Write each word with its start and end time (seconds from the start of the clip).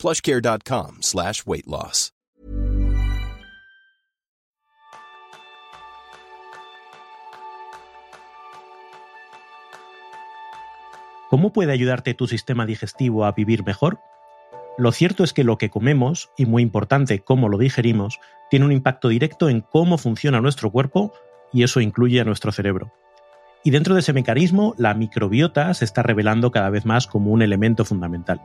plushcare.com 0.00 1.02
slash 1.02 1.42
weight 1.46 1.66
loss. 1.66 2.12
¿Cómo 11.30 11.52
puede 11.52 11.70
ayudarte 11.70 12.14
tu 12.14 12.26
sistema 12.26 12.66
digestivo 12.66 13.24
a 13.24 13.30
vivir 13.30 13.64
mejor? 13.64 14.00
Lo 14.76 14.90
cierto 14.90 15.22
es 15.22 15.32
que 15.32 15.44
lo 15.44 15.58
que 15.58 15.70
comemos, 15.70 16.30
y 16.36 16.44
muy 16.44 16.60
importante 16.60 17.20
cómo 17.20 17.48
lo 17.48 17.56
digerimos, 17.56 18.18
tiene 18.50 18.64
un 18.64 18.72
impacto 18.72 19.06
directo 19.06 19.48
en 19.48 19.60
cómo 19.60 19.96
funciona 19.96 20.40
nuestro 20.40 20.72
cuerpo 20.72 21.12
y 21.52 21.62
eso 21.62 21.80
incluye 21.80 22.20
a 22.20 22.24
nuestro 22.24 22.50
cerebro. 22.50 22.92
Y 23.62 23.70
dentro 23.70 23.94
de 23.94 24.00
ese 24.00 24.12
mecanismo, 24.12 24.74
la 24.76 24.92
microbiota 24.94 25.72
se 25.74 25.84
está 25.84 26.02
revelando 26.02 26.50
cada 26.50 26.68
vez 26.68 26.84
más 26.84 27.06
como 27.06 27.30
un 27.30 27.42
elemento 27.42 27.84
fundamental. 27.84 28.40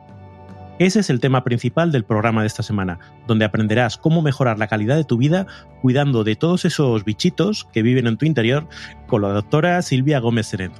Ese 0.78 1.00
es 1.00 1.08
el 1.08 1.20
tema 1.20 1.42
principal 1.42 1.90
del 1.90 2.04
programa 2.04 2.42
de 2.42 2.48
esta 2.48 2.62
semana, 2.62 2.98
donde 3.26 3.46
aprenderás 3.46 3.96
cómo 3.96 4.20
mejorar 4.20 4.58
la 4.58 4.66
calidad 4.66 4.96
de 4.96 5.04
tu 5.04 5.16
vida 5.16 5.46
cuidando 5.80 6.22
de 6.22 6.36
todos 6.36 6.66
esos 6.66 7.04
bichitos 7.04 7.66
que 7.72 7.82
viven 7.82 8.06
en 8.06 8.18
tu 8.18 8.26
interior 8.26 8.68
con 9.06 9.22
la 9.22 9.28
doctora 9.28 9.80
Silvia 9.80 10.20
Gómez 10.20 10.48
Sereno. 10.48 10.74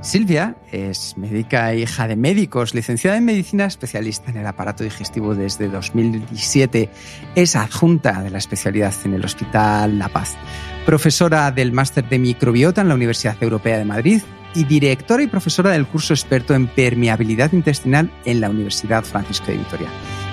Silvia 0.00 0.56
es 0.72 1.16
médica 1.16 1.72
e 1.72 1.80
hija 1.80 2.08
de 2.08 2.16
médicos, 2.16 2.74
licenciada 2.74 3.18
en 3.18 3.24
medicina, 3.26 3.66
especialista 3.66 4.30
en 4.30 4.38
el 4.38 4.46
aparato 4.46 4.82
digestivo 4.82 5.34
desde 5.34 5.68
2017. 5.68 6.88
Es 7.34 7.54
adjunta 7.54 8.22
de 8.22 8.30
la 8.30 8.38
especialidad 8.38 8.94
en 9.04 9.14
el 9.14 9.24
Hospital 9.24 9.98
La 9.98 10.08
Paz, 10.08 10.38
profesora 10.90 11.52
del 11.52 11.70
máster 11.70 12.08
de 12.08 12.18
microbiota 12.18 12.80
en 12.80 12.88
la 12.88 12.96
Universidad 12.96 13.40
Europea 13.40 13.78
de 13.78 13.84
Madrid 13.84 14.22
y 14.56 14.64
directora 14.64 15.22
y 15.22 15.28
profesora 15.28 15.70
del 15.70 15.86
curso 15.86 16.14
experto 16.14 16.52
en 16.52 16.66
permeabilidad 16.66 17.52
intestinal 17.52 18.10
en 18.24 18.40
la 18.40 18.50
Universidad 18.50 19.04
Francisco 19.04 19.52
de 19.52 19.58
Vitoria. 19.58 19.88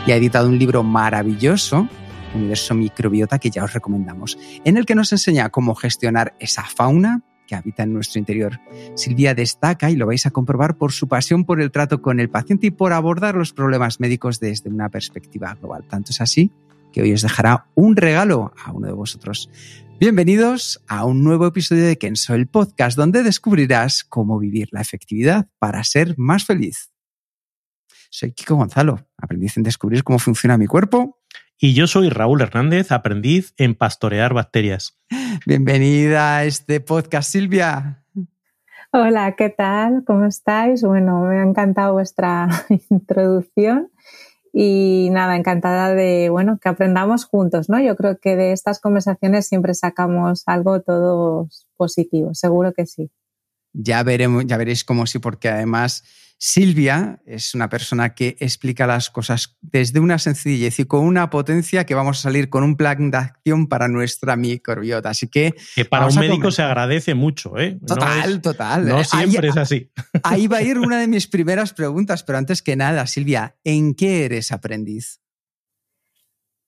Y 0.08 0.14
ha 0.14 0.16
editado 0.16 0.50
un 0.50 0.58
libro 0.58 0.82
maravilloso, 0.82 1.88
Universo 2.34 2.74
Microbiota, 2.74 3.38
que 3.38 3.52
ya 3.52 3.66
os 3.66 3.74
recomendamos, 3.74 4.40
en 4.66 4.78
el 4.78 4.88
que 4.88 4.96
nos 4.96 5.12
enseña 5.12 5.50
cómo 5.50 5.76
gestionar 5.76 6.34
esa 6.40 6.64
fauna 6.64 7.22
que 7.46 7.54
habita 7.54 7.84
en 7.84 7.94
nuestro 7.94 8.18
interior. 8.18 8.60
Silvia 8.96 9.36
destaca, 9.36 9.92
y 9.92 9.96
lo 9.96 10.08
vais 10.08 10.26
a 10.26 10.32
comprobar, 10.32 10.76
por 10.76 10.92
su 10.92 11.08
pasión 11.08 11.46
por 11.46 11.62
el 11.62 11.70
trato 11.70 12.02
con 12.02 12.20
el 12.20 12.32
paciente 12.32 12.66
y 12.66 12.72
por 12.72 12.94
abordar 12.94 13.36
los 13.36 13.54
problemas 13.54 14.00
médicos 14.00 14.40
desde 14.40 14.72
una 14.72 14.90
perspectiva 14.90 15.54
global. 15.54 15.84
Tanto 15.88 16.14
es 16.14 16.20
así 16.20 16.52
que 16.98 17.04
hoy 17.04 17.14
os 17.14 17.22
dejará 17.22 17.68
un 17.76 17.96
regalo 17.96 18.56
a 18.66 18.72
uno 18.72 18.88
de 18.88 18.94
vosotros. 18.94 19.52
Bienvenidos 20.00 20.84
a 20.88 21.06
un 21.06 21.24
nuevo 21.24 21.46
episodio 21.46 21.86
de 21.86 22.00
Kenso, 22.00 22.34
el 22.34 22.48
podcast 22.48 22.98
donde 22.98 23.22
descubrirás 23.22 24.04
cómo 24.04 24.40
vivir 24.40 24.70
la 24.72 24.82
efectividad 24.82 25.46
para 25.60 25.84
ser 25.84 26.16
más 26.18 26.46
feliz. 26.46 26.92
Soy 28.10 28.32
Kiko 28.32 28.56
Gonzalo, 28.56 29.08
aprendiz 29.16 29.58
en 29.58 29.64
descubrir 29.64 30.04
cómo 30.04 30.18
funciona 30.18 30.58
mi 30.58 30.66
cuerpo. 30.66 31.20
Y 31.60 31.76
yo 31.76 31.86
soy 31.86 32.10
Raúl 32.10 32.42
Hernández, 32.42 32.92
aprendiz 32.92 33.54
en 33.58 33.76
pastorear 33.76 34.34
bacterias. 34.34 35.00
Bienvenida 35.46 36.38
a 36.38 36.46
este 36.46 36.80
podcast, 36.80 37.32
Silvia. 37.32 38.06
Hola, 38.92 39.36
¿qué 39.36 39.52
tal? 39.52 40.04
¿Cómo 40.04 40.26
estáis? 40.26 40.82
Bueno, 40.82 41.22
me 41.26 41.38
ha 41.38 41.44
encantado 41.44 41.94
vuestra 41.94 42.48
introducción 42.90 43.92
y 44.54 45.10
nada, 45.12 45.36
encantada 45.36 45.94
de, 45.94 46.30
bueno, 46.30 46.60
que 46.62 46.70
aprendamos 46.70 47.26
juntos, 47.26 47.70
¿no? 47.70 47.80
Yo 47.80 47.96
creo 47.96 48.18
que 48.20 48.36
de 48.36 48.52
estas 48.52 48.80
conversaciones 48.80 49.48
siempre 49.48 49.74
sacamos 49.74 50.44
algo 50.46 50.82
todos 50.82 51.68
positivo, 51.76 52.34
seguro 52.34 52.74
que 52.74 52.86
sí. 52.86 53.12
Ya 53.74 54.02
veremos, 54.04 54.46
ya 54.46 54.58
veréis 54.58 54.84
cómo 54.84 55.06
sí, 55.06 55.20
porque 55.20 55.50
además 55.50 56.04
Silvia 56.40 57.20
es 57.26 57.56
una 57.56 57.68
persona 57.68 58.14
que 58.14 58.38
explica 58.40 58.86
las 58.86 59.10
cosas 59.10 59.58
desde 59.62 60.00
una 60.00 60.20
sencillez 60.20 60.80
y 60.80 60.86
con 60.86 61.04
una 61.04 61.32
potencia 61.32 61.86
que 61.86 61.96
vamos 61.96 62.20
a 62.20 62.22
salir 62.22 62.50
con 62.50 62.64
un 62.64 62.78
plan 62.78 63.10
de 63.10 63.18
acción 63.18 63.68
para 63.68 63.88
nuestra 63.88 64.36
microbiota. 64.36 65.10
Así 65.10 65.28
que. 65.28 65.56
Que 65.76 65.86
para 65.86 66.06
un 66.06 66.16
médico 66.16 66.52
se 66.52 66.62
agradece 66.62 67.16
mucho, 67.16 67.58
¿eh? 67.58 67.80
Total, 67.86 68.40
total. 68.42 68.86
No 68.88 69.04
siempre 69.04 69.48
es 69.48 69.58
así. 69.58 69.92
Ahí 70.24 70.48
va 70.48 70.58
a 70.58 70.62
ir 70.62 70.78
una 70.78 71.00
de 71.00 71.08
mis 71.08 71.28
primeras 71.28 71.74
preguntas, 71.74 72.24
pero 72.24 72.38
antes 72.38 72.62
que 72.62 72.76
nada, 72.76 73.08
Silvia, 73.08 73.56
¿en 73.64 73.96
qué 73.96 74.26
eres 74.26 74.52
aprendiz? 74.52 75.20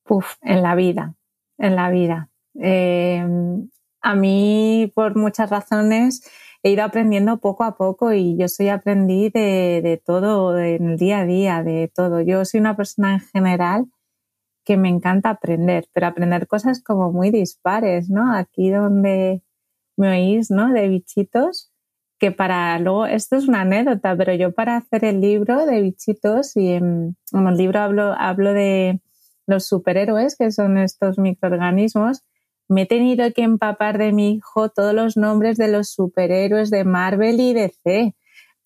Puf, 0.03 0.33
en 0.41 0.63
la 0.63 0.73
vida, 0.73 1.13
en 1.59 1.75
la 1.75 1.91
vida. 1.91 2.29
Eh, 2.59 3.23
a 4.01 4.15
mí, 4.15 4.91
por 4.95 5.15
muchas 5.15 5.51
razones, 5.51 6.23
he 6.63 6.71
ido 6.71 6.83
aprendiendo 6.83 7.37
poco 7.39 7.63
a 7.63 7.75
poco 7.77 8.11
y 8.13 8.37
yo 8.37 8.47
soy 8.49 8.69
aprendí 8.69 9.29
de, 9.29 10.01
todo, 10.05 10.57
en 10.57 10.91
el 10.91 10.97
día 10.97 11.19
a 11.19 11.25
día, 11.25 11.63
de 11.63 11.91
todo. 11.93 12.21
Yo 12.21 12.43
soy 12.45 12.59
una 12.59 12.75
persona 12.75 13.13
en 13.13 13.19
general 13.21 13.85
que 14.65 14.77
me 14.77 14.89
encanta 14.89 15.29
aprender, 15.29 15.87
pero 15.93 16.07
aprender 16.07 16.47
cosas 16.47 16.83
como 16.83 17.11
muy 17.11 17.31
dispares, 17.31 18.09
¿no? 18.09 18.35
Aquí 18.35 18.69
donde 18.69 19.41
me 19.97 20.09
oís, 20.09 20.51
¿no? 20.51 20.71
De 20.73 20.87
bichitos, 20.89 21.71
que 22.19 22.31
para 22.31 22.77
luego, 22.79 23.05
esto 23.05 23.37
es 23.37 23.47
una 23.47 23.61
anécdota, 23.61 24.15
pero 24.17 24.33
yo 24.33 24.53
para 24.53 24.77
hacer 24.77 25.05
el 25.05 25.21
libro 25.21 25.65
de 25.65 25.81
bichitos 25.81 26.55
y 26.57 26.73
en, 26.73 27.15
en 27.31 27.47
el 27.47 27.57
libro 27.57 27.79
hablo, 27.79 28.13
hablo 28.17 28.53
de 28.53 29.01
los 29.47 29.65
superhéroes, 29.65 30.35
que 30.37 30.51
son 30.51 30.77
estos 30.77 31.17
microorganismos, 31.17 32.23
me 32.69 32.83
he 32.83 32.85
tenido 32.85 33.33
que 33.33 33.41
empapar 33.41 33.97
de 33.97 34.13
mi 34.13 34.35
hijo 34.35 34.69
todos 34.69 34.93
los 34.93 35.17
nombres 35.17 35.57
de 35.57 35.67
los 35.67 35.89
superhéroes 35.89 36.69
de 36.69 36.83
Marvel 36.83 37.39
y 37.41 37.53
DC, 37.53 38.13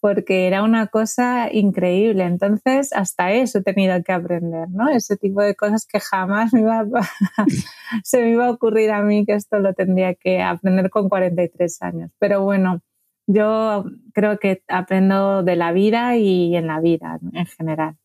porque 0.02 0.46
era 0.46 0.62
una 0.62 0.88
cosa 0.88 1.48
increíble. 1.50 2.26
Entonces, 2.26 2.92
hasta 2.92 3.32
eso 3.32 3.60
he 3.60 3.64
tenido 3.64 4.04
que 4.04 4.12
aprender, 4.12 4.68
¿no? 4.70 4.90
Ese 4.90 5.16
tipo 5.16 5.42
de 5.42 5.56
cosas 5.56 5.88
que 5.88 6.02
jamás 6.02 6.52
se 8.04 8.22
me 8.22 8.32
iba 8.32 8.48
a 8.48 8.52
ocurrir 8.52 8.92
a 8.92 9.02
mí 9.02 9.26
que 9.26 9.36
esto 9.36 9.60
lo 9.60 9.74
tendría 9.74 10.14
que 10.16 10.42
aprender 10.42 10.90
con 10.90 11.08
43 11.08 11.82
años. 11.82 12.12
Pero 12.20 12.44
bueno, 12.44 12.82
yo 13.26 13.86
creo 14.14 14.38
que 14.38 14.64
aprendo 14.68 15.44
de 15.44 15.56
la 15.56 15.72
vida 15.72 16.18
y 16.18 16.58
en 16.58 16.68
la 16.68 16.82
vida 16.82 17.20
en 17.32 17.46
general. 17.46 17.96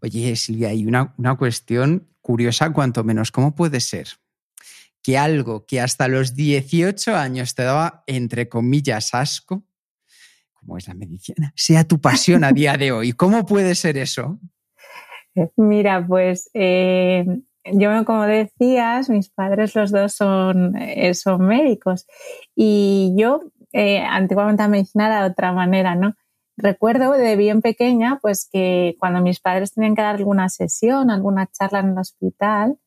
Oye, 0.00 0.36
Silvia, 0.36 0.68
hay 0.68 0.86
una, 0.86 1.14
una 1.18 1.36
cuestión 1.36 2.06
curiosa, 2.20 2.72
cuanto 2.72 3.02
menos. 3.02 3.32
¿Cómo 3.32 3.56
puede 3.56 3.80
ser 3.80 4.06
que 5.02 5.18
algo 5.18 5.64
que 5.66 5.80
hasta 5.80 6.08
los 6.08 6.34
18 6.34 7.16
años 7.16 7.54
te 7.54 7.62
daba, 7.62 8.04
entre 8.06 8.48
comillas, 8.48 9.14
asco, 9.14 9.64
como 10.52 10.76
es 10.76 10.88
la 10.88 10.94
medicina, 10.94 11.52
sea 11.56 11.84
tu 11.84 12.00
pasión 12.00 12.44
a 12.44 12.52
día 12.52 12.76
de 12.76 12.92
hoy. 12.92 13.12
¿Cómo 13.12 13.46
puede 13.46 13.74
ser 13.74 13.96
eso? 13.96 14.38
Mira, 15.56 16.04
pues 16.06 16.50
eh, 16.54 17.24
yo, 17.64 18.04
como 18.04 18.24
decías, 18.24 19.08
mis 19.08 19.30
padres 19.30 19.74
los 19.74 19.90
dos 19.90 20.12
son, 20.12 20.76
eh, 20.76 21.14
son 21.14 21.46
médicos 21.46 22.06
y 22.54 23.14
yo 23.16 23.42
eh, 23.72 24.00
antiguamente 24.00 24.62
la 24.62 24.68
medicina 24.68 25.06
era 25.06 25.22
de 25.22 25.30
otra 25.30 25.52
manera, 25.52 25.94
¿no? 25.94 26.14
Recuerdo 26.56 27.12
de 27.12 27.36
bien 27.36 27.62
pequeña, 27.62 28.18
pues 28.20 28.48
que 28.50 28.96
cuando 28.98 29.20
mis 29.22 29.40
padres 29.40 29.72
tenían 29.72 29.94
que 29.94 30.02
dar 30.02 30.16
alguna 30.16 30.48
sesión, 30.48 31.10
alguna 31.10 31.46
charla 31.46 31.80
en 31.80 31.90
el 31.90 31.98
hospital, 31.98 32.78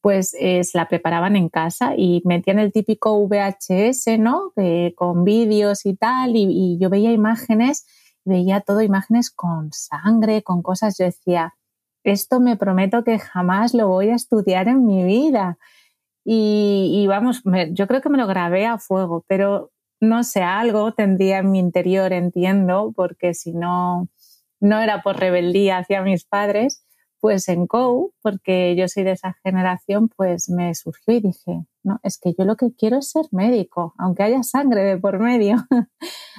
pues 0.00 0.34
eh, 0.38 0.62
la 0.74 0.88
preparaban 0.88 1.36
en 1.36 1.48
casa 1.48 1.94
y 1.96 2.22
metían 2.24 2.58
el 2.58 2.72
típico 2.72 3.18
VHS, 3.26 4.18
¿no? 4.18 4.52
con 4.94 5.24
vídeos 5.24 5.84
y 5.86 5.94
tal, 5.94 6.36
y, 6.36 6.78
yo 6.80 6.88
veía 6.88 7.12
imágenes, 7.12 7.86
veía 8.24 8.60
todo 8.60 8.80
imágenes 8.82 9.30
con 9.30 9.70
sangre, 9.72 10.42
con 10.42 10.62
cosas, 10.62 10.96
yo 10.98 11.04
decía, 11.04 11.54
esto 12.04 12.40
me 12.40 12.56
prometo 12.56 13.04
que 13.04 13.18
jamás 13.18 13.74
lo 13.74 13.88
voy 13.88 14.10
a 14.10 14.14
estudiar 14.14 14.68
en 14.68 14.86
mi 14.86 15.04
vida. 15.04 15.58
Y, 16.24 17.06
vamos, 17.08 17.42
yo 17.70 17.86
creo 17.86 18.00
que 18.00 18.08
me 18.08 18.18
lo 18.18 18.26
grabé 18.26 18.66
a 18.66 18.78
fuego, 18.78 19.24
pero 19.26 19.72
no 20.00 20.24
sé, 20.24 20.42
algo 20.42 20.92
tendría 20.92 21.38
en 21.38 21.50
mi 21.50 21.58
interior, 21.58 22.12
entiendo, 22.12 22.92
porque 22.94 23.34
si 23.34 23.52
no, 23.52 24.08
no 24.60 24.80
era 24.80 25.02
por 25.02 25.18
rebeldía 25.18 25.78
hacia 25.78 26.02
mis 26.02 26.24
padres, 26.24 26.84
pues 27.20 27.48
en 27.48 27.66
Go, 27.66 28.12
porque 28.22 28.74
yo 28.76 28.88
soy 28.88 29.04
de 29.04 29.12
esa 29.12 29.36
generación, 29.44 30.08
pues 30.08 30.48
me 30.48 30.74
surgió 30.74 31.14
y 31.14 31.20
dije, 31.20 31.66
no, 31.82 32.00
es 32.02 32.18
que 32.18 32.34
yo 32.36 32.44
lo 32.44 32.56
que 32.56 32.72
quiero 32.76 32.98
es 32.98 33.10
ser 33.10 33.26
médico, 33.30 33.94
aunque 33.98 34.22
haya 34.22 34.42
sangre 34.42 34.82
de 34.82 34.98
por 34.98 35.18
medio. 35.18 35.56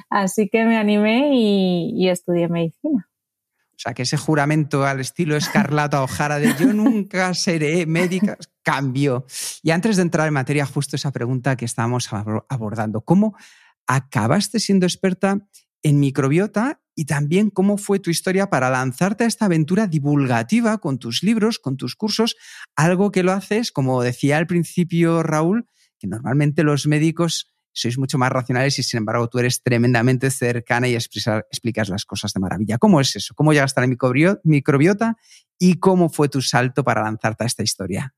Así 0.09 0.49
que 0.49 0.65
me 0.65 0.77
animé 0.77 1.31
y, 1.33 2.09
estudié 2.09 2.47
medicina. 2.47 3.07
O 3.71 3.79
sea, 3.81 3.93
que 3.93 4.03
ese 4.03 4.17
juramento 4.17 4.85
al 4.85 4.99
estilo 4.99 5.35
Escarlata 5.35 6.03
Ojara 6.03 6.37
de 6.37 6.53
yo 6.59 6.71
nunca 6.73 7.33
seré 7.33 7.85
médica 7.85 8.37
cambió. 8.61 9.25
Y 9.63 9.71
antes 9.71 9.95
de 9.95 10.03
entrar 10.03 10.27
en 10.27 10.33
materia, 10.33 10.65
justo 10.65 10.95
esa 10.95 11.11
pregunta 11.11 11.55
que 11.55 11.65
estábamos 11.65 12.09
abordando, 12.47 13.01
¿cómo 13.01 13.35
acabaste 13.87 14.59
siendo 14.59 14.85
experta 14.85 15.39
en 15.83 15.99
microbiota 15.99 16.79
y 17.01 17.05
también 17.05 17.49
cómo 17.49 17.79
fue 17.79 17.97
tu 17.97 18.11
historia 18.11 18.51
para 18.51 18.69
lanzarte 18.69 19.23
a 19.23 19.27
esta 19.27 19.45
aventura 19.45 19.87
divulgativa 19.87 20.77
con 20.77 20.99
tus 20.99 21.23
libros, 21.23 21.57
con 21.57 21.75
tus 21.75 21.95
cursos, 21.95 22.35
algo 22.75 23.09
que 23.09 23.23
lo 23.23 23.31
haces, 23.31 23.71
como 23.71 24.03
decía 24.03 24.37
al 24.37 24.45
principio 24.45 25.23
Raúl, 25.23 25.65
que 25.97 26.05
normalmente 26.05 26.61
los 26.61 26.85
médicos 26.85 27.51
sois 27.71 27.97
mucho 27.97 28.19
más 28.19 28.31
racionales 28.31 28.77
y 28.77 28.83
sin 28.83 28.99
embargo 28.99 29.27
tú 29.29 29.39
eres 29.39 29.63
tremendamente 29.63 30.29
cercana 30.29 30.87
y 30.89 30.93
explicas 30.93 31.89
las 31.89 32.05
cosas 32.05 32.33
de 32.33 32.39
maravilla. 32.39 32.77
¿Cómo 32.77 33.01
es 33.01 33.15
eso? 33.15 33.33
¿Cómo 33.33 33.51
llegaste 33.51 33.79
a 33.79 33.87
la 33.87 34.37
microbiota 34.43 35.17
y 35.57 35.79
cómo 35.79 36.09
fue 36.09 36.29
tu 36.29 36.43
salto 36.43 36.83
para 36.83 37.01
lanzarte 37.01 37.45
a 37.45 37.47
esta 37.47 37.63
historia? 37.63 38.13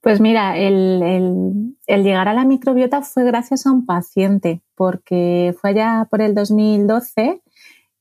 Pues 0.00 0.18
mira, 0.18 0.56
el, 0.56 1.76
llegar 1.86 2.28
a 2.28 2.32
la 2.32 2.46
microbiota 2.46 3.02
fue 3.02 3.24
gracias 3.24 3.66
a 3.66 3.72
un 3.72 3.84
paciente, 3.84 4.62
porque 4.74 5.54
fue 5.60 5.70
allá 5.70 6.06
por 6.10 6.22
el 6.22 6.34
2012 6.34 7.42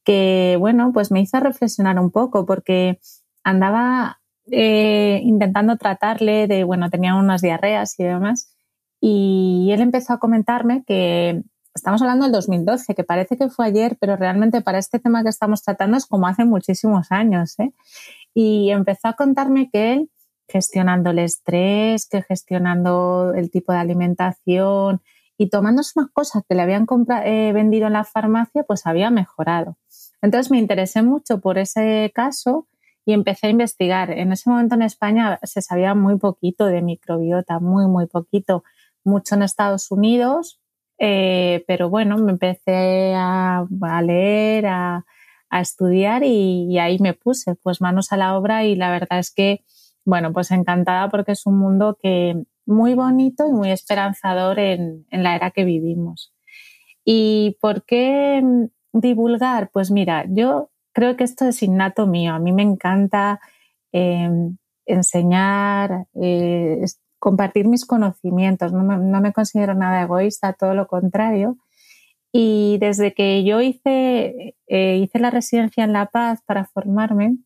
que, 0.05 0.57
bueno, 0.59 0.91
pues 0.93 1.11
me 1.11 1.21
hizo 1.21 1.39
reflexionar 1.39 1.99
un 1.99 2.11
poco, 2.11 2.45
porque 2.45 2.99
andaba 3.43 4.21
eh, 4.51 5.21
intentando 5.23 5.77
tratarle 5.77 6.47
de, 6.47 6.63
bueno, 6.63 6.89
tenía 6.89 7.15
unas 7.15 7.41
diarreas 7.41 7.99
y 7.99 8.03
demás, 8.03 8.55
y 9.01 9.69
él 9.71 9.81
empezó 9.81 10.13
a 10.13 10.19
comentarme 10.19 10.83
que 10.85 11.43
estamos 11.75 12.01
hablando 12.01 12.23
del 12.23 12.31
2012, 12.31 12.95
que 12.95 13.03
parece 13.03 13.37
que 13.37 13.49
fue 13.49 13.67
ayer, 13.67 13.97
pero 13.99 14.15
realmente 14.15 14.61
para 14.61 14.79
este 14.79 14.99
tema 14.99 15.23
que 15.23 15.29
estamos 15.29 15.61
tratando 15.61 15.97
es 15.97 16.05
como 16.05 16.27
hace 16.27 16.45
muchísimos 16.45 17.11
años. 17.11 17.59
¿eh? 17.59 17.73
Y 18.33 18.71
empezó 18.71 19.09
a 19.09 19.13
contarme 19.13 19.69
que 19.69 19.93
él 19.93 20.09
gestionando 20.47 21.09
el 21.09 21.19
estrés, 21.19 22.07
que 22.07 22.21
gestionando 22.21 23.33
el 23.35 23.51
tipo 23.51 23.73
de 23.73 23.79
alimentación 23.79 25.01
y 25.37 25.49
tomándose 25.49 25.99
unas 25.99 26.11
cosas 26.11 26.43
que 26.47 26.55
le 26.55 26.61
habían 26.61 26.85
eh, 27.25 27.51
vendido 27.53 27.87
en 27.87 27.93
la 27.93 28.05
farmacia, 28.05 28.63
pues 28.63 28.85
había 28.85 29.09
mejorado. 29.09 29.77
Entonces 30.25 30.51
me 30.51 30.59
interesé 30.59 31.01
mucho 31.03 31.39
por 31.39 31.57
ese 31.57 32.11
caso 32.13 32.67
y 33.05 33.13
empecé 33.13 33.47
a 33.47 33.49
investigar. 33.51 34.11
En 34.11 34.31
ese 34.31 34.49
momento 34.49 34.75
en 34.75 34.81
España 34.81 35.39
se 35.43 35.61
sabía 35.61 35.95
muy 35.95 36.17
poquito 36.17 36.65
de 36.65 36.81
microbiota, 36.81 37.59
muy, 37.59 37.87
muy 37.87 38.07
poquito, 38.07 38.63
mucho 39.03 39.35
en 39.35 39.43
Estados 39.43 39.91
Unidos, 39.91 40.59
eh, 40.97 41.63
pero 41.67 41.89
bueno, 41.89 42.17
me 42.17 42.31
empecé 42.31 43.13
a, 43.15 43.65
leer, 44.03 44.65
a, 44.67 45.05
estudiar 45.51 46.23
y, 46.23 46.67
y, 46.69 46.79
ahí 46.79 46.99
me 46.99 47.13
puse 47.13 47.55
pues 47.55 47.79
manos 47.79 48.11
a 48.11 48.17
la 48.17 48.37
obra 48.37 48.65
y 48.65 48.75
la 48.75 48.91
verdad 48.91 49.19
es 49.19 49.31
que 49.31 49.63
bueno, 50.05 50.31
pues 50.31 50.51
encantada 50.51 51.09
porque 51.09 51.31
es 51.33 51.45
un 51.45 51.57
mundo 51.57 51.97
que 52.01 52.43
muy 52.65 52.93
bonito 52.93 53.47
y 53.47 53.51
muy 53.51 53.71
esperanzador 53.71 54.59
en, 54.59 55.05
la 55.11 55.35
era 55.35 55.51
que 55.51 55.65
vivimos. 55.65 56.33
¿Y 57.03 57.57
por 57.59 57.85
qué 57.85 58.41
divulgar? 58.99 59.69
Pues 59.71 59.91
mira, 59.91 60.25
yo 60.29 60.69
creo 60.93 61.17
que 61.17 61.25
esto 61.25 61.45
es 61.45 61.61
innato 61.61 62.07
mío. 62.07 62.33
A 62.33 62.39
mí 62.39 62.51
me 62.51 62.63
encanta 62.63 63.39
em, 63.91 64.57
enseñar, 64.85 66.07
eh, 66.21 66.85
compartir 67.19 67.67
mis 67.67 67.85
conocimientos. 67.85 68.71
No 68.73 68.83
me, 69.21 69.33
considero 69.33 69.73
nada 69.73 70.03
egoísta, 70.03 70.53
todo 70.53 70.73
lo 70.73 70.87
contrario. 70.87 71.57
Y 72.31 72.77
desde 72.79 73.13
que 73.13 73.43
yo 73.43 73.61
hice, 73.61 74.55
eh, 74.67 74.97
hice 74.97 75.19
la 75.19 75.31
residencia 75.31 75.83
en 75.83 75.93
La 75.93 76.07
Paz 76.07 76.41
para 76.45 76.65
formarme, 76.65 77.37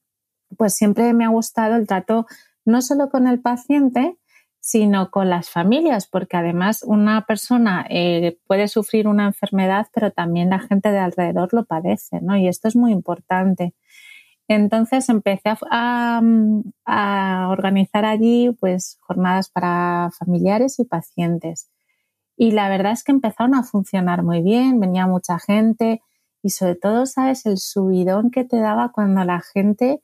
pues 0.58 0.76
siempre 0.76 1.14
me 1.14 1.26
ha 1.26 1.30
gustado 1.30 1.76
el 1.76 1.88
trato 1.88 2.26
no 2.66 2.82
solo 2.82 3.10
con 3.10 3.28
el 3.28 3.42
paciente, 3.42 4.18
sino 4.60 5.10
con 5.10 5.30
las 5.30 5.50
familias, 5.50 6.08
porque 6.08 6.38
además 6.38 6.84
una 6.84 7.26
persona 7.26 7.86
eh, 7.90 8.38
puede 8.48 8.68
sufrir 8.68 9.08
una 9.08 9.26
enfermedad, 9.26 9.88
pero 9.94 10.12
también 10.12 10.50
la 10.50 10.60
gente 10.60 10.92
de 10.92 11.00
alrededor 11.00 11.54
lo 11.54 11.66
padece, 11.66 12.22
¿no? 12.22 12.38
Y 12.38 12.48
esto 12.48 12.68
es 12.68 12.76
muy 12.76 12.92
importante. 12.92 13.74
Entonces 14.50 15.08
empecé 15.10 15.54
a, 15.70 16.22
organizar 17.52 18.04
allí 18.06 18.52
pues 18.60 18.98
jornadas 19.02 19.50
para 19.50 20.10
familiares 20.18 20.80
y 20.80 20.86
pacientes. 20.86 21.70
Y 22.36 22.52
la 22.52 22.70
verdad 22.70 22.94
es 22.94 23.04
que 23.04 23.12
empezaron 23.12 23.54
a 23.54 23.64
funcionar 23.64 24.24
muy 24.24 24.42
bien, 24.42 24.80
venía 24.80 25.06
mucha 25.08 25.40
gente 25.40 26.02
y 26.42 26.50
sobre 26.50 26.76
todo, 26.76 27.06
¿sabes? 27.06 27.46
El 27.46 27.58
subidón 27.60 28.32
que 28.32 28.44
te 28.44 28.58
daba 28.60 28.92
cuando 28.92 29.24
la 29.24 29.42
gente 29.42 30.02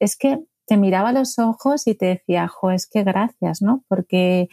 es 0.00 0.16
que 0.16 0.40
te 0.66 0.76
miraba 0.76 1.10
a 1.10 1.12
los 1.12 1.38
ojos 1.38 1.86
y 1.86 1.94
te 1.94 2.06
decía, 2.06 2.48
jo, 2.48 2.70
es 2.70 2.86
que 2.86 3.04
gracias, 3.04 3.62
¿no? 3.62 3.84
Porque 3.88 4.48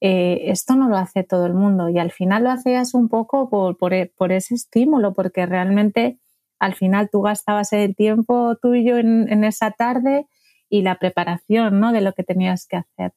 eh, 0.00 0.50
esto 0.50 0.76
no 0.76 0.88
lo 0.88 0.96
hace 0.96 1.24
todo 1.24 1.46
el 1.46 1.54
mundo 1.54 1.88
y 1.88 1.98
al 1.98 2.12
final 2.12 2.44
lo 2.44 2.50
hacías 2.50 2.94
un 2.94 3.08
poco 3.08 3.48
por, 3.48 3.94
e, 3.94 4.12
ese 4.30 4.54
estímulo, 4.54 5.14
porque 5.14 5.46
realmente 5.46 6.18
al 6.58 6.74
final 6.74 7.10
tú 7.10 7.22
gastabas 7.22 7.72
el 7.72 7.96
tiempo 7.96 8.56
tuyo 8.56 8.98
en, 8.98 9.30
en 9.30 9.44
esa 9.44 9.70
tarde 9.72 10.26
y 10.68 10.82
la 10.82 10.98
preparación, 10.98 11.80
¿no? 11.80 11.92
De 11.92 12.00
lo 12.00 12.12
que 12.12 12.24
tenías 12.24 12.66
que 12.66 12.76
hacer. 12.76 13.12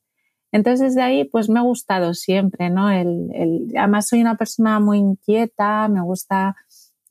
Entonces, 0.52 0.96
desde 0.96 1.04
ahí, 1.04 1.26
pues 1.26 1.50
me 1.50 1.60
ha 1.60 1.64
gustado 1.64 2.14
siempre, 2.14 2.70
¿no? 2.70 2.90
El, 2.90 3.30
el, 3.34 3.78
además, 3.78 4.08
soy 4.08 4.22
una 4.22 4.36
persona 4.36 4.80
muy 4.80 4.98
inquieta, 4.98 5.88
me 5.88 6.02
gusta 6.02 6.56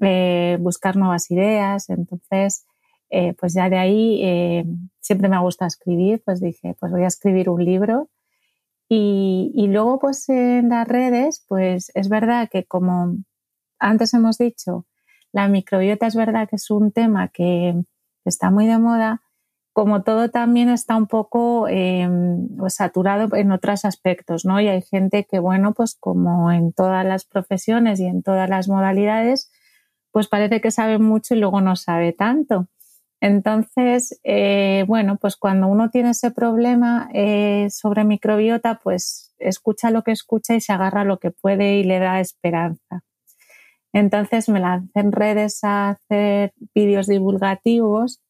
eh, 0.01 0.59
buscar 0.61 0.97
nuevas 0.97 1.31
ideas, 1.31 1.89
entonces, 1.89 2.67
eh, 3.11 3.35
pues 3.35 3.55
ya 3.55 3.69
de 3.71 3.79
ahí 3.79 4.21
eh, 4.23 4.65
siempre 5.01 5.29
me 5.29 5.41
gusta 5.41 5.67
escribir, 5.67 6.23
pues 6.25 6.41
dije, 6.41 6.77
pues 6.79 6.93
voy 6.93 7.05
a 7.05 7.09
escribir 7.09 7.49
un 7.51 7.65
libro. 7.65 8.11
Y, 8.89 9.53
y, 9.55 9.69
luego, 9.69 9.99
pues 9.99 10.29
en 10.31 10.71
las 10.71 10.89
redes, 10.89 11.45
pues 11.47 11.93
es 11.95 12.09
verdad 12.09 12.49
que 12.51 12.65
como 12.65 13.17
antes 13.79 14.15
hemos 14.15 14.39
dicho, 14.39 14.87
la 15.33 15.49
microbiota 15.49 16.07
es 16.07 16.17
verdad 16.17 16.49
que 16.49 16.57
es 16.57 16.71
un 16.71 16.93
tema 16.93 17.29
que 17.29 17.75
está 18.25 18.51
muy 18.51 18.67
de 18.67 18.79
moda, 18.79 19.23
como 19.79 20.03
todo 20.03 20.29
también 20.31 20.69
está 20.71 20.97
un 20.97 21.07
poco 21.07 21.69
em, 21.69 22.49
pues 22.59 22.75
saturado 22.75 23.37
en 23.37 23.53
otros 23.53 23.85
aspectos, 23.85 24.45
¿no? 24.45 24.61
Y 24.61 24.67
hay 24.67 24.83
gente 24.83 25.25
que, 25.25 25.39
bueno, 25.39 25.73
pues 25.73 25.95
como 25.95 26.51
en 26.51 26.73
todas 26.73 27.07
las 27.07 27.25
profesiones 27.25 28.01
y 28.01 28.07
en 28.07 28.25
todas 28.25 28.51
las 28.51 28.69
modalidades, 28.69 29.53
pues 30.11 30.27
parece 30.27 30.61
que 30.61 30.73
sabe 30.73 30.99
mucho 30.99 31.35
y 31.35 31.39
luego 31.39 31.61
no 31.61 31.77
sabe 31.77 32.13
tanto. 32.13 32.67
Entonces, 33.21 34.21
eh, 34.23 34.85
bueno, 34.87 35.17
pues 35.17 35.37
cuando 35.37 35.67
uno 35.67 35.91
tiene 35.91 36.11
ese 36.11 36.31
problema 36.31 37.09
eh, 37.13 37.69
sobre 37.71 38.05
microbiota, 38.05 38.81
pues 38.83 39.35
escucha 39.39 39.91
lo 39.91 40.03
que 40.03 40.13
escucha 40.13 40.55
y 40.55 40.61
se 40.61 40.73
agarra 40.73 41.05
lo 41.05 41.19
que 41.19 41.33
puede 41.33 41.79
y 41.79 41.85
le 41.85 41.99
da 41.99 42.21
esperanza. 42.21 43.03
Entonces 43.93 44.49
me 44.49 44.61
lancé 44.61 45.01
en 45.01 45.13
redes 45.13 45.65
a 45.65 45.91
hacer 45.91 46.53
vídeos 46.75 47.07
divulgativos 47.07 48.23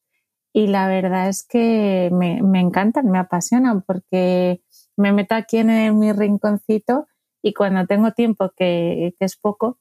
y 0.53 0.69
la 0.69 0.89
verdad 0.89 1.29
es 1.29 1.45
que 1.47 2.11
me, 2.13 2.39
encantan, 2.61 3.11
me 3.11 3.19
apasionan 3.19 3.83
porque 3.83 4.63
me 4.97 5.13
meto 5.13 5.35
aquí 5.35 5.59
en 5.59 5.99
mi 5.99 6.13
rinconcito 6.13 7.07
y 7.43 7.55
cuando 7.55 7.87
tengo 7.87 8.13
tiempo, 8.13 8.53
que 8.57 9.15
es 9.21 9.37
poco, 9.37 9.79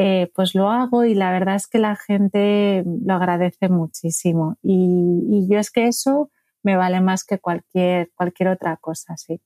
eh, 0.00 0.30
pues 0.32 0.54
lo 0.54 0.70
hago 0.70 1.04
y 1.04 1.16
la 1.16 1.32
verdad 1.32 1.56
es 1.56 1.66
que 1.66 1.80
la 1.80 1.96
gente 1.96 2.84
lo 2.86 3.14
agradece 3.14 3.68
muchísimo. 3.68 4.56
Y, 4.62 5.48
yo 5.50 5.58
es 5.58 5.72
que 5.72 5.88
eso 5.88 6.30
me 6.62 6.76
vale 6.76 7.00
más 7.00 7.24
que 7.24 7.40
cualquier, 7.40 8.12
cualquier 8.14 8.50
otra 8.50 8.76
cosa, 8.76 9.16
sí. 9.16 9.40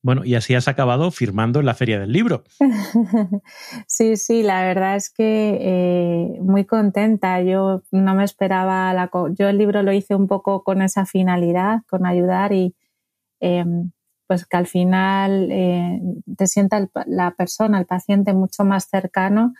Bueno, 0.00 0.24
y 0.24 0.36
así 0.36 0.54
has 0.54 0.68
acabado 0.68 1.10
firmando 1.10 1.58
en 1.58 1.66
la 1.66 1.74
Feria 1.74 1.98
del 1.98 2.12
Libro. 2.12 2.44
sí, 3.88 4.16
sí, 4.16 4.44
la 4.44 4.62
verdad 4.62 4.94
es 4.94 5.10
que 5.10 5.58
eh, 5.60 6.38
muy 6.42 6.64
contenta. 6.64 7.42
Yo 7.42 7.82
no 7.90 8.14
me 8.14 8.22
esperaba, 8.22 8.92
la, 8.92 9.10
yo 9.36 9.48
el 9.48 9.58
libro 9.58 9.82
lo 9.82 9.92
hice 9.92 10.14
un 10.14 10.28
poco 10.28 10.62
con 10.62 10.80
esa 10.80 11.06
finalidad, 11.06 11.80
con 11.88 12.06
ayudar 12.06 12.52
y 12.52 12.76
em, 13.40 13.90
pues 14.28 14.46
que 14.46 14.56
al 14.56 14.68
final 14.68 15.48
eh, 15.50 16.00
te 16.36 16.46
sienta 16.46 16.88
la 17.06 17.32
persona, 17.32 17.80
el 17.80 17.86
paciente 17.86 18.32
mucho 18.32 18.62
más 18.62 18.88
cercano 18.88 19.54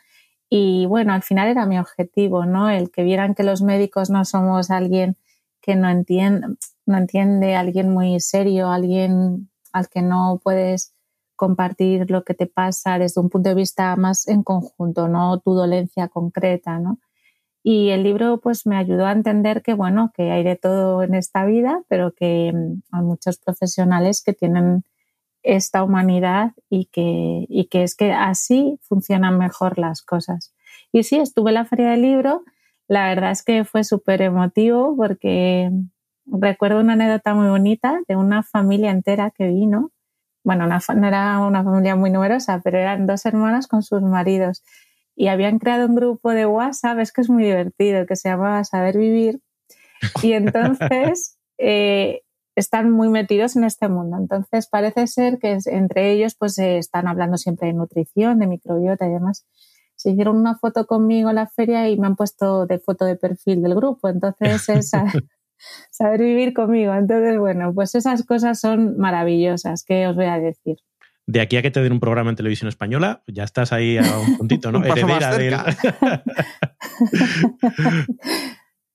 y 0.50 0.87
bueno, 0.87 1.12
al 1.12 1.23
final 1.23 1.49
era 1.49 1.67
mi 1.67 1.78
objetivo, 1.78 2.47
¿no? 2.47 2.71
El 2.71 2.90
que 2.90 3.02
vieran 3.02 3.35
que 3.35 3.43
los 3.43 3.62
médicos 3.62 4.11
no 4.11 4.25
somos 4.25 4.71
alguien 4.71 5.17
que 5.61 5.76
no 5.76 5.88
entiende, 5.88 6.57
no 6.87 6.99
entiende, 6.99 7.55
alguien 7.55 7.90
muy 7.90 8.19
serio, 8.21 8.71
alguien 8.71 9.50
al 9.73 9.88
que 9.88 10.02
no 10.02 10.40
puedes 10.43 10.95
compartir 11.37 12.11
lo 12.11 12.25
que 12.25 12.35
te 12.35 12.47
pasa 12.47 12.99
desde 12.99 13.21
un 13.21 13.31
punto 13.31 13.50
de 13.50 13.55
vista 13.55 13.95
más 13.97 14.26
en 14.28 14.43
conjunto, 14.43 15.09
no 15.09 15.38
tu 15.40 15.52
dolencia 15.55 16.09
concreta, 16.09 16.78
¿no? 16.78 16.99
Y 17.62 17.90
el 17.90 18.02
libro 18.02 18.40
pues 18.40 18.67
me 18.67 18.76
ayudó 18.76 19.07
a 19.07 19.12
entender 19.12 19.62
que 19.62 19.75
bueno, 19.75 20.12
que 20.14 20.31
hay 20.31 20.43
de 20.45 20.57
todo 20.57 21.02
en 21.02 21.14
esta 21.14 21.45
vida, 21.45 21.83
pero 21.88 22.12
que 22.12 22.52
mm, 22.55 22.83
hay 22.93 23.02
muchos 23.02 23.38
profesionales 23.38 24.23
que 24.23 24.33
tienen 24.33 24.85
esta 25.49 25.83
humanidad 25.83 26.52
y 26.69 26.87
que, 26.93 27.47
y 27.49 27.69
que 27.69 27.83
es 27.83 27.97
que 27.97 28.12
así 28.12 28.78
funcionan 28.83 29.38
mejor 29.38 29.78
las 29.78 30.02
cosas. 30.02 30.55
Y 30.93 31.05
sí, 31.05 31.17
estuve 31.17 31.50
en 31.50 31.55
la 31.55 31.64
feria 31.64 31.90
del 31.90 32.02
libro. 32.02 32.45
la 32.87 33.09
verdad 33.09 33.31
es 33.31 33.43
que 33.43 33.64
fue 33.64 33.83
súper 33.83 34.21
emotivo 34.23 34.95
porque 34.97 35.71
recuerdo 36.26 36.81
una 36.81 36.93
anécdota 36.95 37.35
muy 37.35 37.49
bonita 37.49 37.99
de 38.07 38.17
una 38.17 38.43
familia 38.43 38.90
entera 38.90 39.31
que 39.31 39.49
vino. 39.49 39.90
Bueno, 40.45 40.67
no 40.67 41.07
era 41.07 41.40
una 41.40 41.64
familia 41.64 41.97
muy 41.97 42.11
numerosa, 42.11 42.61
pero 42.62 42.78
eran 42.78 43.07
dos 43.07 43.25
hermanas 43.25 43.67
con 43.69 43.83
sus 43.83 44.02
maridos. 44.02 44.62
Y 45.17 45.28
habían 45.28 45.59
creado 45.59 45.87
un 45.87 45.95
grupo 45.95 46.31
de 46.31 46.45
WhatsApp, 46.47 46.99
es 46.99 47.11
que 47.11 47.23
es 47.23 47.31
muy 47.31 47.45
divertido, 47.45 48.05
que 48.07 48.17
se 48.17 48.28
llamaba 48.28 48.64
Saber 48.64 48.99
Vivir. 48.99 49.40
Y 50.23 50.33
entonces 50.35 51.38
eh, 51.57 52.23
están 52.59 52.91
muy 52.91 53.09
metidos 53.09 53.57
en 53.57 53.65
este 53.65 53.88
mundo. 53.88 54.17
Entonces 54.19 54.69
parece 54.69 55.07
ser 55.07 55.38
que 55.38 55.59
entre 55.67 56.12
ellos 56.12 56.35
pues 56.38 56.59
están 56.59 57.09
hablando 57.09 57.37
siempre 57.37 57.69
de 57.69 57.75
nutrición, 57.75 58.38
de 58.38 58.47
microbiota 58.47 59.07
y 59.07 59.11
demás. 59.11 59.47
Se 59.97 60.11
hicieron 60.11 60.37
una 60.37 60.57
foto 60.57 60.87
conmigo 60.87 61.31
en 61.31 61.37
la 61.37 61.49
feria 61.49 61.88
y 61.88 61.99
me 61.99 62.07
han 62.07 62.17
puesto 62.17 62.67
de 62.67 62.79
foto 62.79 63.05
de 63.05 63.17
perfil 63.17 63.62
del 63.62 63.75
grupo. 63.75 64.09
Entonces 64.09 64.69
es 64.69 64.91
saber 65.91 66.21
vivir 66.21 66.53
conmigo. 66.53 66.95
Entonces, 66.95 67.38
bueno, 67.38 67.73
pues 67.75 67.95
esas 67.95 68.25
cosas 68.25 68.61
son 68.61 68.97
maravillosas, 68.99 69.85
¿qué 69.85 70.07
os 70.07 70.17
voy 70.17 70.27
a 70.27 70.38
decir? 70.38 70.77
De 71.27 71.43
aquí 71.43 71.59
a 71.59 71.62
que 71.62 71.71
te 71.71 71.83
den 71.83 71.93
un 71.93 72.00
programa 72.00 72.31
en 72.31 72.37
televisión 72.37 72.69
española, 72.69 73.23
ya 73.27 73.45
estás 73.45 73.73
ahí 73.75 73.99
a 73.99 74.19
un 74.19 74.38
puntito, 74.38 74.73
¿no? 74.73 74.83
Heredera 74.85 75.37
del... 75.37 75.57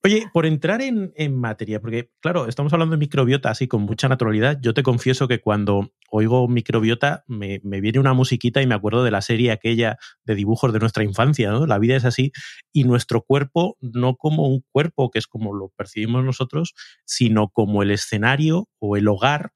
Oye, 0.05 0.27
por 0.33 0.45
entrar 0.45 0.81
en, 0.81 1.13
materia, 1.39 1.79
porque 1.79 2.10
claro, 2.19 2.50
estamos 2.50 2.74
hablando 2.74 2.91
de 2.91 3.00
microbiota 3.00 3.50
así 3.50 3.69
con 3.69 3.83
mucha 3.83 4.10
naturalidad. 4.10 4.60
Yo 4.62 4.74
te 4.74 4.83
confieso 4.83 5.29
que 5.29 5.39
cuando 5.39 5.93
oigo 6.12 6.50
microbiota 6.50 7.24
me, 7.25 7.62
me, 7.63 7.79
viene 7.79 8.00
una 8.00 8.12
musiquita 8.12 8.62
y 8.62 8.67
me 8.67 8.75
acuerdo 8.75 9.05
de 9.05 9.12
la 9.12 9.22
serie 9.22 9.51
aquella 9.51 9.98
de 10.25 10.36
dibujos 10.36 10.74
de 10.74 10.79
nuestra 10.79 11.05
infancia, 11.05 11.51
¿no? 11.51 11.65
La 11.67 11.79
vida 11.79 11.95
es 11.95 12.03
así 12.03 12.33
y 12.74 12.83
nuestro 12.83 13.22
cuerpo 13.22 13.77
no 13.79 14.17
como 14.17 14.50
un 14.50 14.65
cuerpo, 14.74 15.10
que 15.10 15.19
es 15.19 15.27
como 15.27 15.55
lo 15.55 15.69
percibimos 15.69 16.25
nosotros, 16.25 16.74
sino 17.05 17.48
como 17.48 17.81
el 17.81 17.91
escenario 17.91 18.67
o 18.79 18.98
el 18.98 19.07
hogar 19.07 19.53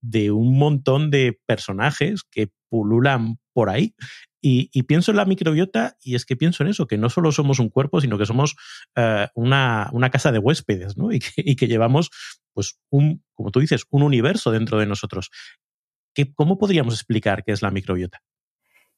de 0.00 0.30
un 0.30 0.58
montón 0.58 1.10
de 1.10 1.38
personajes 1.44 2.22
que 2.30 2.48
pululan 2.70 3.36
por 3.52 3.68
ahí 3.68 3.94
y, 4.42 4.82
pienso 4.84 5.10
en 5.10 5.18
la 5.18 5.24
microbiota 5.24 5.96
y 6.00 6.14
es 6.14 6.24
que 6.24 6.36
pienso 6.36 6.62
en 6.62 6.70
eso, 6.70 6.86
que 6.86 6.96
no 6.96 7.10
solo 7.10 7.30
somos 7.30 7.58
un 7.58 7.68
cuerpo, 7.68 8.00
sino 8.00 8.16
que 8.16 8.26
somos 8.26 8.56
eh, 8.96 9.28
una, 9.34 9.90
casa 10.10 10.32
de 10.32 10.38
huéspedes, 10.38 10.96
¿no? 10.96 11.10
Y 11.36 11.56
que, 11.56 11.66
llevamos, 11.66 12.10
pues, 12.54 12.78
un, 12.90 13.22
como 13.34 13.50
tú 13.50 13.60
dices, 13.60 13.84
un 13.90 14.02
universo 14.02 14.50
dentro 14.50 14.78
de 14.78 14.86
nosotros. 14.86 15.30
¿Qué, 16.14 16.32
¿Cómo 16.34 16.58
podríamos 16.58 16.94
explicar 16.94 17.44
qué 17.44 17.52
es 17.52 17.62
la 17.62 17.70
microbiota? 17.70 18.22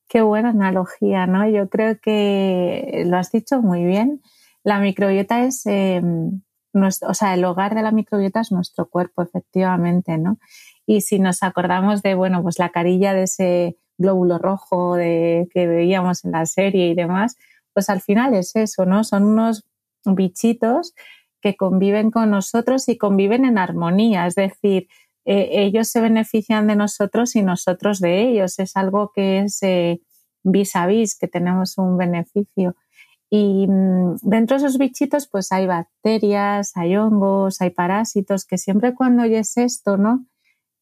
Qué 0.08 0.22
buena 0.22 0.50
analogía, 0.50 1.26
¿no? 1.26 1.49
Yo 1.49 1.68
creo 1.68 1.99
que 2.00 3.02
lo 3.06 3.16
has 3.16 3.32
dicho 3.32 3.61
muy 3.61 3.84
bien. 3.84 4.20
La 4.62 4.78
microbiota 4.78 5.44
es, 5.44 5.66
em, 5.66 6.42
nuestro, 6.72 7.08
o 7.08 7.14
sea, 7.14 7.34
el 7.34 7.44
hogar 7.44 7.75
de 7.75 7.82
la 7.82 7.90
microbiota 7.90 8.40
es 8.40 8.52
nuestro 8.52 8.88
cuerpo, 8.88 9.22
efectivamente, 9.22 10.18
¿no? 10.18 10.38
Y 10.87 11.00
si 11.00 11.18
nos 11.18 11.42
acordamos 11.42 12.02
de, 12.02 12.14
bueno, 12.14 12.42
pues 12.42 12.58
la 12.58 12.70
carilla 12.70 13.12
de 13.14 13.25
ese 13.25 13.76
glóbulo 14.02 14.38
rojo 14.38 14.97
de, 14.97 15.49
que 15.52 15.66
veíamos 15.66 16.25
en 16.25 16.32
la 16.32 16.47
serie 16.47 16.88
y 16.88 16.94
demás, 16.94 17.37
pues 17.73 17.88
al 17.88 18.00
final 18.00 18.35
es 18.35 18.54
eso, 18.54 18.85
¿no? 18.85 19.04
Son 19.04 19.25
unos 19.25 19.64
bichitos 20.04 20.94
que 21.40 21.56
conviven 21.56 22.11
con 22.11 22.30
nosotros 22.30 22.88
y 22.88 22.99
conviven 22.99 23.44
en 23.44 23.59
armonía, 23.59 24.26
es 24.26 24.35
decir, 24.35 24.88
eh, 25.25 25.49
ellos 25.52 25.88
se 25.88 26.00
benefician 26.00 26.66
de 26.66 26.76
nosotros 26.76 27.37
y 27.37 27.42
nosotros 27.42 28.00
de 28.00 28.23
ellos, 28.23 28.59
es 28.59 28.76
algo 28.76 29.12
que 29.14 29.40
es 29.40 29.62
eh, 29.62 30.00
vis 30.42 30.75
a 30.76 30.87
vis, 30.87 31.16
que 31.16 31.28
tenemos 31.28 31.78
un 31.78 31.97
beneficio. 31.97 32.76
Y 33.30 33.66
mm, 33.66 34.16
dentro 34.23 34.59
de 34.59 34.66
esos 34.66 34.78
bichitos, 34.78 35.28
pues 35.28 35.52
hay 35.52 35.66
bacterias, 35.66 36.73
hay 36.76 36.97
hongos, 36.97 37.61
hay 37.61 37.71
parásitos, 37.71 38.44
que 38.44 38.59
siempre 38.59 38.94
cuando 38.94 39.23
oyes 39.23 39.56
esto, 39.56 39.97
¿no? 39.97 40.26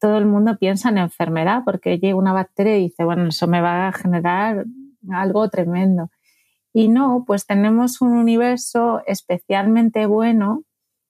Todo 0.00 0.18
el 0.18 0.26
mundo 0.26 0.56
piensa 0.58 0.88
en 0.88 0.98
enfermedad 0.98 1.62
porque 1.64 1.98
llega 1.98 2.16
una 2.16 2.32
bacteria 2.32 2.76
y 2.78 2.84
dice, 2.84 3.04
bueno, 3.04 3.28
eso 3.28 3.46
me 3.46 3.60
va 3.60 3.88
a 3.88 3.92
generar 3.92 4.64
algo 5.12 5.48
tremendo. 5.48 6.10
Y 6.72 6.88
no, 6.88 7.24
pues 7.26 7.46
tenemos 7.46 8.00
un 8.00 8.12
universo 8.12 9.02
especialmente 9.06 10.06
bueno, 10.06 10.64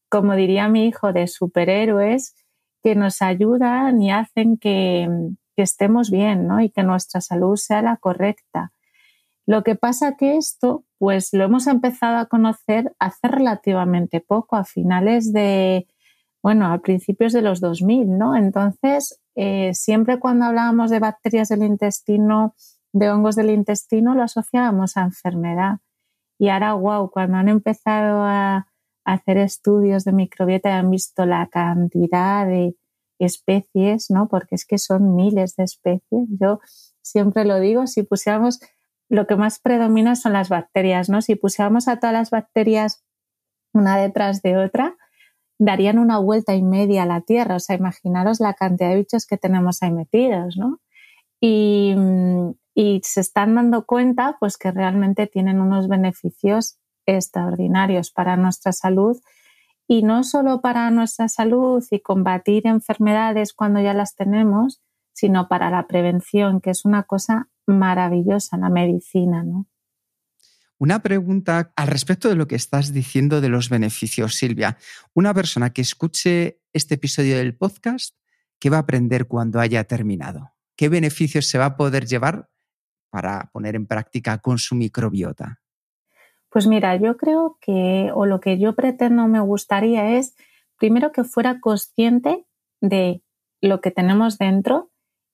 como 0.08 0.34
diría 0.34 0.68
mi 0.68 0.86
hijo, 0.86 1.12
de 1.12 1.28
superhéroes 1.28 2.34
que 2.82 2.94
nos 2.94 3.22
ayudan 3.22 4.00
y 4.00 4.10
hacen 4.10 4.56
que, 4.56 5.08
que 5.54 5.62
estemos 5.62 6.10
bien 6.10 6.46
¿no? 6.46 6.60
y 6.60 6.70
que 6.70 6.82
nuestra 6.82 7.20
salud 7.20 7.56
sea 7.56 7.82
la 7.82 7.96
correcta. 7.96 8.72
Lo 9.46 9.62
que 9.62 9.74
pasa 9.74 10.16
que 10.16 10.36
esto, 10.36 10.84
pues 10.98 11.30
lo 11.32 11.44
hemos 11.44 11.66
empezado 11.66 12.18
a 12.18 12.26
conocer 12.26 12.94
hace 12.98 13.28
relativamente 13.28 14.20
poco, 14.20 14.56
a 14.56 14.64
finales 14.64 15.32
de, 15.32 15.86
bueno, 16.42 16.72
a 16.72 16.78
principios 16.78 17.32
de 17.32 17.42
los 17.42 17.60
2000, 17.60 18.18
¿no? 18.18 18.34
Entonces, 18.34 19.20
eh, 19.34 19.72
siempre 19.74 20.18
cuando 20.18 20.46
hablábamos 20.46 20.90
de 20.90 20.98
bacterias 20.98 21.48
del 21.48 21.62
intestino, 21.62 22.54
de 22.92 23.10
hongos 23.10 23.36
del 23.36 23.50
intestino, 23.50 24.14
lo 24.14 24.22
asociábamos 24.22 24.96
a 24.96 25.02
enfermedad. 25.02 25.78
Y 26.38 26.48
ahora, 26.48 26.72
wow, 26.74 27.10
cuando 27.10 27.36
han 27.36 27.48
empezado 27.48 28.22
a, 28.24 28.66
hacer 29.02 29.38
estudios 29.38 30.04
de 30.04 30.12
microbiota 30.12 30.68
y 30.68 30.72
han 30.72 30.90
visto 30.90 31.24
la 31.24 31.48
cantidad 31.48 32.46
de 32.46 32.76
especies, 33.18 34.10
¿no? 34.10 34.28
Porque 34.28 34.54
es 34.54 34.64
que 34.64 34.78
son 34.78 35.16
miles 35.16 35.56
de 35.56 35.64
especies. 35.64 36.28
Yo 36.38 36.60
siempre 37.02 37.44
lo 37.44 37.58
digo, 37.58 37.86
si 37.86 38.02
pusiéramos, 38.02 38.60
lo 39.08 39.26
que 39.26 39.36
más 39.36 39.58
predomina 39.58 40.16
son 40.16 40.34
las 40.34 40.48
bacterias, 40.48 41.08
¿no? 41.08 41.22
Si 41.22 41.34
pusiéramos 41.34 41.88
a 41.88 41.96
todas 41.98 42.12
las 42.12 42.30
bacterias 42.30 43.02
una 43.72 43.96
detrás 43.96 44.42
de 44.42 44.58
otra, 44.58 44.96
darían 45.60 45.98
una 45.98 46.18
vuelta 46.18 46.54
y 46.54 46.62
media 46.62 47.02
a 47.02 47.06
la 47.06 47.20
Tierra. 47.20 47.56
O 47.56 47.60
sea, 47.60 47.76
imaginaros 47.76 48.40
la 48.40 48.54
cantidad 48.54 48.88
de 48.88 48.96
bichos 48.96 49.26
que 49.26 49.36
tenemos 49.36 49.82
ahí 49.82 49.92
metidos, 49.92 50.56
¿no? 50.56 50.80
Y, 51.40 51.94
se 53.02 53.20
están 53.20 53.54
dando 53.56 53.84
cuenta 53.84 54.38
pues 54.40 54.56
que 54.56 54.70
realmente 54.70 55.26
tienen 55.26 55.60
unos 55.60 55.86
beneficios 55.86 56.78
extraordinarios 57.04 58.10
para 58.10 58.38
nuestra 58.38 58.72
salud 58.72 59.18
y 59.86 60.02
no 60.02 60.24
solo 60.24 60.62
para 60.62 60.90
nuestra 60.90 61.28
salud 61.28 61.84
y 61.90 62.00
combatir 62.00 62.66
enfermedades 62.66 63.52
cuando 63.52 63.80
ya 63.80 63.92
las 63.92 64.14
tenemos, 64.14 64.80
sino 65.12 65.46
para 65.46 65.68
la 65.70 65.86
prevención, 65.86 66.62
que 66.62 66.70
es 66.70 66.86
una 66.86 67.02
cosa 67.02 67.50
maravillosa 67.66 68.56
la 68.56 68.70
medicina, 68.70 69.42
¿no? 69.42 69.66
Una 70.80 71.02
pregunta 71.02 71.74
al 71.76 71.88
respecto 71.88 72.30
de 72.30 72.36
lo 72.36 72.48
que 72.48 72.56
estás 72.56 72.94
diciendo 72.94 73.42
de 73.42 73.50
los 73.50 73.68
beneficios, 73.68 74.36
Silvia. 74.36 74.78
Una 75.12 75.34
persona 75.34 75.74
que 75.74 75.82
escuche 75.82 76.58
este 76.72 76.94
episodio 76.94 77.36
del 77.36 77.54
podcast, 77.54 78.16
¿qué 78.58 78.70
va 78.70 78.78
a 78.78 78.80
aprender 78.80 79.28
cuando 79.28 79.60
haya 79.60 79.84
terminado? 79.84 80.52
¿Qué 80.76 80.88
beneficios 80.88 81.44
se 81.44 81.58
va 81.58 81.66
a 81.66 81.76
poder 81.76 82.06
llevar 82.06 82.48
para 83.10 83.50
poner 83.52 83.76
en 83.76 83.86
práctica 83.86 84.38
con 84.38 84.56
su 84.56 84.74
microbiota? 84.74 85.60
Pues 86.48 86.66
mira, 86.66 86.96
yo 86.96 87.18
creo 87.18 87.58
que, 87.60 88.10
o 88.14 88.24
lo 88.24 88.40
que 88.40 88.58
yo 88.58 88.74
pretendo 88.74 89.28
me 89.28 89.40
gustaría 89.40 90.16
es, 90.16 90.34
primero 90.78 91.12
que 91.12 91.24
fuera 91.24 91.60
consciente 91.60 92.46
de 92.80 93.22
lo 93.60 93.82
que 93.82 93.90
tenemos 93.90 94.38
dentro 94.38 94.90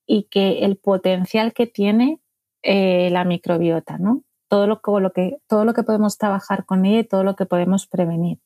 y 0.08 0.24
que 0.24 0.64
el 0.64 0.76
potencial 0.76 1.52
que 1.52 1.68
tiene 1.68 2.20
eh, 2.64 3.10
la 3.12 3.24
microbiota, 3.24 3.96
¿no? 3.96 4.25
Todo 4.48 4.66
lo, 4.66 4.80
que, 5.12 5.38
todo 5.46 5.64
lo 5.64 5.74
que 5.74 5.82
podemos 5.82 6.18
trabajar 6.18 6.64
con 6.64 6.84
ella 6.84 7.00
y 7.00 7.04
todo 7.04 7.24
lo 7.24 7.36
que 7.36 7.46
podemos 7.46 7.86
prevenir. 7.86 8.38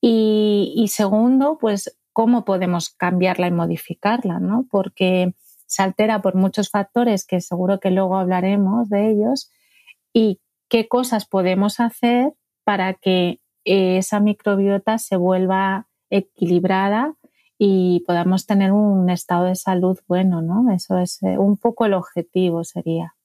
Y, 0.00 0.86
segundo, 0.88 1.58
pues 1.58 1.98
cómo 2.12 2.44
podemos 2.44 2.90
cambiarla 2.90 3.48
y 3.48 3.50
modificarla, 3.50 4.38
¿no? 4.38 4.66
Porque 4.70 5.34
se 5.66 5.82
altera 5.82 6.22
por 6.22 6.36
muchos 6.36 6.70
factores 6.70 7.26
que 7.26 7.40
seguro 7.40 7.80
que 7.80 7.90
luego 7.90 8.16
hablaremos 8.16 8.88
de 8.88 9.10
ellos 9.10 9.50
y 10.12 10.40
qué 10.68 10.86
cosas 10.86 11.26
podemos 11.26 11.80
hacer 11.80 12.32
para 12.62 12.94
que 12.94 13.40
esa 13.64 14.20
microbiota 14.20 14.98
se 14.98 15.16
vuelva 15.16 15.88
equilibrada 16.08 17.16
y 17.58 18.04
podamos 18.06 18.46
tener 18.46 18.70
un 18.70 19.10
estado 19.10 19.46
de 19.46 19.56
salud 19.56 19.98
bueno, 20.06 20.40
¿no? 20.40 20.70
Eso 20.72 20.98
es 20.98 21.22
eh, 21.22 21.36
un 21.38 21.56
poco 21.56 21.86
el 21.86 21.94
objetivo 21.94 22.62
sería. 22.62 23.15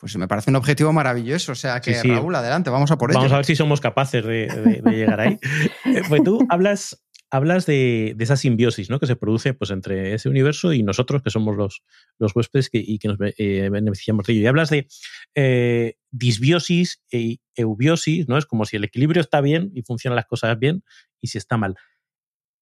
Pues 0.00 0.16
me 0.16 0.26
parece 0.26 0.48
un 0.48 0.56
objetivo 0.56 0.94
maravilloso. 0.94 1.52
O 1.52 1.54
sea 1.54 1.78
que, 1.82 2.02
Raúl, 2.02 2.34
adelante, 2.34 2.70
vamos 2.70 2.90
a 2.90 2.96
por 2.96 3.10
ello. 3.10 3.18
Vamos 3.18 3.32
a 3.32 3.36
ver 3.36 3.44
si 3.44 3.54
somos 3.54 3.82
capaces 3.82 4.24
de, 4.24 4.82
llegar 4.90 5.20
ahí. 5.20 5.38
Eh, 5.84 6.02
pues 6.08 6.22
tú 6.22 6.46
hablas, 6.48 7.04
hablas 7.30 7.66
de, 7.66 8.16
esa 8.18 8.36
simbiosis 8.36 8.88
¿no? 8.88 8.98
que 8.98 9.06
se 9.06 9.16
produce 9.16 9.52
pues, 9.52 9.70
entre 9.70 10.14
ese 10.14 10.28
universo 10.28 10.72
y 10.72 10.82
nosotros, 10.82 11.22
que 11.22 11.30
somos 11.30 11.54
los, 11.54 11.82
los 12.18 12.34
huéspedes 12.34 12.70
que, 12.70 12.78
y 12.78 12.98
que 12.98 13.08
nos 13.08 13.18
eh, 13.20 13.68
beneficiamos 13.70 14.26
de 14.26 14.32
ello. 14.32 14.42
Y 14.42 14.46
hablas 14.46 14.70
de 14.70 14.88
eh, 15.34 15.96
disbiosis 16.10 17.02
e 17.10 17.38
eubiosis, 17.54 18.26
¿no? 18.26 18.38
Es 18.38 18.46
como 18.46 18.64
si 18.64 18.76
el 18.76 18.84
equilibrio 18.84 19.20
está 19.20 19.42
bien 19.42 19.70
y 19.74 19.82
funcionan 19.82 20.16
las 20.16 20.26
cosas 20.26 20.58
bien 20.58 20.82
y 21.20 21.28
si 21.28 21.36
está 21.36 21.58
mal. 21.58 21.76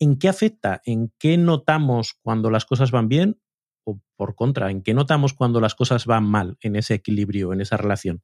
¿En 0.00 0.18
qué 0.18 0.28
afecta? 0.28 0.80
¿En 0.85 1.12
qué 1.18 1.37
notamos 1.37 2.14
cuando 2.21 2.50
las 2.50 2.64
cosas 2.64 2.90
van 2.90 3.09
bien 3.09 3.38
por 4.16 4.35
contra? 4.35 4.71
¿En 4.71 4.83
qué 4.83 4.95
notamos 4.95 5.33
cuando 5.33 5.61
las 5.61 5.75
cosas 5.75 6.07
van 6.07 6.25
mal 6.25 6.57
en 6.61 6.76
ese 6.76 6.95
equilibrio, 6.95 7.52
en 7.52 7.61
esa 7.61 7.76
relación? 7.76 8.23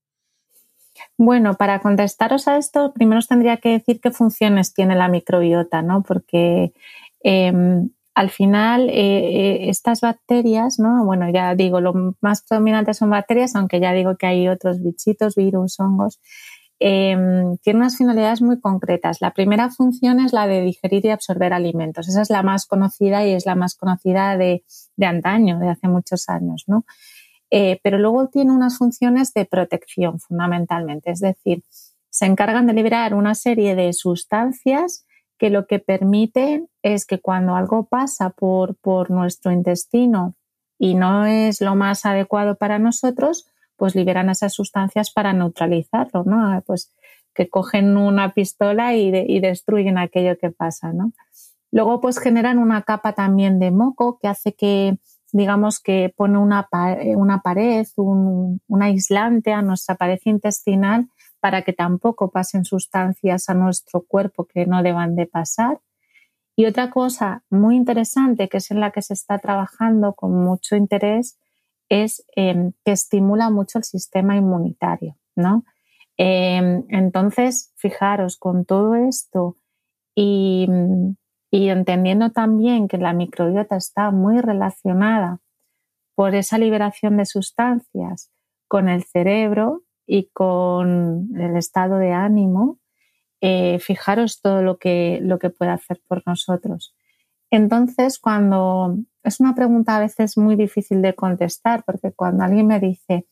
Bueno, 1.16 1.54
para 1.54 1.80
contestaros 1.80 2.48
a 2.48 2.56
esto, 2.56 2.92
primero 2.92 3.18
os 3.18 3.28
tendría 3.28 3.56
que 3.58 3.70
decir 3.70 4.00
qué 4.00 4.10
funciones 4.10 4.74
tiene 4.74 4.94
la 4.94 5.08
microbiota, 5.08 5.82
¿no? 5.82 6.02
Porque 6.02 6.72
em, 7.22 7.90
al 8.14 8.30
final 8.30 8.88
eh, 8.88 8.94
eh, 8.94 9.68
estas 9.70 10.00
bacterias, 10.00 10.78
¿no? 10.78 11.04
Bueno, 11.04 11.28
ya 11.30 11.54
digo, 11.54 11.80
lo 11.80 12.14
más 12.20 12.42
predominante 12.42 12.94
son 12.94 13.10
bacterias, 13.10 13.56
aunque 13.56 13.80
ya 13.80 13.92
digo 13.92 14.16
que 14.16 14.26
hay 14.26 14.48
otros 14.48 14.82
bichitos, 14.82 15.34
virus, 15.34 15.80
hongos. 15.80 16.20
Em, 16.86 17.56
tiene 17.62 17.78
unas 17.78 17.96
finalidades 17.96 18.42
muy 18.42 18.60
concretas. 18.60 19.22
La 19.22 19.32
primera 19.32 19.70
función 19.70 20.20
es 20.20 20.34
la 20.34 20.46
de 20.46 20.60
digerir 20.60 21.06
y 21.06 21.08
absorber 21.08 21.54
alimentos. 21.54 22.10
Esa 22.10 22.20
es 22.20 22.28
la 22.28 22.42
más 22.42 22.66
conocida 22.66 23.26
y 23.26 23.32
es 23.32 23.46
la 23.46 23.54
más 23.54 23.74
conocida 23.74 24.36
de, 24.36 24.64
antaño, 25.00 25.58
de 25.58 25.70
hace 25.70 25.88
muchos 25.88 26.28
años, 26.28 26.64
¿no? 26.66 26.84
Eh, 27.50 27.80
pero 27.82 27.96
luego 27.96 28.28
tiene 28.28 28.52
unas 28.52 28.76
funciones 28.76 29.32
de 29.32 29.46
protección 29.46 30.20
fundamentalmente, 30.20 31.10
es 31.10 31.20
decir, 31.20 31.62
se 32.10 32.26
encargan 32.26 32.66
de 32.66 32.74
liberar 32.74 33.14
una 33.14 33.34
serie 33.34 33.74
de 33.74 33.90
sustancias 33.94 35.06
que 35.38 35.48
lo 35.48 35.66
que 35.66 35.78
permiten 35.78 36.68
es 36.82 37.06
que 37.06 37.18
cuando 37.18 37.56
algo 37.56 37.86
pasa 37.86 38.28
por, 38.28 38.76
por 38.76 39.10
nuestro 39.10 39.52
intestino 39.52 40.34
y 40.78 40.96
no 40.96 41.24
es 41.24 41.62
lo 41.62 41.76
más 41.76 42.04
adecuado 42.04 42.56
para 42.56 42.78
nosotros, 42.78 43.46
pues 43.76 43.94
liberan 43.94 44.30
esas 44.30 44.52
sustancias 44.54 45.10
para 45.10 45.32
neutralizarlo, 45.32 46.24
¿no? 46.24 46.46
Ah, 46.46 46.62
pues 46.66 46.92
que 47.34 47.48
cogen 47.48 47.96
una 47.96 48.32
pistola 48.32 48.94
y, 48.94 49.40
destruyen 49.40 49.98
aquello 49.98 50.38
que 50.38 50.50
pasa, 50.50 50.92
¿no? 50.92 51.12
Luego, 51.72 52.00
pues 52.00 52.18
generan 52.18 52.58
una 52.58 52.82
capa 52.82 53.12
también 53.12 53.58
de 53.58 53.72
moco 53.72 54.18
que 54.20 54.28
hace 54.28 54.54
que 54.54 54.98
digamos 55.32 55.80
que 55.80 56.14
pone 56.16 56.38
una, 56.38 56.68
una 57.16 57.40
pared, 57.40 57.86
un, 57.96 58.60
aislante 58.80 59.52
a 59.52 59.62
nuestra 59.62 59.96
pared 59.96 60.20
intestinal 60.24 61.08
para 61.40 61.62
que 61.62 61.72
tampoco 61.72 62.30
pasen 62.30 62.64
sustancias 62.64 63.48
a 63.48 63.54
nuestro 63.54 64.04
cuerpo 64.06 64.44
que 64.44 64.64
no 64.64 64.84
deban 64.84 65.16
de 65.16 65.26
pasar. 65.26 65.80
Y 66.54 66.66
otra 66.66 66.90
cosa 66.90 67.42
muy 67.50 67.74
interesante, 67.74 68.48
que 68.48 68.58
es 68.58 68.70
en 68.70 68.78
la 68.78 68.92
que 68.92 69.02
se 69.02 69.14
está 69.14 69.40
trabajando 69.40 70.14
con 70.14 70.32
mucho 70.32 70.76
interés, 70.76 71.36
es 71.88 72.24
em, 72.36 72.72
que 72.84 72.92
estimula 72.92 73.50
mucho 73.50 73.78
el 73.78 73.84
sistema 73.84 74.36
inmunitario, 74.36 75.16
¿no? 75.36 75.64
Em, 76.16 76.84
entonces, 76.88 77.72
fijaros, 77.76 78.36
con 78.38 78.64
todo 78.64 78.94
esto 78.94 79.56
y, 80.14 80.68
entendiendo 81.50 82.30
también 82.30 82.88
que 82.88 82.98
la 82.98 83.12
microbiota 83.12 83.76
está 83.76 84.10
muy 84.10 84.40
relacionada 84.40 85.40
por 86.14 86.34
esa 86.34 86.58
liberación 86.58 87.16
de 87.16 87.26
sustancias 87.26 88.30
con 88.68 88.88
el 88.88 89.04
cerebro 89.04 89.82
y 90.06 90.30
con 90.32 91.30
el 91.36 91.56
estado 91.56 91.98
de 91.98 92.12
ánimo, 92.12 92.78
eh, 93.40 93.78
fijaros 93.78 94.40
todo 94.40 94.62
lo 94.62 94.78
que, 94.78 95.20
lo 95.22 95.38
que 95.38 95.50
puede 95.50 95.70
hacer 95.70 96.00
por 96.08 96.22
nosotros. 96.26 96.94
Entonces, 97.54 98.18
cuando 98.18 98.96
es 99.22 99.38
una 99.38 99.54
pregunta 99.54 99.94
a 99.94 100.00
veces 100.00 100.36
muy 100.36 100.56
difícil 100.56 101.02
de 101.02 101.14
contestar, 101.14 101.84
porque 101.84 102.10
cuando 102.10 102.42
alguien 102.42 102.66
me 102.66 102.80
dice, 102.80 103.28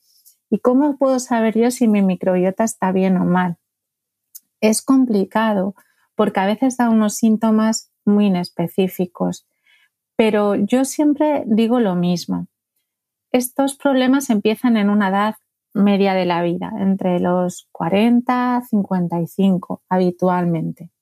¿y 0.48 0.60
cómo 0.60 0.96
puedo 0.96 1.18
saber 1.18 1.58
yo 1.58 1.72
si 1.72 1.88
mi 1.88 2.02
microbiota 2.02 2.62
está 2.62 2.92
bien 2.92 3.16
o 3.16 3.24
mal? 3.24 3.56
Es 4.60 4.80
complicado 4.80 5.74
porque 6.14 6.38
a 6.38 6.46
veces 6.46 6.76
da 6.76 6.88
unos 6.88 7.16
síntomas 7.16 7.90
muy 8.04 8.26
inespecíficos. 8.26 9.44
Pero 10.14 10.54
yo 10.54 10.84
siempre 10.84 11.42
digo 11.48 11.80
lo 11.80 11.96
mismo. 11.96 12.46
Estos 13.32 13.74
problemas 13.74 14.30
empiezan 14.30 14.76
en 14.76 14.88
una 14.88 15.08
edad 15.08 15.34
media 15.74 16.14
de 16.14 16.26
la 16.26 16.44
vida, 16.44 16.72
entre 16.78 17.18
los 17.18 17.66
40 17.72 18.60
y 18.62 18.66
55 18.68 19.82
habitualmente. 19.88 20.92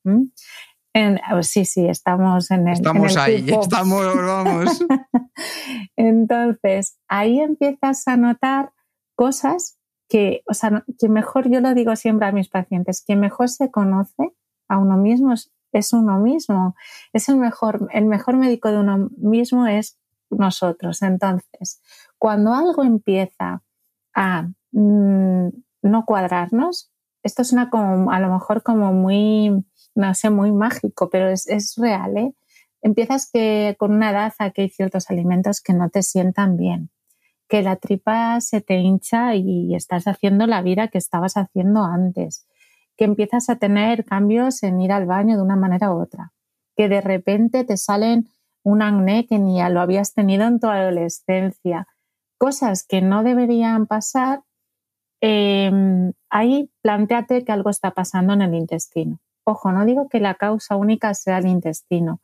Sí, 1.43 1.65
sí, 1.65 1.87
estamos 1.87 2.51
en 2.51 2.69
el. 2.69 2.75
Estamos 2.75 3.17
ahí, 3.17 3.45
estamos, 3.49 4.17
vamos. 4.17 4.85
Entonces, 5.97 6.99
ahí 7.09 7.41
empiezas 7.41 8.07
a 8.09 8.17
notar 8.17 8.73
cosas 9.15 9.79
que, 10.09 10.43
o 10.49 10.55
sea, 10.55 10.85
que 10.99 11.09
mejor, 11.09 11.49
yo 11.51 11.61
lo 11.61 11.75
digo 11.75 11.95
siempre 11.97 12.27
a 12.27 12.33
mis 12.33 12.49
pacientes, 12.49 13.05
que 13.07 13.17
mejor 13.17 13.49
se 13.49 13.71
conoce 13.71 14.35
a 14.69 14.79
uno 14.79 14.97
mismo 14.97 15.35
es 15.73 15.93
uno 15.93 16.19
mismo. 16.19 16.75
Es 17.13 17.29
el 17.29 17.37
mejor, 17.37 17.89
el 17.93 18.07
mejor 18.07 18.37
médico 18.37 18.71
de 18.71 18.79
uno 18.79 19.09
mismo 19.17 19.67
es 19.67 19.99
nosotros. 20.31 21.03
Entonces, 21.03 21.81
cuando 22.19 22.55
algo 22.55 22.83
empieza 22.83 23.63
a 24.15 24.49
mm, 24.73 25.49
no 25.83 26.05
cuadrarnos, 26.05 26.91
esto 27.23 27.45
suena 27.45 27.71
como 27.71 28.11
a 28.11 28.21
lo 28.21 28.33
mejor 28.33 28.63
como 28.63 28.93
muy, 28.93 29.65
no 29.95 30.15
sé, 30.15 30.31
muy 30.31 30.53
mágico, 30.53 31.11
pero 31.11 31.29
es, 31.29 31.49
es 31.49 31.77
real, 31.77 32.17
¿eh? 32.17 32.35
Empiezas 32.83 33.29
que 33.31 33.77
con 33.79 33.93
una 33.93 34.11
edad 34.11 34.33
que 34.55 34.63
hay 34.63 34.71
ciertos 34.71 35.11
alimentos 35.11 35.61
que 35.61 35.75
no 35.75 35.91
te 35.91 36.03
sientan 36.03 36.57
bien, 36.57 36.91
que 37.49 37.63
la 37.63 37.77
tripa 37.77 38.41
se 38.41 38.61
te 38.61 38.79
hincha 38.79 39.35
y 39.35 39.75
estás 39.75 40.07
haciendo 40.07 40.47
la 40.47 40.63
vida 40.63 40.89
que 40.89 40.99
estabas 40.99 41.37
haciendo 41.37 41.85
antes, 41.85 42.47
que 42.97 43.05
empiezas 43.05 43.51
a 43.51 43.57
tener 43.57 44.05
cambios 44.05 44.63
en 44.63 44.81
ir 44.81 44.93
al 44.93 45.07
baño 45.07 45.37
de 45.37 45.43
una 45.43 45.57
manera 45.57 45.93
u 45.93 46.01
otra, 46.01 46.33
que 46.77 46.89
de 46.89 47.01
repente 47.01 47.65
te 47.65 47.77
salen 47.77 48.29
un 48.63 48.83
acné 48.83 49.27
que 49.27 49.39
ni 49.39 49.61
lo 49.71 49.81
habías 49.81 50.15
tenido 50.15 50.47
en 50.47 50.61
tu 50.61 50.69
adolescencia, 50.69 51.87
cosas 52.39 52.87
que 52.87 53.03
no 53.03 53.23
deberían 53.23 53.87
pasar, 53.87 54.43
em, 55.21 56.13
ahí 56.31 56.71
planteate 56.83 57.45
que 57.45 57.53
algo 57.53 57.71
está 57.71 57.91
pasando 57.91 58.33
en 58.33 58.43
el 58.43 58.55
intestino. 58.55 59.19
Ojo, 59.45 59.73
no 59.73 59.85
digo 59.85 60.09
que 60.09 60.21
la 60.21 60.35
causa 60.35 60.77
única 60.77 61.15
sea 61.15 61.39
el 61.39 61.47
intestino, 61.47 62.21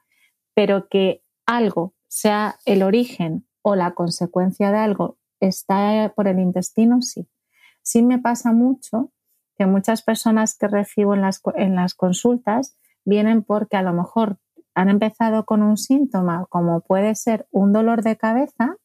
pero 0.54 0.88
que 0.88 1.22
algo, 1.46 1.94
sea 2.08 2.56
el 2.64 2.82
origen 2.82 3.46
o 3.62 3.74
la 3.74 3.94
consecuencia 3.94 4.70
de 4.70 4.78
algo, 4.78 5.18
está 5.40 6.12
por 6.14 6.28
el 6.28 6.38
intestino, 6.38 7.02
sí. 7.02 7.28
Sí 7.82 8.02
me 8.02 8.18
pasa 8.18 8.52
mucho 8.52 9.12
que 9.56 9.66
muchas 9.66 10.02
personas 10.02 10.56
que 10.56 10.68
recibo 10.68 11.14
en 11.14 11.22
las, 11.22 11.40
en 11.54 11.74
las 11.74 11.94
consultas 11.94 12.76
vienen 13.04 13.42
porque 13.42 13.76
a 13.76 13.82
lo 13.82 13.92
mejor 13.92 14.38
han 14.74 14.90
empezado 14.90 15.44
con 15.44 15.62
un 15.62 15.78
síntoma 15.78 16.46
como 16.50 16.80
puede 16.80 17.14
ser 17.14 17.46
un 17.50 17.72
dolor 17.72 18.02
de 18.02 18.16
cabeza, 18.16 18.76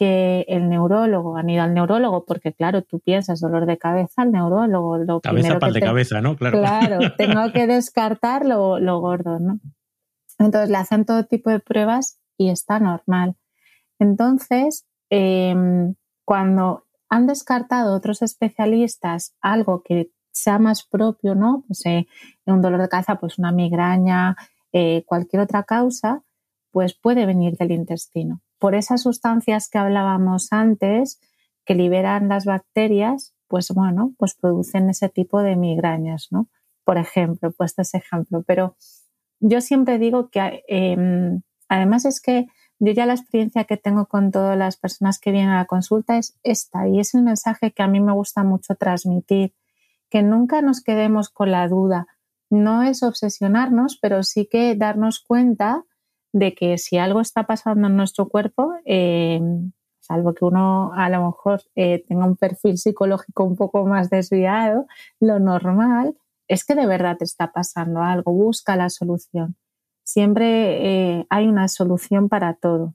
que 0.00 0.46
el 0.48 0.70
neurólogo, 0.70 1.36
han 1.36 1.50
ido 1.50 1.62
al 1.62 1.74
neurólogo 1.74 2.24
porque 2.24 2.54
claro, 2.54 2.80
tú 2.80 3.00
piensas 3.00 3.38
dolor 3.38 3.66
de 3.66 3.76
cabeza, 3.76 4.22
el 4.22 4.32
neurólogo 4.32 4.96
lo 4.96 5.20
cabeza 5.20 5.58
para 5.58 5.74
de 5.74 5.80
cabeza, 5.80 6.22
¿no? 6.22 6.36
Claro. 6.36 6.58
Claro, 6.58 6.98
tengo 7.18 7.52
que 7.52 7.66
descartar 7.66 8.46
lo, 8.46 8.78
gordo, 8.98 9.38
¿no? 9.38 9.60
Entonces 10.38 10.70
le 10.70 10.78
hacen 10.78 11.04
todo 11.04 11.26
tipo 11.26 11.50
de 11.50 11.60
pruebas 11.60 12.18
y 12.38 12.48
está 12.48 12.80
normal. 12.80 13.36
Entonces, 13.98 14.86
em, 15.10 15.96
cuando 16.24 16.86
han 17.10 17.26
descartado 17.26 17.94
otros 17.94 18.22
especialistas 18.22 19.34
algo 19.42 19.82
que 19.82 20.12
sea 20.32 20.58
más 20.58 20.82
propio, 20.82 21.34
¿no? 21.34 21.62
Pues 21.66 21.84
eh, 21.84 22.06
un 22.46 22.62
dolor 22.62 22.80
de 22.80 22.88
cabeza, 22.88 23.16
pues 23.16 23.38
una 23.38 23.52
migraña, 23.52 24.34
eh, 24.72 25.04
cualquier 25.04 25.42
otra 25.42 25.64
causa, 25.64 26.22
pues 26.70 26.94
puede 26.94 27.26
venir 27.26 27.58
del 27.58 27.72
intestino. 27.72 28.40
Por 28.60 28.76
esas 28.76 29.02
sustancias 29.02 29.68
que 29.68 29.78
hablábamos 29.78 30.52
antes, 30.52 31.20
que 31.64 31.74
liberan 31.74 32.28
las 32.28 32.44
bacterias, 32.44 33.34
pues 33.48 33.70
bueno, 33.70 34.14
pues 34.16 34.34
producen 34.34 34.88
ese 34.90 35.08
tipo 35.08 35.42
de 35.42 35.56
migrañas, 35.56 36.28
¿no? 36.30 36.48
Por 36.84 36.98
ejemplo, 36.98 37.50
puesto 37.50 37.82
ese 37.82 37.98
ejemplo. 37.98 38.44
Pero 38.46 38.76
yo 39.40 39.60
siempre 39.60 39.98
digo 39.98 40.30
que 40.30 40.62
em, 40.68 41.42
además 41.68 42.04
es 42.04 42.20
que 42.20 42.46
yo 42.78 42.92
ya 42.92 43.06
la 43.06 43.14
experiencia 43.14 43.64
que 43.64 43.76
tengo 43.76 44.06
con 44.06 44.30
todas 44.30 44.56
las 44.56 44.76
personas 44.76 45.18
que 45.18 45.32
vienen 45.32 45.50
a 45.50 45.58
la 45.58 45.64
consulta 45.66 46.16
es 46.16 46.38
esta 46.42 46.88
y 46.88 47.00
es 47.00 47.14
el 47.14 47.22
mensaje 47.22 47.72
que 47.72 47.82
a 47.82 47.88
mí 47.88 48.00
me 48.00 48.12
gusta 48.12 48.44
mucho 48.44 48.74
transmitir, 48.74 49.54
que 50.10 50.22
nunca 50.22 50.62
nos 50.62 50.82
quedemos 50.82 51.28
con 51.30 51.50
la 51.50 51.66
duda. 51.66 52.06
No 52.50 52.82
es 52.82 53.02
obsesionarnos, 53.02 53.98
pero 54.00 54.22
sí 54.22 54.46
que 54.50 54.74
darnos 54.76 55.20
cuenta 55.20 55.84
de 56.32 56.54
que 56.54 56.78
si 56.78 56.98
algo 56.98 57.20
está 57.20 57.46
pasando 57.46 57.88
en 57.88 57.96
nuestro 57.96 58.28
cuerpo, 58.28 58.72
em, 58.84 59.72
salvo 60.00 60.34
que 60.34 60.44
uno 60.44 60.92
a 60.94 61.08
lo 61.08 61.26
mejor 61.26 61.62
eh, 61.74 62.04
tenga 62.06 62.26
un 62.26 62.36
perfil 62.36 62.78
psicológico 62.78 63.44
un 63.44 63.56
poco 63.56 63.84
más 63.86 64.10
desviado, 64.10 64.86
lo 65.20 65.38
normal 65.38 66.16
es 66.48 66.64
que 66.64 66.74
de 66.74 66.86
verdad 66.86 67.16
te 67.18 67.24
está 67.24 67.52
pasando 67.52 68.00
algo, 68.02 68.32
busca 68.32 68.76
la 68.76 68.90
solución 68.90 69.56
siempre 70.10 71.18
eh, 71.18 71.26
hay 71.30 71.46
una 71.46 71.68
solución 71.68 72.28
para 72.28 72.54
todo. 72.54 72.94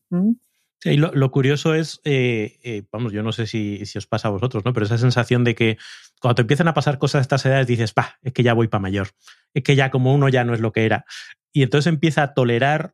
Lo, 0.84 1.32
curioso 1.32 1.74
es, 1.74 2.00
eh, 2.04 2.60
eh, 2.64 2.84
vamos, 2.92 3.12
yo 3.12 3.24
no 3.24 3.32
sé 3.32 3.48
si, 3.48 3.82
os 3.96 4.06
pasa 4.06 4.28
a 4.28 4.32
vosotros, 4.32 4.66
¿no? 4.66 4.74
Pero 4.74 4.86
esa 4.86 4.98
sensación 4.98 5.44
de 5.44 5.56
que 5.56 5.78
cuando 6.22 6.36
te 6.36 6.42
empiezan 6.42 6.68
a 6.68 6.74
pasar 6.74 7.00
cosas 7.00 7.20
a 7.20 7.22
estas 7.22 7.46
edades 7.46 7.68
dices, 7.68 7.94
pa, 7.94 8.20
es 8.22 8.34
que 8.34 8.44
ya 8.44 8.54
voy 8.54 8.68
para 8.68 8.82
mayor, 8.82 9.10
es 9.54 9.64
que 9.64 9.76
ya 9.76 9.90
como 9.90 10.14
uno 10.14 10.30
ya 10.30 10.44
no 10.44 10.54
es 10.54 10.60
lo 10.60 10.72
que 10.72 10.86
era. 10.86 11.06
Y 11.52 11.64
entonces 11.64 11.92
empieza 11.92 12.22
a 12.22 12.34
tolerar 12.34 12.94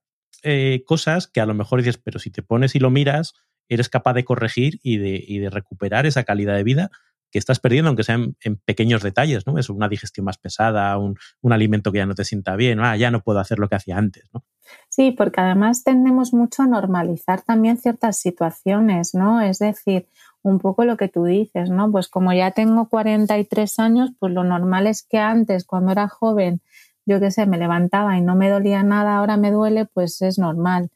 cosas 0.86 1.28
que 1.28 1.42
a 1.42 1.46
lo 1.46 1.54
mejor 1.54 1.80
dices, 1.80 1.98
pero 1.98 2.20
si 2.20 2.32
te 2.32 2.44
pones 2.44 2.76
y 2.76 2.80
lo 2.80 2.90
miras, 2.90 3.34
eres 3.70 3.90
capaz 3.90 4.14
de 4.14 4.26
corregir 4.26 4.80
y 4.84 4.98
de, 4.98 5.24
y 5.26 5.40
de 5.40 5.50
recuperar 5.50 6.06
esa 6.06 6.24
calidad 6.24 6.56
de 6.56 6.64
vida 6.64 6.92
que 7.32 7.40
estás 7.40 7.60
perdiendo, 7.60 7.88
aunque 7.88 8.04
sean 8.04 8.36
en, 8.44 8.58
pequeños 8.58 9.02
detalles, 9.02 9.48
¿no? 9.48 9.58
Es 9.58 9.70
una 9.70 9.88
digestión 9.88 10.26
más 10.26 10.38
pesada, 10.38 10.98
un, 10.98 11.18
alimento 11.50 11.92
que 11.92 12.00
ya 12.00 12.06
no 12.06 12.16
te 12.16 12.26
sienta 12.26 12.56
bien, 12.56 12.80
ah, 12.82 12.96
ya 12.98 13.10
no 13.10 13.22
puedo 13.22 13.40
hacer 13.40 13.58
lo 13.60 13.70
que 13.70 13.76
hacía 13.76 13.98
antes, 13.98 14.26
¿no? 14.34 14.44
Sí, 14.90 15.12
porque 15.12 15.42
además 15.42 15.84
tendemos 15.84 16.34
mucho 16.34 16.64
a 16.64 16.68
normalizar 16.68 17.42
también 17.42 17.78
ciertas 17.78 18.18
situaciones, 18.18 19.14
¿no? 19.14 19.42
Es 19.42 19.60
decir, 19.60 20.08
un 20.44 20.60
poco 20.60 20.86
lo 20.86 20.98
que 20.98 21.08
tú 21.08 21.26
dices, 21.26 21.70
¿no? 21.70 21.92
Pues 21.92 22.08
como 22.08 22.34
ya 22.34 22.52
tengo 22.52 22.90
43 22.90 23.80
años, 23.80 24.12
pues 24.20 24.34
lo 24.34 24.44
normal 24.44 24.88
es 24.88 25.04
que 25.04 25.18
antes, 25.18 25.66
cuando 25.66 25.92
era 25.92 26.08
joven, 26.08 26.62
yo 27.06 27.20
qué 27.20 27.32
sé, 27.32 27.46
me 27.46 27.58
levantaba 27.58 28.18
y 28.18 28.22
no 28.22 28.36
me 28.36 28.50
dolía 28.50 28.84
nada, 28.84 29.18
ahora 29.18 29.38
me 29.38 29.52
duele, 29.52 29.86
pues 29.86 30.22
es 30.22 30.38
normal. 30.40 30.90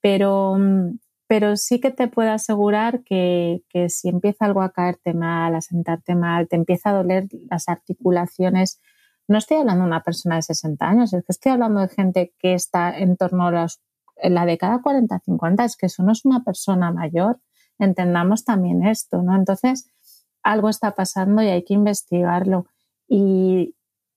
Pero, 0.00 0.56
pero 1.26 1.56
sí 1.56 1.80
que 1.80 1.90
te 1.90 2.08
puedo 2.08 2.30
asegurar 2.32 3.02
que, 3.04 3.62
que 3.68 3.88
si 3.88 4.08
empieza 4.08 4.44
algo 4.46 4.62
a 4.62 4.72
caerte 4.72 5.14
mal, 5.14 5.54
a 5.54 5.60
sentarte 5.60 6.14
mal, 6.14 6.48
te 6.48 6.56
empieza 6.56 6.90
a 6.90 6.94
doler 6.94 7.28
las 7.50 7.68
articulaciones, 7.68 8.80
no 9.28 9.38
estoy 9.38 9.58
hablando 9.58 9.84
de 9.84 9.88
una 9.88 10.02
persona 10.02 10.36
de 10.36 10.42
60 10.42 10.88
años, 10.88 11.12
es 11.12 11.24
que 11.24 11.32
estoy 11.32 11.52
hablando 11.52 11.80
de 11.80 11.88
gente 11.88 12.34
que 12.38 12.54
está 12.54 12.98
en 12.98 13.16
torno 13.16 13.46
a 13.46 13.50
los, 13.50 13.80
la 14.22 14.44
década 14.46 14.80
40-50, 14.82 15.64
es 15.64 15.76
que 15.76 15.86
eso 15.86 16.02
no 16.02 16.12
es 16.12 16.24
una 16.24 16.44
persona 16.44 16.92
mayor, 16.92 17.40
entendamos 17.78 18.44
también 18.44 18.86
esto, 18.86 19.22
¿no? 19.22 19.36
Entonces, 19.36 19.90
algo 20.42 20.68
está 20.68 20.94
pasando 20.94 21.42
y 21.42 21.48
hay 21.48 21.64
que 21.64 21.74
investigarlo. 21.74 22.66
Y 23.08 23.74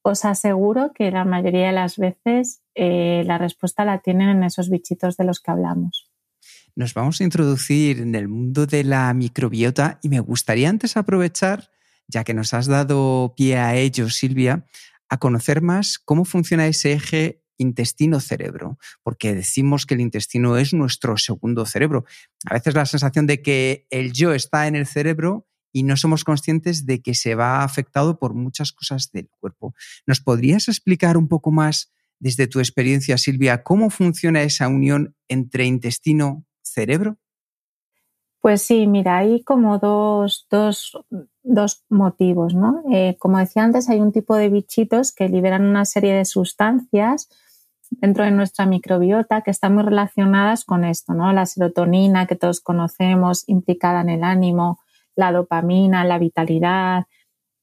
os 0.08 0.24
aseguro 0.24 0.91
que 0.94 1.10
la 1.10 1.26
mayoría 1.26 1.65
de 1.65 1.72
las 1.72 1.98
veces 1.98 2.62
eh, 2.76 3.24
la 3.26 3.39
respuesta 3.39 3.84
la 3.86 4.02
tienen 4.02 4.30
en 4.30 4.44
esos 4.44 4.70
bichitos 4.70 5.18
de 5.18 5.24
los 5.24 5.39
que 5.39 5.50
hablamos. 5.50 6.12
Nos 6.76 6.94
vamos 6.94 7.20
a 7.20 7.24
introducir 7.24 8.02
en 8.02 8.13
el 8.13 8.28
mundo 8.28 8.68
de 8.68 8.84
la 8.84 9.12
microbiota 9.15 9.98
y 10.04 10.10
me 10.10 10.20
gustaría 10.20 10.70
antes 10.70 10.96
aprovechar, 10.96 11.72
ya 12.08 12.24
que 12.24 12.36
nos 12.36 12.54
has 12.54 12.68
dado 12.68 13.34
pie 13.36 13.58
a 13.58 13.76
ello, 13.76 14.12
Silvia, 14.12 14.68
a 15.10 15.18
conocer 15.18 15.63
más 15.63 15.98
cómo 15.98 16.24
funciona 16.24 16.68
ese 16.68 16.94
eje 16.94 17.41
intestino-cerebro, 17.58 18.78
porque 19.02 19.34
decimos 19.34 19.88
que 19.88 19.96
el 19.96 20.02
intestino 20.02 20.56
es 20.58 20.72
nuestro 20.72 21.18
segundo 21.18 21.65
cerebro. 21.65 22.06
A 22.46 22.54
veces 22.54 22.76
la 22.76 22.86
sensación 22.86 23.26
de 23.26 23.41
que 23.41 23.88
el 23.89 24.13
yo 24.13 24.36
está 24.36 24.68
en 24.68 24.76
el 24.76 24.86
cerebro 24.86 25.48
y 25.76 25.84
no 25.84 25.98
somos 25.98 26.24
conscientes 26.24 26.86
de 26.86 27.02
que 27.02 27.14
se 27.14 27.36
va 27.36 27.62
afectado 27.62 28.18
por 28.18 28.34
muchas 28.34 28.72
cosas 28.72 29.12
del 29.12 29.28
cuerpo. 29.42 29.74
¿Nos 30.08 30.22
podrías 30.22 30.70
explicar 30.70 31.18
un 31.18 31.28
poco 31.28 31.52
más 31.52 31.92
desde 32.18 32.48
tu 32.48 32.60
experiencia, 32.60 33.18
Silvia, 33.18 33.62
cómo 33.62 33.90
funciona 33.90 34.42
esa 34.44 34.70
unión 34.70 35.18
entre 35.28 35.66
intestino-cerebro? 35.66 37.18
Pues 38.40 38.62
sí, 38.62 38.88
mira, 38.88 39.18
hay 39.18 39.44
como 39.44 39.78
dos, 39.78 40.48
motivos, 41.90 42.56
¿no? 42.56 42.82
Eh, 42.94 43.18
como 43.20 43.40
decía 43.40 43.66
antes, 43.66 43.90
hay 43.90 44.00
un 44.00 44.14
tipo 44.14 44.38
de 44.38 44.48
bichitos 44.48 45.12
que 45.12 45.28
liberan 45.28 45.66
una 45.66 45.84
serie 45.84 46.14
de 46.14 46.24
sustancias 46.24 47.28
dentro 47.90 48.24
de 48.24 48.32
nuestra 48.32 48.66
microbiota 48.66 49.42
que 49.42 49.52
están 49.52 49.74
muy 49.74 49.84
relacionadas 49.84 50.64
con 50.64 50.86
esto, 50.86 51.14
¿no? 51.14 51.34
La 51.34 51.46
serotonina 51.46 52.28
que 52.28 52.38
todos 52.38 52.62
conocemos, 52.62 53.44
implicada 53.50 54.00
en 54.00 54.10
el 54.10 54.24
ánimo, 54.24 54.80
la 55.15 55.32
dopamina, 55.32 56.06
la 56.06 56.19
vitalidad, 56.19 57.06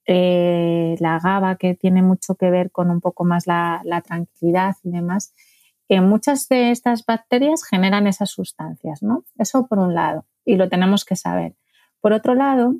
eh, 0.06 0.96
la 0.98 1.18
GABA, 1.18 1.56
que 1.56 1.74
tiene 1.74 2.02
mucho 2.02 2.34
que 2.34 2.50
ver 2.50 2.70
con 2.70 2.90
un 2.90 3.00
poco 3.00 3.24
más 3.24 3.46
la, 3.46 3.82
tranquilidad 4.04 4.76
y 4.82 4.90
demás. 4.90 5.34
Que 5.88 6.00
muchas 6.00 6.48
de 6.48 6.70
estas 6.70 7.04
bacterias 7.04 7.64
generan 7.64 8.06
esas 8.06 8.30
sustancias, 8.30 9.02
¿no? 9.02 9.24
Eso 9.38 9.66
por 9.66 9.78
un 9.78 9.94
lado 9.94 10.26
y 10.44 10.56
lo 10.56 10.68
tenemos 10.68 11.04
que 11.04 11.16
saber. 11.16 11.54
Por 12.00 12.12
otro 12.12 12.34
lado, 12.34 12.74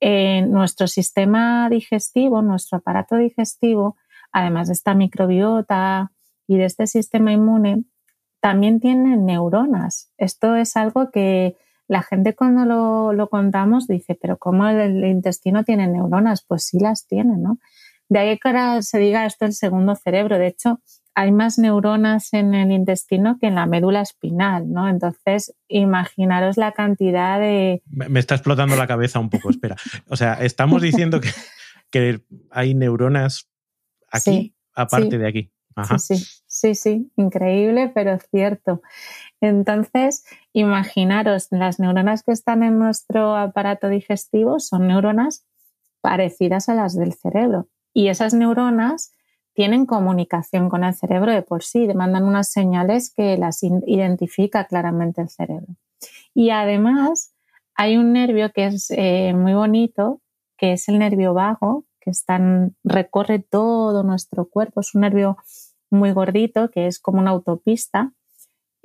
nuestro 0.00 0.86
sistema 0.88 1.68
digestivo, 1.70 2.42
nuestro 2.42 2.78
aparato 2.78 3.16
digestivo, 3.16 3.96
además 4.32 4.68
de 4.68 4.74
esta 4.74 4.94
microbiota 4.94 6.12
y 6.46 6.56
de 6.56 6.64
este 6.64 6.86
sistema 6.86 7.32
inmune, 7.32 7.84
también 8.40 8.80
tiene 8.80 9.16
neuronas. 9.16 10.12
Esto 10.18 10.56
es 10.56 10.76
algo 10.76 11.10
que 11.10 11.56
la 11.88 12.02
gente 12.02 12.34
cuando 12.34 12.64
lo, 13.12 13.28
contamos 13.28 13.86
dice, 13.86 14.18
pero 14.20 14.38
¿cómo 14.38 14.66
el, 14.68 15.04
intestino 15.04 15.64
tiene 15.64 15.86
neuronas? 15.86 16.44
Pues 16.46 16.64
sí 16.64 16.78
las 16.80 17.06
tiene, 17.06 17.36
¿no? 17.36 17.58
De 18.08 18.18
ahí 18.18 18.38
que 18.38 18.48
ahora 18.48 18.82
se 18.82 18.98
diga 18.98 19.26
esto 19.26 19.44
el 19.44 19.52
segundo 19.52 19.96
cerebro. 19.96 20.38
De 20.38 20.46
hecho, 20.46 20.80
hay 21.14 21.32
más 21.32 21.58
neuronas 21.58 22.32
en 22.34 22.54
el 22.54 22.70
intestino 22.70 23.38
que 23.40 23.46
en 23.46 23.54
la 23.54 23.66
médula 23.66 24.00
espinal, 24.00 24.70
¿no? 24.70 24.88
Entonces, 24.88 25.54
imaginaros 25.68 26.56
la 26.56 26.72
cantidad 26.72 27.40
de... 27.40 27.82
Me, 27.86 28.20
está 28.20 28.34
explotando 28.34 28.76
la 28.76 28.86
cabeza 28.86 29.18
un 29.18 29.30
poco, 29.30 29.50
espera. 29.50 29.76
O 30.08 30.16
sea, 30.16 30.34
estamos 30.34 30.82
diciendo 30.82 31.20
que, 31.20 31.30
que 31.90 32.20
hay 32.50 32.74
neuronas 32.74 33.48
aquí, 34.10 34.54
aparte 34.74 35.18
de 35.18 35.28
aquí. 35.28 35.52
Sí, 35.98 36.16
sí, 36.16 36.42
sí, 36.46 36.74
sí, 36.74 37.12
increíble, 37.16 37.92
pero 37.94 38.18
cierto. 38.30 38.80
Entonces, 39.40 40.24
imaginaros, 40.52 41.48
las 41.50 41.78
neuronas 41.78 42.22
que 42.22 42.32
están 42.32 42.62
en 42.62 42.78
nuestro 42.78 43.36
aparato 43.36 43.88
digestivo 43.88 44.60
son 44.60 44.88
neuronas 44.88 45.46
parecidas 46.00 46.68
a 46.68 46.74
las 46.74 46.96
del 46.96 47.12
cerebro. 47.12 47.68
Y 47.92 48.08
esas 48.08 48.34
neuronas 48.34 49.12
tienen 49.54 49.86
comunicación 49.86 50.68
con 50.68 50.84
el 50.84 50.94
cerebro 50.94 51.32
de 51.32 51.42
por 51.42 51.62
sí, 51.62 51.86
demandan 51.86 52.24
unas 52.24 52.50
señales 52.50 53.12
que 53.12 53.38
las 53.38 53.62
identifica 53.62 54.66
claramente 54.66 55.22
el 55.22 55.30
cerebro. 55.30 55.76
Y 56.34 56.50
además 56.50 57.34
hay 57.74 57.96
un 57.96 58.12
nervio 58.12 58.52
que 58.52 58.66
es 58.66 58.90
eh, 58.90 59.32
muy 59.34 59.54
bonito, 59.54 60.20
que 60.58 60.72
es 60.72 60.88
el 60.88 60.98
nervio 60.98 61.34
vago, 61.34 61.84
que 62.00 62.12
recorre 62.84 63.40
todo 63.40 64.02
nuestro 64.02 64.48
cuerpo, 64.48 64.80
es 64.80 64.94
un 64.94 65.00
nervio 65.00 65.36
muy 65.90 66.12
gordito, 66.12 66.70
que 66.70 66.86
es 66.86 67.00
como 67.00 67.18
una 67.18 67.32
autopista. 67.32 68.12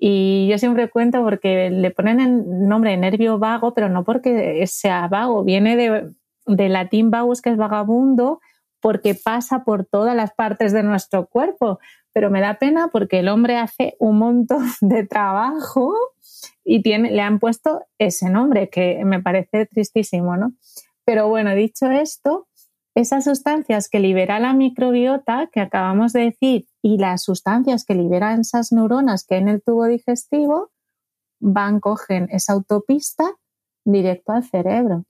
Y 0.04 0.48
yo 0.48 0.58
siempre 0.58 0.90
cuento 0.90 1.24
porque 1.24 1.70
le 1.70 1.92
ponen 1.92 2.20
el 2.20 2.68
nombre 2.68 2.90
de 2.90 2.98
nervio 2.98 3.38
vago, 3.38 3.76
pero 3.76 3.88
no 3.88 4.04
porque 4.04 4.66
sea 4.66 5.08
vago, 5.08 5.44
viene 5.44 5.78
de, 6.48 6.70
latín 6.70 7.12
vagus, 7.12 7.40
que 7.40 7.52
es 7.52 7.58
vagabundo, 7.58 8.40
porque 8.80 9.14
pasa 9.14 9.64
por 9.64 9.86
todas 9.86 10.16
las 10.16 10.34
partes 10.34 10.74
de 10.74 10.82
nuestro 10.82 11.28
cuerpo. 11.28 11.78
Pero 12.14 12.32
me 12.32 12.42
da 12.42 12.56
pena 12.56 12.88
porque 12.88 13.20
el 13.20 13.28
hombre 13.28 13.58
hace 13.58 13.96
un 14.00 14.18
montón 14.18 14.66
de 14.82 15.06
trabajo 15.06 15.94
y 16.66 16.82
le 16.82 17.22
han 17.22 17.38
puesto 17.38 17.84
ese 18.00 18.32
nombre, 18.32 18.70
que 18.70 19.06
me 19.06 19.22
parece 19.22 19.68
tristísimo, 19.68 20.36
¿no? 20.36 20.54
Pero 21.06 21.28
bueno, 21.28 21.54
dicho 21.54 21.92
esto, 21.92 22.48
esas 22.96 23.26
sustancias 23.26 23.88
que 23.88 24.00
libera 24.00 24.40
la 24.40 24.56
microbiota 24.56 25.48
que 25.54 25.60
acabamos 25.60 26.12
de 26.12 26.22
decir 26.22 26.66
y 26.82 26.98
las 26.98 27.24
sustancias 27.24 27.86
que 27.86 27.96
liberan 27.96 28.42
esas 28.42 28.72
neuronas 28.72 29.26
que 29.26 29.36
hay 29.36 29.42
en 29.42 29.50
el 29.50 29.62
tubo 29.62 29.86
digestivo 29.86 30.72
van, 31.40 31.80
cogen 31.80 32.28
esa 32.32 32.54
autopista 32.54 33.26
directo 33.84 34.32
al 34.32 34.44
cerebro. 34.44 35.06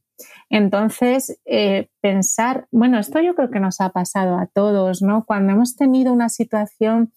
Entonces, 0.49 1.39
eh, 1.45 1.89
pensar, 2.01 2.67
bueno, 2.71 2.99
esto 2.99 3.19
yo 3.21 3.35
creo 3.35 3.49
que 3.49 3.59
nos 3.59 3.81
ha 3.81 3.89
pasado 3.89 4.37
a 4.37 4.47
todos, 4.47 5.01
¿no? 5.01 5.25
Cuando 5.25 5.53
hemos 5.53 5.75
tenido 5.75 6.13
una 6.13 6.29
situación, 6.29 7.11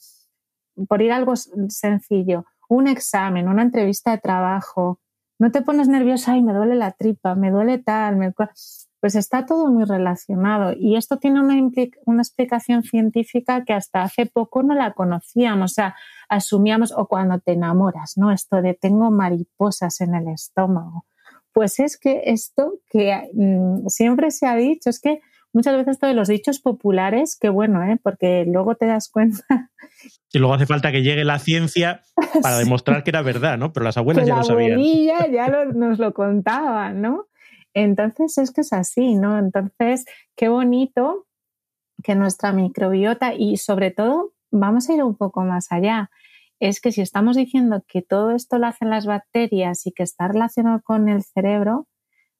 por 0.89 1.03
ir 1.03 1.13
a 1.13 1.17
algo 1.17 1.35
sencillo, 1.37 2.45
un 2.69 2.89
examen, 2.89 3.49
una 3.49 3.63
entrevista 3.63 4.13
de 4.13 4.19
trabajo, 4.19 5.01
no 5.39 5.51
te 5.51 5.63
pones 5.63 5.89
nerviosa, 5.89 6.37
y 6.37 6.43
me 6.43 6.53
duele 6.53 6.77
la 6.77 6.93
tripa, 6.93 7.35
me 7.35 7.51
duele 7.51 7.79
tal, 7.79 8.17
me... 8.17 8.33
pues 9.05 9.17
está 9.17 9.45
todo 9.45 9.67
muy 9.67 9.85
relacionado. 9.85 10.73
Y 10.75 10.97
esto 10.97 11.19
tiene 11.19 11.39
una, 11.39 11.57
una 12.07 12.23
explicación 12.23 12.83
científica 12.83 13.63
que 13.63 13.75
hasta 13.75 14.03
hace 14.03 14.25
poco 14.25 14.63
no 14.63 14.75
la 14.75 14.95
conocíamos, 14.95 15.73
o 15.73 15.75
sea, 15.75 15.95
asumíamos, 16.31 16.91
o 16.97 17.07
cuando 17.07 17.39
te 17.39 17.53
enamoras, 17.53 18.15
¿no? 18.17 18.33
Esto 18.33 18.63
de 18.63 18.73
tengo 18.73 19.11
mariposas 19.11 20.01
en 20.01 20.15
el 20.15 20.29
estómago 20.29 21.05
pues 21.53 21.81
es 21.81 21.99
que 21.99 22.23
esto 22.25 22.81
que 22.91 23.31
mm, 23.35 23.89
siempre 23.89 24.31
se 24.31 24.47
ha 24.47 24.57
dicho, 24.57 24.89
es 24.89 24.99
que 25.01 25.21
muchas 25.53 25.77
veces 25.77 25.99
todos 25.99 26.15
los 26.15 26.29
dichos 26.29 26.59
populares, 26.59 27.37
que 27.39 27.51
bueno, 27.51 27.85
¿eh? 27.85 28.01
porque 28.03 28.47
luego 28.47 28.75
te 28.75 28.87
das 28.87 29.11
cuenta. 29.11 29.45
Y 30.33 30.39
luego 30.39 30.55
hace 30.55 30.67
falta 30.67 30.91
que 30.91 31.03
llegue 31.03 31.25
la 31.25 31.39
ciencia 31.39 32.03
para 32.43 32.59
demostrar 32.59 33.05
que 33.05 33.11
era 33.11 33.23
verdad, 33.23 33.59
¿no? 33.59 33.73
Pero 33.73 33.85
las 33.85 33.99
abuelas 33.99 34.27
ya 34.27 34.37
lo 34.37 34.43
sabían. 34.43 34.71
La 34.71 34.77
abuelilla 34.77 35.29
ya 35.31 35.65
nos 35.67 36.01
lo 36.01 36.13
contaban, 36.15 37.01
¿no? 37.03 37.29
Entonces 37.75 38.39
es 38.39 38.51
que 38.53 38.63
es 38.63 38.73
así, 38.73 39.17
¿no? 39.17 39.39
Entonces, 39.39 40.07
qué 40.37 40.49
bonito 40.49 41.27
que 42.03 42.15
nuestra 42.15 42.53
microbiota 42.53 43.35
y 43.35 43.57
sobre 43.57 43.91
todo 43.91 44.33
vamos 44.51 44.89
a 44.89 44.95
ir 44.95 45.03
un 45.03 45.17
poco 45.17 45.43
más 45.43 45.73
allá 45.73 46.11
es 46.61 46.81
que 46.81 46.93
si 46.93 47.01
estamos 47.01 47.37
diciendo 47.37 47.85
que 47.87 48.01
todo 48.01 48.31
esto 48.31 48.59
lo 48.59 48.67
hacen 48.67 48.91
las 48.91 49.07
bacterias 49.07 49.87
y 49.87 49.93
que 49.93 50.03
está 50.03 50.29
relacionado 50.29 50.81
con 50.83 51.09
el 51.09 51.23
cerebro, 51.23 51.89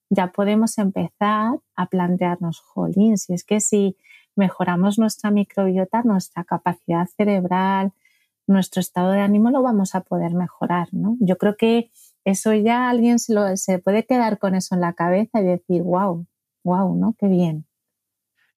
ya 0.09 0.29
podemos 0.33 0.79
empezar 0.79 1.59
a 1.77 1.87
plantearnos, 1.87 2.61
jolín, 2.61 3.19
si 3.19 3.35
es 3.35 3.45
que 3.45 3.61
si 3.61 3.97
mejoramos 4.37 4.99
nuestra 4.99 5.31
microbiota, 5.31 6.03
nuestra 6.03 6.45
capacidad 6.45 7.07
cerebral, 7.17 7.93
nuestro 8.47 8.81
estado 8.81 9.11
de 9.11 9.21
ánimo 9.21 9.51
lo 9.51 9.63
vamos 9.63 9.95
a 9.95 10.03
poder 10.03 10.35
mejorar, 10.35 10.89
¿no? 10.93 11.17
Yo 11.21 11.37
creo 11.37 11.57
que 11.57 11.91
eso 12.25 12.55
ya 12.55 12.89
alguien 12.89 13.19
se, 13.19 13.35
se 13.57 13.79
puede 13.79 14.05
quedar 14.07 14.39
con 14.39 14.55
eso 14.55 14.75
en 14.75 14.81
la 14.81 14.95
cabeza 14.95 15.41
y 15.41 15.45
decir, 15.45 15.83
wow, 15.83 16.27
wow, 16.65 16.95
¿no? 16.97 17.15
Qué 17.19 17.27
bien. 17.29 17.67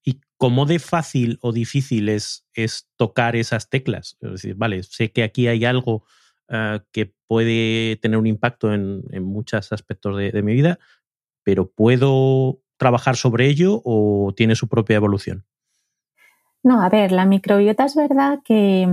¿Y 0.04 0.22
cómo 0.38 0.66
de 0.66 0.80
fácil 0.80 1.38
o 1.42 1.52
difícil 1.52 2.10
es, 2.10 2.46
es 2.54 2.88
tocar 2.96 3.36
esas 3.36 3.70
teclas? 3.70 4.18
Es 4.22 4.32
decir, 4.32 4.56
vale, 4.56 4.84
sé 4.84 5.12
que 5.12 5.24
aquí 5.24 5.48
hay 5.48 5.66
algo 5.66 6.06
eh, 6.50 6.80
que 6.94 7.14
puede 7.28 7.98
tener 7.98 8.18
un 8.18 8.26
impacto 8.26 8.74
en, 8.74 9.04
muchos 9.22 9.74
aspectos 9.74 10.16
de, 10.16 10.42
mi 10.44 10.54
vida, 10.54 10.80
pero 11.44 11.70
¿puedo 11.70 12.62
trabajar 12.78 13.18
sobre 13.18 13.48
ello 13.48 13.82
o 13.84 14.34
tiene 14.36 14.56
su 14.56 14.70
propia 14.70 14.96
evolución? 14.96 15.46
No, 16.64 16.82
a 16.82 16.90
ver, 16.90 17.12
la 17.12 17.26
microbiota 17.26 17.84
es 17.86 17.96
verdad 17.96 18.40
que 18.46 18.88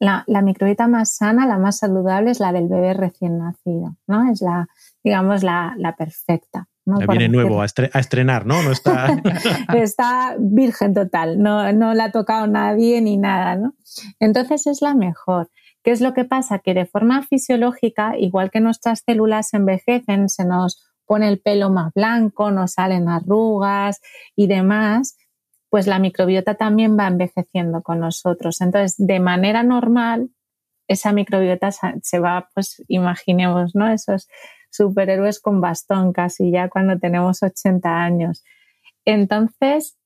mm, 0.00 0.04
la, 0.26 0.42
microbiota 0.42 0.86
más 0.88 1.16
sana, 1.16 1.46
la 1.46 1.58
más 1.58 1.78
saludable 1.78 2.30
es 2.30 2.40
la 2.40 2.52
del 2.52 2.68
bebé 2.68 2.94
recién 2.94 3.38
nacido, 3.38 3.96
¿no? 4.06 4.30
Es 4.30 4.40
la, 4.40 4.68
digamos, 5.02 5.42
la, 5.42 5.94
perfecta. 5.96 6.68
¿no? 6.86 6.98
viene 6.98 7.30
nuevo 7.30 7.62
a, 7.62 7.64
estrenar, 7.64 8.44
¿no? 8.44 8.62
No 8.62 8.70
está... 8.70 9.22
está 9.74 10.36
virgen 10.38 10.92
total, 10.92 11.38
no, 11.38 11.72
no 11.72 11.94
la 11.94 12.04
ha 12.04 12.12
tocado 12.12 12.46
nadie 12.46 13.00
ni 13.00 13.16
nada, 13.16 13.56
¿no? 13.56 13.74
Entonces 14.20 14.66
es 14.66 14.82
la 14.82 14.94
mejor. 14.94 15.48
¿Qué 15.82 15.90
es 15.90 16.00
lo 16.00 16.14
que 16.14 16.24
pasa? 16.24 16.60
Que 16.60 16.72
de 16.72 16.86
forma 16.86 17.22
fisiológica, 17.22 18.16
igual 18.18 18.50
que 18.50 18.60
nuestras 18.60 19.02
células 19.04 19.52
envejecen, 19.52 20.28
se 20.28 20.44
nos 20.46 20.94
pone 21.06 21.28
el 21.28 21.40
pelo 21.40 21.70
más 21.70 21.92
blanco, 21.94 22.50
nos 22.50 22.72
salen 22.72 23.08
arrugas 23.08 24.00
y 24.34 24.46
demás, 24.46 25.16
pues 25.74 25.88
la 25.88 25.98
microbiota 25.98 26.54
también 26.54 26.96
va 26.96 27.08
envejeciendo 27.08 27.82
con 27.82 27.98
nosotros. 27.98 28.60
Entonces, 28.60 28.94
de 28.96 29.18
manera 29.18 29.64
normal, 29.64 30.30
esa 30.86 31.12
microbiota 31.12 31.70
se 31.72 32.20
va, 32.20 32.48
pues 32.54 32.84
imaginemos, 32.86 33.74
¿no? 33.74 33.88
Esos 33.88 34.28
superhéroes 34.70 35.40
con 35.40 35.60
bastón 35.60 36.12
casi 36.12 36.52
ya 36.52 36.68
cuando 36.68 37.00
tenemos 37.00 37.42
80 37.42 37.88
años. 37.88 38.44
Entonces, 39.04 39.98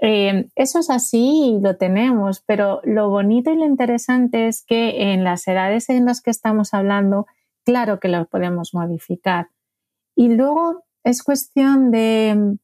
eh, 0.00 0.48
eso 0.54 0.78
es 0.78 0.90
así 0.90 1.56
y 1.56 1.60
lo 1.60 1.76
tenemos, 1.76 2.44
pero 2.46 2.80
lo 2.84 3.10
bonito 3.10 3.50
y 3.50 3.56
lo 3.56 3.64
interesante 3.64 4.46
es 4.46 4.64
que 4.64 5.12
en 5.12 5.24
las 5.24 5.48
edades 5.48 5.88
en 5.88 6.04
las 6.04 6.22
que 6.22 6.30
estamos 6.30 6.72
hablando, 6.72 7.26
claro 7.64 7.98
que 7.98 8.06
lo 8.06 8.26
podemos 8.26 8.74
modificar. 8.74 9.48
Y 10.14 10.28
luego 10.28 10.84
es 11.02 11.24
cuestión 11.24 11.90
de, 11.90 12.58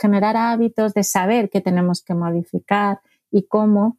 generar 0.00 0.36
hábitos, 0.36 0.94
de 0.94 1.04
saber 1.04 1.50
qué 1.50 1.60
tenemos 1.60 2.02
que 2.02 2.14
modificar 2.14 3.00
y 3.30 3.46
cómo. 3.46 3.98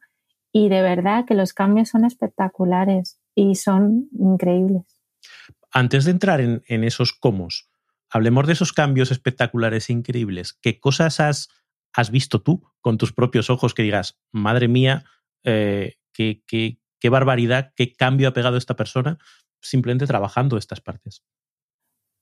Y 0.52 0.70
de 0.70 0.82
verdad 0.82 1.26
que 1.26 1.36
los 1.36 1.54
cambios 1.54 1.90
son 1.90 2.06
espectaculares 2.06 3.20
y 3.36 3.56
son 3.56 4.10
increíbles. 4.18 4.84
Antes 5.72 6.06
de 6.06 6.12
entrar 6.12 6.42
en, 6.42 6.84
esos 6.84 7.14
cómo, 7.14 7.50
hablemos 8.10 8.48
de 8.48 8.54
esos 8.54 8.74
cambios 8.74 9.12
espectaculares 9.12 9.90
e 9.90 9.94
increíbles. 9.94 10.54
¿Qué 10.54 10.80
cosas 10.80 11.20
has 11.20 12.12
visto 12.12 12.42
tú 12.42 12.64
con 12.82 12.98
tus 12.98 13.14
propios 13.14 13.50
ojos 13.50 13.74
que 13.74 13.84
digas, 13.84 14.18
madre 14.32 14.68
mía, 14.68 15.04
eh, 15.44 15.98
qué, 16.14 16.44
qué, 16.48 17.10
barbaridad, 17.10 17.74
qué 17.76 17.94
cambio 17.94 18.30
ha 18.30 18.34
pegado 18.34 18.58
esta 18.58 18.76
persona 18.76 19.18
simplemente 19.62 20.08
trabajando 20.08 20.58
estas 20.58 20.82
partes? 20.82 21.24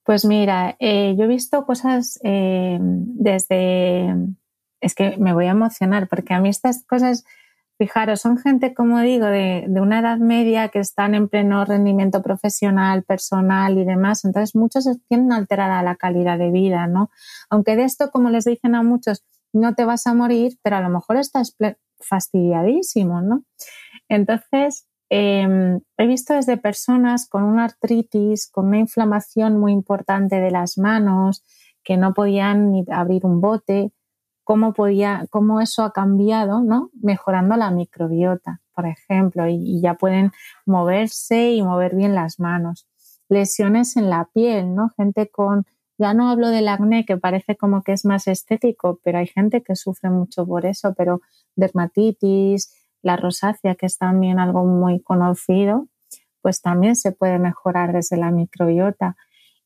Pues 0.06 0.24
mira, 0.24 0.76
eh, 0.78 1.16
yo 1.18 1.24
he 1.24 1.26
visto 1.26 1.66
cosas 1.66 2.20
eh, 2.22 2.78
desde... 2.80 4.14
Es 4.80 4.94
que 4.94 5.16
me 5.16 5.32
voy 5.32 5.46
a 5.46 5.50
emocionar 5.50 6.06
porque 6.06 6.32
a 6.32 6.38
mí 6.40 6.48
estas 6.48 6.84
cosas, 6.84 7.24
fijaros, 7.76 8.20
son 8.20 8.38
gente, 8.38 8.72
como 8.72 9.00
digo, 9.00 9.26
de, 9.26 9.64
de, 9.66 9.80
una 9.80 9.98
edad 9.98 10.18
media 10.18 10.68
que 10.68 10.78
están 10.78 11.16
en 11.16 11.28
pleno 11.28 11.64
rendimiento 11.64 12.22
profesional, 12.22 13.02
personal 13.02 13.78
y 13.78 13.84
demás. 13.84 14.24
Entonces 14.24 14.54
muchos 14.54 14.86
tienen 15.08 15.32
alterada 15.32 15.82
la 15.82 15.96
calidad 15.96 16.38
de 16.38 16.52
vida, 16.52 16.86
¿no? 16.86 17.10
Aunque 17.50 17.74
de 17.74 17.82
esto, 17.82 18.12
como 18.12 18.30
les 18.30 18.44
dicen 18.44 18.76
a 18.76 18.84
muchos, 18.84 19.24
no 19.52 19.74
te 19.74 19.84
vas 19.84 20.06
a 20.06 20.14
morir, 20.14 20.56
pero 20.62 20.76
a 20.76 20.82
lo 20.82 20.88
mejor 20.88 21.16
estás 21.16 21.56
fastidiadísimo, 21.98 23.22
¿no? 23.22 23.42
Entonces, 24.08 24.86
em, 25.08 25.80
he 25.96 26.06
visto 26.06 26.34
desde 26.34 26.56
personas 26.56 27.28
con 27.28 27.44
una 27.44 27.64
artritis, 27.64 28.50
con 28.50 28.66
una 28.66 28.78
inflamación 28.78 29.58
muy 29.58 29.72
importante 29.72 30.40
de 30.40 30.50
las 30.50 30.78
manos, 30.78 31.44
que 31.84 31.96
no 31.96 32.14
podían 32.14 32.72
ni 32.72 32.84
abrir 32.90 33.24
un 33.24 33.40
bote, 33.40 33.92
cómo, 34.46 34.72
podía, 34.72 35.26
cómo 35.30 35.60
eso 35.60 35.82
ha 35.82 35.92
cambiado, 35.92 36.60
¿no? 36.60 36.90
Mejorando 36.94 37.56
la 37.56 37.70
microbiota, 37.70 38.60
por 38.74 38.86
ejemplo, 38.86 39.48
y, 39.48 39.80
ya 39.80 39.94
pueden 39.94 40.32
moverse 40.66 41.52
y 41.52 41.62
mover 41.62 41.96
bien 41.96 42.14
las 42.14 42.38
manos. 42.38 42.86
Lesiones 43.28 43.96
en 43.96 44.08
la 44.08 44.28
piel, 44.32 44.74
¿no? 44.74 44.90
Gente 44.96 45.28
con 45.28 45.66
ya 45.98 46.14
no 46.14 46.28
hablo 46.28 46.48
del 46.50 46.68
acné, 46.68 47.04
que 47.06 47.16
parece 47.16 47.56
como 47.56 47.82
que 47.82 47.92
es 47.92 48.04
más 48.04 48.26
estético, 48.28 49.00
pero 49.02 49.18
hay 49.18 49.26
gente 49.26 49.62
que 49.62 49.76
sufre 49.76 50.10
mucho 50.10 50.46
por 50.46 50.66
eso, 50.66 50.94
pero 50.96 51.22
dermatitis, 51.56 52.72
la 53.06 53.16
rosácea, 53.16 53.76
que 53.76 53.86
es 53.86 53.98
también 53.98 54.38
algo 54.38 54.64
muy 54.64 55.00
conocido, 55.00 55.86
pues 56.42 56.60
también 56.60 56.96
se 56.96 57.12
puede 57.12 57.38
mejorar 57.38 57.92
desde 57.92 58.16
la 58.16 58.30
microbiota. 58.30 59.16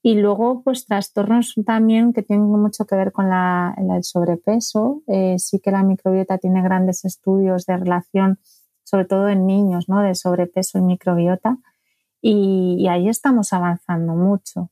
Y 0.02 0.14
luego, 0.14 0.62
pues 0.62 0.86
trastornos 0.86 1.54
también 1.66 2.12
que 2.12 2.22
tienen 2.22 2.46
mucho 2.46 2.86
que 2.86 2.96
ver 2.96 3.12
con 3.12 3.28
la, 3.28 3.74
el 3.76 4.04
sobrepeso. 4.04 5.02
Eh, 5.06 5.36
sí 5.38 5.58
que 5.58 5.70
la 5.70 5.82
microbiota 5.82 6.38
tiene 6.38 6.62
grandes 6.62 7.04
estudios 7.04 7.66
de 7.66 7.76
relación, 7.76 8.38
sobre 8.84 9.04
todo 9.04 9.28
en 9.28 9.46
niños, 9.46 9.88
¿no? 9.88 10.00
De 10.00 10.14
sobrepeso 10.14 10.78
y 10.78 10.82
microbiota. 10.82 11.58
y 12.22 12.86
ahí 12.88 13.08
estamos 13.08 13.52
avanzando 13.54 14.14
mucho 14.14 14.70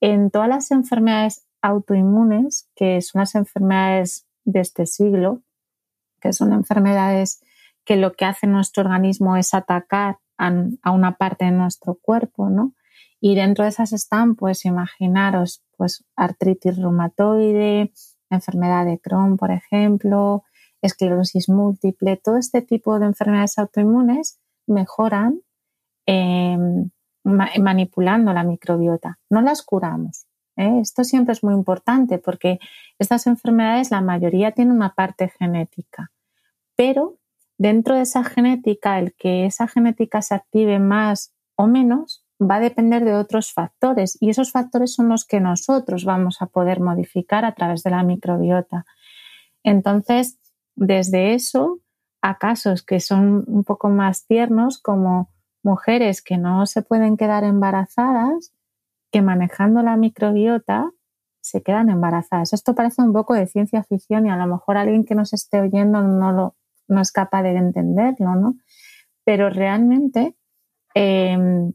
en 0.00 0.30
todas 0.30 0.48
las 0.48 0.70
enfermedades 0.70 1.46
autoinmunes, 1.62 2.68
que 2.74 3.02
son 3.02 3.20
las 3.20 3.34
enfermedades 3.34 4.26
de 4.44 4.60
este 4.60 4.86
siglo, 4.86 5.42
que 6.20 6.32
son 6.32 6.52
enfermedades 6.52 7.42
que 7.90 7.96
lo 7.96 8.12
que 8.12 8.24
hace 8.24 8.46
nuestro 8.46 8.84
organismo 8.84 9.36
es 9.36 9.52
atacar 9.52 10.18
a, 10.38 10.92
una 10.92 11.16
parte 11.16 11.46
de 11.46 11.50
nuestro 11.50 11.98
cuerpo, 12.00 12.48
¿no? 12.48 12.72
Y 13.20 13.34
dentro 13.34 13.64
de 13.64 13.70
esas 13.70 13.92
están, 13.92 14.36
pues 14.36 14.64
imaginaros, 14.64 15.64
pues 15.76 16.04
artritis 16.14 16.76
reumatoide, 16.76 17.92
enfermedad 18.30 18.84
de 18.84 19.00
Crohn, 19.00 19.36
por 19.36 19.50
ejemplo, 19.50 20.44
esclerosis 20.80 21.48
múltiple, 21.48 22.16
todo 22.16 22.36
este 22.36 22.62
tipo 22.62 23.00
de 23.00 23.06
enfermedades 23.06 23.58
autoinmunes 23.58 24.38
mejoran 24.68 25.40
em, 26.06 26.90
manipulando 27.24 28.32
la 28.32 28.44
microbiota. 28.44 29.18
No 29.30 29.40
las 29.40 29.62
curamos. 29.62 30.26
¿eh? 30.56 30.78
Esto 30.80 31.02
siempre 31.02 31.32
es 31.32 31.42
muy 31.42 31.54
importante 31.54 32.18
porque 32.18 32.60
estas 33.00 33.26
enfermedades, 33.26 33.90
la 33.90 34.00
mayoría 34.00 34.52
tienen 34.52 34.76
una 34.76 34.94
parte 34.94 35.28
genética, 35.40 36.12
pero 36.76 37.19
dentro 37.60 37.94
de 37.94 38.02
esa 38.02 38.24
genética, 38.24 38.98
el 38.98 39.12
que 39.12 39.44
esa 39.44 39.68
genética 39.68 40.22
se 40.22 40.34
active 40.34 40.78
más 40.78 41.34
o 41.56 41.66
menos 41.66 42.24
va 42.40 42.54
a 42.54 42.60
depender 42.60 43.04
de 43.04 43.14
otros 43.14 43.52
factores 43.52 44.16
y 44.18 44.30
esos 44.30 44.50
factores 44.50 44.94
son 44.94 45.10
los 45.10 45.26
que 45.26 45.40
nosotros 45.40 46.06
vamos 46.06 46.40
a 46.40 46.46
poder 46.46 46.80
modificar 46.80 47.44
a 47.44 47.54
través 47.54 47.82
de 47.82 47.90
la 47.90 48.02
microbiota. 48.02 48.86
Entonces, 49.62 50.38
desde 50.74 51.34
eso 51.34 51.80
a 52.22 52.38
casos 52.38 52.82
que 52.82 52.98
son 52.98 53.44
un 53.46 53.62
poco 53.64 53.90
más 53.90 54.26
tiernos 54.26 54.80
como 54.80 55.30
mujeres 55.62 56.22
que 56.22 56.38
no 56.38 56.64
se 56.64 56.80
pueden 56.80 57.18
quedar 57.18 57.44
embarazadas, 57.44 58.54
que 59.12 59.20
manejando 59.20 59.82
la 59.82 59.96
microbiota 59.96 60.92
se 61.42 61.62
quedan 61.62 61.90
embarazadas. 61.90 62.54
Esto 62.54 62.74
parece 62.74 63.02
un 63.02 63.12
poco 63.12 63.34
de 63.34 63.46
ciencia 63.46 63.82
ficción 63.82 64.26
y 64.26 64.30
a 64.30 64.38
lo 64.38 64.46
mejor 64.46 64.78
alguien 64.78 65.04
que 65.04 65.14
nos 65.14 65.34
esté 65.34 65.60
oyendo 65.60 66.00
no, 66.00 66.32
lo, 66.32 66.54
no 66.90 67.00
es 67.00 67.12
capaz 67.12 67.42
de 67.42 67.56
entenderlo, 67.56 68.34
¿no? 68.34 68.54
Pero 69.24 69.50
realmente, 69.50 70.36
em, 70.94 71.72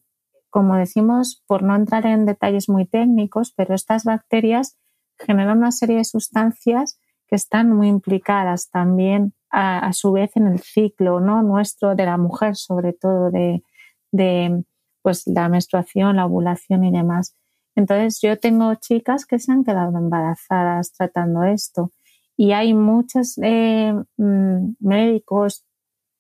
como 0.50 0.76
decimos, 0.76 1.44
por 1.48 1.64
no 1.64 1.76
entrar 1.76 2.06
en 2.06 2.26
detalles 2.26 2.70
muy 2.70 2.86
técnicos, 2.86 3.54
pero 3.56 3.74
estas 3.76 4.04
bacterias 4.04 4.78
generan 5.18 5.60
una 5.60 5.72
serie 5.72 5.98
de 5.98 6.04
sustancias 6.04 7.00
que 7.28 7.36
están 7.36 7.72
muy 7.72 7.88
implicadas 7.88 8.70
también 8.70 9.34
a, 9.50 9.80
a 9.80 9.94
su 9.94 10.12
vez 10.12 10.36
en 10.36 10.48
el 10.48 10.60
ciclo 10.60 11.20
¿no? 11.20 11.42
nuestro 11.42 11.96
de 11.96 12.06
la 12.06 12.18
mujer, 12.18 12.56
sobre 12.56 12.94
todo 12.94 13.32
de, 13.32 13.64
de 14.12 14.64
pues 15.02 15.24
la 15.28 15.50
menstruación, 15.50 16.18
la 16.18 16.26
ovulación 16.26 16.84
y 16.84 16.92
demás. 16.92 17.36
Entonces 17.76 18.20
yo 18.22 18.38
tengo 18.38 18.74
chicas 18.76 19.26
que 19.26 19.40
se 19.40 19.52
han 19.52 19.64
quedado 19.64 19.98
embarazadas 19.98 20.92
tratando 20.94 21.44
esto 21.44 21.92
y 22.38 22.52
hay 22.52 22.74
muchos 22.74 23.38
eh, 23.42 23.94
mm, 24.18 24.76
médicos, 24.80 25.66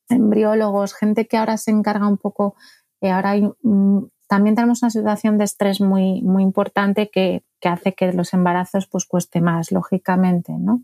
embriólogos, 0.09 0.93
gente 0.93 1.27
que 1.27 1.37
ahora 1.37 1.57
se 1.57 1.71
encarga 1.71 2.07
un 2.07 2.17
poco, 2.17 2.55
eh, 3.01 3.11
ahora 3.11 3.31
hay, 3.31 3.49
mm, 3.63 4.05
también 4.27 4.55
tenemos 4.55 4.81
una 4.81 4.89
situación 4.89 5.37
de 5.37 5.43
estrés 5.43 5.81
muy, 5.81 6.21
muy 6.21 6.43
importante 6.43 7.09
que, 7.09 7.43
que, 7.59 7.69
hace 7.69 7.93
que 7.93 8.11
los 8.13 8.33
embarazos 8.33 8.87
pues 8.87 9.05
cueste 9.05 9.41
más, 9.41 9.71
lógicamente, 9.71 10.53
¿no? 10.53 10.83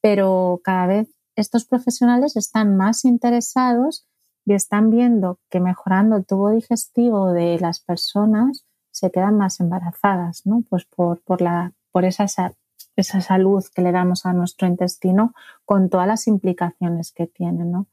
Pero 0.00 0.60
cada 0.62 0.86
vez 0.86 1.08
estos 1.36 1.64
profesionales 1.64 2.36
están 2.36 2.76
más 2.76 3.04
interesados 3.04 4.06
y 4.44 4.54
están 4.54 4.90
viendo 4.90 5.38
que 5.50 5.60
mejorando 5.60 6.16
el 6.16 6.26
tubo 6.26 6.50
digestivo 6.50 7.32
de 7.32 7.58
las 7.58 7.80
personas 7.80 8.66
se 8.90 9.10
quedan 9.10 9.36
más 9.38 9.60
embarazadas, 9.60 10.42
¿no? 10.44 10.62
Pues 10.68 10.84
por, 10.84 11.22
por, 11.22 11.40
la, 11.40 11.72
por 11.90 12.04
esas 12.04 12.36
esa 12.96 13.20
salud 13.20 13.64
que 13.74 13.82
le 13.82 13.92
damos 13.92 14.26
a 14.26 14.32
nuestro 14.32 14.66
intestino 14.66 15.34
con 15.64 15.88
todas 15.90 16.06
las 16.06 16.26
implicaciones 16.26 17.12
que 17.12 17.26
tiene, 17.26 17.64
¿no? 17.64 17.86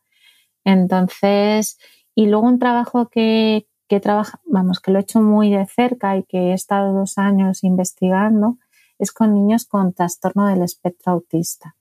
Entonces, 0.64 1.80
y 2.16 2.28
luego 2.28 2.48
un 2.48 2.60
trabajo 2.60 3.10
que, 3.10 3.68
que 3.88 4.00
trabaja, 4.00 4.40
vamos, 4.46 4.80
que 4.80 4.92
lo 4.92 5.00
he 5.00 5.02
hecho 5.02 5.22
muy 5.22 5.50
de 5.50 5.66
cerca 5.66 6.16
y 6.18 6.24
que 6.24 6.52
he 6.52 6.54
estado 6.54 6.94
dos 6.94 7.18
años 7.18 7.64
investigando, 7.64 8.58
es 9.00 9.12
con 9.12 9.34
niños 9.34 9.66
con 9.66 9.94
trastorno 9.94 10.48
del 10.48 10.62
espectro 10.62 11.14
autista. 11.14 11.76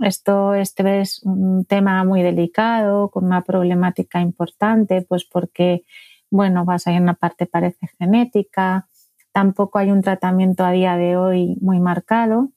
Esto 0.00 0.54
este 0.54 1.00
es 1.00 1.22
un 1.22 1.64
tema 1.64 2.04
muy 2.04 2.22
delicado, 2.22 3.10
con 3.10 3.24
una 3.24 3.42
problemática 3.42 4.20
importante, 4.20 5.02
pues 5.02 5.24
porque, 5.24 5.84
bueno, 6.30 6.64
vas 6.64 6.86
hay 6.86 6.96
una 6.98 7.14
parte 7.14 7.46
parece 7.46 7.88
genética, 7.98 8.88
tampoco 9.34 9.80
hay 9.80 9.90
un 9.90 10.00
tratamiento 10.00 10.64
a 10.64 10.70
día 10.70 10.96
de 10.96 11.16
hoy 11.16 11.56
muy 11.60 11.80
marcado, 11.80 12.50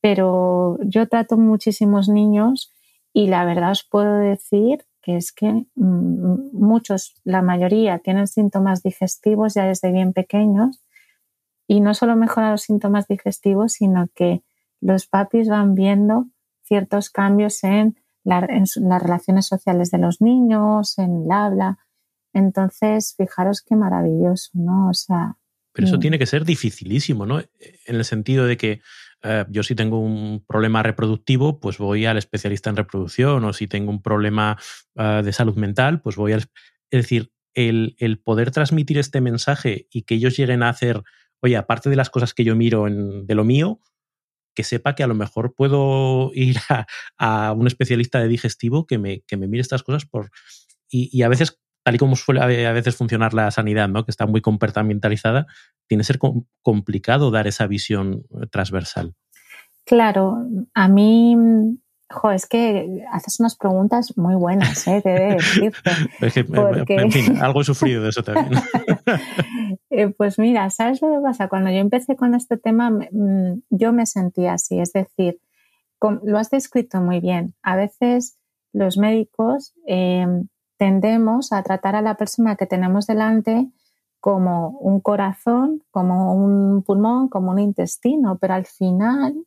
pero 0.00 0.76
yo 0.82 1.08
trato 1.08 1.36
muchísimos 1.36 2.08
niños 2.08 2.74
y 3.12 3.28
la 3.28 3.44
verdad 3.44 3.70
os 3.70 3.84
puedo 3.84 4.16
decir 4.16 4.84
que 5.02 5.16
es 5.16 5.32
que 5.32 5.66
mm, 5.76 6.50
muchos, 6.52 7.14
la 7.22 7.42
mayoría, 7.42 8.00
tienen 8.00 8.26
síntomas 8.26 8.82
digestivos 8.82 9.54
ya 9.54 9.66
desde 9.66 9.92
bien 9.92 10.12
pequeños 10.12 10.82
y 11.68 11.80
no 11.80 11.94
solo 11.94 12.16
mejoran 12.16 12.50
los 12.50 12.62
síntomas 12.62 13.06
digestivos, 13.06 13.74
sino 13.74 14.08
que 14.12 14.42
los 14.80 15.06
papis 15.06 15.48
van 15.48 15.74
viendo 15.76 16.26
ciertos 16.64 17.10
cambios 17.10 17.62
en, 17.62 17.96
las 18.24 19.02
relaciones 19.02 19.46
sociales 19.46 19.92
de 19.92 19.98
los 19.98 20.20
niños, 20.20 20.98
en 20.98 21.22
el 21.22 21.30
habla. 21.30 21.78
Entonces, 22.32 23.14
fijaros 23.16 23.62
qué 23.62 23.76
maravilloso, 23.76 24.50
¿no? 24.54 24.90
O 24.90 24.94
sea. 24.94 25.36
Pero 25.72 25.86
eso 25.86 25.96
mm. 25.96 26.00
tiene 26.00 26.18
que 26.18 26.26
ser 26.26 26.44
dificilísimo, 26.44 27.26
¿no? 27.26 27.40
En 27.40 27.96
el 27.96 28.04
sentido 28.04 28.46
de 28.46 28.56
que 28.56 28.80
eh, 29.22 29.44
yo 29.50 29.62
si 29.62 29.74
tengo 29.74 30.00
un 30.00 30.44
problema 30.46 30.82
reproductivo, 30.82 31.60
pues 31.60 31.78
voy 31.78 32.06
al 32.06 32.16
especialista 32.16 32.70
en 32.70 32.76
reproducción, 32.76 33.44
o 33.44 33.52
si 33.52 33.66
tengo 33.66 33.90
un 33.90 34.02
problema 34.02 34.58
eh, 34.96 35.22
de 35.24 35.32
salud 35.32 35.56
mental, 35.56 36.00
pues 36.00 36.16
voy 36.16 36.32
al... 36.32 36.40
Es 36.90 37.02
decir, 37.02 37.32
el, 37.54 38.20
poder 38.24 38.50
transmitir 38.50 38.98
este 38.98 39.20
mensaje 39.20 39.88
y 39.90 40.02
que 40.02 40.14
ellos 40.14 40.36
lleguen 40.36 40.62
a 40.62 40.68
hacer, 40.68 41.02
oye, 41.40 41.56
aparte 41.56 41.90
de 41.90 41.96
las 41.96 42.10
cosas 42.10 42.34
que 42.34 42.44
yo 42.44 42.56
miro 42.56 42.86
de 42.88 43.34
lo 43.34 43.44
mío, 43.44 43.80
que 44.54 44.64
sepa 44.64 44.94
que 44.94 45.02
a 45.02 45.06
lo 45.06 45.14
mejor 45.14 45.54
puedo 45.54 46.32
ir 46.34 46.56
a, 47.18 47.52
un 47.52 47.66
especialista 47.66 48.20
de 48.20 48.28
digestivo 48.28 48.86
que 48.86 48.98
me, 48.98 49.20
que 49.22 49.36
me 49.36 49.46
mire 49.46 49.62
estas 49.62 49.82
cosas 49.82 50.06
por... 50.06 50.30
Y, 50.92 51.22
a 51.22 51.28
veces, 51.28 51.60
tal 51.82 51.94
y 51.94 51.98
como 51.98 52.16
suele 52.16 52.66
a 52.66 52.72
veces 52.72 52.96
funcionar 52.96 53.34
la 53.34 53.50
sanidad, 53.50 53.88
¿no? 53.88 54.04
que 54.04 54.10
está 54.10 54.26
muy 54.26 54.40
comportamentalizada, 54.40 55.46
tiene 55.86 56.02
que 56.02 56.06
ser 56.06 56.18
complicado 56.62 57.30
dar 57.30 57.46
esa 57.46 57.66
visión 57.66 58.24
eh, 58.40 58.46
transversal. 58.50 59.14
Claro, 59.84 60.36
a 60.74 60.88
mí 60.88 61.36
Jo, 62.12 62.32
es 62.32 62.46
que 62.46 63.04
haces 63.12 63.38
unas 63.38 63.56
preguntas 63.56 64.16
muy 64.16 64.34
buenas, 64.34 64.86
¿eh? 64.88 65.00
Debe 65.04 65.34
decirte. 65.34 65.90
En 66.88 67.12
fin, 67.12 67.36
algo 67.40 67.60
he 67.60 67.64
sufrido 67.64 68.02
de 68.02 68.08
eso 68.08 68.24
también. 68.24 68.60
Eh, 69.90 70.08
pues 70.08 70.38
mira, 70.38 70.68
¿sabes 70.70 71.00
lo 71.02 71.08
que 71.08 71.20
pasa? 71.22 71.48
Cuando 71.48 71.70
yo 71.70 71.76
empecé 71.76 72.16
con 72.16 72.34
este 72.34 72.56
tema, 72.56 72.90
mm, 72.90 73.62
yo 73.70 73.92
me 73.92 74.06
sentía 74.06 74.54
así, 74.54 74.80
es 74.80 74.92
decir, 74.92 75.38
lo 76.00 76.38
has 76.38 76.50
descrito 76.50 77.00
muy 77.00 77.20
bien. 77.20 77.54
A 77.62 77.76
veces 77.76 78.38
los 78.72 78.96
médicos 78.98 79.72
em, 79.86 80.48
tendemos 80.80 81.52
a 81.52 81.62
tratar 81.62 81.94
a 81.94 82.00
la 82.00 82.14
persona 82.14 82.56
que 82.56 82.64
tenemos 82.64 83.06
delante 83.06 83.70
como 84.18 84.70
un 84.78 85.00
corazón, 85.00 85.82
como 85.90 86.34
un 86.34 86.82
pulmón, 86.82 87.28
como 87.28 87.50
un 87.50 87.58
intestino, 87.58 88.38
pero 88.38 88.54
al 88.54 88.64
final 88.64 89.44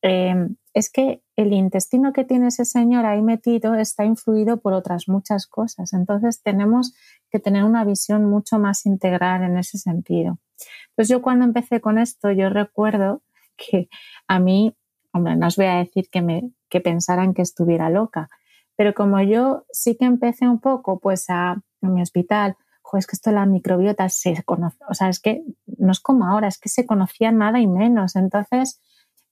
em, 0.00 0.56
es 0.72 0.90
que 0.90 1.22
el 1.36 1.52
intestino 1.52 2.14
que 2.14 2.24
tiene 2.24 2.46
ese 2.46 2.64
señor 2.64 3.04
ahí 3.04 3.20
metido 3.20 3.74
está 3.74 4.06
influido 4.06 4.56
por 4.56 4.72
otras 4.72 5.06
muchas 5.06 5.46
cosas. 5.46 5.92
Entonces 5.92 6.42
tenemos 6.42 6.94
que 7.30 7.40
tener 7.40 7.64
una 7.64 7.84
visión 7.84 8.24
mucho 8.24 8.58
más 8.58 8.86
integral 8.86 9.42
en 9.42 9.58
ese 9.58 9.76
sentido. 9.76 10.38
Pues 10.96 11.08
yo 11.08 11.20
cuando 11.20 11.44
empecé 11.44 11.82
con 11.82 11.98
esto, 11.98 12.30
yo 12.30 12.48
recuerdo 12.48 13.22
que 13.58 13.90
a 14.28 14.38
mí, 14.38 14.74
hombre, 15.12 15.36
no 15.36 15.48
os 15.48 15.56
voy 15.56 15.66
a 15.66 15.76
decir 15.76 16.08
que, 16.10 16.22
me, 16.22 16.52
que 16.70 16.80
pensaran 16.80 17.34
que 17.34 17.42
estuviera 17.42 17.90
loca, 17.90 18.30
pero 18.76 18.94
como 18.94 19.20
yo 19.22 19.64
sí 19.70 19.96
que 19.96 20.04
empecé 20.04 20.48
un 20.48 20.60
poco, 20.60 20.98
pues 20.98 21.26
a, 21.28 21.62
en 21.82 21.94
mi 21.94 22.02
hospital, 22.02 22.56
es 22.98 23.06
que 23.06 23.16
esto 23.16 23.30
de 23.30 23.36
la 23.36 23.46
microbiota 23.46 24.08
se 24.08 24.42
conoce, 24.44 24.78
o 24.88 24.94
sea, 24.94 25.08
es 25.08 25.20
que 25.20 25.42
no 25.66 25.92
es 25.92 26.00
como 26.00 26.26
ahora, 26.26 26.48
es 26.48 26.58
que 26.58 26.68
se 26.68 26.86
conocía 26.86 27.32
nada 27.32 27.60
y 27.60 27.66
menos. 27.66 28.16
Entonces, 28.16 28.80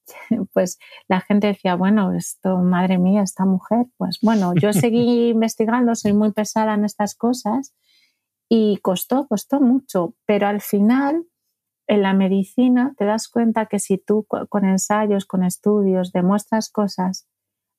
pues 0.52 0.78
la 1.09 1.20
gente 1.20 1.48
decía, 1.48 1.74
bueno, 1.74 2.12
esto, 2.12 2.59
madre 2.59 2.98
mía, 2.98 3.22
esta 3.22 3.44
mujer, 3.44 3.87
pues 3.96 4.18
bueno, 4.22 4.52
yo 4.55 4.72
seguí 4.72 5.31
investigando, 5.31 5.94
soy 5.94 6.12
muy 6.12 6.33
pesada 6.33 6.74
en 6.74 6.85
estas 6.85 7.14
cosas 7.14 7.74
y 8.48 8.78
costó, 8.78 9.26
costó 9.28 9.61
mucho, 9.61 10.14
pero 10.26 10.46
al 10.46 10.61
final 10.61 11.24
en 11.88 12.02
la 12.02 12.14
medicina 12.14 12.94
te 12.96 13.05
das 13.05 13.28
cuenta 13.28 13.66
que 13.66 13.78
si 13.78 13.98
tú 13.98 14.26
con 14.26 14.64
ensayos, 14.64 15.26
con 15.26 15.42
estudios 15.42 16.12
demuestras 16.12 16.70
cosas, 16.70 17.26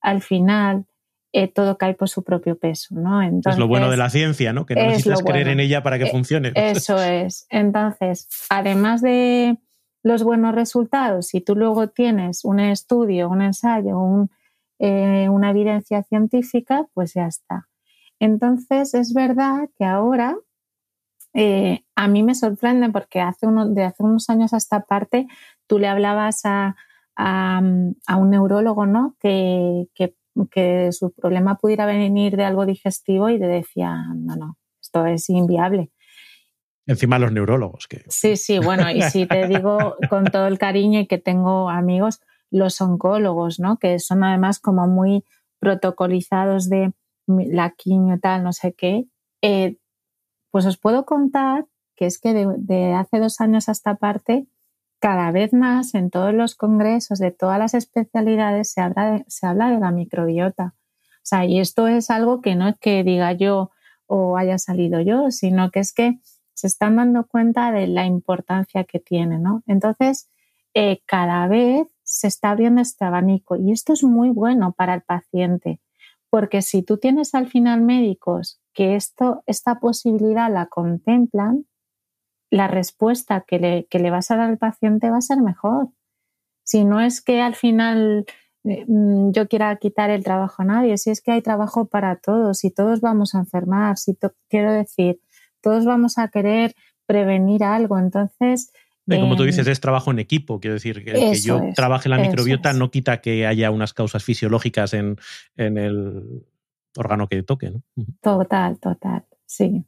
al 0.01 0.21
final 0.21 0.87
eh, 1.33 1.47
todo 1.47 1.77
cae 1.77 1.95
por 1.95 2.09
su 2.09 2.23
propio 2.23 2.57
peso, 2.57 2.95
¿no? 2.95 3.21
es 3.21 3.57
lo 3.57 3.67
bueno 3.67 3.89
de 3.89 3.97
la 3.97 4.09
ciencia, 4.09 4.53
¿no? 4.53 4.65
Que 4.65 4.75
no 4.75 4.83
necesitas 4.83 5.23
creer 5.23 5.47
en 5.47 5.59
ella 5.59 5.81
para 5.81 5.97
que 5.97 6.05
eh, 6.05 6.11
funcione. 6.11 6.51
Eso 6.55 7.01
es. 7.01 7.47
Entonces, 7.49 8.29
además 8.49 9.01
de 9.01 9.57
los 10.03 10.23
buenos 10.23 10.53
resultados, 10.53 11.27
si 11.27 11.41
tú 11.41 11.55
luego 11.55 11.89
tienes 11.89 12.45
un 12.45 12.59
estudio, 12.59 13.29
un 13.29 13.41
ensayo, 13.41 14.29
eh, 14.77 15.27
una 15.29 15.49
evidencia 15.49 16.03
científica, 16.03 16.85
pues 16.93 17.13
ya 17.15 17.25
está. 17.25 17.67
Entonces, 18.19 18.93
es 18.93 19.13
verdad 19.13 19.69
que 19.75 19.85
ahora 19.85 20.35
eh, 21.33 21.83
a 21.95 22.07
mí 22.07 22.21
me 22.21 22.35
sorprende 22.35 22.89
porque 22.89 23.21
hace 23.21 23.47
de 23.47 23.83
hace 23.83 24.03
unos 24.03 24.29
años 24.29 24.53
a 24.53 24.57
esta 24.57 24.81
parte 24.81 25.25
tú 25.65 25.79
le 25.79 25.87
hablabas 25.87 26.41
a, 26.45 26.75
un 27.17 28.29
neurólogo 28.29 28.85
¿no? 28.85 29.15
Que, 29.19 29.87
que, 29.95 30.15
su 30.91 31.11
problema 31.13 31.57
pudiera 31.57 31.85
venir 31.85 32.35
de 32.37 32.43
algo 32.43 32.65
digestivo 32.65 33.29
y 33.29 33.39
te 33.39 33.47
decía, 33.47 33.95
no, 34.15 34.35
no, 34.35 34.57
esto 34.81 35.05
es 35.05 35.29
inviable. 35.29 35.91
Encima 36.85 37.19
los 37.19 37.31
neurólogos. 37.31 37.87
Que... 37.87 38.03
Sí, 38.09 38.35
sí, 38.35 38.59
bueno, 38.59 38.89
y 38.91 39.01
si 39.03 39.25
te 39.25 39.47
digo 39.47 39.95
con 40.09 40.25
todo 40.25 40.47
el 40.47 40.59
cariño 40.59 40.99
y 40.99 41.07
que 41.07 41.17
tengo 41.17 41.69
amigos, 41.69 42.19
los 42.51 42.81
oncólogos, 42.81 43.59
¿no? 43.59 43.77
Que 43.77 43.99
son 43.99 44.23
además 44.23 44.59
como 44.59 44.87
muy 44.87 45.23
protocolizados 45.59 46.69
de 46.69 46.91
la 47.25 47.71
quimio 47.71 48.19
tal, 48.19 48.43
no 48.43 48.51
sé 48.51 48.73
qué. 48.73 49.05
Eh, 49.41 49.77
pues 50.51 50.65
os 50.65 50.77
puedo 50.77 51.05
contar 51.05 51.65
que 51.95 52.05
es 52.05 52.19
que 52.19 52.33
de, 52.33 52.93
hace 52.93 53.19
dos 53.19 53.39
años 53.39 53.69
a 53.69 53.71
esta 53.71 53.95
parte, 53.95 54.45
cada 55.03 55.31
vez 55.31 55.51
más 55.51 55.95
en 55.95 56.09
todos 56.09 56.33
los 56.33 56.55
congresos 56.55 57.19
de 57.19 57.31
todas 57.31 57.59
las 57.59 57.73
especialidades 57.73 58.71
se 58.71 58.79
habla 58.79 59.11
de, 59.11 59.25
se 59.27 59.45
habla 59.45 59.69
de 59.69 59.77
la 59.77 59.91
microbiota. 59.91 60.75
O 60.77 61.23
sea, 61.23 61.43
y 61.43 61.59
esto 61.59 61.89
es 61.89 62.09
algo 62.09 62.39
que 62.39 62.55
no 62.55 62.69
es 62.69 62.77
que 62.79 63.03
diga 63.03 63.33
yo 63.33 63.71
o 64.07 64.37
haya 64.37 64.57
salido 64.57 65.01
yo, 65.01 65.29
sino 65.29 65.71
que 65.71 65.81
es 65.81 65.91
que 65.91 66.19
se 66.53 66.67
están 66.67 66.95
dando 66.95 67.27
cuenta 67.27 67.73
de 67.73 67.87
la 67.87 68.05
importancia 68.05 68.85
que 68.85 68.99
tiene, 68.99 69.39
¿no? 69.39 69.61
Entonces, 69.67 70.29
eh, 70.73 71.01
cada 71.05 71.49
vez 71.49 71.85
se 72.03 72.27
está 72.27 72.51
abriendo 72.51 72.79
este 72.79 73.03
abanico 73.03 73.57
y 73.57 73.73
esto 73.73 73.91
es 73.91 74.05
muy 74.05 74.29
bueno 74.29 74.71
para 74.71 74.93
el 74.93 75.01
paciente, 75.01 75.81
porque 76.29 76.61
si 76.61 76.81
tú 76.81 76.97
tienes 76.97 77.35
al 77.35 77.47
final 77.47 77.81
médicos 77.81 78.61
que 78.73 78.95
esto, 78.95 79.43
esta 79.47 79.81
posibilidad 79.81 80.49
la 80.49 80.67
contemplan, 80.67 81.65
la 82.53 82.67
respuesta 82.67 83.41
que 83.41 83.57
le, 83.57 83.87
que 83.89 83.97
le 83.97 84.11
vas 84.11 84.29
a 84.29 84.37
dar 84.37 84.47
al 84.47 84.59
paciente 84.59 85.09
va 85.09 85.17
a 85.17 85.21
ser 85.21 85.39
mejor. 85.39 85.89
Si 86.63 86.85
no 86.85 87.01
es 87.01 87.19
que 87.19 87.41
al 87.41 87.55
final 87.55 88.27
eh, 88.63 88.85
mm, 88.87 89.31
yo 89.31 89.47
quiera 89.47 89.75
quitar 89.77 90.11
el 90.11 90.23
trabajo 90.23 90.61
a 90.61 90.65
nadie, 90.65 90.99
si 90.99 91.09
es 91.09 91.21
que 91.21 91.31
hay 91.31 91.41
trabajo 91.41 91.87
para 91.87 92.17
todos 92.17 92.63
y 92.63 92.69
todos 92.69 93.01
vamos 93.01 93.33
a 93.33 93.39
enfermar, 93.39 93.97
si 93.97 94.15
quiero 94.49 94.71
decir, 94.71 95.19
todos 95.61 95.85
vamos 95.85 96.19
a 96.19 96.27
querer 96.27 96.75
prevenir 97.07 97.63
algo. 97.63 97.97
Entonces, 97.97 98.71
como 99.07 99.35
tú 99.35 99.45
dices, 99.45 99.65
em, 99.65 99.71
es 99.71 99.79
trabajo 99.79 100.11
en 100.11 100.19
equipo. 100.19 100.59
Quiero 100.59 100.75
decir, 100.75 101.03
que, 101.03 101.11
que 101.11 101.35
yo 101.35 101.59
trabaje 101.75 102.07
la 102.07 102.19
microbiota 102.19 102.71
no 102.73 102.91
quita 102.91 103.19
que 103.19 103.47
haya 103.47 103.71
unas 103.71 103.93
causas 103.93 104.23
fisiológicas 104.23 104.93
en, 104.93 105.17
el 105.57 106.45
órgano 106.95 107.27
que 107.27 107.41
toque. 107.41 107.71
¿no? 107.71 107.81
Total, 108.21 108.77
total, 108.77 109.25
sí. 109.47 109.83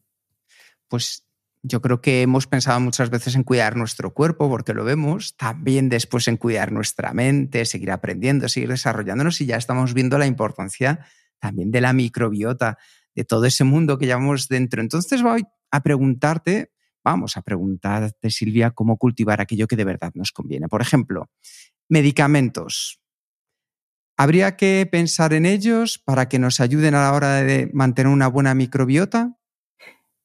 Pues 0.87 1.24
yo 1.67 1.81
creo 1.81 2.01
que 2.01 2.21
hemos 2.21 2.47
pensado 2.47 2.79
muchas 2.79 3.09
veces 3.09 3.35
en 3.35 3.43
cuidar 3.43 3.75
nuestro 3.75 4.13
cuerpo, 4.13 4.49
porque 4.49 4.73
lo 4.73 4.83
vemos, 4.83 5.35
también 5.35 5.89
después 5.89 6.27
en 6.27 6.37
cuidar 6.37 6.71
nuestra 6.71 7.13
mente, 7.13 7.65
seguir 7.65 7.91
aprendiendo, 7.91 8.47
seguir 8.49 8.69
desarrollándonos 8.69 9.41
y 9.41 9.45
ya 9.45 9.57
estamos 9.57 9.93
viendo 9.93 10.17
la 10.17 10.27
importancia 10.27 11.05
también 11.39 11.71
de 11.71 11.81
la 11.81 11.93
microbiota, 11.93 12.77
de 13.13 13.23
todo 13.23 13.45
ese 13.45 13.63
mundo 13.63 13.97
que 13.97 14.05
llevamos 14.05 14.47
dentro. 14.47 14.81
Entonces 14.81 15.21
voy 15.21 15.43
a 15.71 15.81
preguntarte, 15.81 16.71
vamos 17.03 17.37
a 17.37 17.41
preguntarte, 17.41 18.29
Silvia, 18.29 18.71
cómo 18.71 18.97
cultivar 18.97 19.41
aquello 19.41 19.67
que 19.67 19.75
de 19.75 19.85
verdad 19.85 20.11
nos 20.15 20.31
conviene. 20.31 20.67
Por 20.67 20.81
ejemplo, 20.81 21.29
Medicamentos. 21.87 22.99
¿Habría 24.17 24.55
que 24.55 24.87
pensar 24.91 25.33
en 25.33 25.45
ellos 25.45 25.99
para 25.99 26.27
que 26.27 26.39
nos 26.39 26.59
ayuden 26.59 26.95
a 26.95 27.01
la 27.01 27.13
hora 27.13 27.43
de 27.43 27.69
mantener 27.73 28.11
una 28.11 28.27
buena 28.27 28.55
microbiota? 28.55 29.37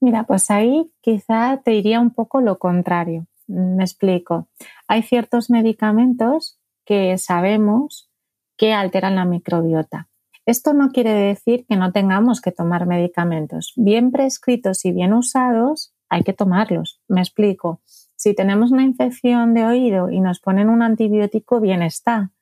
Mira, 0.01 0.25
pues 0.25 0.51
ahí 0.51 0.91
quizá 1.03 1.61
te 1.63 1.73
diría 1.73 2.01
un 2.01 2.11
poco 2.11 2.41
lo 2.41 2.59
contrario. 2.59 3.27
Me 3.47 3.85
explico. 3.85 4.49
Hay 4.89 5.03
ciertos 5.03 5.51
medicamentos 5.51 6.59
que 6.85 7.19
sabemos 7.19 8.11
que 8.57 8.73
alteran 8.73 9.17
la 9.17 9.25
microbiota. 9.25 10.09
Esto 10.47 10.73
no 10.73 10.91
quiere 10.91 11.13
decir 11.13 11.67
que 11.69 11.77
no 11.77 11.93
tengamos 11.93 12.41
que 12.41 12.51
tomar 12.51 12.87
medicamentos. 12.87 13.73
Bien 13.77 14.11
prescritos 14.11 14.85
y 14.85 14.93
bien 14.93 15.13
usados, 15.13 15.95
hay 16.09 16.23
que 16.23 16.33
tomarlos. 16.33 17.01
Me 17.07 17.21
explico. 17.21 17.81
Si 18.17 18.35
tenemos 18.35 18.73
una 18.73 18.83
infección 18.83 19.55
de 19.55 19.65
oído 19.65 20.11
y 20.11 20.21
nos 20.21 20.41
ponen 20.41 20.69
un 20.69 20.83
antibiótico, 20.83 21.61
bien 21.61 21.83
está. 21.83 22.33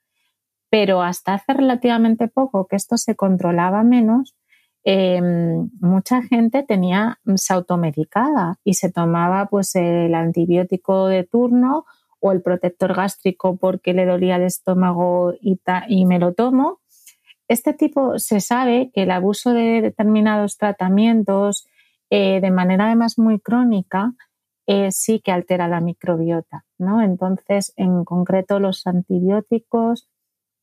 Pero 0.71 1.03
hasta 1.03 1.35
hace 1.35 1.53
relativamente 1.53 2.29
poco 2.29 2.67
que 2.67 2.77
esto 2.77 2.97
se 2.97 3.15
controlaba 3.15 3.83
menos, 3.83 4.37
em, 4.85 5.71
mucha 5.81 6.23
gente 6.23 6.63
tenía, 6.63 7.19
se 7.37 7.53
automedicaba 7.55 8.59
y 8.65 8.75
se 8.75 8.91
tomaba 8.91 9.47
pues 9.47 9.75
el 9.77 10.15
antibiótico 10.15 11.07
de 11.07 11.25
turno 11.25 11.85
o 12.21 12.33
el 12.33 12.43
protector 12.43 12.95
gástrico 12.95 13.57
porque 13.57 13.95
le 13.95 14.07
dolía 14.07 14.37
el 14.37 14.43
estómago 14.43 15.35
y, 15.41 15.61
y 15.89 16.07
me 16.07 16.19
lo 16.19 16.35
tomo. 16.35 16.81
Este 17.49 17.73
tipo 17.73 18.19
se 18.19 18.41
sabe 18.41 18.91
que 18.93 19.05
el 19.05 19.11
abuso 19.11 19.53
de 19.53 19.81
determinados 19.81 20.59
tratamientos 20.59 21.67
eh, 22.11 22.41
de 22.41 22.51
manera 22.51 22.87
además 22.87 23.19
muy 23.19 23.39
crónica 23.39 24.15
eh, 24.67 24.93
sí 24.93 25.21
que 25.21 25.33
altera 25.33 25.69
la 25.69 25.81
microbiota, 25.81 26.67
¿no? 26.77 27.01
Entonces, 27.03 27.73
en 27.77 28.05
concreto 28.05 28.61
los 28.61 28.87
antibióticos, 28.87 30.11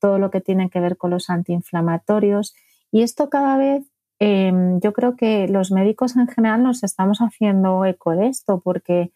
todo 0.00 0.18
lo 0.18 0.30
que 0.30 0.40
tiene 0.40 0.70
que 0.70 0.80
ver 0.80 0.96
con 0.96 1.10
los 1.10 1.28
antiinflamatorios 1.28 2.54
y 2.92 3.02
esto 3.02 3.28
cada 3.30 3.56
vez 3.56 3.90
em, 4.18 4.80
yo 4.80 4.92
creo 4.92 5.16
que 5.16 5.48
los 5.48 5.70
médicos 5.70 6.16
en 6.16 6.28
general 6.28 6.62
nos 6.62 6.82
estamos 6.82 7.18
haciendo 7.18 7.84
eco 7.84 8.12
de 8.12 8.28
esto 8.28 8.60
porque 8.62 9.12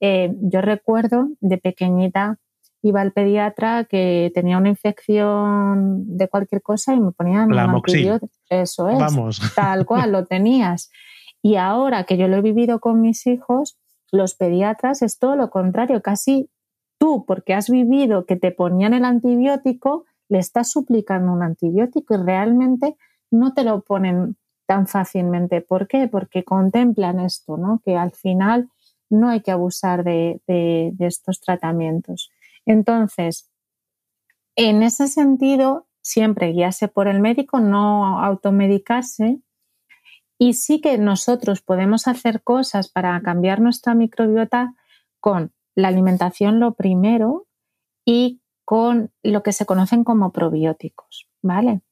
eh, 0.00 0.34
yo 0.40 0.60
recuerdo 0.60 1.28
de 1.40 1.58
pequeñita 1.58 2.38
iba 2.82 3.00
al 3.00 3.12
pediatra 3.12 3.84
que 3.84 4.30
tenía 4.34 4.58
una 4.58 4.68
infección 4.68 6.16
de 6.18 6.28
cualquier 6.28 6.60
cosa 6.60 6.92
y 6.92 7.00
me 7.00 7.12
ponían 7.12 7.50
un 7.50 7.58
antibiótico. 7.58 8.32
Eso 8.50 8.90
es. 8.90 8.98
Vamos. 8.98 9.40
Tal 9.56 9.86
cual, 9.86 10.12
lo 10.12 10.26
tenías. 10.26 10.90
Y 11.40 11.56
ahora 11.56 12.04
que 12.04 12.18
yo 12.18 12.28
lo 12.28 12.36
he 12.36 12.42
vivido 12.42 12.80
con 12.80 13.00
mis 13.00 13.26
hijos, 13.26 13.78
los 14.12 14.34
pediatras 14.34 15.00
es 15.00 15.18
todo 15.18 15.34
lo 15.34 15.48
contrario, 15.48 16.02
casi 16.02 16.50
tú, 16.98 17.24
porque 17.26 17.54
has 17.54 17.70
vivido 17.70 18.26
que 18.26 18.36
te 18.36 18.52
ponían 18.52 18.92
el 18.92 19.06
antibiótico, 19.06 20.04
le 20.28 20.38
estás 20.38 20.70
suplicando 20.70 21.32
un 21.32 21.42
antibiótico 21.42 22.14
y 22.14 22.18
realmente 22.18 22.96
no 23.30 23.54
te 23.54 23.64
lo 23.64 23.80
ponen 23.80 24.36
tan 24.66 24.86
fácilmente. 24.86 25.60
¿Por 25.60 25.88
qué? 25.88 26.08
Porque 26.08 26.44
contemplan 26.44 27.20
esto, 27.20 27.56
¿no? 27.56 27.80
Que 27.84 27.96
al 27.96 28.12
final 28.12 28.70
no 29.10 29.28
hay 29.28 29.40
que 29.40 29.50
abusar 29.50 30.04
de, 30.04 30.40
estos 30.98 31.40
tratamientos. 31.40 32.30
Entonces, 32.66 33.50
en 34.56 34.82
ese 34.82 35.08
sentido, 35.08 35.86
siempre 36.00 36.52
guiarse 36.52 36.88
por 36.88 37.08
el 37.08 37.20
médico, 37.20 37.60
no 37.60 38.20
automedicarse. 38.20 39.40
Y 40.38 40.54
sí 40.54 40.80
que 40.80 40.98
nosotros 40.98 41.62
podemos 41.62 42.08
hacer 42.08 42.42
cosas 42.42 42.88
para 42.88 43.20
cambiar 43.22 43.60
nuestra 43.60 43.94
microbiota 43.94 44.74
con 45.20 45.52
la 45.74 45.88
alimentación 45.88 46.60
lo 46.60 46.74
primero 46.74 47.46
y 48.04 48.40
con 48.64 49.12
lo 49.22 49.42
que 49.42 49.52
se 49.52 49.66
conocen 49.66 50.04
como 50.04 50.32
probióticos, 50.32 51.28
¿vale? 51.42 51.82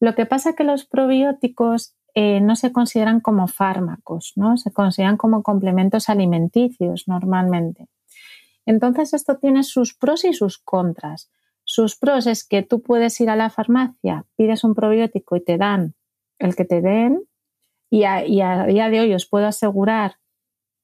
Lo 0.00 0.14
que 0.14 0.26
pasa 0.26 0.50
es 0.50 0.56
que 0.56 0.64
los 0.64 0.86
probióticos 0.86 1.94
eh, 2.14 2.40
no 2.40 2.56
se 2.56 2.72
consideran 2.72 3.20
como 3.20 3.48
fármacos, 3.48 4.32
¿no? 4.36 4.56
Se 4.56 4.72
consideran 4.72 5.16
como 5.16 5.42
complementos 5.42 6.08
alimenticios 6.08 7.06
normalmente. 7.06 7.88
Entonces 8.66 9.14
esto 9.14 9.38
tiene 9.38 9.62
sus 9.62 9.94
pros 9.94 10.24
y 10.24 10.32
sus 10.32 10.58
contras. 10.58 11.30
Sus 11.64 11.96
pros 11.96 12.26
es 12.26 12.46
que 12.46 12.62
tú 12.62 12.82
puedes 12.82 13.20
ir 13.20 13.30
a 13.30 13.36
la 13.36 13.50
farmacia, 13.50 14.24
pides 14.36 14.64
un 14.64 14.74
probiótico 14.74 15.36
y 15.36 15.44
te 15.44 15.56
dan 15.56 15.94
el 16.38 16.56
que 16.56 16.64
te 16.64 16.80
den 16.80 17.22
y 17.90 18.04
a, 18.04 18.22
día 18.22 18.88
de 18.88 19.00
hoy 19.00 19.14
os 19.14 19.26
puedo 19.26 19.46
asegurar 19.46 20.16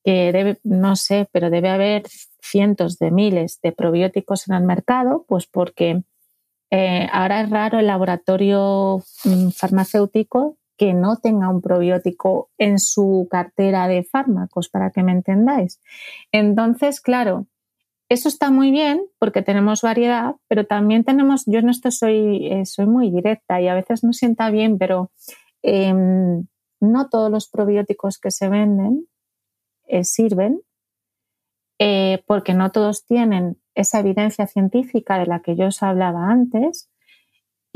que 0.04 0.32
debe, 0.32 0.58
no 0.62 0.94
sé, 0.96 1.28
pero 1.32 1.50
debe 1.50 1.68
haber 1.68 2.04
cientos 2.40 2.98
de 2.98 3.10
miles 3.10 3.60
de 3.60 3.72
probióticos 3.72 4.48
en 4.48 4.54
el 4.54 4.62
mercado, 4.62 5.24
pues 5.26 5.46
porque 5.46 6.02
eh, 6.70 7.08
ahora 7.12 7.40
es 7.40 7.50
raro 7.50 7.78
el 7.78 7.86
laboratorio 7.86 9.02
mm, 9.24 9.48
farmacéutico 9.50 10.56
que 10.76 10.94
no 10.94 11.16
tenga 11.16 11.48
un 11.48 11.60
probiótico 11.60 12.50
en 12.58 12.78
su 12.78 13.28
cartera 13.30 13.88
de 13.88 14.04
fármacos, 14.04 14.68
para 14.68 14.90
que 14.90 15.02
me 15.02 15.12
entendáis. 15.12 15.80
Entonces, 16.32 17.00
claro, 17.00 17.46
eso 18.08 18.28
está 18.28 18.50
muy 18.50 18.70
bien 18.70 19.02
porque 19.18 19.42
tenemos 19.42 19.82
variedad, 19.82 20.36
pero 20.48 20.66
también 20.66 21.04
tenemos, 21.04 21.44
yo 21.46 21.58
en 21.58 21.68
esto 21.68 21.90
soy, 21.90 22.46
eh, 22.46 22.66
soy 22.66 22.86
muy 22.86 23.10
directa 23.10 23.60
y 23.60 23.68
a 23.68 23.74
veces 23.74 24.04
no 24.04 24.12
sienta 24.12 24.50
bien, 24.50 24.78
pero 24.78 25.10
em, 25.62 26.46
no 26.80 27.08
todos 27.08 27.30
los 27.30 27.48
probióticos 27.48 28.18
que 28.18 28.30
se 28.30 28.48
venden 28.48 29.08
eh, 29.88 30.04
sirven 30.04 30.60
eh, 31.78 32.22
porque 32.26 32.54
no 32.54 32.70
todos 32.70 33.04
tienen 33.04 33.58
esa 33.74 34.00
evidencia 34.00 34.46
científica 34.46 35.18
de 35.18 35.26
la 35.26 35.40
que 35.40 35.56
yo 35.56 35.66
os 35.66 35.82
hablaba 35.82 36.30
antes 36.30 36.88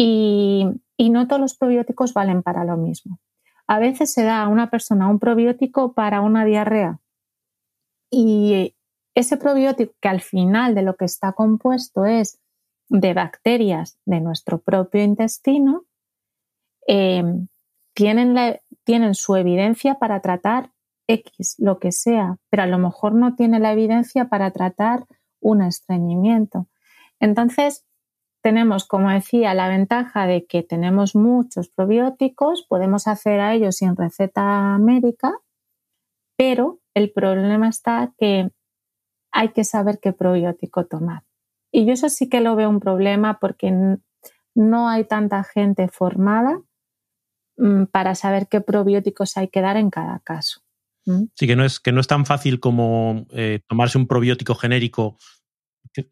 y, 0.02 1.10
no 1.10 1.28
todos 1.28 1.40
los 1.40 1.56
probióticos 1.56 2.14
valen 2.14 2.42
para 2.42 2.64
lo 2.64 2.78
mismo. 2.78 3.18
A 3.66 3.78
veces 3.78 4.12
se 4.12 4.22
da 4.22 4.42
a 4.42 4.48
una 4.48 4.70
persona 4.70 5.08
un 5.08 5.18
probiótico 5.18 5.92
para 5.92 6.22
una 6.22 6.44
diarrea 6.44 7.00
y 8.10 8.74
ese 9.14 9.36
probiótico 9.36 9.92
que 10.00 10.08
al 10.08 10.22
final 10.22 10.74
de 10.74 10.82
lo 10.82 10.96
que 10.96 11.04
está 11.04 11.32
compuesto 11.32 12.06
es 12.06 12.40
de 12.88 13.12
bacterias 13.12 13.98
de 14.06 14.20
nuestro 14.20 14.62
propio 14.62 15.02
intestino, 15.02 15.84
eh, 16.86 17.22
tienen, 17.92 18.58
tienen 18.84 19.14
su 19.14 19.36
evidencia 19.36 19.96
para 19.96 20.20
tratar 20.20 20.70
X, 21.08 21.56
lo 21.58 21.78
que 21.78 21.92
sea, 21.92 22.38
pero 22.48 22.62
a 22.62 22.66
lo 22.66 22.78
mejor 22.78 23.14
no 23.14 23.34
tiene 23.34 23.60
la 23.60 23.72
evidencia 23.72 24.28
para 24.28 24.50
tratar 24.50 25.04
un 25.40 25.62
estreñimiento. 25.62 26.68
Entonces, 27.20 27.84
tenemos, 28.42 28.86
como 28.86 29.10
decía, 29.10 29.54
la 29.54 29.68
ventaja 29.68 30.26
de 30.26 30.46
que 30.46 30.62
tenemos 30.62 31.14
muchos 31.14 31.68
probióticos, 31.68 32.66
podemos 32.68 33.06
hacer 33.06 33.40
a 33.40 33.54
ellos 33.54 33.76
sin 33.76 33.96
receta 33.96 34.78
médica, 34.78 35.32
pero 36.36 36.80
el 36.94 37.12
problema 37.12 37.68
está 37.68 38.12
que 38.18 38.50
hay 39.32 39.50
que 39.50 39.64
saber 39.64 40.00
qué 40.00 40.12
probiótico 40.12 40.86
tomar. 40.86 41.24
Y 41.72 41.86
yo 41.86 41.92
eso 41.92 42.08
sí 42.08 42.28
que 42.28 42.40
lo 42.40 42.56
veo 42.56 42.68
un 42.68 42.80
problema 42.80 43.38
porque 43.38 43.98
no 44.54 44.88
hay 44.88 45.04
tanta 45.04 45.44
gente 45.44 45.88
formada 45.88 46.62
mm, 47.56 47.84
para 47.84 48.14
saber 48.14 48.48
qué 48.48 48.60
probióticos 48.60 49.36
hay 49.36 49.48
que 49.48 49.60
dar 49.60 49.76
en 49.76 49.90
cada 49.90 50.18
caso. 50.20 50.62
Sí, 51.34 51.46
que 51.46 51.56
no 51.56 51.64
es, 51.64 51.80
que 51.80 51.92
no 51.92 52.00
es 52.00 52.06
tan 52.06 52.26
fácil 52.26 52.60
como 52.60 53.26
eh, 53.30 53.60
tomarse 53.66 53.98
un 53.98 54.06
probiótico 54.06 54.54
genérico, 54.54 55.16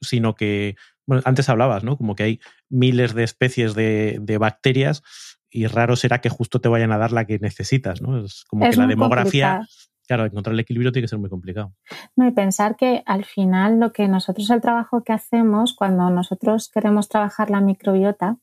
sino 0.00 0.34
que, 0.34 0.76
bueno, 1.08 1.22
antes 1.24 1.48
hablabas, 1.48 1.84
¿no? 1.84 1.96
Como 1.96 2.14
que 2.14 2.22
hay 2.22 2.40
miles 2.68 3.14
de 3.14 3.24
especies 3.24 3.74
de, 3.74 4.36
bacterias 4.38 5.02
y 5.50 5.66
raro 5.66 5.96
será 5.96 6.20
que 6.20 6.28
justo 6.28 6.60
te 6.60 6.68
vayan 6.68 6.92
a 6.92 6.98
dar 6.98 7.12
la 7.12 7.24
que 7.24 7.38
necesitas, 7.38 8.02
¿no? 8.02 8.24
Es 8.24 8.44
como 8.44 8.68
que 8.68 8.76
la 8.76 8.86
demografía 8.86 9.62
claro, 10.06 10.26
encontrar 10.26 10.52
el 10.54 10.60
equilibrio 10.60 10.92
tiene 10.92 11.04
que 11.04 11.08
ser 11.08 11.18
muy 11.18 11.30
complicado. 11.30 11.74
No, 12.14 12.26
y 12.26 12.30
pensar 12.32 12.76
que 12.76 13.02
al 13.06 13.24
final 13.24 13.80
lo 13.80 13.92
que 13.92 14.06
nosotros, 14.06 14.50
el 14.50 14.60
trabajo 14.60 15.02
que 15.02 15.14
hacemos, 15.14 15.74
cuando 15.74 16.10
nosotros 16.10 16.70
queremos 16.72 17.08
trabajar 17.08 17.50
la 17.50 17.60
microbiota, 17.60 18.38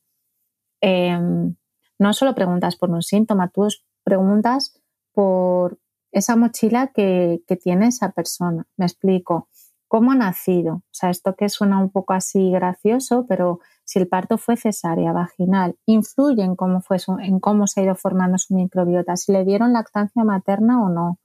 em, 0.82 1.55
no 1.99 2.13
solo 2.13 2.34
preguntas 2.34 2.76
por 2.76 2.89
un 2.89 3.01
síntoma, 3.01 3.49
tú 3.49 3.68
preguntas 4.03 4.80
por 5.11 5.80
esa 6.11 6.36
mochila 6.36 6.91
que, 6.93 7.41
que, 7.47 7.55
tiene 7.57 7.88
esa 7.88 8.11
persona. 8.11 8.66
Me 8.78 8.86
explico. 8.86 9.49
¿Cómo 9.95 10.11
ha 10.11 10.15
nacido? 10.15 10.73
O 10.73 10.83
sea, 10.91 11.09
esto 11.09 11.37
que 11.37 11.47
suena 11.47 11.79
un 11.79 11.89
poco 11.89 12.11
así 12.11 12.51
gracioso, 12.51 13.25
pero 13.29 13.61
si 13.85 13.97
el 13.97 14.09
parto 14.09 14.37
fue 14.37 14.57
cesárea, 14.57 15.13
vaginal, 15.13 15.77
influye 15.85 16.43
en 16.43 16.57
cómo, 16.57 16.81
fue 16.81 16.97
en 17.21 17.39
cómo 17.39 17.65
se 17.65 17.79
ha 17.79 17.83
ido 17.85 17.95
formando 17.95 18.37
su 18.37 18.55
microbiota, 18.55 19.15
si 19.15 19.31
le 19.31 19.45
dieron 19.45 19.71
lactancia 19.71 20.25
materna 20.25 20.83
o 20.83 20.89
no, 20.89 21.17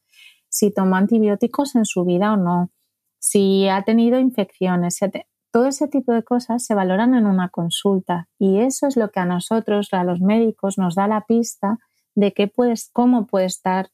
si 0.48 0.70
tomó 0.70 0.94
antibióticos 0.94 1.74
en 1.74 1.84
su 1.84 2.04
vida 2.04 2.32
o 2.32 2.36
no, 2.36 2.70
si 3.18 3.68
ha 3.68 3.82
tenido 3.82 4.20
infecciones, 4.20 5.00
todo 5.50 5.66
ese 5.66 5.88
tipo 5.88 6.12
de 6.12 6.22
cosas 6.22 6.64
se 6.64 6.76
valoran 6.76 7.16
en 7.16 7.26
una 7.26 7.48
consulta 7.48 8.28
y 8.38 8.60
eso 8.60 8.86
es 8.86 8.96
lo 8.96 9.10
que 9.10 9.18
a 9.18 9.24
nosotros, 9.24 9.88
a 9.90 10.04
los 10.04 10.20
médicos, 10.20 10.78
nos 10.78 10.94
da 10.94 11.08
la 11.08 11.22
pista 11.22 11.78
de 12.14 12.32
qué 12.32 12.48
cómo 12.92 13.26
puede 13.26 13.46
estar 13.46 13.88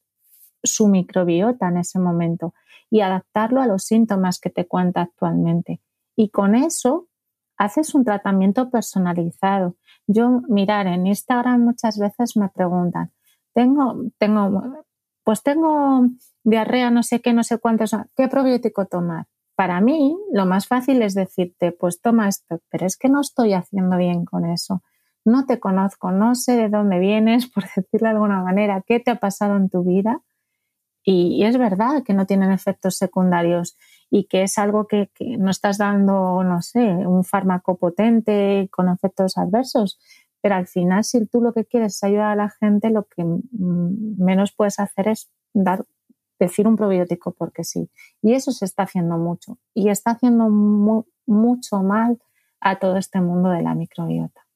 su 0.63 0.87
microbiota 0.89 1.67
en 1.69 1.79
ese 1.79 1.99
momento 1.99 2.53
y 2.91 3.01
adaptarlo 3.01 3.61
a 3.61 3.67
los 3.67 3.85
síntomas 3.85 4.39
que 4.39 4.51
te 4.51 4.67
cuenta 4.67 5.03
actualmente. 5.03 5.81
Y 6.15 6.31
con 6.31 6.55
eso 6.55 7.09
haces 7.57 7.95
un 7.95 8.05
tratamiento 8.05 8.71
personalizado. 8.71 9.77
Yo, 10.07 10.43
mirar, 10.49 10.87
en 10.87 11.07
Instagram 11.07 11.63
muchas 11.63 11.99
veces 11.99 12.37
me 12.37 12.49
preguntan, 12.49 13.13
tengo, 13.55 14.05
tengo, 14.19 14.85
pues 15.25 15.43
tengo 15.43 16.07
diarrea, 16.45 16.91
no 16.91 17.03
sé 17.03 17.21
qué, 17.21 17.33
no 17.33 17.43
sé 17.43 17.59
cuántos, 17.59 17.97
¿qué 18.15 18.29
probiótico 18.29 18.87
tomar? 18.87 19.27
Para 19.57 19.81
mí, 19.81 20.17
lo 20.33 20.47
más 20.47 20.69
fácil 20.69 21.03
es 21.03 21.15
decirte, 21.15 21.73
pues 21.73 22.01
toma 22.01 22.29
esto, 22.29 22.61
pero 22.71 22.87
es 22.87 22.97
que 22.97 23.09
no 23.09 23.21
estoy 23.21 23.55
haciendo 23.55 23.97
bien 23.97 24.25
con 24.25 24.45
eso. 24.45 24.83
No 25.25 25.45
te 25.47 25.59
conozco, 25.59 26.13
no 26.13 26.35
sé 26.35 26.57
de 26.57 26.69
dónde 26.69 26.99
vienes, 26.99 27.51
por 27.53 27.65
decirlo 27.65 28.09
de 28.09 28.15
alguna 28.15 28.43
manera, 28.43 28.83
qué 28.87 29.01
te 29.01 29.11
ha 29.11 29.17
pasado 29.17 29.57
en 29.57 29.69
tu 29.69 29.83
vida. 29.83 30.21
Y, 31.09 31.45
es 31.45 31.57
verdad 31.57 32.03
que 32.03 32.15
no 32.15 32.27
tienen 32.27 32.51
efectos 32.51 32.97
secundarios 32.97 33.79
y 34.11 34.25
que 34.25 34.43
es 34.43 34.59
algo 34.59 34.89
que, 34.89 35.09
no 35.39 35.53
estás 35.53 35.79
dando, 35.79 36.43
no 36.43 36.61
sé, 36.63 36.81
un 36.81 37.23
fármaco 37.23 37.79
potente 37.79 38.69
con 38.73 38.89
efectos 38.89 39.39
adversos, 39.39 40.01
pero 40.43 40.57
al 40.57 40.67
final 40.67 41.05
si 41.05 41.25
tú 41.27 41.41
lo 41.41 41.53
que 41.53 41.65
quieres 41.65 41.95
es 41.95 42.03
ayudar 42.03 42.33
a 42.33 42.37
la 42.37 42.51
gente, 42.51 42.91
lo 42.91 43.05
que 43.05 43.25
menos 43.53 44.53
puedes 44.53 44.81
hacer 44.81 45.09
es 45.09 45.31
dar 45.55 45.87
decir 46.41 46.67
un 46.67 46.77
probiótico 46.77 47.33
porque 47.33 47.63
sí. 47.63 47.89
Y 48.21 48.35
eso 48.35 48.51
se 48.51 48.65
está 48.65 48.83
haciendo 48.83 49.17
mucho 49.17 49.59
y 49.75 49.89
está 49.91 50.11
haciendo 50.11 50.51
mucho 51.25 51.83
mal 51.83 52.19
a 52.61 52.81
todo 52.81 52.97
este 52.97 53.21
mundo 53.21 53.51
de 53.51 53.63
la 53.63 53.75
microbiota. 53.75 54.47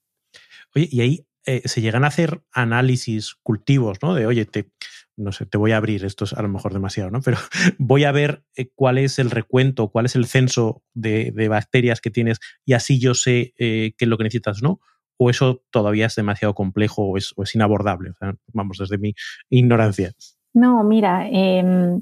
Oye, 0.75 0.89
y 0.91 1.01
ahí 1.01 1.27
eh, 1.47 1.63
se 1.65 1.81
llegan 1.81 2.05
a 2.05 2.09
hacer 2.09 2.43
análisis, 2.53 3.35
cultivos, 3.43 3.99
¿no? 4.03 4.15
De, 4.15 4.27
oye, 4.27 4.45
te, 4.45 4.71
no 5.17 5.33
sé, 5.33 5.47
te 5.47 5.59
voy 5.59 5.73
a 5.73 5.77
abrir, 5.77 6.05
esto 6.05 6.25
es 6.25 6.33
a 6.33 6.43
lo 6.43 6.49
mejor 6.49 6.73
demasiado, 6.73 7.11
¿no? 7.11 7.21
Pero 7.21 7.37
voy 7.79 8.05
a 8.05 8.13
ver 8.13 8.45
eh, 8.57 8.71
cuál 8.75 8.99
es 8.99 9.19
el 9.19 9.31
recuento, 9.31 9.89
cuál 9.91 10.07
es 10.07 10.17
el 10.17 10.27
censo 10.27 10.83
de, 10.95 11.33
bacterias 11.49 12.01
que 12.01 12.11
tienes 12.11 12.39
y 12.65 12.75
así 12.75 12.99
yo 12.99 13.15
sé 13.15 13.53
eh, 13.59 13.93
qué 13.97 14.05
es 14.05 14.09
lo 14.09 14.17
que 14.19 14.25
necesitas, 14.25 14.63
¿no? 14.63 14.81
O 15.19 15.29
eso 15.29 15.63
todavía 15.71 16.07
es 16.07 16.15
demasiado 16.15 16.55
complejo 16.55 17.03
o 17.03 17.17
es, 17.19 17.35
inabordable, 17.55 18.13
vamos, 18.55 18.79
desde 18.79 18.97
mi 18.97 19.15
ignorancia. 19.51 20.13
No, 20.55 20.83
mira, 20.83 21.29
eh, 21.29 22.01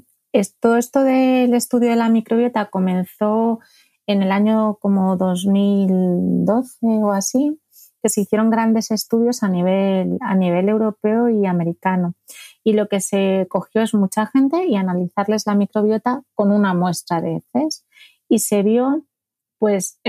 todo 0.59 0.77
esto 0.77 1.03
del 1.03 1.53
estudio 1.53 1.89
de 1.89 1.95
la 1.97 2.09
microbiota 2.09 2.69
comenzó 2.69 3.59
en 4.07 4.23
el 4.23 4.31
año 4.31 4.77
como 4.79 5.17
2012 5.17 6.77
o 6.81 7.11
así, 7.11 7.59
que 8.01 8.09
se 8.09 8.21
hicieron 8.21 8.49
grandes 8.49 8.91
estudios 8.91 9.43
a 9.43 9.49
nivel, 9.49 10.17
a 10.21 10.35
nivel 10.35 10.69
europeo 10.69 11.29
y 11.29 11.45
americano. 11.45 12.13
Y 12.63 12.73
lo 12.73 12.87
que 12.87 12.99
se 13.01 13.47
cogió 13.49 13.81
es 13.81 13.93
mucha 13.93 14.27
gente 14.27 14.65
y 14.65 14.75
analizarles 14.75 15.45
la 15.45 15.55
microbiota 15.55 16.23
con 16.35 16.51
una 16.51 16.73
muestra 16.73 17.21
de 17.21 17.37
heces. 17.37 17.85
Y 18.27 18.39
se 18.39 18.63
vio 18.63 19.03
pues 19.59 19.99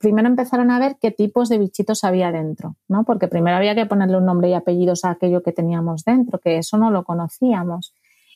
primero 0.00 0.28
empezaron 0.28 0.72
a 0.72 0.80
ver 0.80 0.96
qué 1.00 1.12
tipos 1.12 1.48
de 1.48 1.58
bichitos 1.58 2.02
había 2.02 2.32
dentro, 2.32 2.74
¿no? 2.88 3.04
Porque 3.04 3.28
primero 3.28 3.56
había 3.56 3.76
que 3.76 3.86
ponerle 3.86 4.18
un 4.18 4.26
nombre 4.26 4.50
y 4.50 4.54
apellidos 4.54 5.04
a 5.04 5.10
aquello 5.10 5.42
que 5.44 5.52
teníamos 5.52 6.04
dentro, 6.04 6.40
que 6.40 6.58
eso 6.58 6.76
no 6.78 6.90
lo 6.90 7.04
conocíamos. 7.04 7.94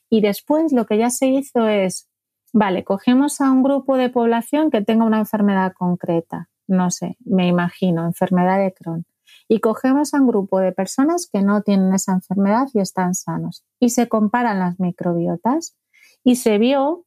Y 0.09 0.21
después 0.21 0.73
lo 0.73 0.87
que 0.87 0.99
ya 0.99 1.11
se 1.11 1.27
hizo 1.27 1.67
es, 1.67 2.09
vale, 2.53 2.85
cogemos 2.85 3.41
a 3.41 3.51
un 3.51 3.65
grupo 3.65 3.97
de 3.97 4.09
población 4.09 4.71
que 4.71 4.83
tenga 4.83 5.05
una 5.05 5.19
enfermedad 5.19 5.73
concreta, 5.77 6.49
no 6.73 6.91
sé, 6.91 7.17
me 7.25 7.47
imagino, 7.47 8.05
enfermedad 8.05 8.59
de 8.59 8.73
Crohn. 8.73 9.07
Y 9.49 9.61
cogemos 9.61 10.15
a 10.15 10.21
un 10.21 10.27
grupo 10.27 10.61
de 10.61 10.73
personas 10.73 11.29
que 11.31 11.43
no 11.43 11.63
tienen 11.63 11.93
esa 11.93 12.13
enfermedad 12.13 12.69
y 12.75 12.81
están 12.81 13.15
sanos. 13.15 13.65
Y 13.79 13.91
se 13.91 14.09
comparan 14.09 14.59
las 14.59 14.81
microbiotas 14.81 15.77
y 16.25 16.37
se 16.37 16.59
vio 16.59 17.05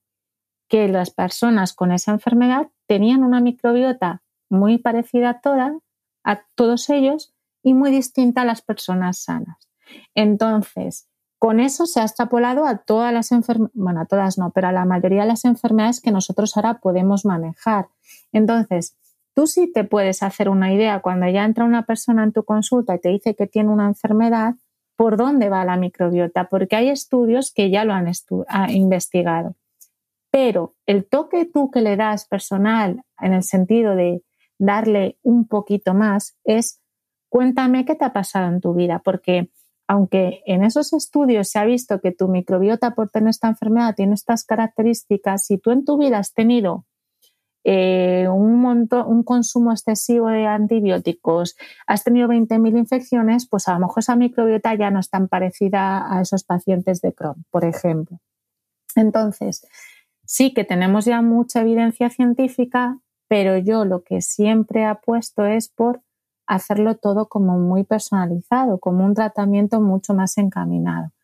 que 0.67 0.87
las 0.87 1.11
personas 1.11 1.73
con 1.73 1.91
esa 1.91 2.11
enfermedad 2.11 2.69
tenían 2.87 3.23
una 3.23 3.39
microbiota 3.41 4.21
muy 4.49 4.77
parecida 4.77 5.29
a 5.29 5.41
toda, 5.41 5.77
a 6.23 6.41
todos 6.55 6.89
ellos, 6.89 7.33
y 7.65 7.73
muy 7.73 7.89
distinta 7.89 8.41
a 8.41 8.45
las 8.45 8.61
personas 8.61 9.17
sanas. 9.17 9.57
Entonces, 10.13 11.09
con 11.39 11.59
eso 11.59 11.87
se 11.87 11.99
ha 11.99 12.03
extrapolado 12.03 12.65
a 12.65 12.77
todas 12.77 13.11
las 13.11 13.31
enfermedades, 13.31 13.73
bueno, 13.75 14.01
a 14.01 14.05
todas 14.05 14.37
no, 14.37 14.51
pero 14.51 14.67
a 14.67 14.71
la 14.71 14.85
mayoría 14.85 15.21
de 15.21 15.29
las 15.29 15.45
enfermedades 15.45 15.99
que 15.99 16.11
nosotros 16.11 16.55
ahora 16.55 16.79
podemos 16.79 17.25
manejar. 17.25 17.87
Entonces, 18.31 18.95
tú 19.35 19.45
sí 19.47 19.71
te 19.71 19.83
puedes 19.83 20.23
hacer 20.23 20.49
una 20.49 20.73
idea. 20.73 21.01
Cuando 21.01 21.27
ya 21.27 21.43
entra 21.45 21.65
una 21.65 21.85
persona 21.85 22.23
en 22.23 22.31
tu 22.31 22.43
consulta 22.43 22.95
y 22.95 22.99
te 22.99 23.09
dice 23.09 23.35
que 23.35 23.45
tiene 23.45 23.69
una 23.69 23.85
enfermedad, 23.85 24.55
por 24.95 25.17
dónde 25.17 25.49
va 25.49 25.65
la 25.65 25.75
microbiota, 25.75 26.47
porque 26.49 26.77
hay 26.77 26.89
estudios 26.89 27.51
que 27.51 27.69
ya 27.69 27.83
lo 27.83 27.93
han 27.93 28.09
investigado. 28.69 29.55
Pero 30.31 30.75
el 30.85 31.05
toque 31.05 31.45
tú 31.45 31.69
que 31.69 31.81
le 31.81 31.97
das 31.97 32.27
personal 32.27 33.03
en 33.19 33.33
el 33.33 33.43
sentido 33.43 33.95
de 33.95 34.23
darle 34.57 35.17
un 35.21 35.47
poquito 35.47 35.93
más 35.93 36.37
es 36.45 36.81
cuéntame 37.29 37.83
qué 37.83 37.95
te 37.95 38.05
ha 38.05 38.13
pasado 38.13 38.47
en 38.47 38.61
tu 38.61 38.73
vida, 38.73 39.01
porque 39.03 39.49
aunque 39.87 40.41
en 40.45 40.63
esos 40.63 40.93
estudios 40.93 41.49
se 41.49 41.59
ha 41.59 41.65
visto 41.65 41.99
que 41.99 42.11
tu 42.11 42.27
microbiota 42.27 42.95
por 42.95 43.09
tener 43.09 43.29
esta 43.29 43.49
enfermedad 43.49 43.95
tiene 43.95 44.13
estas 44.13 44.45
características, 44.45 45.45
si 45.45 45.57
tú 45.57 45.71
en 45.71 45.85
tu 45.85 45.97
vida 45.97 46.17
has 46.17 46.33
tenido 46.33 46.85
eh, 47.67 48.27
un, 48.29 48.61
montón, 48.61 49.07
un 49.07 49.23
consumo 49.23 49.71
excesivo 49.71 50.27
de 50.27 50.45
antibióticos, 50.45 51.57
has 51.87 52.03
tenido 52.03 52.27
20.000 52.27 52.77
infecciones, 52.77 53.47
pues 53.49 53.67
a 53.67 53.73
lo 53.73 53.79
mejor 53.79 53.99
esa 54.01 54.15
microbiota 54.15 54.75
ya 54.75 54.91
no 54.91 54.99
es 54.99 55.09
tan 55.09 55.27
parecida 55.27 56.15
a 56.15 56.21
esos 56.21 56.43
pacientes 56.43 57.01
de 57.01 57.13
Crohn, 57.13 57.43
por 57.49 57.65
ejemplo. 57.65 58.19
Entonces, 58.95 59.67
sí 60.25 60.53
que 60.53 60.63
tenemos 60.63 61.05
ya 61.05 61.23
mucha 61.23 61.61
evidencia 61.61 62.11
científica, 62.11 62.99
pero 63.27 63.57
yo 63.57 63.83
lo 63.83 64.03
que 64.03 64.21
siempre 64.21 64.85
apuesto 64.85 65.45
es 65.45 65.67
por 65.67 66.01
hacerlo 66.45 66.97
todo 66.97 67.27
como 67.27 67.57
muy 67.57 67.83
personalizado, 67.83 68.77
como 68.77 69.03
un 69.03 69.15
tratamiento 69.15 69.81
mucho 69.81 70.13
más 70.13 70.37
encaminado. 70.37 71.14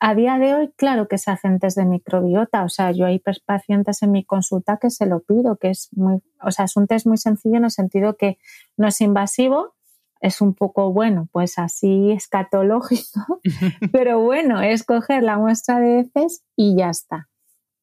A 0.00 0.14
día 0.14 0.38
de 0.38 0.54
hoy, 0.54 0.72
claro 0.76 1.08
que 1.08 1.18
se 1.18 1.30
hacen 1.30 1.58
test 1.58 1.76
de 1.76 1.84
microbiota, 1.84 2.64
o 2.64 2.68
sea, 2.68 2.92
yo 2.92 3.06
hay 3.06 3.20
pacientes 3.44 4.02
en 4.02 4.12
mi 4.12 4.24
consulta 4.24 4.76
que 4.76 4.90
se 4.90 5.06
lo 5.06 5.20
pido, 5.20 5.56
que 5.56 5.70
es 5.70 5.88
muy, 5.92 6.22
o 6.40 6.50
sea, 6.50 6.66
es 6.66 6.76
un 6.76 6.86
test 6.86 7.06
muy 7.06 7.18
sencillo 7.18 7.56
en 7.56 7.64
el 7.64 7.70
sentido 7.70 8.16
que 8.16 8.38
no 8.76 8.86
es 8.86 9.00
invasivo, 9.00 9.74
es 10.20 10.40
un 10.40 10.54
poco, 10.54 10.92
bueno, 10.92 11.28
pues 11.32 11.58
así 11.58 12.12
escatológico, 12.12 13.40
pero 13.92 14.20
bueno, 14.20 14.60
es 14.60 14.84
coger 14.84 15.22
la 15.24 15.36
muestra 15.36 15.80
de 15.80 16.00
heces 16.00 16.44
y 16.54 16.76
ya 16.76 16.90
está 16.90 17.28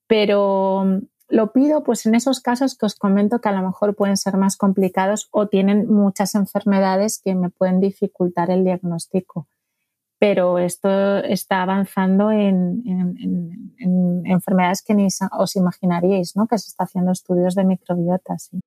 pero 0.08 0.84
mm, 0.86 0.98
lo 1.30 1.52
pido 1.52 1.84
pues 1.84 2.06
en 2.06 2.16
esos 2.16 2.40
casos 2.40 2.78
que 2.78 2.86
os 2.86 2.96
comento 2.96 3.40
que 3.42 3.50
a 3.50 3.54
lo 3.54 3.64
mejor 3.66 3.96
pueden 3.96 4.18
ser 4.18 4.38
más 4.38 4.58
complicados 4.58 5.28
o 5.32 5.48
tienen 5.48 5.88
muchas 5.88 6.36
enfermedades 6.36 7.20
que 7.24 7.34
me 7.36 7.50
pueden 7.50 7.80
dificultar 7.80 8.52
el 8.52 8.64
diagnóstico. 8.64 9.48
Pero 10.18 10.58
esto 10.58 11.18
está 11.18 11.62
avanzando 11.64 12.32
en, 12.32 12.82
enfermedades 14.26 14.82
que 14.82 14.96
ni 14.96 15.08
os 15.38 15.56
imaginaríais, 15.56 16.36
¿no? 16.36 16.48
Que 16.48 16.58
se 16.58 16.70
está 16.70 16.86
haciendo 16.86 17.12
estudios 17.12 17.54
de 17.54 17.64
microbiota, 17.66 18.38
sí. 18.38 18.60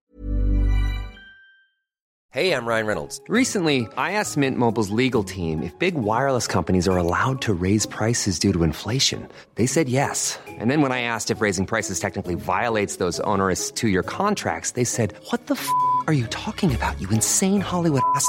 Hey, 2.30 2.52
I'm 2.52 2.66
Ryan 2.66 2.86
Reynolds. 2.86 3.22
Recently, 3.26 3.88
I 3.96 4.12
asked 4.12 4.36
Mint 4.36 4.58
Mobile's 4.58 4.90
legal 4.90 5.24
team 5.24 5.62
if 5.62 5.76
big 5.78 5.94
wireless 5.94 6.46
companies 6.46 6.86
are 6.86 6.98
allowed 6.98 7.40
to 7.40 7.54
raise 7.54 7.86
prices 7.86 8.38
due 8.38 8.52
to 8.52 8.64
inflation. 8.64 9.26
They 9.54 9.64
said 9.64 9.88
yes. 9.88 10.38
And 10.46 10.70
then 10.70 10.82
when 10.82 10.92
I 10.92 11.00
asked 11.00 11.30
if 11.30 11.40
raising 11.40 11.64
prices 11.64 11.98
technically 11.98 12.34
violates 12.34 12.96
those 12.96 13.18
onerous 13.20 13.70
two-year 13.70 14.02
contracts, 14.02 14.72
they 14.72 14.84
said, 14.84 15.14
"What 15.30 15.46
the 15.46 15.54
f*** 15.54 15.66
are 16.06 16.12
you 16.12 16.26
talking 16.26 16.74
about? 16.74 17.00
You 17.00 17.08
insane 17.08 17.62
Hollywood 17.62 18.02
ass." 18.14 18.28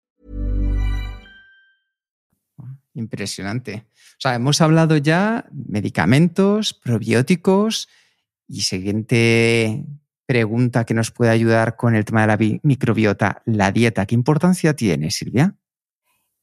Impresionante. 2.93 3.85
O 3.85 4.19
sea, 4.19 4.35
hemos 4.35 4.61
hablado 4.61 4.97
ya 4.97 5.45
medicamentos, 5.51 6.73
probióticos 6.73 7.87
y 8.47 8.61
siguiente 8.61 9.85
pregunta 10.25 10.85
que 10.85 10.93
nos 10.93 11.11
puede 11.11 11.31
ayudar 11.31 11.75
con 11.75 11.95
el 11.95 12.05
tema 12.05 12.21
de 12.21 12.27
la 12.27 12.59
microbiota, 12.63 13.41
la 13.45 13.71
dieta. 13.71 14.05
¿Qué 14.05 14.15
importancia 14.15 14.75
tiene, 14.75 15.11
Silvia? 15.11 15.55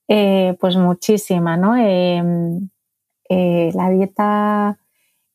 Eh, 0.09 0.57
pues 0.59 0.77
muchísima, 0.77 1.57
¿no? 1.57 1.77
Em, 1.77 2.71
eh, 3.29 3.71
la 3.75 3.91
dieta 3.91 4.79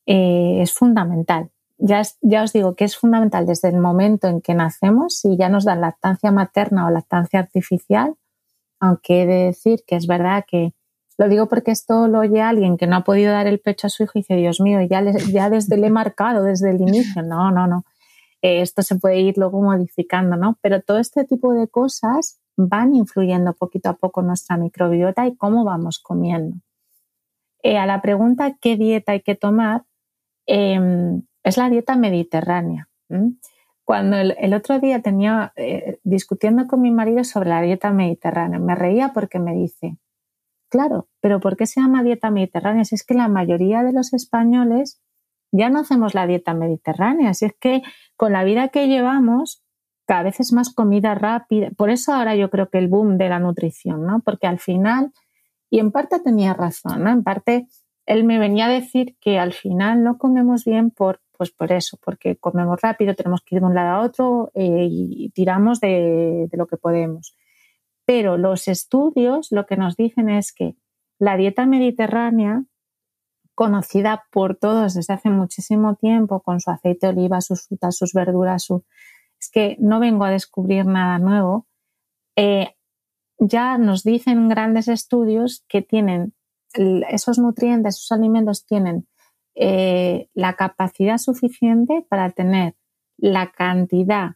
eh, 0.05 0.59
es 0.61 0.73
fundamental. 0.73 1.51
Ya, 1.77 2.01
ya, 2.21 2.43
os 2.43 2.53
digo 2.53 2.75
que 2.75 2.85
es 2.85 2.97
fundamental 2.97 3.45
desde 3.45 3.69
el 3.69 3.77
momento 3.77 4.27
en 4.27 4.41
que 4.41 4.53
nacemos, 4.53 5.17
si 5.19 5.37
ya 5.37 5.49
nos 5.49 5.65
dan 5.65 5.81
lactancia 5.81 6.31
materna 6.31 6.87
o 6.87 6.91
lactancia 6.91 7.39
artificial, 7.39 8.15
aunque 8.79 9.23
he 9.23 9.25
de 9.25 9.45
decir 9.45 9.83
que 9.85 9.95
es 9.95 10.07
verdad 10.07 10.45
que 10.47 10.73
lo 11.17 11.29
digo 11.29 11.47
porque 11.47 11.71
esto 11.71 12.07
lo 12.07 12.19
oye 12.19 12.41
alguien 12.41 12.77
que 12.77 12.87
no 12.87 12.95
ha 12.97 13.03
podido 13.03 13.31
dar 13.31 13.47
el 13.47 13.59
pecho 13.59 13.87
a 13.87 13.89
su 13.89 14.03
hijo 14.03 14.13
y 14.15 14.21
dice, 14.21 14.35
Dios 14.35 14.59
mío, 14.59 14.79
ya, 14.81 15.03
ya 15.31 15.49
desde 15.49 15.77
le 15.77 15.87
he 15.87 15.91
marcado 15.91 16.43
desde 16.43 16.71
el 16.71 16.81
inicio. 16.81 17.21
No, 17.21 17.51
no, 17.51 17.67
no. 17.67 17.83
Eh, 18.41 18.61
esto 18.61 18.81
se 18.81 18.95
puede 18.95 19.19
ir 19.19 19.37
luego 19.37 19.61
modificando, 19.61 20.35
¿no? 20.35 20.57
Pero 20.61 20.81
todo 20.81 20.97
este 20.97 21.23
tipo 21.23 21.53
de 21.53 21.67
cosas 21.67 22.39
van 22.57 22.93
influyendo 22.93 23.53
poquito 23.53 23.89
a 23.89 23.93
poco 23.93 24.21
nuestra 24.21 24.57
microbiota 24.57 25.25
y 25.25 25.35
cómo 25.35 25.63
vamos 25.63 25.99
comiendo. 25.99 26.57
Eh, 27.63 27.77
a 27.77 27.85
la 27.85 28.01
pregunta 28.01 28.57
qué 28.59 28.75
dieta 28.75 29.13
hay 29.13 29.21
que 29.21 29.35
tomar, 29.35 29.83
em, 30.45 31.23
es 31.43 31.57
la 31.57 31.69
dieta 31.69 31.95
mediterránea. 31.95 32.89
Cuando 33.85 34.17
el, 34.17 34.53
otro 34.53 34.79
día 34.79 35.01
tenía 35.01 35.53
eh, 35.55 35.99
discutiendo 36.03 36.67
con 36.67 36.81
mi 36.81 36.91
marido 36.91 37.23
sobre 37.23 37.49
la 37.49 37.61
dieta 37.61 37.91
mediterránea, 37.91 38.59
me 38.59 38.75
reía 38.75 39.11
porque 39.13 39.39
me 39.39 39.53
dice, 39.53 39.97
claro, 40.73 41.07
pero 41.21 41.39
¿por 41.39 41.55
qué 41.55 41.67
se 41.67 41.79
llama 41.79 42.01
dieta 42.01 42.31
mediterránea? 42.31 42.83
Si 42.83 42.95
es 42.95 43.05
que 43.05 43.13
la 43.13 43.27
mayoría 43.27 43.83
de 43.83 43.93
los 43.93 44.11
españoles 44.11 44.99
ya 45.51 45.69
no 45.69 45.81
hacemos 45.81 46.15
la 46.15 46.25
dieta 46.25 46.55
mediterránea, 46.55 47.35
si 47.35 47.45
es 47.45 47.53
que 47.59 47.83
con 48.15 48.33
la 48.33 48.43
vida 48.43 48.69
que 48.69 48.87
llevamos, 48.87 49.63
cada 50.07 50.23
vez 50.23 50.39
es 50.39 50.51
más 50.51 50.73
comida 50.73 51.13
rápida. 51.13 51.69
Por 51.77 51.91
eso 51.91 52.11
ahora 52.11 52.35
yo 52.35 52.49
creo 52.49 52.71
que 52.71 52.79
el 52.79 52.87
boom 52.87 53.19
de 53.19 53.29
la 53.29 53.37
nutrición, 53.37 54.03
¿no? 54.03 54.21
Porque 54.25 54.47
al 54.47 54.57
final, 54.57 55.11
y 55.69 55.77
en 55.77 55.91
parte 55.91 56.19
tenía 56.19 56.55
razón, 56.55 57.03
¿no? 57.03 57.11
En 57.11 57.23
parte 57.23 57.67
él 58.07 58.23
me 58.23 58.39
venía 58.39 58.65
a 58.65 58.69
decir 58.69 59.15
que 59.21 59.37
al 59.37 59.53
final 59.53 60.03
no 60.03 60.17
comemos 60.17 60.65
bien 60.65 60.89
por, 60.89 61.21
pues 61.37 61.51
por 61.51 61.71
eso, 61.71 61.99
porque 62.03 62.35
comemos 62.35 62.81
rápido, 62.81 63.13
tenemos 63.13 63.41
que 63.45 63.55
ir 63.55 63.61
de 63.61 63.67
un 63.67 63.75
lado 63.75 64.01
a 64.01 64.05
otro 64.05 64.51
eh, 64.55 64.87
y 64.89 65.29
tiramos 65.35 65.79
de, 65.79 66.47
de 66.49 66.57
lo 66.57 66.65
que 66.65 66.77
podemos. 66.77 67.35
Pero 68.05 68.37
los 68.37 68.67
estudios 68.67 69.51
lo 69.51 69.65
que 69.65 69.77
nos 69.77 69.95
dicen 69.95 70.29
es 70.29 70.53
que 70.53 70.75
la 71.19 71.37
dieta 71.37 71.65
mediterránea 71.65 72.65
conocida 73.55 74.25
por 74.31 74.55
todos 74.55 74.95
desde 74.95 75.13
hace 75.13 75.29
muchísimo 75.29 75.95
tiempo, 75.95 76.41
con 76.41 76.59
su 76.59 76.71
aceite 76.71 77.07
de 77.07 77.13
oliva, 77.13 77.41
sus 77.41 77.67
frutas, 77.67 77.95
sus 77.95 78.13
verduras, 78.13 78.67
es 79.39 79.49
que 79.51 79.77
no 79.79 79.99
vengo 79.99 80.25
a 80.25 80.31
descubrir 80.31 80.85
nada 80.85 81.19
nuevo. 81.19 81.67
Eh, 82.35 82.75
ya 83.37 83.77
nos 83.77 84.03
dicen 84.03 84.49
grandes 84.49 84.87
estudios 84.87 85.63
que 85.67 85.81
tienen 85.81 86.33
esos 86.73 87.37
nutrientes, 87.37 87.95
esos 87.95 88.11
alimentos 88.11 88.65
tienen 88.65 89.07
eh, 89.55 90.29
la 90.33 90.55
capacidad 90.55 91.19
suficiente 91.19 92.05
para 92.09 92.31
tener 92.31 92.75
la 93.17 93.51
cantidad 93.51 94.31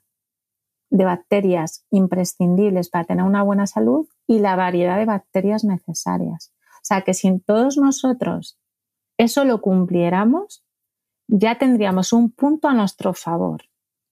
de 0.89 1.05
bacterias 1.05 1.85
imprescindibles 1.91 2.89
para 2.89 3.05
tener 3.05 3.25
una 3.25 3.43
buena 3.43 3.67
salud 3.67 4.07
y 4.25 4.39
la 4.39 4.55
variedad 4.55 4.97
de 4.97 5.05
bacterias 5.05 5.63
necesarias. 5.63 6.53
O 6.75 6.83
sea 6.83 7.01
que 7.01 7.13
sin 7.13 7.41
todos 7.41 7.77
nosotros 7.77 8.57
eso 9.17 9.43
lo 9.45 9.61
cumpliéramos, 9.61 10.63
ya 11.27 11.57
tendríamos 11.57 12.13
un 12.13 12.31
punto 12.31 12.67
a 12.67 12.73
nuestro 12.73 13.13
favor. 13.13 13.63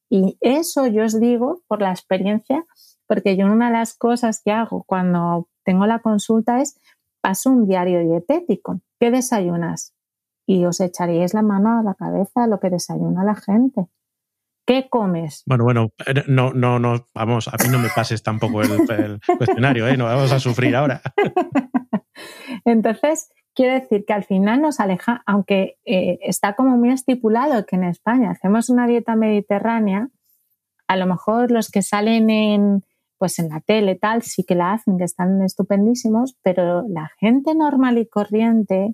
Y 0.09 0.37
eso 0.41 0.87
yo 0.87 1.05
os 1.05 1.19
digo 1.19 1.61
por 1.67 1.81
la 1.81 1.91
experiencia, 1.91 2.65
porque 3.07 3.37
yo 3.37 3.45
una 3.45 3.67
de 3.67 3.73
las 3.73 3.95
cosas 3.95 4.41
que 4.43 4.51
hago 4.51 4.83
cuando 4.83 5.47
tengo 5.63 5.85
la 5.85 5.99
consulta 5.99 6.61
es 6.61 6.79
paso 7.21 7.49
un 7.49 7.67
diario 7.67 7.99
dietético. 8.01 8.81
¿Qué 8.99 9.11
desayunas? 9.11 9.93
Y 10.47 10.65
os 10.65 10.79
echaríais 10.79 11.33
la 11.33 11.41
mano 11.41 11.79
a 11.79 11.83
la 11.83 11.95
cabeza 11.95 12.47
lo 12.47 12.59
que 12.59 12.69
desayuna 12.69 13.23
la 13.23 13.35
gente. 13.35 13.87
¿Qué 14.65 14.87
comes? 14.89 15.43
Bueno, 15.45 15.63
bueno, 15.63 15.89
no, 16.27 16.53
no, 16.53 16.79
no, 16.79 17.07
vamos, 17.13 17.47
a 17.47 17.57
mí 17.63 17.69
no 17.69 17.79
me 17.79 17.89
pases 17.89 18.23
tampoco 18.23 18.61
el, 18.61 18.71
el 18.89 19.19
cuestionario, 19.37 19.87
¿eh? 19.87 19.95
No 19.95 20.05
vamos 20.05 20.31
a 20.31 20.39
sufrir 20.39 20.75
ahora. 20.75 21.01
Entonces, 22.65 23.29
Quiero 23.55 23.73
decir 23.73 24.03
que 24.05 24.11
al 24.11 24.25
final 24.25 24.61
nos 24.61 24.81
aleja, 24.81 25.23
aunque 25.25 25.77
eh, 25.85 26.19
está 26.21 26.55
como 26.55 26.75
muy 26.75 26.89
estipulado 26.89 27.65
que 27.65 27.77
en 27.77 27.85
España 27.85 28.31
hacemos 28.31 28.69
una 28.69 28.85
dieta 28.85 29.15
mediterránea, 29.15 30.09
a 30.89 30.97
lo 30.97 31.05
mejor 31.05 31.51
los 31.51 31.71
que 31.71 31.81
salen 31.81 32.29
en, 32.29 32.83
pues 33.17 33.39
en 33.39 33.47
la 33.47 33.61
tele 33.61 33.95
tal 33.95 34.23
sí 34.23 34.43
que 34.43 34.55
la 34.55 34.73
hacen, 34.73 34.97
que 34.97 35.05
están 35.05 35.41
estupendísimos, 35.41 36.35
pero 36.43 36.83
la 36.89 37.11
gente 37.17 37.55
normal 37.55 37.97
y 37.97 38.07
corriente 38.07 38.93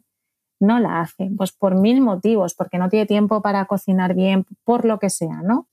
no 0.62 0.80
la 0.80 1.02
hace, 1.02 1.30
pues 1.36 1.52
por 1.52 1.76
mil 1.76 2.02
motivos, 2.02 2.54
porque 2.54 2.78
no 2.78 2.90
tiene 2.90 3.06
tiempo 3.06 3.42
para 3.42 3.66
cocinar 3.66 4.14
bien, 4.14 4.46
por 4.64 4.86
lo 4.86 5.00
que 5.00 5.10
sea, 5.10 5.42
¿no? 5.44 5.68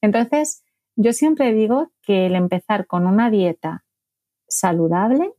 Entonces, 0.00 0.62
yo 0.96 1.12
siempre 1.12 1.52
digo 1.52 1.90
que 2.02 2.26
el 2.26 2.34
empezar 2.34 2.86
con 2.86 3.06
una 3.06 3.30
dieta 3.30 3.84
saludable 4.48 5.32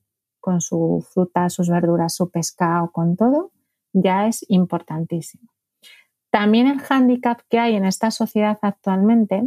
con 0.46 0.62
su 0.62 1.04
fruta, 1.12 1.50
sus 1.50 1.70
verduras, 1.70 2.14
su 2.14 2.30
pescado, 2.30 2.91
con 2.91 3.18
todo, 3.18 3.52
ya 3.93 4.28
es 4.28 4.46
importantísimo. 4.48 5.50
También 6.30 6.68
el 6.68 6.80
hándicap 6.82 7.41
que 7.50 7.58
hay 7.58 7.76
en 7.76 7.84
esta 7.84 8.12
sociedad 8.12 8.60
actualmente 8.62 9.41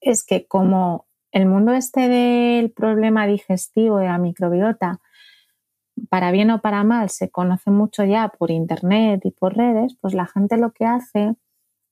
es 0.00 0.24
que 0.24 0.46
como 0.46 1.06
el 1.32 1.44
mundo 1.44 1.74
este 1.74 2.08
del 2.08 2.70
problema 2.70 3.26
digestivo 3.26 3.98
de 3.98 4.06
la 4.06 4.16
microbiota, 4.16 5.02
para 6.08 6.30
bien 6.30 6.50
o 6.50 6.60
para 6.60 6.84
mal, 6.84 7.10
se 7.10 7.30
conoce 7.30 7.70
mucho 7.70 8.04
ya 8.04 8.28
por 8.28 8.50
internet 8.50 9.20
y 9.24 9.30
por 9.30 9.56
redes, 9.56 9.96
pues 10.00 10.14
la 10.14 10.26
gente 10.26 10.56
lo 10.56 10.72
que 10.72 10.84
hace 10.86 11.36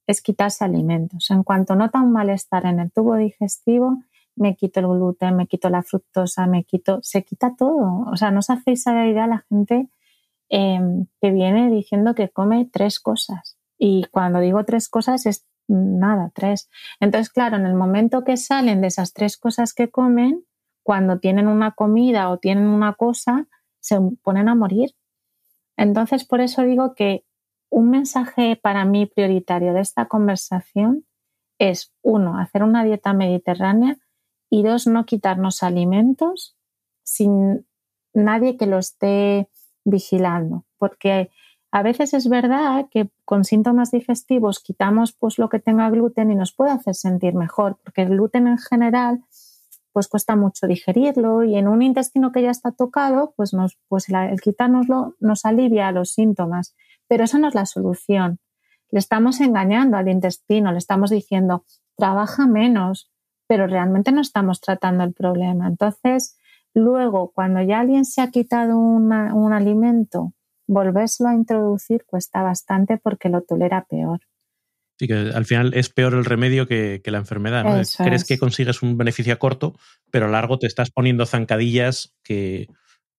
es 0.07 0.23
quitarse 0.23 0.65
alimentos. 0.65 1.31
En 1.31 1.43
cuanto 1.43 1.75
nota 1.77 2.01
un 2.01 2.13
malestar 2.13 2.67
en 2.67 2.81
el 2.81 2.91
tubo 2.91 3.17
digestivo, 3.17 3.99
me 4.35 4.57
quito 4.57 4.81
el 4.81 4.87
gluten, 4.87 5.37
me 5.37 5.47
quito 5.47 5.69
la 5.69 5.83
fructosa, 5.83 6.47
me 6.47 6.65
quito, 6.65 7.01
se 7.03 7.25
quita 7.25 7.55
todo. 7.57 8.07
O 8.11 8.17
sea, 8.17 8.31
no 8.31 8.41
os 8.41 8.51
hacéis 8.51 8.87
a 8.87 8.95
la 8.95 9.07
idea 9.07 9.27
la 9.27 9.45
gente 9.49 9.89
em, 10.49 11.07
que 11.21 11.31
viene 11.31 11.71
diciendo 11.71 12.15
que 12.15 12.29
come 12.29 12.69
tres 12.73 12.99
cosas. 12.99 13.57
Y 13.79 14.07
cuando 14.11 14.41
digo 14.41 14.65
tres 14.65 14.89
cosas 14.89 15.27
es 15.27 15.47
nada, 15.69 16.31
tres. 16.35 16.69
Entonces, 17.01 17.31
claro, 17.31 17.57
en 17.57 17.67
el 17.67 17.75
momento 17.75 18.25
que 18.25 18.37
salen 18.37 18.81
de 18.81 18.89
esas 18.89 19.13
tres 19.13 19.37
cosas 19.37 19.75
que 19.75 19.91
comen, 19.91 20.45
cuando 20.83 21.19
tienen 21.21 21.47
una 21.47 21.73
comida 21.73 22.31
o 22.31 22.39
tienen 22.39 22.67
una 22.67 22.95
cosa, 22.95 23.47
se 23.83 23.99
ponen 24.23 24.49
a 24.49 24.55
morir. 24.55 24.95
Entonces, 25.77 26.25
por 26.25 26.41
eso 26.41 26.63
digo 26.63 26.95
que 26.95 27.25
un 27.69 27.91
mensaje 27.91 28.57
para 28.57 28.85
mí 28.85 29.07
prioritario 29.07 29.75
de 29.75 29.81
esta 29.81 30.07
conversación 30.07 31.05
es, 31.59 31.93
uno, 32.03 32.39
hacer 32.39 32.63
una 32.63 32.85
dieta 32.85 33.13
mediterránea 33.13 33.99
y 34.51 34.63
dos, 34.63 34.87
no 34.87 35.05
quitarnos 35.05 35.63
alimentos 35.63 36.57
sin 37.03 37.67
nadie 38.15 38.57
que 38.57 38.67
lo 38.67 38.79
esté 38.79 39.49
vigilando, 39.85 40.65
porque 40.79 41.31
a 41.71 41.83
veces 41.83 42.13
es 42.13 42.29
verdad 42.29 42.87
que 42.91 43.11
con 43.25 43.45
síntomas 43.45 43.91
digestivos 43.91 44.61
quitamos 44.61 45.13
pues 45.13 45.39
lo 45.39 45.49
que 45.49 45.59
tenga 45.59 45.89
gluten 45.89 46.31
y 46.31 46.35
nos 46.35 46.53
puede 46.53 46.71
hacer 46.71 46.95
sentir 46.95 47.35
mejor, 47.35 47.79
porque 47.83 48.03
el 48.03 48.11
gluten 48.11 48.47
en 48.47 48.59
general 48.59 49.25
pues 49.93 50.09
cuesta 50.09 50.37
mucho 50.37 50.67
digerirlo 50.67 51.45
y 51.45 51.57
en 51.57 51.69
un 51.69 51.83
intestino 51.83 52.33
que 52.33 52.43
ya 52.43 52.51
está 52.51 52.73
tocado, 52.73 53.35
pues, 53.37 53.53
nos, 53.53 53.79
pues 53.89 54.09
el 54.09 54.41
quitárnoslo 54.41 55.17
nos 55.21 55.45
alivia 55.45 55.93
los 55.93 56.13
síntomas, 56.13 56.75
pero 57.09 57.25
esa 57.25 57.39
no 57.39 57.49
es 57.49 57.55
la 57.55 57.67
solución. 57.67 58.39
Le 58.91 58.99
estamos 58.99 59.41
engañando 59.41 59.97
al 59.97 60.09
intestino, 60.09 60.73
le 60.73 60.79
estamos 60.79 61.11
diciendo, 61.11 61.65
trabaja 61.97 62.47
menos, 62.47 63.11
pero 63.47 63.67
realmente 63.67 64.13
no 64.13 64.21
estamos 64.21 64.61
tratando 64.61 65.05
el 65.05 65.13
problema. 65.13 65.67
Entonces, 65.67 66.37
luego, 66.75 67.33
cuando 67.35 67.63
ya 67.63 67.81
alguien 67.81 68.05
se 68.05 68.23
ha 68.23 68.31
quitado 68.31 68.79
un 68.79 69.53
alimento, 69.53 70.33
volvérselo 70.67 71.31
a 71.31 71.35
introducir 71.35 72.05
cuesta 72.07 72.43
bastante 72.43 72.97
porque 72.99 73.29
lo 73.29 73.43
tolera 73.43 73.85
peor. 73.89 74.21
Sí, 75.03 75.09
que 75.09 75.15
al 75.15 75.45
final 75.47 75.75
es 75.75 75.89
peor 75.89 76.15
el 76.15 76.25
remedio 76.25 76.69
que, 76.69 77.03
la 77.07 77.19
enfermedad. 77.19 77.65
¿no? 77.65 77.83
Crees 78.05 78.25
que 78.25 78.39
consigues 78.39 78.83
un 78.83 78.97
beneficio 78.97 79.33
a 79.33 79.37
corto, 79.37 79.77
pero 80.13 80.27
a 80.27 80.29
largo 80.29 80.61
te 80.61 80.69
estás 80.69 80.93
poniendo 80.93 81.27
zancadillas 81.27 82.15
que, 82.23 82.69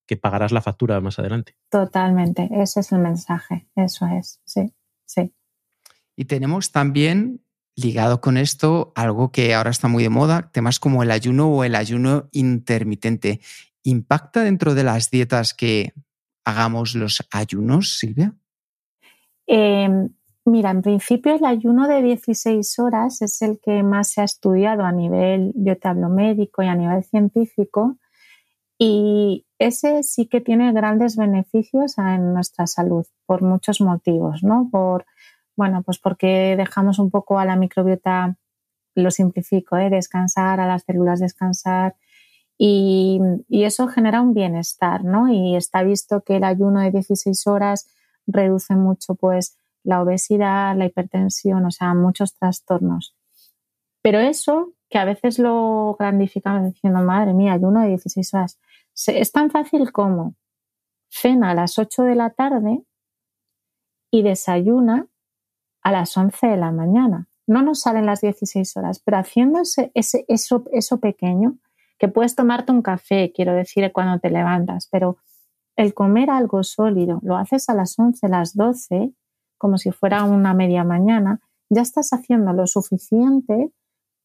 que 0.08 0.16
pagarás 0.16 0.54
la 0.54 0.62
factura 0.62 1.02
más 1.02 1.20
adelante. 1.20 1.58
Totalmente, 1.70 2.50
ese 2.54 2.80
es 2.80 2.94
el 2.94 3.00
mensaje, 3.00 3.68
eso 3.76 4.06
es, 4.08 4.40
sí, 4.46 4.74
sí. 5.06 5.34
Y 6.16 6.24
tenemos 6.24 6.72
también 6.72 7.42
ligado 7.76 8.22
con 8.22 8.38
esto, 8.38 8.94
algo 8.96 9.34
que 9.34 9.54
ahora 9.54 9.72
está 9.72 9.90
muy 9.90 10.04
de 10.04 10.10
moda, 10.10 10.52
temas 10.54 10.80
como 10.80 11.04
el 11.04 11.12
ayuno 11.12 11.50
o 11.50 11.66
el 11.66 11.76
ayuno 11.76 12.30
intermitente. 12.32 13.42
¿Impacta 13.84 14.46
dentro 14.46 14.74
de 14.74 14.86
las 14.86 15.12
dietas 15.12 15.54
que 15.54 15.92
hagamos 16.46 16.96
los 16.96 17.28
ayunos, 17.30 17.98
Silvia? 18.00 18.38
Em, 19.48 20.14
mira, 20.46 20.72
en 20.72 20.82
principio 20.82 21.36
el 21.36 21.46
ayuno 21.46 21.88
de 21.88 22.02
16 22.02 22.80
horas 22.80 23.22
es 23.22 23.42
el 23.42 23.60
que 23.60 23.84
más 23.84 24.10
se 24.12 24.22
ha 24.22 24.24
estudiado 24.24 24.84
a 24.84 24.92
nivel, 24.92 25.54
yo 25.56 25.78
te 25.78 25.88
hablo 25.88 26.10
médico 26.10 26.64
y 26.64 26.68
a 26.68 26.76
nivel 26.76 27.04
científico, 27.04 27.98
y 28.78 29.46
ese 29.60 30.04
sí 30.04 30.28
que 30.28 30.42
tiene 30.42 30.74
grandes 30.74 31.16
beneficios 31.16 31.98
en 31.98 32.34
nuestra 32.34 32.68
salud 32.68 33.06
por 33.26 33.42
muchos 33.42 33.80
motivos, 33.82 34.44
¿no? 34.44 34.68
Por, 34.72 35.06
bueno, 35.56 35.84
pues 35.84 36.00
porque 36.00 36.56
dejamos 36.58 37.00
un 37.00 37.10
poco 37.12 37.40
a 37.40 37.46
la 37.46 37.56
microbiota, 37.56 38.36
lo 38.96 39.12
simplifico, 39.12 39.78
¿eh? 39.78 39.90
descansar, 39.90 40.60
a 40.60 40.68
las 40.68 40.84
células 40.84 41.20
descansar, 41.20 41.96
y, 42.58 43.20
eso 43.50 43.88
genera 43.88 44.22
un 44.22 44.34
bienestar, 44.34 45.04
¿no? 45.04 45.32
Y 45.32 45.56
está 45.56 45.84
visto 45.84 46.22
que 46.22 46.38
el 46.38 46.44
ayuno 46.44 46.82
de 46.82 46.92
16 46.92 47.48
horas 47.48 47.88
reduce 48.28 48.76
mucho, 48.76 49.16
pues, 49.16 49.58
la 49.84 50.02
obesidad, 50.02 50.76
la 50.76 50.86
hipertensión, 50.86 51.66
o 51.66 51.72
sea, 51.72 51.94
muchos 51.94 52.34
trastornos. 52.34 53.16
Pero 54.02 54.20
eso, 54.20 54.74
que 54.90 54.98
a 54.98 55.06
veces 55.06 55.40
lo 55.40 55.96
grandificamos 55.98 56.74
diciendo, 56.74 57.02
madre 57.02 57.34
mía, 57.34 57.54
ayuno 57.54 57.82
de 57.82 57.90
16 57.90 58.34
horas, 58.34 58.60
es 59.08 59.32
tan 59.32 59.50
fácil 59.50 59.92
como 59.92 60.36
cena 61.10 61.52
a 61.52 61.56
las 61.56 61.78
8 61.80 62.04
de 62.04 62.16
la 62.16 62.32
tarde 62.32 62.84
y 64.12 64.24
desayuna 64.24 65.08
a 65.82 65.92
las 65.92 66.16
11 66.16 66.48
de 66.48 66.58
la 66.58 66.72
mañana. 66.72 67.28
No 67.46 67.62
nos 67.62 67.82
salen 67.82 68.06
las 68.06 68.22
16 68.22 68.78
horas, 68.78 69.00
pero 69.00 69.18
haciendo 69.18 69.62
ese, 69.62 69.92
eso, 70.28 70.64
eso 70.72 71.00
pequeño, 71.00 71.58
que 71.98 72.08
puedes 72.08 72.36
tomarte 72.36 72.72
un 72.72 72.82
café, 72.82 73.32
quiero 73.34 73.54
decir, 73.54 73.92
cuando 73.94 74.20
te 74.20 74.30
levantas, 74.30 74.88
pero 74.92 75.18
el 75.76 75.94
comer 75.94 76.30
algo 76.30 76.64
sólido, 76.64 77.20
lo 77.24 77.36
haces 77.36 77.70
a 77.70 77.74
las 77.74 77.98
11, 77.98 78.28
las 78.28 78.56
12, 78.56 79.14
como 79.64 79.78
si 79.78 79.92
fuera 79.92 80.26
una 80.26 80.54
media 80.54 80.84
mañana, 80.84 81.40
ya 81.70 81.82
estás 81.82 82.12
haciendo 82.12 82.52
lo 82.52 82.68
suficiente 82.68 83.72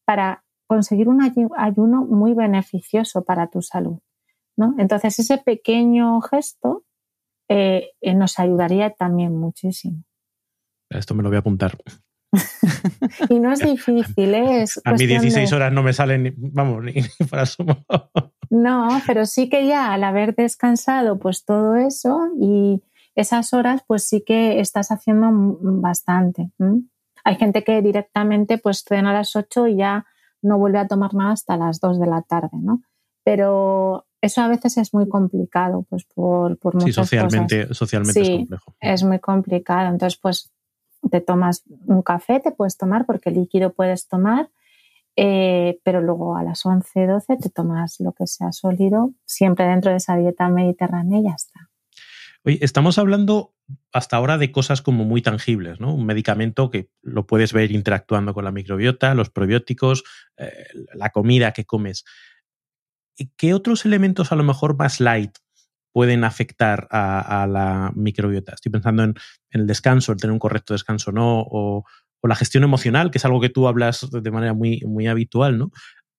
para 0.05 0.43
conseguir 0.67 1.07
un 1.07 1.21
ayuno 1.21 2.03
muy 2.03 2.33
beneficioso 2.33 3.23
para 3.23 3.49
tu 3.49 3.61
salud. 3.61 3.99
¿no? 4.57 4.75
Entonces, 4.77 5.17
ese 5.17 5.37
pequeño 5.37 6.19
gesto 6.19 6.83
eh, 7.47 7.91
eh, 8.01 8.15
nos 8.15 8.37
ayudaría 8.37 8.89
también 8.89 9.33
muchísimo. 9.37 10.03
Esto 10.89 11.15
me 11.15 11.23
lo 11.23 11.29
voy 11.29 11.37
a 11.37 11.39
apuntar. 11.39 11.77
y 13.29 13.39
no 13.39 13.53
es 13.53 13.59
difícil, 13.59 14.33
¿eh? 14.33 14.63
es 14.63 14.81
A 14.83 14.91
mí 14.91 15.05
16 15.05 15.53
horas 15.53 15.71
no 15.71 15.83
me 15.83 15.93
salen, 15.93 16.35
vamos, 16.37 16.83
ni 16.83 16.95
para 17.29 17.45
sumo. 17.45 17.85
no, 18.49 18.89
pero 19.07 19.25
sí 19.25 19.47
que 19.47 19.65
ya 19.65 19.93
al 19.93 20.03
haber 20.03 20.35
descansado, 20.35 21.17
pues 21.17 21.45
todo 21.45 21.77
eso 21.77 22.27
y 22.37 22.83
esas 23.15 23.53
horas, 23.53 23.83
pues 23.87 24.07
sí 24.07 24.23
que 24.25 24.59
estás 24.59 24.91
haciendo 24.91 25.29
bastante. 25.31 26.51
Hay 27.23 27.35
gente 27.35 27.63
que 27.63 27.81
directamente 27.81 28.57
pues 28.57 28.83
cena 28.87 29.11
a 29.11 29.13
las 29.13 29.35
8 29.35 29.67
y 29.67 29.77
ya 29.77 30.05
no 30.41 30.57
vuelve 30.57 30.79
a 30.79 30.87
tomar 30.87 31.13
nada 31.13 31.31
hasta 31.31 31.57
las 31.57 31.79
2 31.79 31.99
de 31.99 32.07
la 32.07 32.21
tarde, 32.21 32.57
¿no? 32.61 32.81
Pero 33.23 34.05
eso 34.21 34.41
a 34.41 34.47
veces 34.47 34.77
es 34.77 34.93
muy 34.93 35.07
complicado, 35.07 35.85
pues 35.89 36.05
por, 36.05 36.57
por 36.57 36.75
muchas 36.75 36.87
sí, 36.87 36.93
socialmente, 36.93 37.73
socialmente 37.73 38.21
es 38.21 38.29
complejo. 38.29 38.75
Es 38.79 39.03
muy 39.03 39.19
complicado. 39.19 39.89
Entonces, 39.89 40.19
pues 40.21 40.51
te 41.09 41.21
tomas 41.21 41.63
un 41.85 42.01
café, 42.01 42.39
te 42.39 42.51
puedes 42.51 42.77
tomar 42.77 43.05
porque 43.05 43.31
líquido 43.31 43.73
puedes 43.73 44.07
tomar, 44.07 44.49
eh, 45.15 45.79
pero 45.83 46.01
luego 46.01 46.35
a 46.35 46.43
las 46.43 46.65
11, 46.65 47.07
12 47.07 47.37
te 47.37 47.49
tomas 47.49 47.99
lo 47.99 48.11
que 48.13 48.27
sea 48.27 48.51
sólido, 48.51 49.13
siempre 49.25 49.65
dentro 49.65 49.91
de 49.91 49.97
esa 49.97 50.15
dieta 50.15 50.49
mediterránea 50.49 51.19
y 51.19 51.23
ya 51.23 51.33
está. 51.33 51.68
Estamos 52.61 52.97
hablando 52.97 53.53
hasta 53.91 54.17
ahora 54.17 54.37
de 54.37 54.51
cosas 54.51 54.81
como 54.81 55.05
muy 55.05 55.21
tangibles, 55.21 55.79
¿no? 55.79 55.93
Un 55.93 56.05
medicamento 56.05 56.69
que 56.69 56.89
lo 57.01 57.27
puedes 57.27 57.53
ver 57.53 57.71
interactuando 57.71 58.33
con 58.33 58.45
la 58.45 58.51
microbiota, 58.51 59.13
los 59.13 59.29
probióticos, 59.29 60.03
eh, 60.37 60.65
la 60.93 61.09
comida 61.11 61.51
que 61.51 61.65
comes. 61.65 62.05
¿Qué 63.37 63.53
otros 63.53 63.85
elementos 63.85 64.31
a 64.31 64.35
lo 64.35 64.43
mejor 64.43 64.77
más 64.77 64.99
light 64.99 65.37
pueden 65.91 66.23
afectar 66.23 66.87
a, 66.91 67.47
la 67.49 67.91
microbiota. 67.95 68.53
Estoy 68.53 68.71
pensando 68.71 69.03
en, 69.03 69.15
el 69.49 69.67
descanso, 69.67 70.11
el 70.11 70.17
tener 70.17 70.31
un 70.31 70.39
correcto 70.39 70.73
descanso 70.73 71.11
no, 71.11 71.41
o, 71.41 71.83
la 72.23 72.35
gestión 72.35 72.63
emocional, 72.63 73.11
que 73.11 73.17
es 73.17 73.25
algo 73.25 73.39
que 73.39 73.49
tú 73.49 73.67
hablas 73.67 74.07
de 74.11 74.31
manera 74.31 74.53
muy, 74.53 74.81
muy 74.85 75.07
habitual, 75.07 75.57
¿no? 75.57 75.71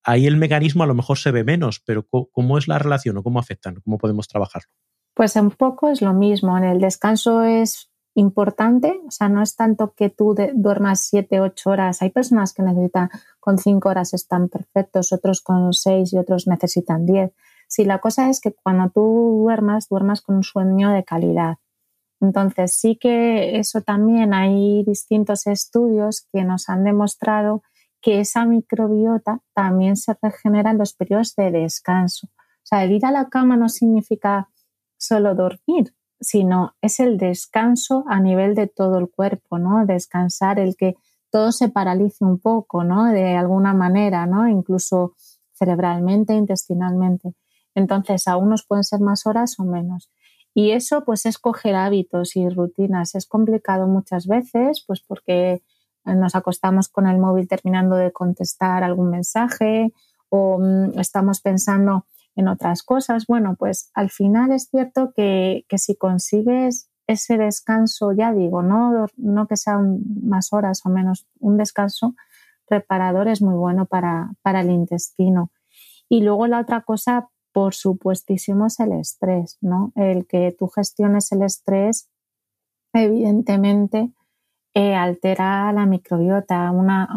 Ahí 0.02 0.26
el 0.26 0.38
mecanismo 0.38 0.82
a 0.82 0.86
lo 0.86 0.94
mejor 0.94 1.18
se 1.18 1.30
ve 1.30 1.44
menos, 1.44 1.80
pero 1.84 2.06
¿cómo 2.08 2.56
es 2.56 2.68
la 2.68 2.78
relación 2.78 3.18
o 3.18 3.22
cómo 3.22 3.38
afectan? 3.38 3.76
¿Cómo 3.84 3.98
podemos 3.98 4.28
trabajarlo? 4.28 4.70
Pues 5.20 5.36
un 5.36 5.50
poco 5.50 5.90
es 5.90 6.00
lo 6.00 6.14
mismo. 6.14 6.56
En 6.56 6.64
el 6.64 6.80
descanso 6.80 7.42
es 7.42 7.90
importante, 8.14 8.98
o 9.06 9.10
sea, 9.10 9.28
no 9.28 9.42
es 9.42 9.54
tanto 9.54 9.92
que 9.92 10.08
tú 10.08 10.34
duermas 10.54 11.00
siete, 11.00 11.42
ocho 11.42 11.68
horas. 11.68 12.00
Hay 12.00 12.08
personas 12.08 12.54
que 12.54 12.62
necesitan 12.62 13.10
con 13.38 13.58
cinco 13.58 13.90
horas 13.90 14.14
están 14.14 14.48
perfectos, 14.48 15.12
otros 15.12 15.42
con 15.42 15.74
seis 15.74 16.14
y 16.14 16.16
otros 16.16 16.46
necesitan 16.46 17.04
diez. 17.04 17.32
Sí, 17.68 17.84
la 17.84 17.98
cosa 17.98 18.30
es 18.30 18.40
que 18.40 18.54
cuando 18.54 18.88
tú 18.88 19.42
duermas, 19.42 19.90
duermas 19.90 20.22
con 20.22 20.36
un 20.36 20.42
sueño 20.42 20.90
de 20.90 21.04
calidad. 21.04 21.58
Entonces, 22.22 22.72
sí 22.72 22.96
que 22.96 23.58
eso 23.58 23.82
también 23.82 24.32
hay 24.32 24.84
distintos 24.84 25.46
estudios 25.46 26.28
que 26.32 26.44
nos 26.44 26.70
han 26.70 26.82
demostrado 26.82 27.62
que 28.00 28.20
esa 28.20 28.46
microbiota 28.46 29.42
también 29.52 29.96
se 29.96 30.16
regenera 30.22 30.70
en 30.70 30.78
los 30.78 30.94
periodos 30.94 31.36
de 31.36 31.50
descanso. 31.50 32.28
O 32.28 32.62
sea, 32.70 32.84
el 32.84 32.92
ir 32.92 33.04
a 33.04 33.10
la 33.10 33.28
cama 33.28 33.58
no 33.58 33.68
significa 33.68 34.48
solo 35.00 35.34
dormir, 35.34 35.94
sino 36.20 36.74
es 36.82 37.00
el 37.00 37.16
descanso 37.16 38.04
a 38.06 38.20
nivel 38.20 38.54
de 38.54 38.66
todo 38.66 38.98
el 38.98 39.08
cuerpo, 39.08 39.58
¿no? 39.58 39.86
Descansar, 39.86 40.58
el 40.58 40.76
que 40.76 40.94
todo 41.30 41.52
se 41.52 41.70
paralice 41.70 42.24
un 42.24 42.38
poco, 42.38 42.84
¿no? 42.84 43.06
De 43.06 43.36
alguna 43.36 43.72
manera, 43.72 44.26
¿no? 44.26 44.46
Incluso 44.46 45.14
cerebralmente, 45.54 46.34
intestinalmente. 46.34 47.34
Entonces, 47.74 48.28
a 48.28 48.36
unos 48.36 48.66
pueden 48.66 48.84
ser 48.84 49.00
más 49.00 49.26
horas 49.26 49.58
o 49.58 49.64
menos. 49.64 50.10
Y 50.52 50.72
eso, 50.72 51.04
pues, 51.04 51.24
es 51.24 51.38
coger 51.38 51.76
hábitos 51.76 52.36
y 52.36 52.48
rutinas. 52.48 53.14
Es 53.14 53.26
complicado 53.26 53.86
muchas 53.86 54.26
veces, 54.26 54.84
pues, 54.86 55.00
porque 55.00 55.62
nos 56.04 56.34
acostamos 56.34 56.88
con 56.88 57.06
el 57.06 57.18
móvil 57.18 57.48
terminando 57.48 57.96
de 57.96 58.12
contestar 58.12 58.82
algún 58.84 59.10
mensaje 59.10 59.92
o 60.28 60.58
mm, 60.58 60.98
estamos 60.98 61.40
pensando 61.40 62.06
en 62.36 62.48
otras 62.48 62.82
cosas. 62.82 63.26
Bueno, 63.26 63.56
pues 63.58 63.90
al 63.94 64.10
final 64.10 64.52
es 64.52 64.68
cierto 64.70 65.12
que, 65.14 65.64
si 65.76 65.96
consigues 65.96 66.88
ese 67.06 67.38
descanso, 67.38 68.12
ya 68.12 68.32
digo, 68.32 68.62
no, 68.62 69.06
no 69.16 69.46
que 69.46 69.56
sean 69.56 70.00
más 70.22 70.52
horas 70.52 70.82
o 70.84 70.90
menos, 70.90 71.26
un 71.38 71.56
descanso 71.56 72.14
reparador 72.68 73.28
es 73.28 73.42
muy 73.42 73.56
bueno 73.56 73.86
para, 73.86 74.30
para 74.42 74.60
el 74.60 74.70
intestino. 74.70 75.50
Y 76.08 76.22
luego 76.22 76.46
la 76.46 76.60
otra 76.60 76.82
cosa, 76.82 77.28
por 77.52 77.74
supuestísimo 77.74 78.66
es 78.66 78.78
el 78.80 78.92
estrés, 78.92 79.58
¿no? 79.60 79.92
El 79.96 80.26
que 80.26 80.54
tú 80.56 80.68
gestiones 80.68 81.32
el 81.32 81.42
estrés, 81.42 82.08
evidentemente, 82.92 84.12
eh, 84.74 84.94
altera 84.94 85.72
la 85.72 85.86
microbiota. 85.86 86.70
Una, 86.70 87.08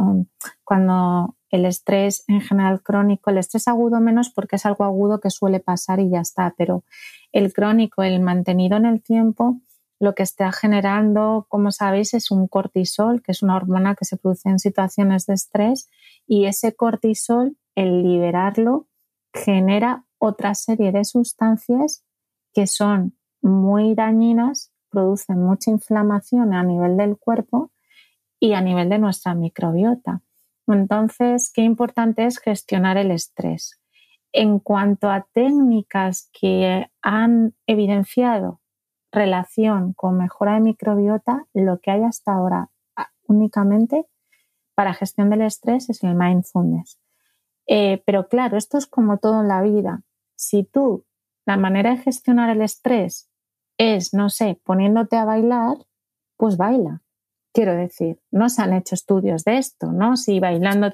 cuando 0.63 1.35
el 1.53 1.65
estrés 1.65 2.23
en 2.27 2.41
general 2.41 2.81
crónico, 2.81 3.29
el 3.29 3.37
estrés 3.37 3.67
agudo 3.67 3.99
menos 3.99 4.31
porque 4.31 4.55
es 4.55 4.65
algo 4.65 4.85
agudo 4.85 5.19
que 5.19 5.29
suele 5.29 5.59
pasar 5.59 5.99
y 5.99 6.09
ya 6.09 6.19
está, 6.19 6.55
pero 6.57 6.83
el 7.31 7.53
crónico, 7.53 8.01
el 8.01 8.19
mantenido 8.21 8.75
en 8.75 8.87
el 8.87 9.03
tiempo, 9.03 9.59
lo 9.99 10.15
que 10.15 10.23
está 10.23 10.51
generando, 10.51 11.45
como 11.49 11.71
sabéis, 11.71 12.15
es 12.15 12.31
un 12.31 12.47
cortisol, 12.47 13.21
que 13.21 13.33
es 13.33 13.43
una 13.43 13.55
hormona 13.55 13.93
que 13.93 14.03
se 14.03 14.17
produce 14.17 14.49
en 14.49 14.57
situaciones 14.57 15.27
de 15.27 15.35
estrés, 15.35 15.91
y 16.25 16.45
ese 16.45 16.75
cortisol, 16.75 17.55
el 17.75 18.01
liberarlo, 18.01 18.87
genera 19.31 20.05
otra 20.17 20.55
serie 20.55 20.91
de 20.91 21.05
sustancias 21.05 22.03
que 22.51 22.65
son 22.65 23.15
muy 23.43 23.93
dañinas, 23.93 24.71
producen 24.89 25.39
mucha 25.39 25.69
inflamación 25.69 26.55
a 26.55 26.63
nivel 26.63 26.97
del 26.97 27.15
cuerpo 27.15 27.69
y 28.39 28.53
a 28.53 28.61
nivel 28.61 28.89
de 28.89 28.97
nuestra 28.97 29.35
microbiota. 29.35 30.23
Entonces, 30.67 31.51
qué 31.53 31.61
importante 31.61 32.25
es 32.25 32.39
gestionar 32.39 32.97
el 32.97 33.11
estrés. 33.11 33.81
En 34.31 34.59
cuanto 34.59 35.09
a 35.09 35.27
técnicas 35.33 36.29
que 36.33 36.87
han 37.01 37.53
evidenciado 37.67 38.61
relación 39.11 39.93
con 39.93 40.17
mejora 40.17 40.55
de 40.55 40.61
microbiota, 40.61 41.45
lo 41.53 41.79
que 41.79 41.91
hay 41.91 42.03
hasta 42.03 42.33
ahora 42.33 42.69
ah, 42.95 43.09
únicamente 43.27 44.07
para 44.73 44.93
gestión 44.93 45.29
del 45.29 45.41
estrés 45.41 45.89
es 45.89 46.03
el 46.03 46.15
mindfulness. 46.15 46.99
Eh, 47.67 48.01
pero 48.05 48.27
claro, 48.27 48.57
esto 48.57 48.77
es 48.77 48.87
como 48.87 49.17
todo 49.19 49.41
en 49.41 49.47
la 49.47 49.61
vida 49.61 50.03
si 50.43 50.63
tú 50.63 51.05
la 51.45 51.57
manera 51.57 51.91
de 51.91 51.97
gestionar 51.97 52.49
el 52.49 52.61
estrés 52.61 53.29
es, 53.77 54.13
no 54.13 54.29
sé, 54.29 54.59
poniéndote 54.63 55.17
a 55.17 55.25
bailar, 55.25 55.77
pues 56.37 56.57
baila. 56.57 57.01
Quiero 57.53 57.75
decir, 57.75 58.19
no 58.31 58.49
se 58.49 58.61
han 58.61 58.73
hecho 58.73 58.95
estudios 58.95 59.43
de 59.43 59.57
esto, 59.57 59.91
¿no? 59.91 60.17
Si 60.17 60.39
bailando 60.39 60.91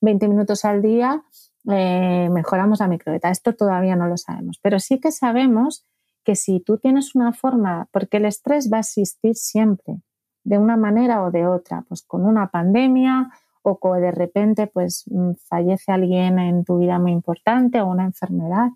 20 0.00 0.26
mm, 0.26 0.30
minutos 0.30 0.64
al 0.64 0.82
día 0.82 1.24
eh, 1.68 2.28
mejoramos 2.30 2.80
la 2.80 2.88
microbiota. 2.88 3.30
Esto 3.30 3.54
todavía 3.54 3.96
no 3.96 4.06
lo 4.06 4.16
sabemos, 4.16 4.58
pero 4.62 4.78
sí 4.78 5.00
que 5.00 5.10
sabemos 5.10 5.84
que 6.22 6.36
si 6.36 6.60
tú 6.60 6.78
tienes 6.78 7.14
una 7.14 7.32
forma, 7.32 7.88
porque 7.92 8.18
el 8.18 8.26
estrés 8.26 8.70
va 8.72 8.78
a 8.78 8.80
existir 8.80 9.36
siempre, 9.36 10.02
de 10.44 10.58
una 10.58 10.76
manera 10.76 11.22
o 11.24 11.30
de 11.30 11.46
otra, 11.46 11.84
pues 11.88 12.02
con 12.02 12.24
una 12.24 12.50
pandemia 12.50 13.30
o 13.62 13.94
de 13.94 14.12
repente 14.12 14.68
pues 14.68 15.04
mm, 15.06 15.32
fallece 15.48 15.90
alguien 15.90 16.38
en 16.38 16.64
tu 16.64 16.78
vida 16.78 16.98
muy 16.98 17.12
importante 17.12 17.80
o 17.80 17.86
una 17.86 18.04
enfermedad. 18.04 18.68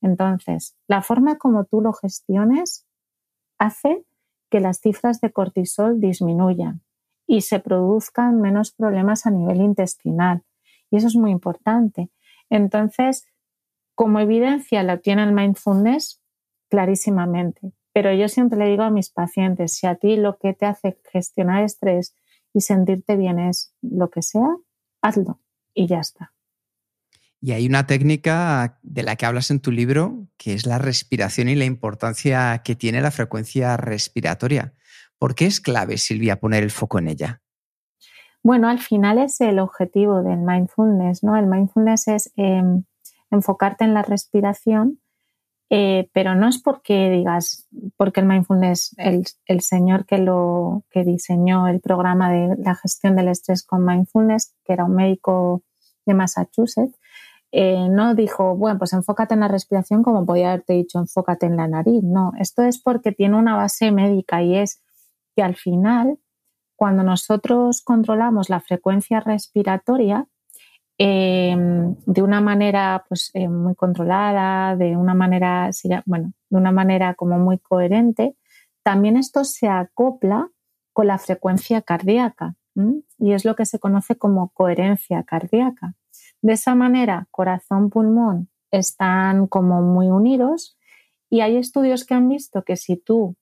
Entonces, 0.00 0.76
la 0.88 1.02
forma 1.02 1.36
como 1.36 1.64
tú 1.64 1.82
lo 1.82 1.92
gestiones 1.92 2.86
hace 3.58 4.04
que 4.50 4.60
las 4.60 4.80
cifras 4.80 5.20
de 5.20 5.32
cortisol 5.32 6.00
disminuyan 6.00 6.82
y 7.26 7.42
se 7.42 7.60
produzcan 7.60 8.40
menos 8.40 8.72
problemas 8.72 9.26
a 9.26 9.30
nivel 9.30 9.60
intestinal. 9.60 10.42
Y 10.90 10.96
eso 10.96 11.06
es 11.06 11.16
muy 11.16 11.30
importante. 11.30 12.10
Entonces, 12.50 13.26
como 13.94 14.18
evidencia 14.18 14.82
lo 14.82 14.98
tiene 15.00 15.22
el 15.22 15.32
mindfulness 15.32 16.20
clarísimamente. 16.68 17.72
Pero 17.92 18.12
yo 18.12 18.28
siempre 18.28 18.58
le 18.58 18.68
digo 18.68 18.82
a 18.82 18.90
mis 18.90 19.10
pacientes, 19.10 19.74
si 19.74 19.86
a 19.86 19.96
ti 19.96 20.16
lo 20.16 20.38
que 20.38 20.54
te 20.54 20.66
hace 20.66 20.98
gestionar 21.12 21.64
estrés 21.64 22.14
y 22.52 22.60
sentirte 22.60 23.16
bien 23.16 23.38
es 23.38 23.74
lo 23.82 24.10
que 24.10 24.22
sea, 24.22 24.56
hazlo 25.02 25.40
y 25.74 25.86
ya 25.86 26.00
está. 26.00 26.32
Y 27.40 27.52
hay 27.52 27.66
una 27.66 27.86
técnica 27.86 28.78
de 28.82 29.02
la 29.02 29.16
que 29.16 29.24
hablas 29.24 29.50
en 29.50 29.60
tu 29.60 29.72
libro, 29.72 30.26
que 30.36 30.52
es 30.52 30.66
la 30.66 30.78
respiración 30.78 31.48
y 31.48 31.54
la 31.54 31.64
importancia 31.64 32.60
que 32.62 32.76
tiene 32.76 33.00
la 33.00 33.10
frecuencia 33.10 33.76
respiratoria. 33.78 34.74
¿Por 35.18 35.34
qué 35.34 35.46
es 35.46 35.60
clave, 35.60 35.96
Silvia, 35.96 36.40
poner 36.40 36.62
el 36.62 36.70
foco 36.70 36.98
en 36.98 37.08
ella? 37.08 37.40
Bueno, 38.42 38.68
al 38.68 38.78
final 38.78 39.18
es 39.18 39.40
el 39.40 39.58
objetivo 39.58 40.22
del 40.22 40.38
mindfulness, 40.38 41.22
¿no? 41.22 41.36
El 41.36 41.46
mindfulness 41.46 42.08
es 42.08 42.32
em, 42.36 42.84
enfocarte 43.30 43.84
en 43.84 43.94
la 43.94 44.02
respiración, 44.02 45.00
eh, 45.68 46.10
pero 46.12 46.34
no 46.34 46.48
es 46.48 46.60
porque 46.60 47.10
digas, 47.10 47.68
porque 47.96 48.20
el 48.20 48.26
mindfulness, 48.26 48.94
el, 48.98 49.24
el, 49.46 49.60
señor 49.60 50.04
que 50.04 50.18
lo 50.18 50.84
que 50.90 51.04
diseñó 51.04 51.68
el 51.68 51.80
programa 51.80 52.30
de 52.30 52.56
la 52.56 52.74
gestión 52.74 53.14
del 53.14 53.28
estrés 53.28 53.62
con 53.62 53.84
mindfulness, 53.84 54.54
que 54.64 54.72
era 54.72 54.84
un 54.84 54.94
médico 54.94 55.62
de 56.06 56.14
Massachusetts, 56.14 56.98
eh, 57.52 57.88
no 57.88 58.14
dijo, 58.14 58.56
bueno, 58.56 58.78
pues 58.78 58.92
enfócate 58.92 59.34
en 59.34 59.40
la 59.40 59.48
respiración 59.48 60.02
como 60.02 60.24
podía 60.24 60.48
haberte 60.48 60.74
dicho, 60.74 60.98
enfócate 60.98 61.46
en 61.46 61.56
la 61.56 61.66
nariz. 61.66 62.02
No, 62.02 62.32
esto 62.38 62.62
es 62.62 62.80
porque 62.80 63.12
tiene 63.12 63.36
una 63.36 63.56
base 63.56 63.90
médica 63.90 64.42
y 64.42 64.56
es 64.56 64.82
que 65.34 65.42
al 65.42 65.56
final, 65.56 66.18
cuando 66.76 67.02
nosotros 67.02 67.82
controlamos 67.82 68.50
la 68.50 68.60
frecuencia 68.60 69.20
respiratoria, 69.20 70.26
em, 70.98 71.96
de 72.06 72.22
una 72.22 72.40
manera 72.40 73.04
pues, 73.08 73.30
eh, 73.34 73.48
muy 73.48 73.74
controlada, 73.74 74.76
de 74.76 74.96
una 74.96 75.14
manera, 75.14 75.70
bueno, 76.06 76.32
de 76.50 76.56
una 76.58 76.72
manera 76.72 77.14
como 77.14 77.38
muy 77.38 77.58
coherente, 77.58 78.36
también 78.82 79.16
esto 79.16 79.44
se 79.44 79.68
acopla 79.68 80.48
con 80.92 81.06
la 81.06 81.18
frecuencia 81.18 81.82
cardíaca 81.82 82.56
y 83.18 83.32
es 83.32 83.44
lo 83.44 83.56
que 83.56 83.66
se 83.66 83.78
conoce 83.78 84.16
como 84.16 84.50
coherencia 84.50 85.22
cardíaca. 85.24 85.94
De 86.42 86.54
esa 86.54 86.74
manera, 86.74 87.28
corazón-pulmón 87.30 88.48
están 88.70 89.46
como 89.46 89.82
muy 89.82 90.08
unidos 90.08 90.78
y 91.28 91.40
hay 91.40 91.56
estudios 91.56 92.04
que 92.04 92.14
han 92.14 92.28
visto 92.28 92.64
que 92.64 92.76
si 92.76 92.96
tú 92.96 93.36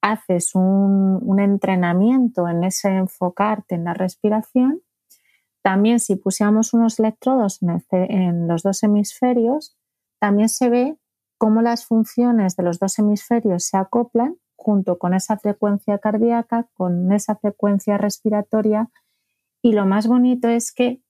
haces 0.00 0.54
un, 0.54 1.38
entrenamiento 1.38 2.48
en 2.48 2.64
ese 2.64 2.88
enfocarte 2.88 3.74
en 3.74 3.84
la 3.84 3.94
respiración, 3.94 4.82
también 5.62 6.00
si 6.00 6.16
pusiéramos 6.16 6.72
unos 6.72 6.98
electrodos 6.98 7.60
en, 7.62 7.82
en 7.90 8.48
los 8.48 8.62
dos 8.62 8.82
hemisferios, 8.82 9.76
también 10.18 10.48
se 10.48 10.68
ve 10.68 10.98
cómo 11.36 11.62
las 11.62 11.84
funciones 11.84 12.56
de 12.56 12.64
los 12.64 12.78
dos 12.78 12.98
hemisferios 12.98 13.64
se 13.64 13.76
acoplan 13.76 14.36
junto 14.56 14.98
con 14.98 15.14
esa 15.14 15.38
frecuencia 15.38 15.98
cardíaca, 15.98 16.68
con 16.74 17.12
esa 17.12 17.36
frecuencia 17.36 17.98
respiratoria. 17.98 18.90
Y 19.62 19.72
lo 19.72 19.86
más 19.86 20.08
bonito 20.08 20.48
es 20.48 20.72
que 20.72 21.00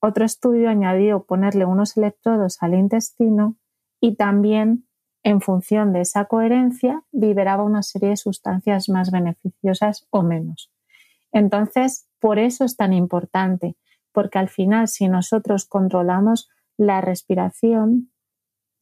otro 0.00 0.24
estudio 0.24 0.70
añadió 0.70 1.24
ponerle 1.24 1.64
unos 1.64 1.96
electrodos 1.96 2.58
al 2.62 2.74
intestino 2.74 3.56
y 4.00 4.14
también, 4.14 4.86
en 5.24 5.40
función 5.40 5.92
de 5.92 6.02
esa 6.02 6.26
coherencia, 6.26 7.02
liberaba 7.10 7.64
una 7.64 7.82
serie 7.82 8.10
de 8.10 8.16
sustancias 8.16 8.88
más 8.88 9.10
beneficiosas 9.10 10.06
o 10.10 10.22
menos. 10.22 10.72
Entonces, 11.32 12.08
por 12.20 12.38
eso 12.38 12.64
es 12.64 12.76
tan 12.76 12.92
importante, 12.92 13.76
porque 14.12 14.38
al 14.38 14.48
final, 14.48 14.88
si 14.88 15.08
nosotros 15.08 15.66
controlamos 15.66 16.48
la 16.76 17.00
respiración, 17.00 18.12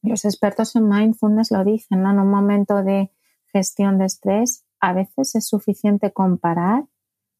los 0.03 0.23
expertos 0.23 0.75
en 0.75 0.87
mindfulness 0.87 1.51
lo 1.51 1.63
dicen, 1.63 2.03
¿no? 2.03 2.11
en 2.11 2.19
un 2.19 2.29
momento 2.29 2.83
de 2.83 3.11
gestión 3.47 3.97
de 3.97 4.05
estrés, 4.05 4.65
a 4.79 4.93
veces 4.93 5.33
es 5.33 5.47
suficiente 5.47 6.13
comparar, 6.13 6.85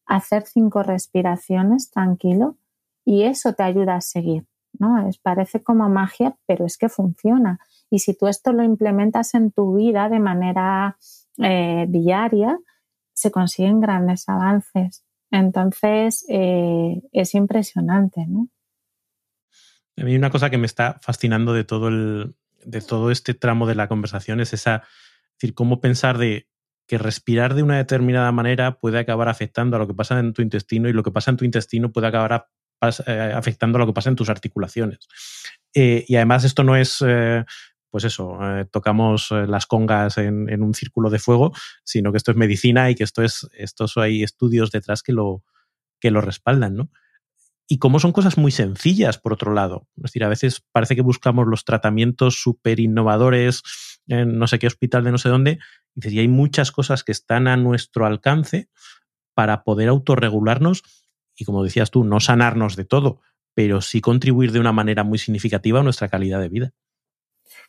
hacer 0.04 0.42
cinco 0.46 0.82
respiraciones 0.82 1.90
tranquilo 1.90 2.56
y 3.08 3.22
eso 3.22 3.54
te 3.54 3.62
ayuda 3.62 3.96
a 3.96 4.00
seguir. 4.02 4.44
¿no? 4.78 5.08
Es, 5.08 5.16
parece 5.16 5.62
como 5.62 5.88
magia, 5.88 6.36
pero 6.46 6.66
es 6.66 6.76
que 6.76 6.90
funciona. 6.90 7.58
Y 7.88 8.00
si 8.00 8.12
tú 8.12 8.26
esto 8.26 8.52
lo 8.52 8.62
implementas 8.62 9.32
en 9.32 9.50
tu 9.50 9.76
vida 9.76 10.10
de 10.10 10.20
manera 10.20 10.98
eh, 11.38 11.86
diaria, 11.88 12.58
se 13.14 13.30
consiguen 13.30 13.80
grandes 13.80 14.28
avances. 14.28 15.06
Entonces, 15.30 16.26
eh, 16.28 17.00
es 17.12 17.34
impresionante, 17.34 18.26
¿no? 18.26 18.48
A 19.96 20.04
mí 20.04 20.14
una 20.14 20.28
cosa 20.28 20.50
que 20.50 20.58
me 20.58 20.66
está 20.66 20.98
fascinando 21.00 21.54
de 21.54 21.64
todo, 21.64 21.88
el, 21.88 22.36
de 22.62 22.82
todo 22.82 23.10
este 23.10 23.32
tramo 23.32 23.66
de 23.66 23.74
la 23.74 23.88
conversación 23.88 24.40
es 24.40 24.52
esa, 24.52 24.76
es 24.76 25.38
decir, 25.40 25.54
cómo 25.54 25.80
pensar 25.80 26.18
de 26.18 26.46
que 26.86 26.98
respirar 26.98 27.54
de 27.54 27.62
una 27.62 27.78
determinada 27.78 28.32
manera 28.32 28.78
puede 28.78 28.98
acabar 28.98 29.30
afectando 29.30 29.76
a 29.76 29.78
lo 29.78 29.86
que 29.86 29.94
pasa 29.94 30.18
en 30.20 30.34
tu 30.34 30.42
intestino 30.42 30.90
y 30.90 30.92
lo 30.92 31.02
que 31.02 31.10
pasa 31.10 31.30
en 31.30 31.38
tu 31.38 31.46
intestino 31.46 31.90
puede 31.90 32.06
acabar 32.06 32.48
eh, 32.80 33.32
afectando 33.34 33.76
lo 33.78 33.86
que 33.86 33.92
pasa 33.92 34.08
en 34.08 34.16
tus 34.16 34.28
articulaciones. 34.28 35.08
Eh, 35.74 36.04
y 36.06 36.14
además 36.16 36.44
esto 36.44 36.62
no 36.62 36.76
es, 36.76 37.02
eh, 37.06 37.44
pues 37.90 38.04
eso, 38.04 38.38
tocamos 38.70 39.30
las 39.30 39.66
congas 39.66 40.18
en, 40.18 40.62
un 40.62 40.74
círculo 40.74 41.10
de 41.10 41.18
fuego, 41.18 41.52
sino 41.82 42.12
que 42.12 42.18
esto 42.18 42.30
es 42.30 42.36
medicina 42.36 42.88
y 42.90 42.94
que 42.94 43.02
esto 43.02 43.22
es, 43.22 43.48
estos 43.52 43.96
hay 43.96 44.22
estudios 44.22 44.70
detrás 44.70 45.02
que 45.02 45.12
lo, 45.12 45.42
que 45.98 46.10
lo 46.10 46.20
respaldan, 46.20 46.76
¿no? 46.76 46.90
Y 47.66 47.78
como 47.78 47.98
son 47.98 48.12
cosas 48.12 48.38
muy 48.38 48.50
sencillas, 48.50 49.18
por 49.18 49.32
otro 49.32 49.52
lado. 49.52 49.88
Es 49.96 50.04
decir, 50.04 50.24
a 50.24 50.28
veces 50.28 50.62
parece 50.72 50.94
que 50.96 51.02
buscamos 51.02 51.46
los 51.46 51.64
tratamientos 51.64 52.40
súper 52.40 52.80
innovadores 52.80 53.62
en 54.06 54.38
no 54.38 54.46
sé 54.46 54.58
qué 54.58 54.66
hospital 54.66 55.04
de 55.04 55.12
no 55.12 55.18
sé 55.18 55.28
dónde, 55.28 55.58
y 55.96 56.18
hay 56.18 56.28
muchas 56.28 56.70
cosas 56.70 57.04
que 57.04 57.12
están 57.12 57.48
a 57.48 57.56
nuestro 57.56 58.06
alcance 58.06 58.68
para 59.34 59.64
poder 59.64 59.88
autorregularnos 59.88 60.82
y 61.38 61.44
como 61.44 61.62
decías 61.62 61.90
tú, 61.90 62.04
no 62.04 62.20
sanarnos 62.20 62.76
de 62.76 62.84
todo, 62.84 63.20
pero 63.54 63.80
sí 63.80 64.00
contribuir 64.00 64.52
de 64.52 64.60
una 64.60 64.72
manera 64.72 65.04
muy 65.04 65.18
significativa 65.18 65.80
a 65.80 65.82
nuestra 65.82 66.08
calidad 66.08 66.40
de 66.40 66.48
vida. 66.48 66.72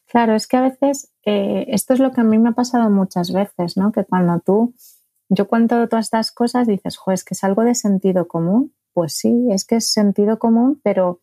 Claro, 0.07 0.35
es 0.35 0.47
que 0.47 0.57
a 0.57 0.61
veces 0.61 1.13
eh, 1.23 1.65
esto 1.69 1.93
es 1.93 1.99
lo 1.99 2.11
que 2.11 2.21
a 2.21 2.23
mí 2.23 2.39
me 2.39 2.49
ha 2.49 2.53
pasado 2.53 2.89
muchas 2.89 3.31
veces, 3.31 3.77
¿no? 3.77 3.91
Que 3.91 4.03
cuando 4.03 4.39
tú, 4.39 4.73
yo 5.29 5.47
cuento 5.47 5.87
todas 5.87 6.07
estas 6.07 6.31
cosas, 6.31 6.67
dices, 6.67 6.97
jo, 6.97 7.11
es 7.11 7.23
que 7.23 7.35
es 7.35 7.43
algo 7.43 7.63
de 7.63 7.75
sentido 7.75 8.27
común. 8.27 8.73
Pues 8.93 9.13
sí, 9.13 9.47
es 9.51 9.65
que 9.65 9.75
es 9.75 9.91
sentido 9.91 10.39
común, 10.39 10.81
pero 10.83 11.21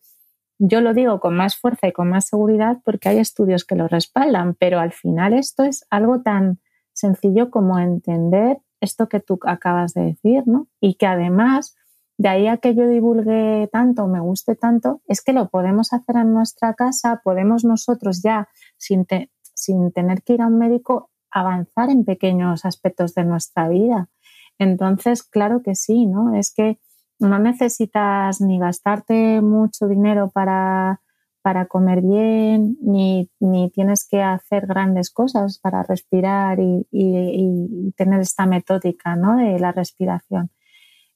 yo 0.59 0.81
lo 0.81 0.93
digo 0.93 1.19
con 1.19 1.35
más 1.35 1.55
fuerza 1.55 1.87
y 1.87 1.91
con 1.91 2.09
más 2.09 2.27
seguridad 2.27 2.79
porque 2.83 3.09
hay 3.09 3.19
estudios 3.19 3.63
que 3.63 3.75
lo 3.75 3.87
respaldan, 3.87 4.55
pero 4.55 4.79
al 4.79 4.91
final 4.91 5.33
esto 5.33 5.63
es 5.63 5.85
algo 5.89 6.21
tan 6.21 6.59
sencillo 6.93 7.51
como 7.51 7.77
entender 7.77 8.57
esto 8.81 9.07
que 9.07 9.19
tú 9.19 9.39
acabas 9.43 9.93
de 9.93 10.01
decir, 10.01 10.43
¿no? 10.45 10.67
Y 10.79 10.95
que 10.95 11.05
además 11.05 11.76
de 12.17 12.29
ahí 12.29 12.47
a 12.47 12.57
que 12.57 12.73
yo 12.73 12.87
divulgue 12.87 13.69
tanto, 13.71 14.07
me 14.07 14.19
guste 14.19 14.55
tanto, 14.55 15.01
es 15.07 15.21
que 15.21 15.33
lo 15.33 15.49
podemos 15.49 15.93
hacer 15.93 16.17
en 16.17 16.33
nuestra 16.33 16.73
casa, 16.73 17.21
podemos 17.23 17.63
nosotros 17.63 18.21
ya, 18.23 18.49
sin, 18.77 19.05
sin 19.53 19.91
tener 19.91 20.23
que 20.23 20.33
ir 20.33 20.41
a 20.41 20.47
un 20.47 20.57
médico, 20.57 21.11
avanzar 21.29 21.91
en 21.91 22.05
pequeños 22.05 22.65
aspectos 22.65 23.13
de 23.13 23.23
nuestra 23.23 23.69
vida. 23.69 24.09
Entonces, 24.57 25.23
claro 25.23 25.61
que 25.61 25.75
sí, 25.75 26.07
¿no? 26.07 26.33
Es 26.33 26.51
que 26.51 26.79
no 27.19 27.37
necesitas 27.37 28.41
ni 28.41 28.57
gastarte 28.57 29.41
mucho 29.41 29.87
dinero 29.87 30.29
para, 30.29 31.01
para 31.43 31.67
comer 31.67 32.01
bien, 32.01 32.77
ni, 32.81 33.29
ni, 33.39 33.69
tienes 33.69 34.07
que 34.09 34.23
hacer 34.23 34.65
grandes 34.65 35.11
cosas 35.11 35.59
para 35.59 35.83
respirar 35.83 36.59
y, 36.59 36.87
y, 36.91 37.87
y 37.87 37.91
tener 37.91 38.21
esta 38.21 38.47
metódica 38.47 39.15
¿no? 39.15 39.37
de 39.37 39.59
la 39.59 39.71
respiración. 39.71 40.51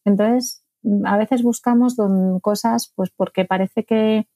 Entonces, 0.06 0.64
a 1.06 1.18
veces 1.18 1.44
buscamos 1.44 1.96
cosas 2.42 2.92
pues 2.96 3.10
porque 3.16 3.46
parece 3.46 3.84
que 3.84 4.28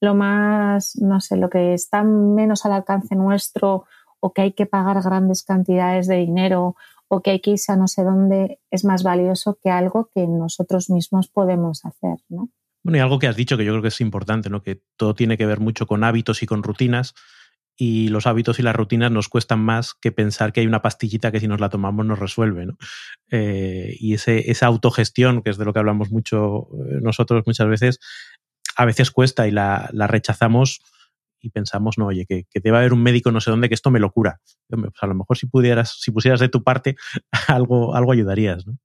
lo 0.00 0.14
más, 0.14 0.96
no 0.96 1.20
sé, 1.20 1.36
lo 1.36 1.50
que 1.50 1.74
está 1.74 2.04
menos 2.04 2.64
al 2.64 2.72
alcance 2.72 3.16
nuestro 3.16 3.84
o 4.20 4.32
que 4.32 4.42
hay 4.42 4.52
que 4.52 4.66
pagar 4.66 5.02
grandes 5.02 5.42
cantidades 5.42 6.06
de 6.06 6.16
dinero 6.16 6.76
o 7.08 7.20
que 7.20 7.30
hay 7.30 7.40
que 7.40 7.52
irse 7.52 7.72
a 7.72 7.76
no 7.76 7.88
sé 7.88 8.04
dónde 8.04 8.60
es 8.70 8.84
más 8.84 9.02
valioso 9.02 9.58
que 9.62 9.70
algo 9.70 10.10
que 10.14 10.26
nosotros 10.26 10.90
mismos 10.90 11.28
podemos 11.28 11.84
hacer, 11.84 12.18
¿no? 12.28 12.50
Bueno, 12.82 12.98
y 12.98 13.00
algo 13.00 13.18
que 13.18 13.26
has 13.26 13.36
dicho 13.36 13.56
que 13.56 13.64
yo 13.64 13.72
creo 13.72 13.82
que 13.82 13.88
es 13.88 14.00
importante, 14.00 14.50
¿no? 14.50 14.62
Que 14.62 14.82
todo 14.96 15.14
tiene 15.14 15.36
que 15.36 15.46
ver 15.46 15.60
mucho 15.60 15.86
con 15.86 16.04
hábitos 16.04 16.42
y 16.42 16.46
con 16.46 16.62
rutinas 16.62 17.14
y 17.80 18.08
los 18.08 18.26
hábitos 18.26 18.58
y 18.58 18.62
las 18.62 18.74
rutinas 18.74 19.12
nos 19.12 19.28
cuestan 19.28 19.60
más 19.60 19.94
que 19.94 20.10
pensar 20.10 20.52
que 20.52 20.60
hay 20.60 20.66
una 20.66 20.82
pastillita 20.82 21.30
que 21.30 21.38
si 21.38 21.46
nos 21.46 21.60
la 21.60 21.68
tomamos 21.68 22.04
nos 22.04 22.18
resuelve. 22.18 22.66
¿no? 22.66 22.76
Eh, 23.30 23.96
y 24.00 24.14
ese, 24.14 24.50
esa 24.50 24.66
autogestión, 24.66 25.42
que 25.42 25.50
es 25.50 25.58
de 25.58 25.64
lo 25.64 25.72
que 25.72 25.78
hablamos 25.78 26.10
mucho 26.10 26.68
eh, 26.72 26.98
nosotros 27.00 27.44
muchas 27.46 27.68
veces, 27.68 28.00
a 28.76 28.84
veces 28.84 29.12
cuesta 29.12 29.46
y 29.46 29.52
la, 29.52 29.90
rechazamos 29.92 30.80
y 31.40 31.50
pensamos, 31.50 31.98
no, 31.98 32.06
oye, 32.06 32.26
que, 32.26 32.46
que, 32.50 32.58
debe 32.58 32.78
haber 32.78 32.92
un 32.92 33.02
médico 33.02 33.30
no 33.30 33.40
sé 33.40 33.52
dónde 33.52 33.68
que 33.68 33.76
esto 33.76 33.92
me 33.92 34.00
lo 34.00 34.10
cura. 34.10 34.40
Pues 34.68 34.92
a 35.00 35.06
lo 35.06 35.14
mejor 35.14 35.38
si 35.38 35.46
pudieras, 35.46 36.00
si 36.00 36.10
pusieras 36.10 36.40
de 36.40 36.48
tu 36.48 36.64
parte, 36.64 36.96
algo, 37.46 37.94
algo 37.94 38.10
ayudarías, 38.10 38.66
¿no? 38.66 38.76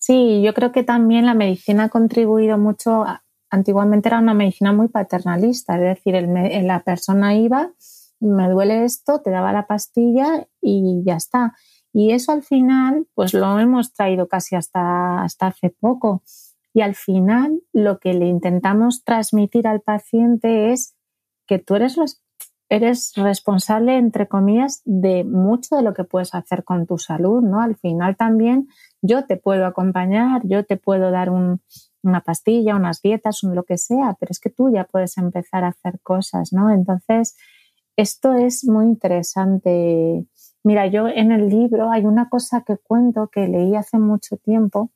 Sí, 0.00 0.42
yo 0.42 0.54
creo 0.54 0.72
que 0.72 0.82
también 0.82 1.24
la 1.24 1.34
medicina 1.34 1.84
ha 1.84 1.88
contribuido 1.88 2.58
mucho. 2.58 3.04
Antiguamente 3.48 4.08
era 4.08 4.18
una 4.18 4.34
medicina 4.34 4.72
muy 4.72 4.88
paternalista, 4.88 5.76
es 5.76 5.96
decir, 5.96 6.28
la 6.64 6.82
persona 6.82 7.36
iba, 7.36 7.70
me 8.20 8.48
duele 8.48 8.84
esto, 8.84 9.20
te 9.20 9.30
daba 9.30 9.52
la 9.52 9.66
pastilla 9.66 10.46
y 10.60 11.02
ya 11.04 11.16
está. 11.16 11.54
Y 11.92 12.12
eso 12.12 12.32
al 12.32 12.42
final, 12.42 13.06
pues 13.14 13.34
lo 13.34 13.58
hemos 13.58 13.92
traído 13.92 14.28
casi 14.28 14.56
hasta, 14.56 15.22
hasta 15.22 15.48
hace 15.48 15.70
poco. 15.70 16.22
Y 16.74 16.82
al 16.82 16.94
final 16.94 17.62
lo 17.72 17.98
que 17.98 18.14
le 18.14 18.26
intentamos 18.26 19.02
transmitir 19.04 19.66
al 19.66 19.80
paciente 19.80 20.72
es 20.72 20.94
que 21.46 21.58
tú 21.58 21.74
eres, 21.74 21.96
eres 22.68 23.12
responsable, 23.16 23.96
entre 23.96 24.28
comillas, 24.28 24.82
de 24.84 25.24
mucho 25.24 25.76
de 25.76 25.82
lo 25.82 25.94
que 25.94 26.04
puedes 26.04 26.34
hacer 26.34 26.64
con 26.64 26.86
tu 26.86 26.98
salud, 26.98 27.42
¿no? 27.42 27.62
Al 27.62 27.76
final 27.76 28.16
también 28.16 28.68
yo 29.00 29.24
te 29.24 29.36
puedo 29.36 29.66
acompañar, 29.66 30.42
yo 30.44 30.64
te 30.64 30.76
puedo 30.76 31.10
dar 31.10 31.30
una 31.30 32.20
pastilla, 32.20 32.76
unas 32.76 33.00
dietas, 33.00 33.42
un 33.42 33.54
lo 33.54 33.64
que 33.64 33.78
sea, 33.78 34.16
pero 34.20 34.30
es 34.30 34.38
que 34.38 34.50
tú 34.50 34.70
ya 34.72 34.84
puedes 34.84 35.16
empezar 35.18 35.64
a 35.64 35.68
hacer 35.68 35.98
cosas, 36.00 36.52
¿no? 36.52 36.70
Entonces, 36.70 37.36
esto 37.98 38.32
es 38.32 38.64
muy 38.64 38.86
interesante. 38.86 40.24
Mira, 40.62 40.86
yo 40.86 41.08
en 41.08 41.32
el 41.32 41.48
libro 41.48 41.90
hay 41.90 42.06
una 42.06 42.28
cosa 42.28 42.62
que 42.64 42.78
cuento 42.78 43.28
que 43.28 43.48
leí 43.48 43.74
hace 43.74 43.98
mucho 43.98 44.36
tiempo 44.36 44.92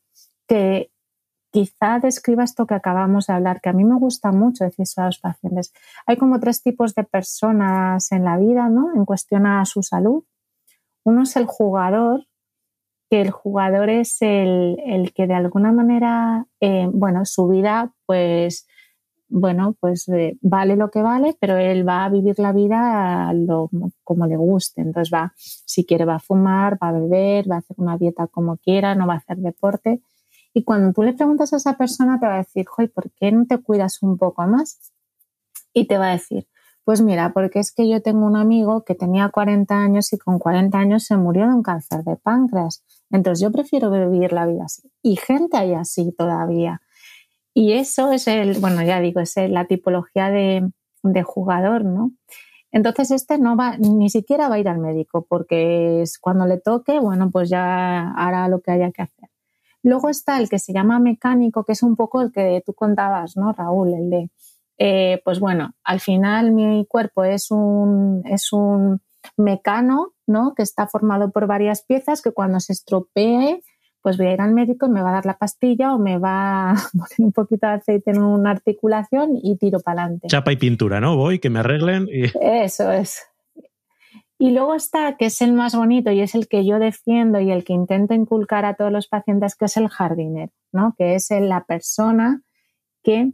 que 0.47 0.89
quizá 1.51 1.99
describa 1.99 2.45
esto 2.45 2.65
que 2.65 2.75
acabamos 2.75 3.27
de 3.27 3.33
hablar, 3.33 3.59
que 3.59 3.67
a 3.67 3.73
mí 3.73 3.83
me 3.83 3.99
gusta 3.99 4.31
mucho 4.31 4.63
decir 4.63 4.85
a 4.95 5.07
los 5.07 5.19
pacientes. 5.19 5.73
Hay 6.05 6.15
como 6.15 6.39
tres 6.39 6.63
tipos 6.63 6.95
de 6.95 7.03
personas 7.03 8.09
en 8.13 8.23
la 8.23 8.37
vida, 8.37 8.69
¿no? 8.69 8.95
En 8.95 9.03
cuestión 9.03 9.47
a 9.47 9.65
su 9.65 9.83
salud. 9.83 10.23
Uno 11.03 11.23
es 11.23 11.35
el 11.35 11.45
jugador, 11.45 12.25
que 13.09 13.19
el 13.19 13.31
jugador 13.31 13.89
es 13.89 14.21
el, 14.21 15.11
que 15.13 15.27
de 15.27 15.33
alguna 15.33 15.73
manera, 15.73 16.47
eh, 16.61 16.87
bueno, 16.91 17.25
su 17.25 17.49
vida 17.49 17.93
pues 18.05 18.65
bueno, 19.35 19.75
pues 19.79 20.07
eh, 20.09 20.37
vale 20.41 20.75
lo 20.75 20.91
que 20.91 21.01
vale, 21.01 21.35
pero 21.39 21.57
él 21.57 21.87
va 21.87 22.05
a 22.05 22.09
vivir 22.09 22.37
la 22.37 22.53
vida 22.53 23.33
como 24.03 24.27
le 24.27 24.37
guste. 24.37 24.81
Entonces 24.81 25.11
va, 25.11 25.33
si 25.35 25.85
quiere, 25.85 26.05
va 26.05 26.15
a 26.15 26.19
fumar, 26.19 26.77
va 26.81 26.89
a 26.89 26.91
beber, 26.91 27.49
va 27.49 27.55
a 27.55 27.59
hacer 27.59 27.75
una 27.79 27.97
dieta 27.97 28.27
como 28.27 28.57
quiera, 28.57 28.93
no 28.93 29.07
va 29.07 29.15
a 29.15 29.17
hacer 29.17 29.37
deporte. 29.37 30.01
Y 30.53 30.63
cuando 30.63 30.93
tú 30.93 31.01
le 31.01 31.13
preguntas 31.13 31.51
a 31.51 31.57
esa 31.57 31.75
persona, 31.77 32.19
te 32.19 32.27
va 32.27 32.35
a 32.35 32.37
decir, 32.37 32.67
joy, 32.67 32.87
¿por 32.89 33.09
qué 33.11 33.31
no 33.31 33.47
te 33.47 33.57
cuidas 33.57 34.03
un 34.03 34.19
poco 34.19 34.45
más? 34.45 34.93
Y 35.73 35.87
te 35.87 35.97
va 35.97 36.09
a 36.09 36.11
decir, 36.11 36.47
pues 36.83 37.01
mira, 37.01 37.33
porque 37.33 37.57
es 37.57 37.71
que 37.71 37.89
yo 37.89 38.03
tengo 38.03 38.27
un 38.27 38.35
amigo 38.35 38.83
que 38.83 38.93
tenía 38.93 39.29
40 39.29 39.75
años 39.75 40.13
y 40.13 40.19
con 40.19 40.37
40 40.37 40.77
años 40.77 41.05
se 41.05 41.17
murió 41.17 41.47
de 41.47 41.55
un 41.55 41.63
cáncer 41.63 42.03
de 42.03 42.17
páncreas. 42.17 42.83
Entonces 43.09 43.41
yo 43.41 43.51
prefiero 43.51 43.89
vivir 43.89 44.31
la 44.31 44.45
vida 44.45 44.65
así. 44.65 44.91
Y 45.01 45.15
gente 45.15 45.57
hay 45.57 45.73
así 45.73 46.11
todavía. 46.11 46.82
Y 47.53 47.73
eso 47.73 48.11
es 48.11 48.27
el, 48.27 48.59
bueno, 48.59 48.83
ya 48.83 48.99
digo, 48.99 49.19
es 49.19 49.35
la 49.35 49.65
tipología 49.65 50.29
de, 50.29 50.71
jugador, 51.23 51.85
¿no? 51.85 52.11
Entonces 52.71 53.11
este 53.11 53.37
no 53.37 53.55
va, 53.55 53.77
ni 53.77 54.09
siquiera 54.09 54.49
va 54.49 54.55
a 54.55 54.59
ir 54.59 54.67
al 54.67 54.79
médico 54.79 55.25
porque 55.29 56.03
cuando 56.21 56.47
le 56.47 56.59
toque, 56.59 56.99
bueno, 56.99 57.29
pues 57.29 57.49
ya 57.49 58.11
hará 58.11 58.47
lo 58.47 58.61
que 58.61 58.71
haya 58.71 58.91
que 58.91 59.03
hacer. 59.03 59.29
Luego 59.83 60.09
está 60.09 60.39
el 60.39 60.49
que 60.49 60.59
se 60.59 60.73
llama 60.73 60.99
mecánico, 60.99 61.65
que 61.65 61.73
es 61.73 61.83
un 61.83 61.95
poco 61.95 62.21
el 62.21 62.31
que 62.31 62.63
tú 62.65 62.73
contabas, 62.73 63.37
¿no, 63.37 63.51
Raúl? 63.53 63.93
El 63.93 64.09
de, 64.09 64.29
eh, 64.77 65.21
pues 65.23 65.39
bueno, 65.39 65.73
al 65.83 65.99
final 65.99 66.51
mi 66.51 66.85
cuerpo 66.87 67.23
es 67.23 67.51
un, 67.51 68.23
es 68.25 68.51
un 68.53 69.01
mecano, 69.37 70.13
¿no? 70.25 70.53
Que 70.55 70.63
está 70.63 70.87
formado 70.87 71.31
por 71.31 71.47
varias 71.47 71.83
piezas 71.83 72.21
que 72.21 72.31
cuando 72.31 72.59
se 72.59 72.73
estropee, 72.73 73.61
pues 74.03 74.17
voy 74.17 74.27
a 74.27 74.33
ir 74.33 74.41
al 74.41 74.53
médico 74.53 74.85
y 74.85 74.89
me 74.89 75.01
va 75.01 75.09
a 75.09 75.13
dar 75.13 75.25
la 75.25 75.37
pastilla 75.37 75.95
o 75.95 75.97
me 75.97 76.19
va 76.19 76.71
a 76.71 76.75
poner 76.91 77.15
un 77.17 77.31
poquito 77.31 77.65
de 77.65 77.73
aceite 77.73 78.11
en 78.11 78.21
una 78.21 78.51
articulación 78.51 79.39
y 79.41 79.55
tiro 79.55 79.79
para 79.79 80.03
adelante. 80.03 80.27
Chapa 80.27 80.51
y 80.51 80.57
pintura, 80.57 80.99
¿no? 80.99 81.15
Voy, 81.15 81.39
que 81.39 81.49
me 81.49 81.59
arreglen. 81.59 82.07
Y... 82.11 82.25
Eso 82.41 82.91
es. 82.91 83.25
Y 84.37 84.51
luego 84.51 84.75
está, 84.75 85.15
que 85.15 85.27
es 85.27 85.41
el 85.41 85.53
más 85.53 85.73
bonito 85.73 86.11
y 86.11 86.19
es 86.19 86.35
el 86.35 86.49
que 86.49 86.65
yo 86.65 86.77
defiendo 86.77 87.39
y 87.39 87.49
el 87.49 87.63
que 87.63 87.71
intento 87.71 88.13
inculcar 88.13 88.65
a 88.65 88.73
todos 88.73 88.91
los 88.91 89.07
pacientes, 89.07 89.55
que 89.55 89.65
es 89.65 89.77
el 89.77 89.87
jardinero, 89.87 90.51
¿no? 90.73 90.95
Que 90.97 91.15
es 91.15 91.29
la 91.31 91.63
persona 91.63 92.41
que 93.03 93.31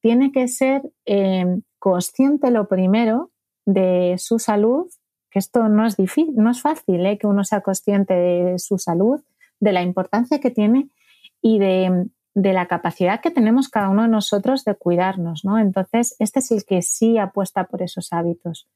tiene 0.00 0.30
que 0.30 0.46
ser 0.46 0.82
eh, 1.04 1.60
consciente 1.80 2.52
lo 2.52 2.68
primero 2.68 3.32
de 3.66 4.14
su 4.18 4.38
salud, 4.38 4.86
que 5.30 5.40
esto 5.40 5.68
no 5.68 5.84
es 5.84 5.96
difícil, 5.96 6.36
no 6.36 6.50
es 6.50 6.60
fácil 6.60 7.04
¿eh? 7.06 7.18
que 7.18 7.26
uno 7.26 7.42
sea 7.42 7.62
consciente 7.62 8.14
de 8.14 8.58
su 8.60 8.78
salud, 8.78 9.20
de 9.62 9.72
la 9.72 9.82
importancia 9.82 10.40
que 10.40 10.50
tiene 10.50 10.90
y 11.40 11.60
de, 11.60 12.08
la 12.34 12.66
capacidad 12.66 13.20
que 13.20 13.30
tenemos 13.30 13.68
cada 13.68 13.90
uno 13.90 14.02
de 14.02 14.08
nosotros 14.08 14.64
de 14.64 14.74
cuidarnos, 14.74 15.44
¿no? 15.44 15.58
Entonces, 15.58 16.16
este 16.18 16.40
es 16.40 16.50
el 16.50 16.64
que 16.64 16.82
sí 16.82 17.16
apuesta 17.16 17.68
por 17.68 17.80
esos 17.80 18.12
hábitos. 18.12 18.68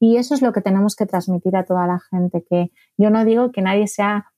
Y 0.00 0.16
eso 0.16 0.34
es 0.34 0.42
lo 0.42 0.52
que 0.52 0.60
tenemos 0.60 0.96
que 0.96 1.06
transmitir 1.06 1.54
a 1.54 1.64
toda 1.64 1.86
la 1.86 2.00
gente, 2.10 2.44
que 2.48 2.72
yo 2.96 3.10
no 3.10 3.24
digo 3.24 3.52
que 3.52 3.62
nadie 3.62 3.86
sea 3.86 4.32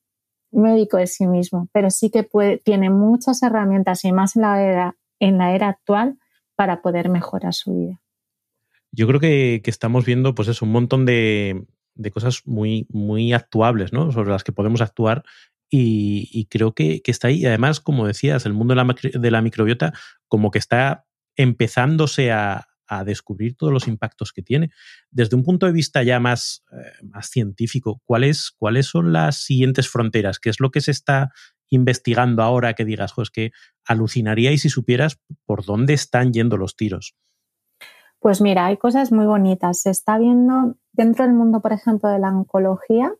médico 0.53 0.99
de 0.99 1.07
sí 1.07 1.27
mismo, 1.27 1.69
pero 1.73 1.91
sí 1.91 2.11
que 2.11 2.29
tiene 2.63 2.91
muchas 2.91 3.43
herramientas 3.43 4.05
y 4.05 4.13
más 4.13 4.37
en 4.37 4.43
la 4.43 4.63
era, 4.63 4.97
en 5.19 5.39
la 5.39 5.55
era 5.55 5.69
actual 5.69 6.19
para 6.57 6.83
poder 6.83 7.09
mejorar 7.09 7.55
su 7.55 7.75
vida. 7.75 8.03
Yo 8.93 9.07
creo 9.07 9.21
que, 9.21 9.63
estamos 9.65 10.05
viendo, 10.05 10.35
pues 10.35 10.49
es 10.49 10.61
un 10.61 10.73
montón 10.73 11.07
de, 11.07 11.67
de, 11.95 12.11
cosas 12.11 12.43
muy, 12.45 12.87
muy 12.91 13.33
actuables, 13.33 13.93
¿no? 13.93 14.13
Sobre 14.13 14.31
las 14.31 14.45
que 14.45 14.53
podemos 14.53 14.81
actuar 14.83 15.25
y, 15.71 16.47
creo 16.47 16.75
que, 16.75 17.03
está 17.07 17.29
ahí. 17.29 17.41
Y 17.41 17.47
además, 17.47 17.81
como 17.81 18.07
decías, 18.07 18.47
el 18.47 18.53
mundo 18.53 18.75
de 18.75 19.31
la, 19.31 19.43
microbiota 19.43 19.93
como 20.29 20.51
que 20.51 20.59
está 20.59 21.07
empezándose 21.37 22.33
a, 22.33 22.67
descubrir 23.05 23.57
todos 23.57 23.73
los 23.73 23.89
impactos 23.89 24.33
que 24.33 24.43
tiene. 24.43 24.71
Desde 25.11 25.35
un 25.35 25.43
punto 25.43 25.67
de 25.67 25.73
vista 25.73 26.05
ya 26.05 26.21
más, 26.21 26.65
eh, 26.71 27.21
científico, 27.23 28.01
¿cuáles, 28.05 28.53
¿cuáles 28.57 28.87
son 28.87 29.13
las 29.13 29.43
siguientes 29.43 29.89
fronteras? 29.89 30.39
¿Qué 30.39 30.51
es 30.51 30.61
lo 30.61 30.71
que 30.71 30.81
se 30.81 30.93
está 30.93 31.33
investigando 31.69 32.45
ahora 32.45 32.75
que 32.75 32.85
digas, 32.85 33.11
jo, 33.11 33.23
es 33.23 33.31
que 33.31 33.51
alucinaríais 33.85 34.63
si 34.63 34.69
supieras 34.69 35.19
por 35.47 35.65
dónde 35.65 35.95
están 35.95 36.33
yendo 36.33 36.57
los 36.57 36.77
tiros? 36.77 37.17
Pues 38.21 38.41
mira, 38.41 38.67
hay 38.67 38.77
cosas 38.77 39.11
muy 39.11 39.27
bonitas. 39.27 39.81
Se 39.81 39.91
está 39.91 40.17
viendo 40.19 40.77
dentro 40.93 41.25
del 41.25 41.35
mundo, 41.35 41.61
por 41.61 41.73
ejemplo, 41.73 42.09
de 42.09 42.21
la 42.21 42.31
oncología, 42.31 43.13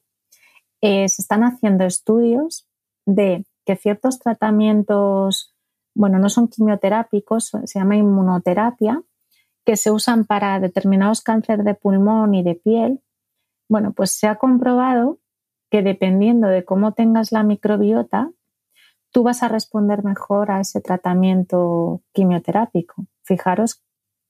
eh, 0.81 1.09
se 1.09 1.23
están 1.23 1.43
haciendo 1.43 1.85
estudios 1.85 2.67
de 3.07 3.45
que 3.65 3.77
ciertos 3.77 4.19
tratamientos, 4.19 5.55
bueno, 5.95 6.19
no 6.19 6.29
son 6.29 6.49
quimioterápicos, 6.49 7.53
se 7.65 7.79
llama 7.79 7.97
inmunoterapia, 7.97 9.03
que 9.65 9.77
se 9.77 9.91
usan 9.91 10.25
para 10.25 10.61
determinados 10.61 11.21
cánceres 11.21 11.65
de 11.65 11.75
pulmón 11.75 12.35
y 12.35 12.43
de 12.43 12.55
piel. 12.55 13.03
Bueno, 13.69 13.93
pues 13.93 14.13
se 14.13 14.29
ha 14.29 14.37
comprobado 14.37 15.19
que 15.71 15.83
dependiendo 15.83 16.47
de 16.47 16.65
cómo 16.65 16.93
tengas 16.93 17.33
la 17.33 17.43
microbiota, 17.43 18.31
tú 19.11 19.25
vas 19.25 19.43
a 19.43 19.49
responder 19.49 20.05
mejor 20.05 20.53
a 20.53 20.61
ese 20.61 20.81
tratamiento 20.81 22.03
quimioterápico. 22.13 23.07
Fijaros, 23.25 23.83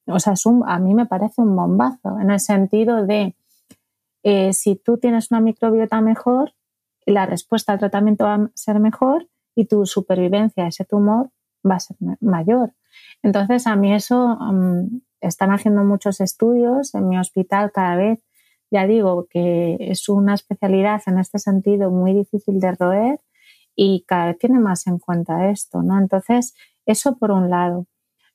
o 0.06 0.18
sea, 0.18 0.34
a 0.66 0.78
mí 0.78 0.94
me 0.94 1.04
parece 1.04 1.42
un 1.42 1.54
bombazo 1.54 2.18
en 2.18 2.30
el 2.30 2.40
sentido 2.40 3.04
de 3.04 3.35
eh, 4.28 4.52
si 4.54 4.74
tú 4.74 4.98
tienes 4.98 5.30
una 5.30 5.40
microbiota 5.40 6.00
mejor, 6.00 6.52
la 7.06 7.26
respuesta 7.26 7.72
al 7.72 7.78
tratamiento 7.78 8.24
va 8.24 8.34
a 8.34 8.50
ser 8.54 8.80
mejor 8.80 9.28
y 9.54 9.66
tu 9.66 9.86
supervivencia 9.86 10.64
a 10.64 10.66
ese 10.66 10.84
tumor 10.84 11.30
va 11.64 11.76
a 11.76 11.80
ser 11.80 11.96
mayor. 12.20 12.72
Entonces, 13.22 13.68
a 13.68 13.76
mí 13.76 13.94
eso 13.94 14.36
mm, 14.40 15.00
están 15.20 15.52
haciendo 15.52 15.84
muchos 15.84 16.20
estudios 16.20 16.92
en 16.96 17.08
mi 17.08 17.18
hospital 17.18 17.70
cada 17.72 17.94
vez. 17.94 18.18
Ya 18.68 18.88
digo 18.88 19.28
que 19.30 19.76
es 19.78 20.08
una 20.08 20.34
especialidad 20.34 21.00
en 21.06 21.18
este 21.20 21.38
sentido 21.38 21.92
muy 21.92 22.12
difícil 22.12 22.58
de 22.58 22.72
roer 22.72 23.20
y 23.76 24.04
cada 24.08 24.26
vez 24.26 24.38
tiene 24.38 24.58
más 24.58 24.88
en 24.88 24.98
cuenta 24.98 25.50
esto, 25.50 25.82
¿no? 25.84 26.00
Entonces, 26.00 26.52
eso 26.84 27.16
por 27.16 27.30
un 27.30 27.48
lado. 27.48 27.86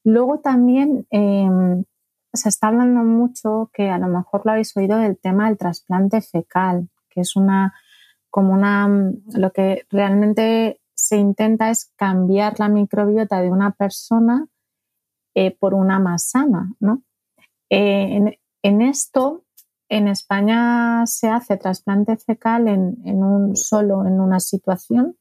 Luego 0.05 0.39
también 0.39 1.05
em, 1.09 1.83
se 2.33 2.49
está 2.49 2.67
hablando 2.67 3.01
mucho, 3.03 3.69
que 3.73 3.89
a 3.89 3.97
lo 3.97 4.07
mejor 4.07 4.41
lo 4.45 4.51
habéis 4.51 4.75
oído, 4.77 4.97
del 4.97 5.17
tema 5.17 5.47
del 5.47 5.57
trasplante 5.57 6.21
fecal, 6.21 6.89
que 7.09 7.21
es 7.21 7.35
una, 7.35 7.73
como 8.29 8.53
una, 8.53 8.87
lo 9.33 9.51
que 9.51 9.85
realmente 9.89 10.79
se 10.93 11.17
intenta 11.17 11.69
es 11.69 11.91
cambiar 11.95 12.59
la 12.59 12.69
microbiota 12.69 13.41
de 13.41 13.51
una 13.51 13.71
persona 13.71 14.47
eh, 15.33 15.55
por 15.57 15.73
una 15.73 15.99
más 15.99 16.29
sana, 16.29 16.73
¿no? 16.79 17.03
Eh, 17.69 18.37
en, 18.63 18.81
esto 18.81 19.45
en 19.89 20.07
España 20.07 21.05
se 21.07 21.29
hace 21.29 21.57
trasplante 21.57 22.17
fecal 22.17 22.67
en, 22.67 23.23
un 23.23 23.55
solo 23.55 24.05
en 24.05 24.19
una 24.19 24.39
situación. 24.39 25.17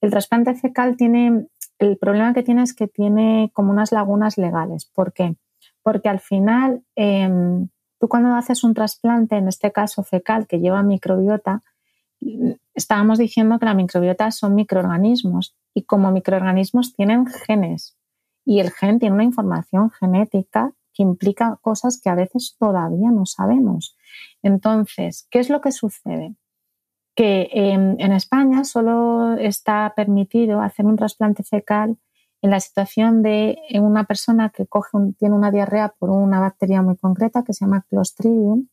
El 0.00 0.10
trasplante 0.10 0.54
fecal 0.54 0.96
tiene, 0.96 1.48
el 1.78 1.96
problema 1.96 2.34
que 2.34 2.42
tiene 2.42 2.62
es 2.62 2.74
que 2.74 2.86
tiene 2.86 3.50
como 3.54 3.72
unas 3.72 3.92
lagunas 3.92 4.38
legales. 4.38 4.84
¿Por 4.84 5.12
qué? 5.12 5.36
Al 6.08 6.20
final, 6.20 6.82
em, 6.96 7.68
tú 7.98 8.08
cuando 8.08 8.34
haces 8.34 8.64
un 8.64 8.74
trasplante, 8.74 9.36
en 9.36 9.48
este 9.48 9.72
caso 9.72 10.02
fecal, 10.02 10.46
que 10.46 10.60
lleva 10.60 10.82
microbiota, 10.82 11.62
estábamos 12.74 13.18
diciendo 13.18 13.58
que 13.58 13.66
la 13.66 13.74
microbiota 13.74 14.30
son 14.30 14.54
microorganismos 14.54 15.56
y 15.74 15.82
como 15.82 16.12
microorganismos 16.12 16.94
tienen 16.94 17.26
genes 17.26 17.96
y 18.44 18.60
el 18.60 18.70
gen 18.70 18.98
tiene 18.98 19.14
una 19.14 19.24
información 19.24 19.90
genética 19.90 20.72
que 20.92 21.02
implica 21.02 21.58
cosas 21.62 22.00
que 22.02 22.10
a 22.10 22.14
veces 22.14 22.56
todavía 22.58 23.10
no 23.10 23.24
sabemos. 23.26 23.96
Entonces, 24.42 25.26
¿qué 25.30 25.38
es 25.38 25.48
lo 25.48 25.60
que 25.60 25.72
sucede? 25.72 26.34
Que 27.14 27.48
en 27.52 28.12
España 28.12 28.64
solo 28.64 29.34
está 29.34 29.92
permitido 29.94 30.60
hacer 30.60 30.86
un 30.86 30.96
trasplante 30.96 31.42
fecal 31.42 31.98
en 32.42 32.50
la 32.50 32.60
situación 32.60 33.22
de 33.22 33.58
una 33.74 34.04
persona 34.04 34.50
que 34.50 34.66
coge 34.66 34.96
tiene 35.18 35.34
una 35.34 35.50
diarrea 35.50 35.94
por 35.98 36.10
una 36.10 36.40
bacteria 36.40 36.82
muy 36.82 36.96
concreta 36.96 37.44
que 37.44 37.52
se 37.52 37.64
llama 37.64 37.84
Clostridium, 37.88 38.68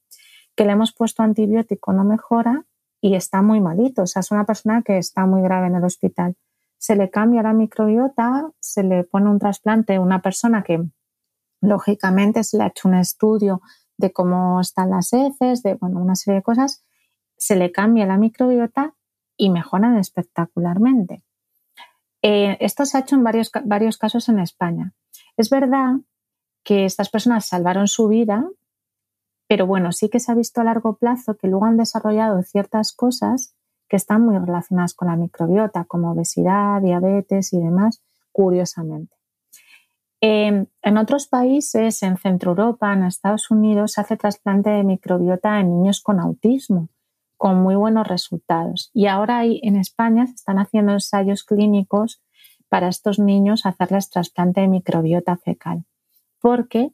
que 0.56 0.66
le 0.66 0.72
hemos 0.72 0.94
puesto 0.94 1.24
antibiótico, 1.24 1.94
no 1.94 2.04
mejora 2.04 2.66
y 3.02 3.16
está 3.16 3.42
muy 3.42 3.60
malito. 3.60 4.04
O 4.04 4.08
sea, 4.08 4.22
es 4.22 4.32
una 4.32 4.46
persona 4.46 4.82
que 4.84 4.98
está 4.98 5.26
muy 5.26 5.42
grave 5.42 5.68
en 5.68 5.76
el 5.76 5.84
hospital. 5.84 6.36
Se 6.78 6.96
le 6.96 7.10
cambia 7.10 7.44
la 7.44 7.54
microbiota, 7.54 8.50
se 8.60 8.84
le 8.84 9.04
pone 9.04 9.30
un 9.30 9.40
trasplante 9.40 10.00
una 10.00 10.22
persona 10.22 10.64
que 10.64 10.84
lógicamente 11.62 12.44
se 12.44 12.58
le 12.58 12.64
ha 12.64 12.68
hecho 12.68 12.88
un 12.88 12.96
estudio 12.96 13.62
de 13.98 14.14
cómo 14.14 14.62
están 14.62 14.92
las 14.92 15.12
heces, 15.12 15.64
de 15.64 15.74
bueno, 15.74 16.00
una 16.00 16.16
serie 16.16 16.40
de 16.40 16.44
cosas, 16.44 16.86
se 17.36 17.56
le 17.56 17.72
cambia 17.72 18.06
la 18.06 18.18
microbiota 18.18 18.96
y 19.36 19.50
mejoran 19.50 19.98
espectacularmente. 19.98 21.24
Eh, 22.30 22.58
esto 22.60 22.84
se 22.84 22.98
ha 22.98 23.00
hecho 23.00 23.16
en 23.16 23.24
varios, 23.24 23.98
casos 23.98 24.28
en 24.28 24.40
España. 24.40 24.94
Es 25.38 25.50
verdad 25.50 26.02
que 26.62 26.84
estas 26.84 27.10
personas 27.10 27.46
salvaron 27.46 27.88
su 27.88 28.10
vida, 28.10 28.46
pero 29.48 29.66
bueno, 29.66 29.94
sí 29.94 30.10
que 30.10 30.20
se 30.20 30.34
ha 30.34 30.36
visto 30.36 30.60
a 30.60 30.66
largo 30.66 30.98
plazo 30.98 31.38
que 31.38 31.48
luego 31.48 31.64
han 31.64 31.78
desarrollado 31.78 32.44
ciertas 32.44 32.92
cosas 32.92 33.56
que 33.88 33.96
están 33.96 34.24
muy 34.24 34.38
relacionadas 34.38 34.94
con 34.94 35.08
la 35.08 35.16
microbiota, 35.16 35.86
como 35.86 36.12
obesidad, 36.12 36.82
diabetes 36.82 37.54
y 37.54 37.62
demás, 37.62 38.04
curiosamente. 38.34 39.16
Em, 40.20 40.66
en 40.82 40.98
otros 40.98 41.28
países, 41.28 42.04
en 42.04 42.18
Centro 42.18 42.52
Europa, 42.52 42.92
en 42.92 43.06
Estados 43.06 43.50
Unidos, 43.52 43.94
se 43.94 44.02
hace 44.02 44.18
trasplante 44.18 44.70
de 44.70 44.84
microbiota 44.84 45.62
en 45.62 45.70
niños 45.70 46.02
con 46.02 46.20
autismo, 46.20 46.90
con 47.38 47.62
muy 47.62 47.76
buenos 47.76 48.08
resultados. 48.08 48.92
Y 48.94 49.08
ahora 49.08 49.46
en 49.46 49.76
España 49.76 50.28
se 50.28 50.34
están 50.34 50.60
haciendo 50.60 50.94
ensayos 50.94 51.44
clínicos 51.44 52.22
para 52.70 52.90
estos 52.90 53.20
niños 53.20 53.66
hacerles 53.66 54.10
trasplante 54.10 54.62
de 54.62 54.68
microbiota 54.68 55.38
fecal, 55.38 55.86
porque, 56.42 56.92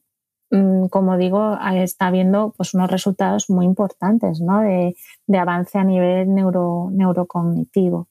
mm, 0.52 0.88
como 0.88 1.18
digo, 1.18 1.58
está 1.76 2.08
habiendo 2.08 2.54
pues, 2.56 2.74
unos 2.74 2.92
resultados 2.92 3.50
muy 3.50 3.66
importantes 3.66 4.40
de, 4.40 5.38
avance 5.38 5.80
a 5.80 5.84
nivel 5.84 6.34
neuro, 6.34 6.90
neurocognitivo. 6.92 8.08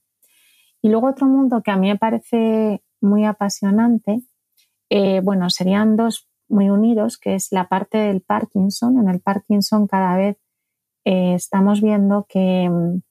Y 0.80 0.88
luego 0.88 1.08
otro 1.08 1.26
mundo 1.26 1.62
que 1.62 1.70
a 1.70 1.76
mí 1.76 1.88
me 1.88 1.98
parece 1.98 2.82
muy 3.00 3.24
apasionante 3.24 4.22
eh, 4.94 5.22
bueno, 5.22 5.48
serían 5.48 5.96
dos 5.96 6.28
muy 6.50 6.68
unidos, 6.68 7.16
que 7.16 7.34
es 7.34 7.50
la 7.50 7.66
parte 7.66 7.96
del 7.96 8.20
Parkinson. 8.20 8.98
En 8.98 9.08
el 9.08 9.20
Parkinson 9.22 9.86
cada 9.86 10.18
vez 10.18 10.36
eh, 11.04 11.34
estamos 11.34 11.80
viendo 11.80 12.26
que, 12.28 12.68
mm, 12.68 13.02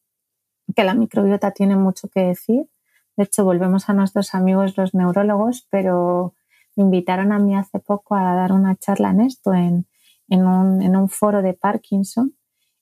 que 0.76 0.84
la 0.84 0.94
microbiota 0.94 1.52
tiene 1.52 1.76
mucho 1.76 2.08
que 2.10 2.22
decir. 2.22 2.70
De 3.18 3.24
hecho, 3.26 3.44
volvemos 3.44 3.89
a 3.89 3.94
nuestros 3.94 4.34
amigos 4.34 4.78
los 4.78 4.94
neurólogos, 4.94 5.68
pero 5.70 6.34
me 6.76 6.84
invitaron 6.84 7.32
a 7.32 7.39
mí 7.39 7.56
hace 7.56 7.80
poco 7.80 8.16
a 8.16 8.36
dar 8.36 8.54
una 8.54 8.76
charla 8.76 9.12
en 9.12 9.22
esto, 9.22 9.54
en, 9.54 9.86
un, 10.30 10.82
en 10.82 10.96
un, 10.96 11.10
foro 11.10 11.42
de 11.42 11.54
Parkinson, 11.54 12.36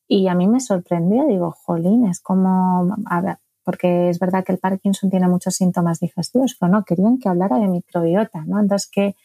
y 0.08 0.28
a 0.28 0.36
mí 0.36 0.48
me 0.48 0.60
sorprendió, 0.60 1.26
digo, 1.26 1.52
jolín, 1.52 2.06
es 2.06 2.20
como, 2.20 2.96
porque 3.64 4.10
es 4.10 4.20
verdad 4.20 4.44
que 4.44 4.52
el 4.52 4.60
Parkinson 4.60 5.10
tiene 5.10 5.28
muchos 5.28 5.56
síntomas 5.56 6.00
digestivos, 6.00 6.56
pero 6.60 6.72
no, 6.72 6.84
querían 6.84 7.20
que 7.20 7.30
hablara 7.30 7.58
de 7.58 7.68
microbiota, 7.68 8.44
¿no? 8.46 8.60
Entonces, 8.60 8.90
qué, 8.92 9.16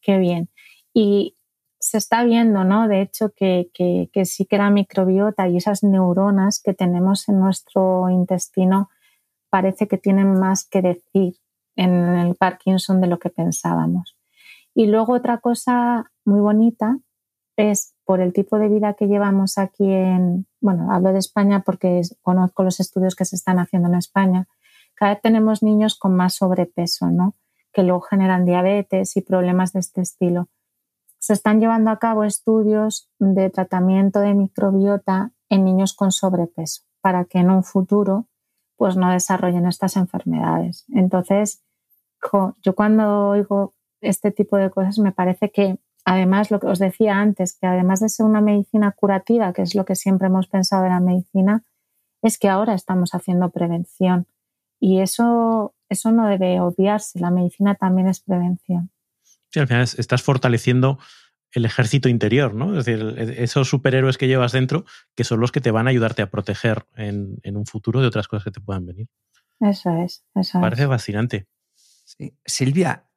qué 0.00 0.18
bien. 0.18 0.48
Y 0.94 1.36
se 1.80 1.96
está 1.96 2.22
viendo, 2.24 2.62
¿no? 2.62 2.88
De 2.88 3.00
hecho, 3.00 3.32
que, 3.34 3.70
que, 3.74 4.24
sí 4.26 4.44
que 4.44 4.58
la 4.58 4.70
microbiota 4.70 5.48
y 5.48 5.56
esas 5.56 5.82
neuronas 5.82 6.60
que 6.62 6.74
tenemos 6.74 7.28
en 7.28 7.40
nuestro 7.40 8.10
intestino 8.10 8.90
parece 9.48 9.88
que 9.88 9.96
tienen 9.96 10.38
más 10.38 10.64
que 10.64 10.82
decir 10.82 11.36
en 11.76 11.92
el 11.92 12.36
Parkinson 12.36 13.00
de 13.00 13.06
lo 13.06 13.18
que 13.18 13.30
pensábamos. 13.30 14.16
Y 14.74 14.86
luego 14.86 15.14
otra 15.14 15.38
cosa 15.38 16.12
muy 16.24 16.40
bonita 16.40 16.98
es 17.56 17.94
por 18.04 18.20
el 18.20 18.32
tipo 18.32 18.58
de 18.58 18.68
vida 18.68 18.94
que 18.94 19.06
llevamos 19.06 19.56
aquí 19.56 19.90
en, 19.90 20.46
bueno, 20.60 20.92
hablo 20.92 21.12
de 21.12 21.18
España 21.18 21.62
porque 21.64 22.02
conozco 22.22 22.62
los 22.62 22.78
estudios 22.78 23.16
que 23.16 23.24
se 23.24 23.36
están 23.36 23.58
haciendo 23.58 23.88
en 23.88 23.94
España, 23.94 24.46
cada 24.94 25.14
vez 25.14 25.22
tenemos 25.22 25.62
niños 25.62 25.98
con 25.98 26.14
más 26.14 26.34
sobrepeso, 26.34 27.06
¿no? 27.06 27.34
Que 27.72 27.82
luego 27.82 28.02
generan 28.02 28.44
diabetes 28.44 29.16
y 29.16 29.22
problemas 29.22 29.72
de 29.72 29.80
este 29.80 30.02
estilo. 30.02 30.48
Se 31.30 31.34
están 31.34 31.60
llevando 31.60 31.92
a 31.92 32.00
cabo 32.00 32.24
estudios 32.24 33.08
de 33.20 33.50
tratamiento 33.50 34.18
de 34.18 34.34
microbiota 34.34 35.30
en 35.48 35.64
niños 35.64 35.94
con 35.94 36.10
sobrepeso 36.10 36.82
para 37.00 37.24
que 37.24 37.38
en 37.38 37.50
un 37.50 37.62
futuro 37.62 38.26
pues 38.76 38.96
no 38.96 39.12
desarrollen 39.12 39.64
estas 39.66 39.94
enfermedades. 39.96 40.86
Entonces, 40.92 41.62
yo 42.62 42.74
cuando 42.74 43.28
oigo 43.28 43.74
este 44.00 44.32
tipo 44.32 44.56
de 44.56 44.70
cosas 44.70 44.98
me 44.98 45.12
parece 45.12 45.52
que 45.52 45.78
además, 46.04 46.50
lo 46.50 46.58
que 46.58 46.66
os 46.66 46.80
decía 46.80 47.20
antes, 47.20 47.56
que 47.56 47.68
además 47.68 48.00
de 48.00 48.08
ser 48.08 48.26
una 48.26 48.40
medicina 48.40 48.90
curativa, 48.90 49.52
que 49.52 49.62
es 49.62 49.76
lo 49.76 49.84
que 49.84 49.94
siempre 49.94 50.26
hemos 50.26 50.48
pensado 50.48 50.82
de 50.82 50.88
la 50.88 50.98
medicina, 50.98 51.62
es 52.22 52.40
que 52.40 52.48
ahora 52.48 52.74
estamos 52.74 53.14
haciendo 53.14 53.50
prevención. 53.50 54.26
Y 54.80 54.98
eso, 54.98 55.76
eso 55.88 56.10
no 56.10 56.26
debe 56.26 56.60
obviarse. 56.60 57.20
La 57.20 57.30
medicina 57.30 57.76
también 57.76 58.08
es 58.08 58.18
prevención. 58.18 58.90
Sí, 59.50 59.60
al 59.60 59.66
final 59.66 59.82
estás 59.82 60.22
fortaleciendo 60.22 60.98
el 61.52 61.64
ejército 61.64 62.08
interior, 62.08 62.54
¿no? 62.54 62.78
Es 62.78 62.84
decir, 62.84 63.14
esos 63.36 63.68
superhéroes 63.68 64.18
que 64.18 64.28
llevas 64.28 64.52
dentro, 64.52 64.84
que 65.16 65.24
son 65.24 65.40
los 65.40 65.50
que 65.50 65.60
te 65.60 65.70
van 65.70 65.86
a 65.86 65.90
ayudarte 65.90 66.22
a 66.22 66.30
proteger 66.30 66.86
en, 66.96 67.40
un 67.44 67.66
futuro 67.66 68.00
de 68.00 68.06
otras 68.06 68.28
cosas 68.28 68.44
que 68.44 68.50
te 68.52 68.60
puedan 68.60 68.86
venir. 68.86 69.08
Eso 69.58 69.90
es, 70.04 70.24
eso 70.34 70.60
Parece 70.60 70.86
fascinante. 70.86 71.48
Sí. 72.04 72.34
Silvia, 72.44 73.10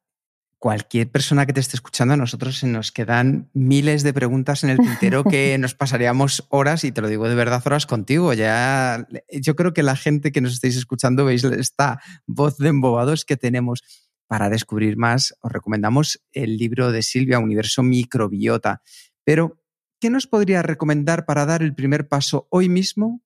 cualquier 0.58 1.10
persona 1.10 1.46
que 1.46 1.52
te 1.52 1.60
esté 1.60 1.76
escuchando, 1.76 2.14
a 2.14 2.16
nosotros 2.16 2.58
se 2.58 2.66
nos 2.66 2.90
quedan 2.90 3.50
miles 3.52 4.02
de 4.02 4.12
preguntas 4.12 4.64
en 4.64 4.70
el 4.70 4.78
tintero 4.78 5.22
que 5.22 5.56
nos 5.60 5.74
pasaríamos 5.74 6.46
horas, 6.48 6.84
y 6.84 6.92
te 6.92 7.02
lo 7.02 7.08
digo 7.08 7.28
de 7.28 7.34
verdad, 7.34 7.62
horas 7.64 7.86
contigo. 7.86 8.32
Ya, 8.32 9.06
yo 9.30 9.56
creo 9.56 9.74
que 9.74 9.82
la 9.82 9.94
gente 9.94 10.32
que 10.32 10.40
nos 10.40 10.54
estáis 10.54 10.76
escuchando 10.76 11.24
veis 11.24 11.44
esta 11.44 12.00
voz 12.26 12.58
de 12.58 12.70
embobados 12.70 13.24
que 13.24 13.36
tenemos. 13.36 13.82
Para 14.26 14.48
descubrir 14.48 14.96
más, 14.96 15.36
os 15.40 15.52
recomendamos 15.52 16.24
el 16.32 16.56
libro 16.56 16.92
de 16.92 17.02
Silvia, 17.02 17.38
Universo 17.38 17.82
Microbiota. 17.82 18.82
Pero, 19.24 19.60
¿qué 20.00 20.10
nos 20.10 20.26
podría 20.26 20.62
recomendar 20.62 21.26
para 21.26 21.46
dar 21.46 21.62
el 21.62 21.74
primer 21.74 22.08
paso 22.08 22.46
hoy 22.50 22.68
mismo 22.68 23.22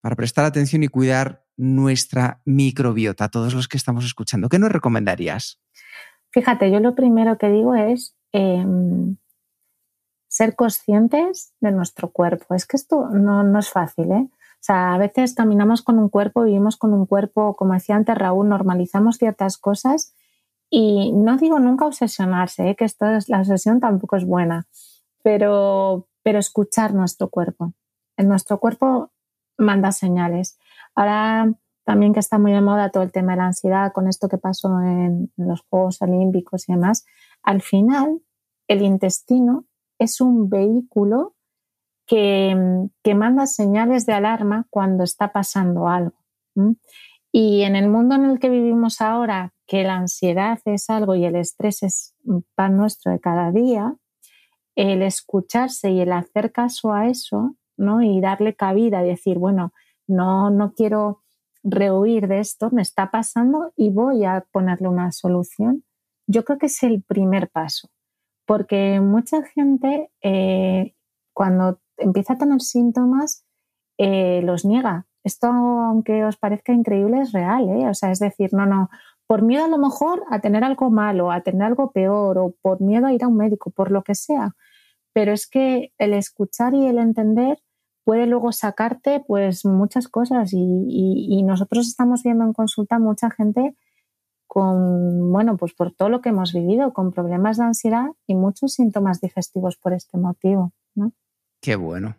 para 0.00 0.16
prestar 0.16 0.44
atención 0.44 0.82
y 0.82 0.88
cuidar 0.88 1.44
nuestra 1.56 2.40
microbiota, 2.44 3.28
todos 3.28 3.54
los 3.54 3.68
que 3.68 3.76
estamos 3.76 4.04
escuchando? 4.04 4.48
¿Qué 4.48 4.58
nos 4.58 4.70
recomendarías? 4.70 5.60
Fíjate, 6.30 6.70
yo 6.70 6.80
lo 6.80 6.94
primero 6.94 7.38
que 7.38 7.48
digo 7.48 7.74
es 7.74 8.14
em, 8.32 9.16
ser 10.28 10.54
conscientes 10.54 11.52
de 11.60 11.72
nuestro 11.72 12.10
cuerpo. 12.10 12.54
Es 12.54 12.66
que 12.66 12.76
esto 12.76 13.08
no, 13.08 13.58
es 13.58 13.70
fácil, 13.70 14.12
¿eh? 14.12 14.28
O 14.30 14.60
sea, 14.60 14.94
a 14.94 14.98
veces 14.98 15.34
caminamos 15.34 15.82
con 15.82 15.98
un 15.98 16.08
cuerpo, 16.08 16.42
vivimos 16.42 16.76
con 16.76 16.92
un 16.92 17.06
cuerpo, 17.06 17.54
como 17.54 17.74
decía 17.74 17.96
antes 17.96 18.16
Raúl, 18.18 18.48
normalizamos 18.48 19.16
ciertas 19.16 19.56
cosas 19.56 20.14
y 20.70 21.12
no 21.12 21.36
digo 21.36 21.58
nunca 21.58 21.86
obsesionarse, 21.86 22.70
¿eh? 22.70 22.76
que 22.76 22.84
esto 22.84 23.06
es, 23.06 23.28
la 23.28 23.38
obsesión 23.38 23.80
tampoco 23.80 24.16
es 24.16 24.24
buena, 24.24 24.66
pero, 25.22 26.08
pero 26.22 26.38
escuchar 26.38 26.94
nuestro 26.94 27.28
cuerpo. 27.28 27.72
En 28.16 28.28
nuestro 28.28 28.58
cuerpo 28.58 29.12
manda 29.56 29.92
señales. 29.92 30.58
Ahora 30.94 31.52
también 31.84 32.12
que 32.12 32.20
está 32.20 32.38
muy 32.38 32.52
de 32.52 32.60
moda 32.60 32.90
todo 32.90 33.02
el 33.02 33.12
tema 33.12 33.32
de 33.32 33.38
la 33.38 33.46
ansiedad 33.46 33.92
con 33.92 34.08
esto 34.08 34.28
que 34.28 34.36
pasó 34.36 34.68
en 34.80 35.32
los 35.36 35.62
Juegos 35.70 36.02
Olímpicos 36.02 36.68
y 36.68 36.72
demás, 36.72 37.06
al 37.42 37.62
final 37.62 38.20
el 38.68 38.82
intestino 38.82 39.64
es 39.98 40.20
un 40.20 40.50
vehículo 40.50 41.34
que, 42.06 42.54
manda 43.16 43.46
señales 43.46 44.04
de 44.04 44.12
alarma 44.12 44.66
cuando 44.68 45.02
está 45.02 45.32
pasando 45.32 45.88
algo. 45.88 46.16
Y 47.32 47.62
en 47.62 47.74
el 47.74 47.88
mundo 47.88 48.14
en 48.14 48.24
el 48.26 48.38
que 48.38 48.50
vivimos 48.50 49.00
ahora, 49.00 49.54
que 49.68 49.84
la 49.84 49.96
ansiedad 49.96 50.58
es 50.64 50.88
algo 50.88 51.14
y 51.14 51.26
el 51.26 51.36
estrés 51.36 51.82
es 51.82 52.14
pan 52.54 52.76
nuestro 52.76 53.12
de 53.12 53.20
cada 53.20 53.52
día, 53.52 53.94
el 54.74 55.02
escucharse 55.02 55.90
y 55.90 56.00
el 56.00 56.12
hacer 56.12 56.52
caso 56.52 56.92
a 56.94 57.06
eso, 57.06 57.54
¿no? 57.76 58.00
Y 58.00 58.20
darle 58.20 58.56
cabida 58.56 59.02
decir, 59.02 59.38
bueno, 59.38 59.72
no, 60.06 60.50
no 60.50 60.72
quiero 60.72 61.22
rehuir 61.62 62.28
de 62.28 62.40
esto, 62.40 62.70
me 62.72 62.80
está 62.80 63.10
pasando 63.10 63.72
y 63.76 63.90
voy 63.90 64.24
a 64.24 64.46
ponerle 64.50 64.88
una 64.88 65.12
solución. 65.12 65.84
Yo 66.26 66.44
creo 66.44 66.58
que 66.58 66.66
es 66.66 66.82
el 66.82 67.02
primer 67.02 67.50
paso, 67.50 67.90
porque 68.46 69.00
mucha 69.00 69.42
gente 69.42 70.10
eh, 70.22 70.94
cuando 71.34 71.80
empieza 71.98 72.34
a 72.34 72.38
tener 72.38 72.62
síntomas 72.62 73.44
eh, 73.98 74.40
los 74.42 74.64
niega. 74.64 75.06
Esto, 75.24 75.48
aunque 75.48 76.24
os 76.24 76.38
parezca 76.38 76.72
increíble, 76.72 77.20
es 77.20 77.32
real, 77.32 77.68
¿eh? 77.68 77.88
O 77.88 77.94
sea, 77.94 78.12
es 78.12 78.20
decir, 78.20 78.54
no, 78.54 78.64
no, 78.64 78.88
por 79.28 79.42
miedo 79.42 79.66
a 79.66 79.68
lo 79.68 79.76
mejor 79.76 80.24
a 80.30 80.40
tener 80.40 80.64
algo 80.64 80.90
malo, 80.90 81.30
a 81.30 81.42
tener 81.42 81.62
algo 81.62 81.92
peor, 81.92 82.38
o 82.38 82.54
por 82.62 82.80
miedo 82.80 83.06
a 83.06 83.12
ir 83.12 83.22
a 83.22 83.28
un 83.28 83.36
médico, 83.36 83.70
por 83.70 83.90
lo 83.90 84.02
que 84.02 84.14
sea. 84.14 84.56
Pero 85.12 85.32
es 85.32 85.46
que 85.46 85.92
el 85.98 86.14
escuchar 86.14 86.72
y 86.74 86.86
el 86.86 86.98
entender 86.98 87.58
puede 88.04 88.26
luego 88.26 88.52
sacarte 88.52 89.22
pues 89.26 89.66
muchas 89.66 90.08
cosas 90.08 90.50
y, 90.54 91.42
nosotros 91.42 91.88
estamos 91.88 92.22
viendo 92.22 92.44
en 92.44 92.54
consulta 92.54 92.98
mucha 92.98 93.30
gente 93.30 93.74
con, 94.46 95.30
bueno, 95.30 95.58
pues 95.58 95.74
por 95.74 95.92
todo 95.92 96.08
lo 96.08 96.22
que 96.22 96.30
hemos 96.30 96.54
vivido, 96.54 96.94
con 96.94 97.12
problemas 97.12 97.58
de 97.58 97.64
ansiedad 97.64 98.06
y 98.26 98.34
muchos 98.34 98.72
síntomas 98.72 99.20
digestivos 99.20 99.76
por 99.76 99.92
este 99.92 100.16
motivo, 100.16 100.72
¿no? 100.94 101.12
Qué 101.60 101.76
bueno. 101.76 102.16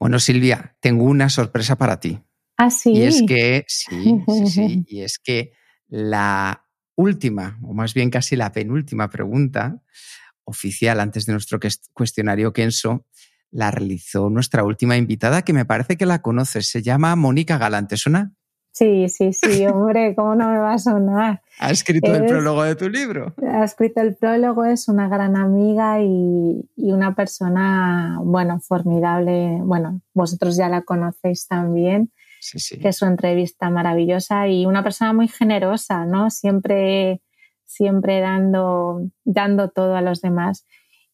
Bueno, 0.00 0.18
Silvia, 0.18 0.74
tengo 0.80 1.04
una 1.04 1.28
sorpresa 1.28 1.76
para 1.76 2.00
ti. 2.00 2.18
Ah, 2.56 2.70
sí. 2.70 2.92
Y 2.92 3.02
es 3.02 3.22
que, 3.26 3.64
sí, 3.68 4.24
sí, 4.26 4.46
sí, 4.46 4.84
y 4.88 5.02
es 5.02 5.18
que 5.18 5.52
la 5.88 6.64
última, 6.96 7.58
o 7.62 7.74
más 7.74 7.94
bien 7.94 8.10
casi 8.10 8.36
la 8.36 8.52
penúltima 8.52 9.08
pregunta 9.10 9.80
oficial 10.44 11.00
antes 11.00 11.26
de 11.26 11.32
nuestro 11.32 11.58
cuestionario 11.92 12.52
Kenso, 12.52 13.04
la 13.50 13.70
realizó 13.70 14.30
nuestra 14.30 14.64
última 14.64 14.96
invitada, 14.96 15.42
que 15.42 15.52
me 15.52 15.64
parece 15.64 15.96
que 15.96 16.06
la 16.06 16.22
conoces. 16.22 16.68
Se 16.68 16.82
llama 16.82 17.16
Mónica 17.16 17.58
Galante. 17.58 17.96
¿Suena? 17.96 18.32
Sí, 18.72 19.08
sí, 19.08 19.32
sí, 19.32 19.66
hombre, 19.66 20.14
¿cómo 20.14 20.34
no 20.34 20.50
me 20.50 20.58
va 20.58 20.74
a 20.74 20.78
sonar? 20.78 21.42
Ha 21.58 21.70
escrito 21.70 22.14
el 22.14 22.26
prólogo 22.26 22.62
de 22.62 22.76
tu 22.76 22.88
libro. 22.88 23.34
Ha 23.50 23.64
escrito 23.64 24.02
el 24.02 24.14
prólogo, 24.14 24.64
es 24.64 24.88
una 24.88 25.08
gran 25.08 25.36
amiga 25.36 26.02
y, 26.02 26.68
y, 26.76 26.92
una 26.92 27.14
persona, 27.14 28.18
bueno, 28.22 28.60
formidable. 28.60 29.60
Bueno, 29.62 30.02
vosotros 30.12 30.56
ya 30.56 30.68
la 30.68 30.82
conocéis 30.82 31.46
también 31.48 32.12
que 32.52 32.88
es 32.88 32.96
su 32.96 33.06
entrevista 33.06 33.70
maravillosa 33.70 34.48
y 34.48 34.66
una 34.66 34.82
persona 34.82 35.12
muy 35.12 35.28
generosa, 35.28 36.04
¿no? 36.04 36.30
Siempre, 36.30 37.22
siempre 37.64 38.20
dando, 38.20 39.10
dando 39.24 39.68
todo 39.70 39.96
a 39.96 40.02
los 40.02 40.20
demás. 40.20 40.66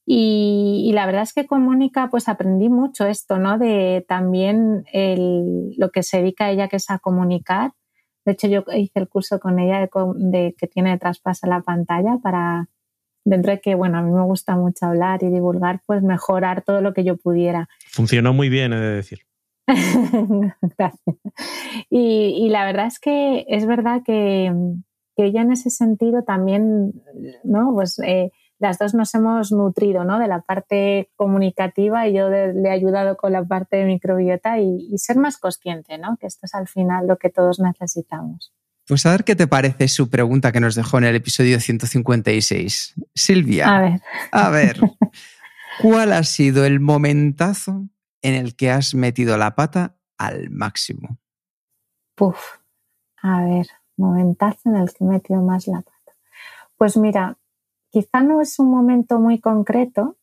Y, 0.04 0.90
la 0.94 1.06
verdad 1.06 1.22
es 1.22 1.32
que 1.32 1.46
con 1.46 1.62
Mónica 1.62 2.09
pues 2.10 2.28
aprendí 2.28 2.68
mucho 2.68 3.06
esto, 3.06 3.38
¿no? 3.38 3.59
De 3.59 4.04
también 4.09 4.84
lo 5.76 5.90
que 5.90 6.02
se 6.02 6.18
dedica 6.18 6.46
a 6.46 6.50
ella, 6.50 6.68
que 6.68 6.76
es 6.76 6.90
a 6.90 6.98
comunicar. 6.98 7.72
De 8.24 8.32
hecho, 8.32 8.48
yo 8.48 8.64
hice 8.74 8.98
el 8.98 9.09
curso 9.09 9.40
con 9.40 9.59
ella 9.59 9.88
de, 10.16 10.54
que 10.59 10.66
tiene 10.66 10.98
traspaso 10.98 11.46
a 11.46 11.50
la 11.50 11.60
pantalla 11.60 12.18
para, 12.22 12.68
dentro 13.24 13.52
de 13.52 13.60
que, 13.60 13.74
bueno, 13.74 13.98
a 13.98 14.02
mí 14.02 14.10
me 14.10 14.22
gusta 14.22 14.56
mucho 14.56 14.86
hablar 14.86 15.22
y 15.22 15.30
divulgar, 15.30 15.80
pues 15.86 16.02
mejorar 16.02 16.62
todo 16.62 16.80
lo 16.80 16.92
que 16.92 17.04
yo 17.04 17.16
pudiera. 17.16 17.68
Funcionó 17.90 18.32
muy 18.32 18.48
bien, 18.48 18.72
he 18.72 18.76
de 18.76 18.94
decir. 18.94 19.20
Y, 21.90 22.48
la 22.51 22.64
verdad 22.64 22.86
es 22.86 22.98
que 22.98 23.44
es 23.48 23.66
verdad 23.66 24.02
que, 24.05 24.52
ella 25.16 25.43
en 25.43 25.52
ese 25.52 25.70
sentido 25.70 26.24
también, 26.24 26.93
¿no? 27.44 27.72
Pues 27.74 28.01
eh, 28.01 28.30
las 28.59 28.78
dos 28.78 28.94
nos 28.94 29.14
hemos 29.14 29.52
nutrido, 29.52 30.05
¿no? 30.05 30.18
De 30.18 30.26
la 30.26 30.40
parte 30.40 31.10
comunicativa 31.14 32.09
y 32.09 32.14
yo 32.14 32.28
le 32.28 32.52
he 32.64 32.70
ayudado 32.70 33.16
con 33.16 33.32
la 33.32 33.44
parte 33.44 33.76
de 33.76 33.84
microbiota 33.84 34.59
y, 34.59 34.97
ser 34.97 35.18
más 35.18 35.39
consciente, 35.39 35.98
¿no? 35.98 36.16
Que 36.18 36.26
esto 36.26 36.47
es 36.47 36.55
al 36.55 36.66
final 36.66 37.06
lo 37.06 37.18
que 37.18 37.30
todos 37.30 37.60
necesitamos. 37.60 38.52
Pues 38.86 39.06
a 39.06 39.12
ver 39.12 39.22
qué 39.22 39.36
te 39.36 39.47
parece 39.47 39.86
su 39.86 40.10
pregunta 40.10 40.51
que 40.51 40.60
nos 40.60 40.74
dejó 40.74 40.98
en 40.98 41.05
el 41.05 41.16
episodio 41.16 41.60
156. 41.60 42.94
Silvia. 43.14 43.68
A 43.68 43.80
ver. 43.80 44.01
A 44.32 44.51
ver. 44.51 44.80
¿Cuál 45.80 46.12
ha 46.12 46.24
sido 46.24 46.64
el 46.64 46.80
momentazo 46.80 47.89
en 48.23 48.35
el 48.35 48.57
que 48.57 48.70
has 48.70 48.94
metido 48.94 49.36
la 49.36 49.55
pata 49.55 49.97
al 50.16 50.51
máximo? 50.51 51.19
Puf, 52.15 52.59
a 53.23 53.44
ver, 53.44 53.66
momentazo 53.97 54.70
en 54.70 54.77
el 54.77 54.93
que 54.93 55.05
he 55.05 55.07
metido 55.07 55.43
más 55.43 55.66
la 55.66 55.82
pata. 55.82 56.16
Pues 56.77 56.97
mira, 56.97 57.39
quizá 57.90 58.23
no 58.23 58.40
es 58.40 58.59
un 58.59 58.70
momento 58.70 59.19
muy 59.19 59.40
concreto, 59.40 60.16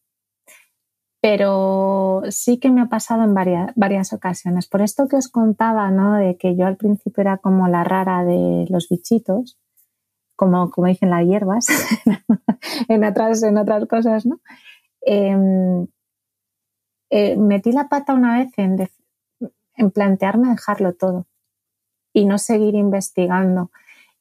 pero 1.21 2.23
sí 2.29 2.59
que 2.59 2.69
me 2.69 2.81
ha 2.81 2.85
pasado 2.85 3.23
en 3.23 3.33
varias, 3.33 4.13
ocasiones. 4.13 4.67
Por 4.67 4.81
esto 4.81 5.07
que 5.07 5.17
os 5.17 5.27
contaba, 5.27 5.91
¿no? 5.91 6.13
De 6.13 6.37
que 6.37 6.55
yo 6.55 6.65
al 6.65 6.77
principio 6.77 7.21
era 7.21 7.37
como 7.37 7.67
la 7.67 7.83
rara 7.83 8.23
de 8.23 8.65
los 8.69 8.87
bichitos, 8.87 9.59
como, 10.37 10.69
como 10.71 10.87
dicen 10.87 11.09
las 11.09 11.25
hierbas, 11.25 11.67
en, 12.87 13.03
otras, 13.03 13.43
en 13.43 13.57
otras 13.57 13.85
cosas, 13.85 14.25
¿no? 14.25 14.39
Em, 15.01 15.87
eh, 17.09 17.35
metí 17.37 17.71
la 17.71 17.89
pata 17.89 18.13
una 18.13 18.39
vez 18.39 18.51
en, 18.57 18.87
en 19.75 19.91
plantearme 19.91 20.49
dejarlo 20.49 20.93
todo 20.93 21.25
y 22.13 22.25
no 22.25 22.37
seguir 22.37 22.75
investigando 22.75 23.71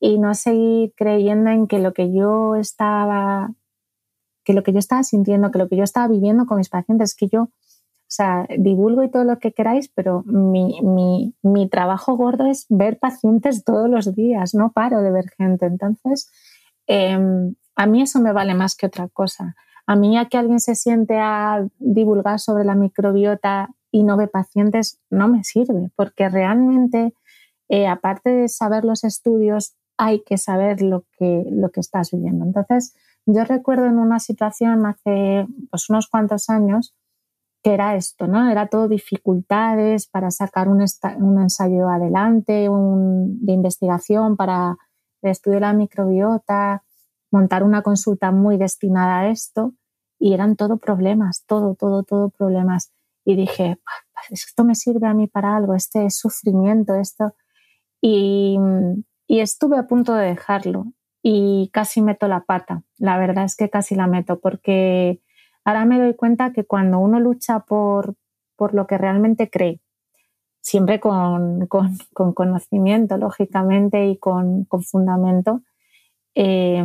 y 0.00 0.18
no 0.18 0.34
seguir 0.34 0.92
creyendo 0.96 1.50
en 1.50 1.66
que 1.66 1.78
lo 1.78 1.92
que 1.92 2.12
yo 2.12 2.56
estaba 2.56 3.50
que 4.48 4.54
lo 4.54 4.62
que 4.62 4.72
yo 4.72 4.78
estaba 4.78 5.02
sintiendo, 5.02 5.50
que 5.50 5.58
lo 5.58 5.68
que 5.68 5.76
yo 5.76 5.84
estaba 5.84 6.08
viviendo 6.08 6.46
con 6.46 6.56
mis 6.56 6.70
pacientes, 6.70 7.14
que 7.14 7.28
yo, 7.28 7.42
o 7.42 7.50
sea, 8.06 8.46
divulgo 8.56 9.02
y 9.02 9.10
todo 9.10 9.24
lo 9.24 9.38
que 9.38 9.52
queráis, 9.52 9.90
pero 9.94 10.22
mi, 10.24 10.80
mi, 10.80 11.34
mi 11.42 11.68
trabajo 11.68 12.16
gordo 12.16 12.46
es 12.46 12.64
ver 12.70 12.98
pacientes 12.98 13.62
todos 13.62 13.90
los 13.90 14.14
días, 14.14 14.54
no 14.54 14.72
paro 14.72 15.02
de 15.02 15.10
ver 15.10 15.28
gente. 15.36 15.66
Entonces, 15.66 16.30
em, 16.86 17.56
a 17.76 17.86
mí 17.86 18.00
eso 18.00 18.20
me 18.20 18.32
vale 18.32 18.54
más 18.54 18.74
que 18.74 18.86
otra 18.86 19.08
cosa. 19.08 19.54
A 19.88 19.96
mí 19.96 20.18
a 20.18 20.26
que 20.26 20.36
alguien 20.36 20.60
se 20.60 20.74
siente 20.74 21.18
a 21.18 21.66
divulgar 21.78 22.40
sobre 22.40 22.62
la 22.62 22.74
microbiota 22.74 23.70
y 23.90 24.02
no 24.02 24.18
ve 24.18 24.28
pacientes, 24.28 25.00
no 25.08 25.28
me 25.28 25.44
sirve, 25.44 25.90
porque 25.96 26.28
realmente, 26.28 27.14
eh, 27.70 27.86
aparte 27.86 28.28
de 28.28 28.48
saber 28.48 28.84
los 28.84 29.02
estudios, 29.02 29.76
hay 29.96 30.22
que 30.24 30.36
saber 30.36 30.82
lo 30.82 31.06
que, 31.18 31.42
lo 31.50 31.70
que 31.70 31.80
estás 31.80 32.10
viviendo. 32.10 32.44
Entonces, 32.44 32.94
yo 33.24 33.44
recuerdo 33.44 33.86
en 33.86 33.98
una 33.98 34.20
situación 34.20 34.84
hace 34.84 35.46
pues, 35.70 35.88
unos 35.88 36.06
cuantos 36.08 36.50
años 36.50 36.94
que 37.62 37.72
era 37.72 37.96
esto, 37.96 38.26
¿no? 38.26 38.50
Era 38.50 38.66
todo 38.66 38.88
dificultades 38.88 40.06
para 40.06 40.30
sacar 40.30 40.68
un, 40.68 40.84
un 41.16 41.40
ensayo 41.40 41.88
adelante, 41.88 42.68
un, 42.68 43.42
de 43.42 43.54
investigación 43.54 44.36
para 44.36 44.76
estudiar 45.22 45.62
la 45.62 45.72
microbiota, 45.72 46.84
montar 47.30 47.64
una 47.64 47.80
consulta 47.80 48.32
muy 48.32 48.58
destinada 48.58 49.20
a 49.20 49.30
esto 49.30 49.72
y 50.18 50.34
eran 50.34 50.56
todo 50.56 50.78
problemas, 50.78 51.44
todo, 51.46 51.74
todo, 51.74 52.02
todo 52.02 52.30
problemas. 52.30 52.92
Y 53.24 53.36
dije, 53.36 53.78
esto 54.30 54.64
me 54.64 54.74
sirve 54.74 55.06
a 55.06 55.14
mí 55.14 55.26
para 55.26 55.56
algo, 55.56 55.74
este 55.74 56.10
sufrimiento, 56.10 56.94
esto. 56.94 57.34
Y, 58.00 58.58
y 59.26 59.40
estuve 59.40 59.78
a 59.78 59.86
punto 59.86 60.14
de 60.14 60.26
dejarlo 60.26 60.86
y 61.22 61.70
casi 61.72 62.00
meto 62.02 62.28
la 62.28 62.44
pata. 62.44 62.82
La 62.96 63.18
verdad 63.18 63.44
es 63.44 63.56
que 63.56 63.70
casi 63.70 63.94
la 63.94 64.06
meto 64.06 64.40
porque 64.40 65.20
ahora 65.64 65.84
me 65.84 65.98
doy 65.98 66.14
cuenta 66.14 66.52
que 66.52 66.64
cuando 66.64 66.98
uno 66.98 67.20
lucha 67.20 67.60
por, 67.60 68.14
por 68.56 68.74
lo 68.74 68.86
que 68.86 68.98
realmente 68.98 69.50
cree, 69.50 69.80
siempre 70.60 71.00
con, 71.00 71.66
con, 71.66 71.96
con 72.14 72.32
conocimiento, 72.32 73.16
lógicamente, 73.16 74.08
y 74.08 74.16
con, 74.18 74.64
con 74.64 74.82
fundamento, 74.82 75.62
eh, 76.34 76.84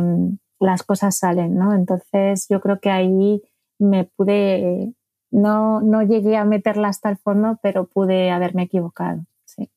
las 0.64 0.82
cosas 0.82 1.16
salen, 1.16 1.56
¿no? 1.56 1.74
Entonces 1.74 2.46
yo 2.48 2.60
creo 2.60 2.80
que 2.80 2.90
ahí 2.90 3.42
me 3.78 4.04
pude, 4.04 4.92
no, 5.30 5.80
no 5.80 6.02
llegué 6.02 6.36
a 6.36 6.44
meterla 6.44 6.88
hasta 6.88 7.10
el 7.10 7.18
fondo, 7.18 7.58
pero 7.62 7.86
pude 7.86 8.30
haberme 8.30 8.64
equivocado. 8.64 9.24
Sí. 9.44 9.70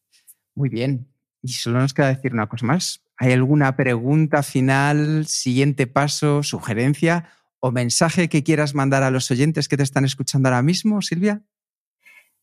Muy 0.56 0.70
bien. 0.70 1.08
Y 1.42 1.50
solo 1.50 1.80
nos 1.80 1.94
queda 1.94 2.08
decir 2.08 2.34
una 2.34 2.48
cosa 2.48 2.66
más. 2.66 3.04
¿Hay 3.18 3.32
alguna 3.32 3.76
pregunta 3.76 4.44
final, 4.44 5.26
siguiente 5.26 5.88
paso, 5.88 6.44
sugerencia 6.44 7.30
o 7.60 7.72
mensaje 7.72 8.30
que 8.30 8.44
quieras 8.44 8.76
mandar 8.76 9.04
a 9.04 9.12
los 9.12 9.30
oyentes 9.32 9.68
que 9.68 9.78
te 9.78 9.84
están 9.84 10.06
escuchando 10.06 10.50
ahora 10.50 10.62
mismo, 10.62 11.02
Silvia? 11.02 11.42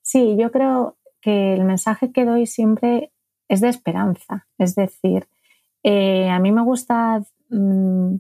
Sí, 0.03 0.37
yo 0.39 0.51
creo 0.51 0.99
que 1.21 1.55
el 1.55 1.65
mensaje 1.65 2.13
que 2.13 2.25
doy 2.25 2.47
siempre 2.47 3.13
es 3.49 3.61
de 3.61 3.69
esperanza. 3.69 4.47
Es 4.59 4.75
decir, 4.75 5.29
eh, 5.83 6.29
a 6.29 6.39
mí 6.41 6.51
me 6.51 6.63
gusta 6.63 7.23
mm, 7.51 8.17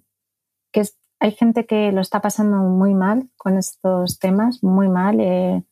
que 0.74 0.82
hay 1.20 1.30
gente 1.30 1.64
que 1.64 1.92
lo 1.92 2.00
está 2.00 2.20
pasando 2.20 2.56
muy 2.56 2.94
mal 2.94 3.30
con 3.38 3.56
estos 3.56 4.18
temas, 4.18 4.62
muy 4.62 4.88
mal, 4.88 5.20
eh, 5.20 5.64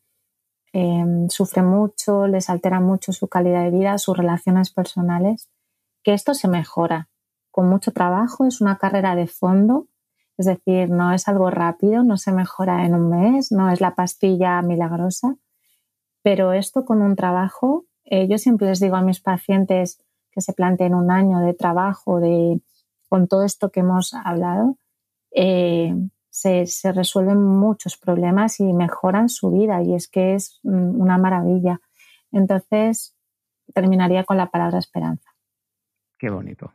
em, 0.71 1.29
sufre 1.29 1.61
mucho, 1.61 2.25
les 2.25 2.49
altera 2.49 2.79
mucho 2.79 3.11
su 3.11 3.27
calidad 3.27 3.63
de 3.63 3.71
vida, 3.71 3.97
sus 3.97 4.17
relaciones 4.17 4.71
personales, 4.71 5.49
que 6.03 6.13
esto 6.13 6.33
se 6.33 6.47
mejora. 6.47 7.09
Con 7.51 7.69
mucho 7.69 7.91
trabajo, 7.91 8.45
es 8.45 8.61
una 8.61 8.77
carrera 8.77 9.15
de 9.15 9.27
fondo 9.27 9.87
Es 10.37 10.47
decir, 10.47 10.89
no 10.89 11.13
es 11.13 11.27
algo 11.27 11.51
rápido, 11.51 12.03
no 12.03 12.17
se 12.17 12.31
mejora 12.31 12.85
en 12.85 12.95
un 12.95 13.09
mes, 13.09 13.51
no 13.51 13.69
es 13.69 13.81
la 13.81 13.93
pastilla 13.93 14.61
milagrosa, 14.63 15.35
pero 16.23 16.53
esto 16.53 16.85
con 16.85 17.03
un 17.03 17.15
trabajo, 17.15 17.85
eh, 18.05 18.27
yo 18.27 18.37
siempre 18.39 18.67
les 18.67 18.79
digo 18.79 18.95
a 18.95 19.03
mis 19.03 19.21
pacientes 19.21 20.01
que 20.31 20.41
se 20.41 20.53
planteen 20.53 20.95
un 20.95 21.11
año 21.11 21.39
de 21.39 21.53
trabajo 21.53 22.19
de, 22.19 22.61
con 23.09 23.27
todo 23.27 23.43
esto 23.43 23.69
que 23.69 23.81
hemos 23.81 24.15
hablado, 24.15 24.77
eh, 25.35 25.93
se, 26.29 26.65
se, 26.65 26.91
resuelven 26.91 27.41
muchos 27.41 27.97
problemas 27.97 28.59
y 28.59 28.73
mejoran 28.73 29.29
su 29.29 29.51
vida 29.51 29.81
y 29.83 29.93
es 29.93 30.07
que 30.07 30.35
es 30.35 30.59
mm, 30.63 30.99
una 30.99 31.17
maravilla. 31.17 31.79
Entonces, 32.31 33.15
terminaría 33.73 34.23
con 34.23 34.37
la 34.37 34.49
palabra 34.49 34.79
esperanza. 34.79 35.35
Qué 36.17 36.29
bonito. 36.29 36.73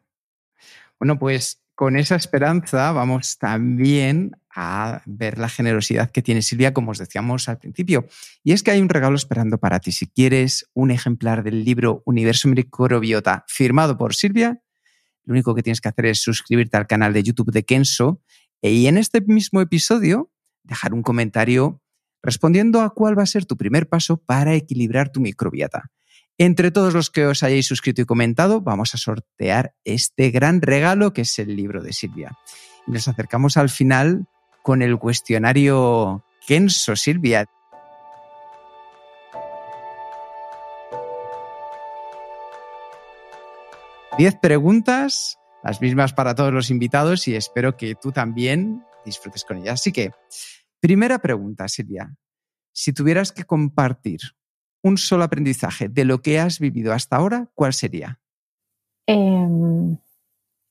Bueno, 0.99 1.19
pues 1.19 1.63
con 1.75 1.97
esa 1.97 2.17
esperanza 2.17 2.91
vamos 2.91 3.39
también 3.39 4.33
a 4.53 5.03
ver 5.07 5.39
la 5.39 5.49
generosidad 5.49 6.11
que 6.11 6.23
tiene 6.23 6.43
Silvia, 6.43 6.75
como 6.75 6.91
os 6.91 6.99
decíamos 6.99 7.49
al 7.49 7.59
principio. 7.59 8.09
Y 8.43 8.51
es 8.51 8.65
que 8.65 8.73
hay 8.73 8.81
un 8.81 8.89
regalo 8.89 9.15
esperando 9.15 9.59
para 9.59 9.79
ti. 9.79 9.93
Si 9.93 10.09
quieres 10.09 10.69
un 10.75 10.91
ejemplar 10.91 11.45
del 11.45 11.65
libro 11.65 12.03
Universo 12.05 12.49
Microbiota 12.49 13.45
firmado 13.47 13.97
por 13.97 14.17
Silvia, 14.17 14.61
lo 15.25 15.33
único 15.33 15.55
que 15.55 15.63
tienes 15.63 15.81
que 15.81 15.89
hacer 15.89 16.07
es 16.07 16.21
suscribirte 16.21 16.77
al 16.77 16.89
canal 16.89 17.13
de 17.13 17.23
YouTube 17.23 17.53
de 17.53 17.65
Kenso 17.65 18.23
y 18.63 18.87
en 18.87 18.99
este 18.99 19.21
mismo 19.21 19.61
episodio 19.61 20.31
dejar 20.63 20.93
un 20.93 21.03
comentario 21.03 21.81
respondiendo 22.23 22.81
a 22.81 22.91
cuál 22.91 23.19
va 23.19 23.23
a 23.23 23.27
ser 23.27 23.47
tu 23.47 23.57
primer 23.57 23.89
paso 23.89 24.17
para 24.17 24.55
equilibrar 24.55 25.11
tu 25.11 25.21
microbiota. 25.21 25.91
Entre 26.37 26.71
todos 26.71 26.95
los 26.95 27.11
que 27.11 27.27
os 27.27 27.43
hayáis 27.43 27.67
suscrito 27.67 28.03
y 28.03 28.05
comentado, 28.05 28.61
vamos 28.61 28.95
a 28.95 28.99
sortear 28.99 29.75
este 29.85 30.31
gran 30.31 30.63
regalo 30.63 31.13
que 31.13 31.23
es 31.23 31.39
el 31.39 31.57
libro 31.57 31.83
de 31.83 31.93
Silvia. 31.93 32.37
Nos 32.87 33.09
acercamos 33.09 33.57
al 33.57 33.69
final 33.69 34.27
con 34.63 34.83
el 34.83 34.99
cuestionario 34.99 36.25
Kenso, 36.47 36.97
Silvia. 36.97 37.47
Diez 44.17 44.37
preguntas, 44.37 45.39
las 45.69 45.83
mismas 45.83 46.15
para 46.15 46.35
todos 46.35 46.51
los 46.51 46.71
invitados 46.71 47.29
y 47.29 47.37
espero 47.37 47.77
que 47.77 47.95
tú 47.95 48.11
también 48.11 48.83
disfrutes 49.05 49.45
con 49.45 49.59
ellas. 49.59 49.75
Así 49.75 49.93
que, 49.93 50.13
primera 50.81 51.19
pregunta, 51.19 51.69
Silvia. 51.69 52.17
Si 52.73 52.95
tuvieras 52.95 53.33
que 53.33 53.45
compartir 53.45 54.21
un 54.83 54.97
solo 54.97 55.25
aprendizaje 55.25 55.91
de 55.91 56.07
lo 56.07 56.23
que 56.23 56.41
has 56.41 56.59
vivido 56.59 56.95
hasta 56.95 57.17
ahora, 57.17 57.51
¿cuál 57.55 57.75
sería? 57.75 58.19
Em, 59.07 59.99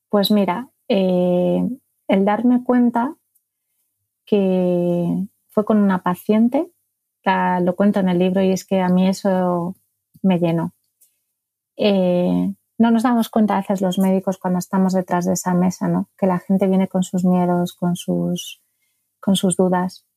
pues 0.10 0.32
mira, 0.32 0.68
eh, 0.88 1.62
el 2.08 2.26
darme 2.26 2.64
cuenta 2.64 3.16
que 4.26 5.28
fue 5.50 5.64
con 5.64 5.78
una 5.78 6.02
paciente, 6.02 6.72
lo 7.62 7.76
cuento 7.76 8.00
en 8.00 8.10
el 8.10 8.18
libro 8.18 8.42
y 8.42 8.52
es 8.52 8.66
que 8.66 8.82
a 8.82 8.90
mí 8.90 9.08
eso 9.08 9.76
me 10.24 10.40
llenó. 10.40 10.74
Eh, 11.76 12.52
no 12.78 12.92
nos 12.92 13.04
damos 13.04 13.30
cuenta 13.30 13.56
a 13.56 13.62
veces 13.62 13.82
los 13.82 14.00
médicos 14.00 14.38
cuando 14.38 14.60
estamos 14.60 14.94
detrás 14.94 15.26
de 15.26 15.34
esa 15.34 15.54
mesa, 15.54 15.88
¿no? 15.88 16.10
Que 16.18 16.28
la 16.28 16.40
gente 16.40 16.68
viene 16.68 16.88
con 16.88 17.04
sus 17.04 17.26
miedos, 17.26 17.74
con 17.74 17.96
sus, 17.96 18.62
con 19.20 19.36
sus 19.36 19.56
dudas 19.56 20.08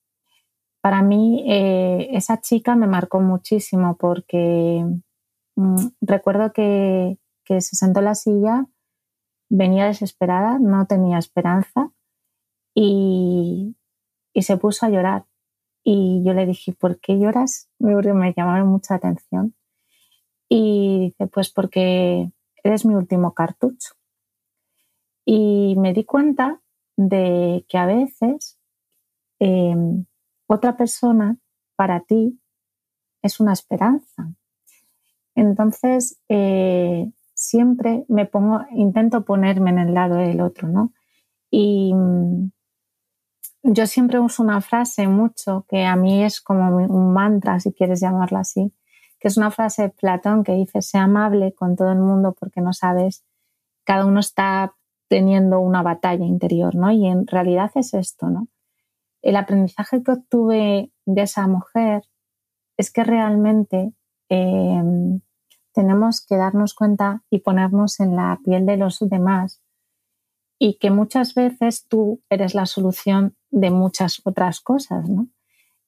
para 0.80 1.02
mí 1.02 1.44
eh, 1.46 2.08
esa 2.12 2.40
chica 2.40 2.74
me 2.74 2.86
marcó 2.86 3.20
muchísimo 3.20 3.96
porque 3.96 4.84
mm, 5.56 5.86
recuerdo 6.00 6.52
que, 6.52 7.18
se 7.46 7.74
sentó 7.74 7.98
en 7.98 8.04
la 8.04 8.14
silla, 8.14 8.66
venía 9.48 9.86
desesperada, 9.86 10.60
no 10.60 10.86
tenía 10.86 11.18
esperanza 11.18 11.90
y, 12.76 13.74
se 14.36 14.56
puso 14.56 14.86
a 14.86 14.90
llorar. 14.90 15.24
Y 15.82 16.22
yo 16.24 16.32
le 16.32 16.46
dije, 16.46 16.72
¿por 16.72 17.00
qué 17.00 17.18
lloras? 17.18 17.68
Me 17.80 18.32
llamaba 18.36 18.64
mucha 18.64 18.94
atención. 18.94 19.54
Y 20.48 21.00
dice, 21.00 21.26
pues 21.26 21.50
porque 21.50 22.30
eres 22.62 22.84
mi 22.84 22.94
último 22.94 23.34
cartucho. 23.34 23.94
Y 25.24 25.76
me 25.78 25.92
di 25.92 26.04
cuenta 26.04 26.60
de 26.96 27.64
que 27.68 27.78
a 27.78 27.86
veces 27.86 28.58
em, 29.38 30.04
otra 30.46 30.76
persona 30.76 31.38
para 31.76 32.00
ti 32.00 32.40
es 33.22 33.40
una 33.40 33.52
esperanza. 33.52 34.32
Entonces, 35.34 36.20
eh, 36.28 37.10
siempre 37.34 38.04
me 38.08 38.26
pongo, 38.26 38.60
intento 38.72 39.24
ponerme 39.24 39.70
en 39.70 39.78
el 39.78 39.94
lado 39.94 40.16
del 40.16 40.40
otro, 40.40 40.68
¿no? 40.68 40.92
Y 41.50 41.94
mm, 41.94 42.50
yo 43.62 43.86
siempre 43.86 44.18
uso 44.18 44.42
una 44.42 44.60
frase 44.60 45.06
mucho 45.08 45.64
que 45.68 45.84
a 45.84 45.96
mí 45.96 46.24
es 46.24 46.40
como 46.40 46.76
un 46.76 47.12
mantra, 47.12 47.60
si 47.60 47.72
quieres 47.72 48.00
llamarlo 48.00 48.38
así, 48.38 48.72
que 49.20 49.28
es 49.28 49.36
una 49.36 49.50
frase 49.50 49.82
de 49.82 49.88
Platón 49.90 50.42
que 50.42 50.52
dice, 50.52 50.82
sea 50.82 51.04
amable 51.04 51.52
con 51.52 51.76
todo 51.76 51.92
el 51.92 51.98
mundo 51.98 52.34
porque 52.38 52.60
no 52.60 52.72
sabes, 52.72 53.24
cada 53.84 54.06
uno 54.06 54.20
está 54.20 54.74
teniendo 55.08 55.60
una 55.60 55.82
batalla 55.82 56.24
interior, 56.24 56.74
¿no? 56.74 56.90
Y 56.90 57.06
en 57.06 57.26
realidad 57.26 57.70
es 57.74 57.94
esto, 57.94 58.28
¿no? 58.28 58.48
el 59.22 59.36
aprendizaje 59.36 60.02
que 60.02 60.12
obtuve 60.12 60.92
de 61.06 61.22
esa 61.22 61.46
mujer 61.46 62.04
es 62.76 62.90
que 62.90 63.04
realmente 63.04 63.92
em, 64.28 65.20
tenemos 65.72 66.24
que 66.24 66.36
darnos 66.36 66.74
cuenta 66.74 67.22
y 67.30 67.40
ponernos 67.40 68.00
en 68.00 68.16
la 68.16 68.40
piel 68.44 68.66
de 68.66 68.76
los 68.76 68.98
demás 69.00 69.60
y 70.58 70.78
que 70.78 70.90
muchas 70.90 71.34
veces 71.34 71.86
tú 71.88 72.22
eres 72.28 72.54
la 72.54 72.66
solución 72.66 73.36
de 73.50 73.70
muchas 73.70 74.20
otras 74.24 74.60
cosas, 74.60 75.08
¿no? 75.08 75.28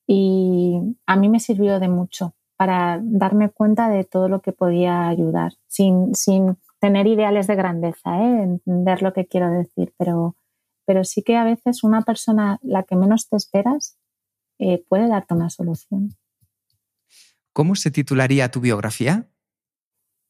Y 0.06 0.96
a 1.06 1.16
mí 1.16 1.28
me 1.28 1.40
sirvió 1.40 1.78
de 1.78 1.88
mucho 1.88 2.34
para 2.62 3.00
darme 3.02 3.50
cuenta 3.50 3.88
de 3.88 4.04
todo 4.04 4.28
lo 4.28 4.40
que 4.40 4.52
podía 4.52 5.08
ayudar, 5.08 5.54
sin, 5.66 6.14
sin 6.14 6.58
tener 6.78 7.08
ideales 7.08 7.48
de 7.48 7.56
grandeza, 7.56 8.22
¿eh? 8.22 8.42
entender 8.44 9.02
lo 9.02 9.12
que 9.12 9.26
quiero 9.26 9.50
decir, 9.50 9.92
pero 9.98 10.36
pero 10.84 11.02
sí 11.02 11.24
que 11.24 11.36
a 11.36 11.42
veces 11.42 11.82
una 11.82 12.02
persona, 12.02 12.60
la 12.62 12.84
que 12.84 12.94
menos 12.94 13.28
te 13.28 13.36
esperas, 13.36 13.98
eh, 14.60 14.84
puede 14.88 15.08
darte 15.08 15.34
una 15.34 15.50
solución. 15.50 16.16
¿Cómo 17.52 17.74
se 17.74 17.90
titularía 17.90 18.48
tu 18.52 18.60
biografía? 18.60 19.28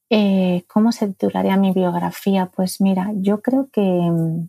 Eh, 0.08 0.64
¿Cómo 0.68 0.90
se 0.92 1.08
titularía 1.08 1.58
mi 1.58 1.72
biografía? 1.72 2.46
Pues 2.46 2.80
mira, 2.80 3.10
yo 3.14 3.42
creo 3.42 3.68
que 3.70 3.82
mm, 3.82 4.48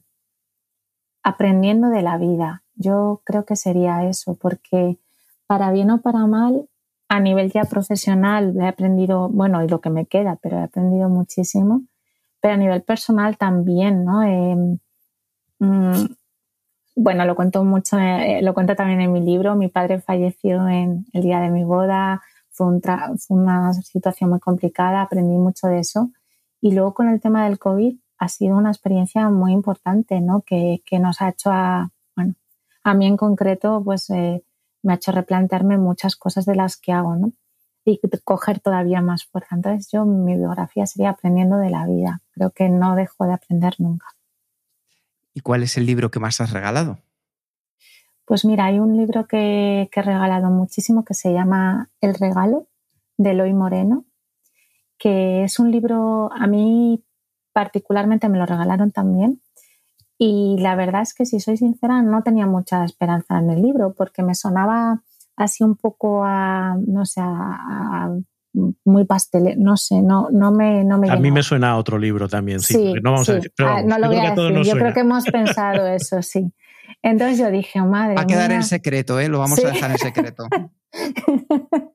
aprendiendo 1.21 1.89
de 1.89 2.01
la 2.01 2.17
vida, 2.17 2.63
yo 2.75 3.21
creo 3.25 3.43
que 3.43 3.57
sería 3.57 4.07
eso, 4.07 4.35
porque 4.35 4.99
para 5.47 5.69
bien 5.73 5.91
o 5.91 6.01
para 6.01 6.25
mal, 6.27 6.69
a 7.15 7.19
nivel 7.19 7.51
ya 7.51 7.63
profesional 7.65 8.55
he 8.59 8.67
aprendido, 8.67 9.29
bueno, 9.29 9.63
y 9.63 9.67
lo 9.67 9.81
que 9.81 9.89
me 9.89 10.05
queda, 10.05 10.37
pero 10.41 10.57
he 10.57 10.63
aprendido 10.63 11.09
muchísimo, 11.09 11.83
pero 12.41 12.55
a 12.55 12.57
nivel 12.57 12.81
personal 12.83 13.37
también, 13.37 14.05
¿no? 14.05 14.23
Em, 14.23 14.79
Mm, 15.63 16.07
bueno, 16.95 17.25
lo 17.25 17.35
cuento 17.35 17.63
mucho, 17.63 17.97
eh, 17.99 18.41
lo 18.43 18.53
cuento 18.53 18.75
también 18.75 19.01
en 19.01 19.11
mi 19.13 19.21
libro. 19.21 19.55
Mi 19.55 19.69
padre 19.69 20.01
falleció 20.01 20.67
en 20.67 21.05
el 21.13 21.23
día 21.23 21.39
de 21.39 21.49
mi 21.49 21.63
boda, 21.63 22.21
fue, 22.51 22.67
una 23.29 23.73
situación 23.73 24.29
muy 24.29 24.39
complicada, 24.39 25.01
aprendí 25.01 25.37
mucho 25.37 25.67
de 25.67 25.79
eso. 25.79 26.11
Y 26.61 26.73
luego 26.73 26.93
con 26.93 27.09
el 27.09 27.21
tema 27.21 27.45
del 27.45 27.59
COVID 27.59 27.97
ha 28.19 28.29
sido 28.29 28.57
una 28.57 28.71
experiencia 28.71 29.29
muy 29.29 29.53
importante, 29.53 30.21
¿no? 30.21 30.43
Que, 30.45 30.81
nos 30.99 31.21
ha 31.21 31.29
hecho 31.29 31.51
a, 31.51 31.91
bueno, 32.15 32.35
a 32.83 32.93
mí 32.93 33.07
en 33.07 33.17
concreto, 33.17 33.81
pues 33.83 34.09
eh, 34.11 34.43
me 34.83 34.93
ha 34.93 34.95
hecho 34.97 35.11
replantearme 35.11 35.77
muchas 35.77 36.15
cosas 36.15 36.45
de 36.45 36.55
las 36.55 36.77
que 36.77 36.91
hago, 36.91 37.15
¿no? 37.15 37.33
Y 37.85 37.99
coger 38.23 38.59
todavía 38.59 39.01
más 39.01 39.25
fuerza. 39.25 39.55
Entonces 39.55 39.89
yo, 39.91 40.05
mi 40.05 40.37
biografía 40.37 40.85
sería 40.85 41.09
aprendiendo 41.09 41.57
de 41.57 41.69
la 41.69 41.85
vida. 41.85 42.21
Creo 42.31 42.51
que 42.51 42.69
no 42.69 42.95
dejo 42.95 43.25
de 43.25 43.33
aprender 43.33 43.75
nunca. 43.79 44.07
¿Y 45.33 45.41
cuál 45.41 45.63
es 45.63 45.77
el 45.77 45.85
libro 45.85 46.11
que 46.11 46.19
más 46.19 46.39
has 46.39 46.51
regalado? 46.51 46.99
Pues 48.25 48.45
mira, 48.45 48.65
hay 48.65 48.79
un 48.79 48.95
libro 48.95 49.27
que, 49.27 49.89
he 49.93 50.01
regalado 50.01 50.49
muchísimo 50.49 51.03
que 51.03 51.13
se 51.13 51.33
llama 51.33 51.89
El 51.99 52.13
regalo 52.13 52.67
de 53.17 53.31
Eloy 53.31 53.53
Moreno, 53.53 54.05
que 54.97 55.43
es 55.43 55.59
un 55.59 55.71
libro, 55.71 56.31
a 56.31 56.47
mí 56.47 57.03
particularmente 57.51 58.29
me 58.29 58.37
lo 58.37 58.45
regalaron 58.45 58.91
también. 58.91 59.41
Y 60.17 60.57
la 60.59 60.75
verdad 60.75 61.01
es 61.01 61.13
que 61.13 61.25
si 61.25 61.39
soy 61.39 61.57
sincera, 61.57 62.01
no 62.01 62.23
tenía 62.23 62.45
mucha 62.45 62.85
esperanza 62.85 63.39
en 63.39 63.49
el 63.49 63.61
libro 63.61 63.93
porque 63.93 64.23
me 64.23 64.35
sonaba 64.35 65.01
así 65.35 65.63
un 65.63 65.75
poco 65.75 66.23
a, 66.23 66.75
no 66.85 67.05
sé, 67.05 67.21
a 67.21 68.11
muy 68.85 69.05
pastel, 69.05 69.55
no 69.57 69.77
sé, 69.77 70.01
no, 70.01 70.27
no 70.31 70.51
me, 70.51 70.83
no 70.83 70.97
me 70.97 71.09
A 71.09 71.15
mí 71.15 71.31
me 71.31 71.41
suena 71.41 71.71
a 71.71 71.77
otro 71.77 71.97
libro 71.97 72.27
también, 72.27 72.59
sí. 72.59 72.93
no 73.01 73.11
vamos 73.11 73.27
a 73.29 73.33
decir, 73.35 73.51
ah, 73.59 73.81
no 73.83 73.97
lo 73.97 74.07
voy 74.07 74.17
a 74.17 74.35
decir. 74.35 74.61
Yo 74.63 74.73
creo 74.73 74.93
que 74.93 74.99
hemos 74.99 75.25
pensado 75.25 75.87
eso, 75.87 76.21
sí. 76.21 76.53
Entonces 77.01 77.39
yo 77.39 77.49
dije, 77.49 77.81
oh, 77.81 77.87
madre. 77.87 78.15
Va 78.15 78.21
a 78.21 78.27
quedar 78.27 78.51
en 78.51 78.63
secreto, 78.63 79.19
¿eh? 79.19 79.27
Lo 79.27 79.39
vamos 79.39 79.63
a 79.63 79.69
dejar 79.69 79.91
en 79.91 79.97
secreto. 79.97 80.47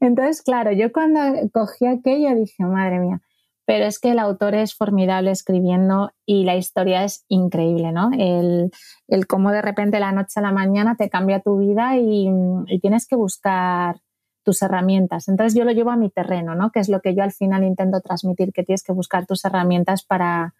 Entonces, 0.00 0.42
claro, 0.42 0.72
yo 0.72 0.92
cuando 0.92 1.20
cogí 1.52 1.86
aquello 1.86 2.34
dije, 2.34 2.64
madre 2.64 2.98
mía, 3.00 3.20
pero 3.68 3.84
es 3.84 3.98
que 3.98 4.12
el 4.12 4.18
autor 4.18 4.54
es 4.54 4.74
formidable 4.74 5.30
escribiendo 5.30 6.10
y 6.24 6.44
la 6.44 6.56
historia 6.56 7.04
es 7.04 7.26
increíble, 7.28 7.92
¿no? 7.92 8.08
El, 8.16 8.70
el 9.08 9.26
cómo 9.26 9.50
de 9.50 9.60
repente 9.60 10.00
la 10.00 10.10
noche 10.10 10.40
a 10.40 10.42
la 10.42 10.52
mañana 10.52 10.96
te 10.96 11.10
cambia 11.10 11.40
tu 11.40 11.58
vida 11.58 11.98
y, 11.98 12.30
y, 12.66 12.80
tienes 12.80 13.06
que 13.06 13.14
buscar 13.14 14.00
tus 14.42 14.62
herramientas. 14.62 15.28
Entonces 15.28 15.54
yo 15.54 15.66
lo 15.66 15.72
llevo 15.72 15.90
a 15.90 15.98
mi 15.98 16.08
terreno, 16.08 16.54
¿no? 16.54 16.70
Que 16.70 16.80
es 16.80 16.88
lo 16.88 17.02
que 17.02 17.14
yo 17.14 17.22
al 17.22 17.32
final 17.32 17.62
intento 17.62 18.00
transmitir, 18.00 18.54
que 18.54 18.62
tienes 18.62 18.82
que 18.82 18.94
buscar 18.94 19.26
tus 19.26 19.44
herramientas 19.44 20.02
para 20.02 20.54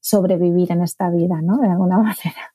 sobrevivir 0.00 0.72
en 0.72 0.80
esta 0.80 1.10
vida, 1.10 1.42
¿no? 1.42 1.58
De 1.58 1.68
alguna 1.68 1.98
manera. 1.98 2.54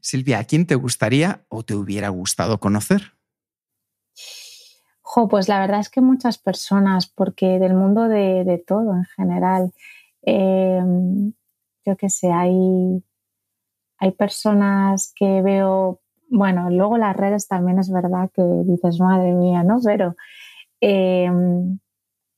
Silvia, 0.00 0.40
¿a 0.40 0.44
quién 0.44 0.66
te 0.66 0.74
gustaría 0.74 1.44
o 1.48 1.62
te 1.62 1.76
hubiera 1.76 2.08
gustado 2.08 2.58
conocer? 2.58 3.12
Jo, 5.10 5.26
pues 5.26 5.48
la 5.48 5.58
verdad 5.58 5.80
es 5.80 5.88
que 5.88 6.02
muchas 6.02 6.36
personas, 6.36 7.06
porque 7.06 7.58
del 7.58 7.72
mundo 7.72 8.08
de, 8.08 8.62
todo 8.66 8.94
en 8.94 9.04
general, 9.16 9.72
em, 10.20 11.32
yo 11.86 11.96
qué 11.96 12.10
sé, 12.10 12.30
hay, 12.30 13.02
hay 13.96 14.10
personas 14.10 15.14
que 15.16 15.40
veo, 15.40 16.02
bueno, 16.28 16.68
luego 16.68 16.98
las 16.98 17.16
redes 17.16 17.48
también 17.48 17.78
es 17.78 17.90
verdad 17.90 18.28
que 18.34 18.42
dices, 18.66 19.00
madre 19.00 19.32
mía, 19.32 19.62
¿no? 19.62 19.80
Pero 19.82 20.14
em, 20.82 21.78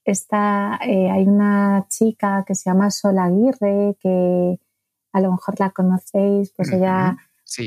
eh, 0.04 1.10
hay 1.10 1.26
una 1.26 1.86
chica 1.88 2.44
que 2.46 2.54
se 2.54 2.70
llama 2.70 2.92
Sol 2.92 3.18
Aguirre, 3.18 3.96
que 4.00 4.60
a 5.12 5.20
lo 5.20 5.32
mejor 5.32 5.58
la 5.58 5.70
conocéis, 5.70 6.52
pues 6.56 6.70
ella, 6.72 7.16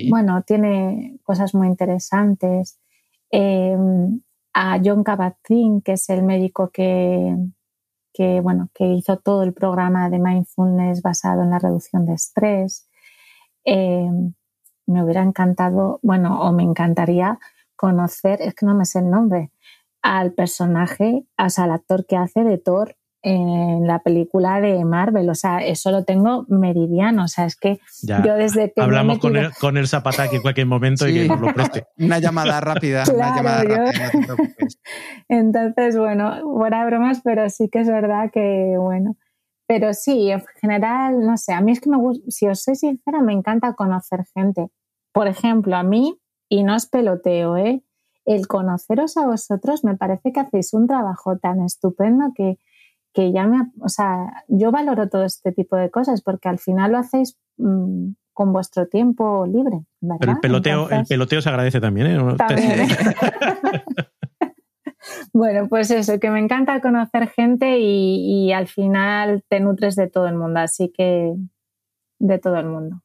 bueno, 0.10 0.44
tiene 0.44 1.20
cosas 1.24 1.54
muy 1.54 1.68
interesantes. 1.68 2.80
Em, 3.32 4.22
a 4.54 4.80
John 4.84 5.04
Kabat-Zinn, 5.04 5.82
que 5.82 5.94
es 5.94 6.10
el 6.10 6.24
médico 6.24 6.70
que, 6.72 7.36
bueno, 8.42 8.70
que 8.74 8.86
hizo 8.86 9.18
todo 9.18 9.44
el 9.44 9.54
programa 9.54 10.10
de 10.10 10.20
mindfulness 10.20 11.02
basado 11.02 11.44
en 11.44 11.50
la 11.50 11.60
reducción 11.60 12.06
de 12.06 12.14
estrés. 12.14 12.88
Eh, 13.66 14.10
me 14.86 15.04
hubiera 15.04 15.24
encantado, 15.24 16.00
bueno, 16.04 16.42
o 16.42 16.52
me 16.52 16.64
encantaría 16.64 17.40
conocer, 17.76 18.42
es 18.42 18.54
que 18.54 18.66
no 18.66 18.76
me 18.76 18.86
sé 18.86 19.00
el 19.00 19.10
nombre, 19.10 19.52
al 20.02 20.34
personaje, 20.34 21.26
o 21.38 21.50
sea, 21.50 21.64
al 21.64 21.72
actor 21.72 22.06
que 22.06 22.18
hace 22.18 22.44
de 22.44 22.58
Thor 22.58 22.96
en 23.24 23.88
la 23.88 24.00
película 24.00 24.60
de 24.60 24.84
Marvel. 24.84 25.30
O 25.30 25.36
sea, 25.36 25.60
eso 25.60 25.92
lo 25.92 26.04
tengo 26.04 26.46
meridiano. 26.50 27.24
O 27.24 27.28
sea, 27.28 27.46
es 27.46 27.56
que 27.56 27.80
yo 28.04 28.36
desde 28.36 28.72
que. 28.74 28.82
Hablamos 28.82 29.20
con, 29.20 29.38
el, 29.38 29.52
con 29.54 29.78
el 29.78 29.88
Zapataki 29.88 30.36
en 30.36 30.42
cualquier 30.42 30.68
momento 30.68 31.08
y 31.08 31.14
que 31.14 31.28
nos 31.28 31.40
lo 31.40 31.54
preste. 31.54 31.88
Una 31.98 32.20
llamada 32.20 32.60
rápida. 32.60 33.06
una 33.14 33.36
llamada 33.36 33.64
rápida, 33.64 34.12
Entonces, 35.30 35.98
bueno, 35.98 36.42
fuera 36.58 36.86
bromas, 36.86 37.22
pero 37.24 37.50
sí 37.50 37.70
que 37.70 37.80
es 37.80 37.88
verdad 37.88 38.30
que, 38.32 38.76
bueno. 38.78 39.16
Pero 39.66 39.94
sí, 39.94 40.30
en 40.30 40.44
general, 40.60 41.22
no 41.22 41.38
sé, 41.38 41.54
a 41.54 41.62
mí 41.62 41.72
es 41.72 41.80
que 41.80 41.90
me 41.90 41.98
gusta, 41.98 42.26
si 42.28 42.48
os 42.48 42.62
soy 42.62 42.76
sincera, 42.76 43.22
me 43.22 43.32
encanta 43.32 43.74
conocer 43.74 44.26
gente. 44.36 44.68
Por 45.14 45.28
ejemplo, 45.28 45.78
a 45.78 45.84
mí, 45.84 46.20
y 46.50 46.64
no 46.64 46.76
os 46.76 46.88
peloteo, 46.88 47.56
¿eh? 47.56 47.82
El 48.26 48.48
conoceros 48.48 49.16
a 49.16 49.26
vosotros 49.26 49.86
me 49.86 49.96
parece 49.96 50.34
que 50.34 50.42
hacéis 50.42 50.74
un 50.74 50.88
trabajo 50.88 51.38
tan 51.38 51.62
estupendo 51.62 52.32
que, 52.36 52.58
que 53.14 53.32
ya 53.32 53.48
me, 53.48 53.72
o 53.80 53.90
sea, 53.90 54.44
yo 54.48 54.72
valoro 54.72 55.08
todo 55.08 55.24
este 55.24 55.52
tipo 55.52 55.76
de 55.76 55.92
cosas 55.92 56.22
porque 56.22 56.50
al 56.50 56.60
final 56.60 56.92
lo 56.92 56.98
hacéis 56.98 57.38
mm, 57.58 58.14
con 58.34 58.52
vuestro 58.52 58.88
tiempo 58.88 59.46
libre. 59.46 59.86
¿verdad? 60.02 60.18
Pero 60.20 60.32
el 60.32 60.40
peloteo, 60.40 60.90
el 60.90 61.06
peloteo 61.06 61.42
se 61.42 61.50
agradece 61.50 61.80
también, 61.80 62.08
¿eh? 62.08 62.36
También. 62.38 62.88
bueno, 65.34 65.70
pues 65.70 65.92
eso, 65.92 66.20
que 66.20 66.32
me 66.32 66.40
encanta 66.40 66.82
conocer 66.82 67.30
gente 67.30 67.78
y, 67.80 68.48
y 68.48 68.52
al 68.52 68.68
final 68.68 69.44
te 69.48 69.60
nutres 69.60 69.96
de 69.96 70.08
todo 70.08 70.28
el 70.28 70.36
mundo, 70.36 70.60
así 70.60 70.92
que 70.92 71.36
de 72.20 72.40
todo 72.40 72.58
el 72.58 72.66
mundo. 72.66 73.04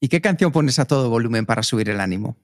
¿Y 0.00 0.08
qué 0.08 0.20
canción 0.20 0.52
pones 0.52 0.78
a 0.78 0.86
todo 0.86 1.08
volumen 1.08 1.46
para 1.46 1.62
subir 1.62 1.88
el 1.88 2.00
ánimo? 2.00 2.36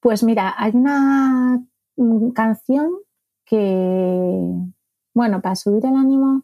Pues 0.00 0.22
mira, 0.22 0.54
hay 0.56 0.72
una 0.74 1.62
mm, 1.96 2.30
canción 2.30 2.90
que 3.44 4.50
bueno, 5.16 5.40
para 5.40 5.56
subir 5.56 5.86
el 5.86 5.96
ánimo, 5.96 6.42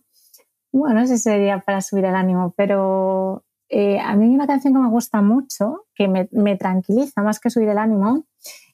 bueno, 0.72 1.00
ese 1.02 1.18
sería 1.18 1.60
para 1.60 1.82
subir 1.82 2.06
el 2.06 2.14
ánimo, 2.14 2.54
pero 2.56 3.44
eh, 3.68 4.00
a 4.00 4.16
mí 4.16 4.24
hay 4.24 4.34
una 4.34 4.46
canción 4.46 4.72
que 4.72 4.80
me 4.80 4.88
gusta 4.88 5.20
mucho, 5.20 5.84
que 5.94 6.08
me, 6.08 6.56
tranquiliza 6.56 7.20
más 7.20 7.38
que 7.38 7.50
subir 7.50 7.68
el 7.68 7.76
ánimo, 7.76 8.24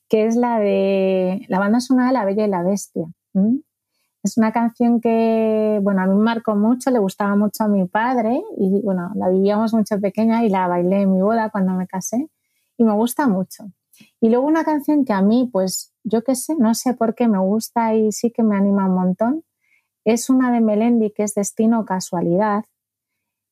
que 0.09 0.27
es 0.27 0.37
la 0.37 0.61
de 0.61 1.45
la 1.49 1.59
banda 1.59 1.81
sonora 1.81 2.07
de 2.07 2.13
La 2.13 2.25
Bella 2.25 2.47
y 2.47 2.49
la 2.49 2.63
Bestia. 2.63 3.07
Es 4.23 4.39
una 4.39 4.53
canción 4.53 5.01
que, 5.01 5.81
bueno, 5.83 6.03
a 6.03 6.07
mí 6.07 6.15
me 6.15 6.23
marcó 6.23 6.55
mucho, 6.55 6.93
le 6.93 7.01
gustaba 7.01 7.35
mucho 7.35 7.65
a 7.65 7.69
mi 7.69 7.85
padre 7.89 8.41
y, 8.57 8.81
bueno, 8.85 9.11
la 9.17 9.29
vivíamos 9.29 9.75
mucho 9.75 10.01
pequeña 10.01 10.45
y 10.45 10.49
la 10.49 10.69
bailé 10.69 11.03
en 11.03 11.13
mi 11.13 11.23
boda 11.23 11.51
cuando 11.51 11.73
me 11.73 11.89
casé 11.89 12.31
y 12.77 12.85
me 12.85 12.93
gusta 12.93 13.27
mucho. 13.27 13.65
Y 14.21 14.29
luego 14.29 14.47
una 14.47 14.63
canción 14.63 15.05
que 15.05 15.13
a 15.13 15.23
mí, 15.23 15.51
pues, 15.53 15.93
yo 16.05 16.23
qué 16.23 16.37
sé, 16.37 16.55
no 16.57 16.75
sé 16.75 16.95
por 16.95 17.17
qué 17.17 17.27
me 17.27 17.41
gusta 17.41 17.97
y 17.97 18.13
sí 18.13 18.31
que 18.31 18.45
me 18.45 18.57
anima 18.57 18.87
un 18.87 18.95
montón, 18.95 19.45
es 20.13 20.31
una 20.31 20.51
de 20.51 20.61
Melendi 20.61 21.11
que 21.11 21.23
es 21.23 21.35
Destino 21.35 21.85
Casualidad, 21.85 22.65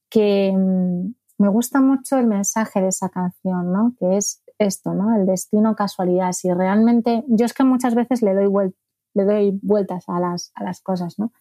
que 0.08 0.52
mm, 0.56 1.14
me 1.38 1.48
gusta 1.48 1.80
mucho 1.80 2.16
el 2.16 2.26
mensaje 2.26 2.80
de 2.80 2.88
esa 2.88 3.10
canción, 3.10 3.72
¿no? 3.72 3.94
Que 3.98 4.16
es 4.16 4.42
esto, 4.58 4.94
¿no? 4.94 5.14
El 5.14 5.26
destino 5.26 5.76
casualidad. 5.76 6.32
Si 6.32 6.50
realmente, 6.52 7.24
yo 7.28 7.44
es 7.44 7.52
que 7.52 7.64
muchas 7.64 7.94
veces 7.94 8.22
le 8.22 8.34
doy, 8.34 8.74
le 9.14 9.24
doy 9.24 9.58
vueltas 9.62 10.08
a 10.08 10.18
las, 10.18 10.52
a 10.54 10.64
las 10.64 10.80
cosas, 10.80 11.18
¿no? 11.18 11.32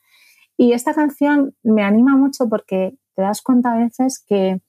Y 0.57 0.73
esta 0.73 0.93
canción 0.93 1.55
me 1.63 1.83
anima 1.83 2.17
mucho 2.17 2.49
porque 2.49 2.97
te 3.15 3.21
das 3.21 3.41
cuenta 3.41 3.73
a 3.73 3.77
veces 3.77 4.19
que, 4.19 4.61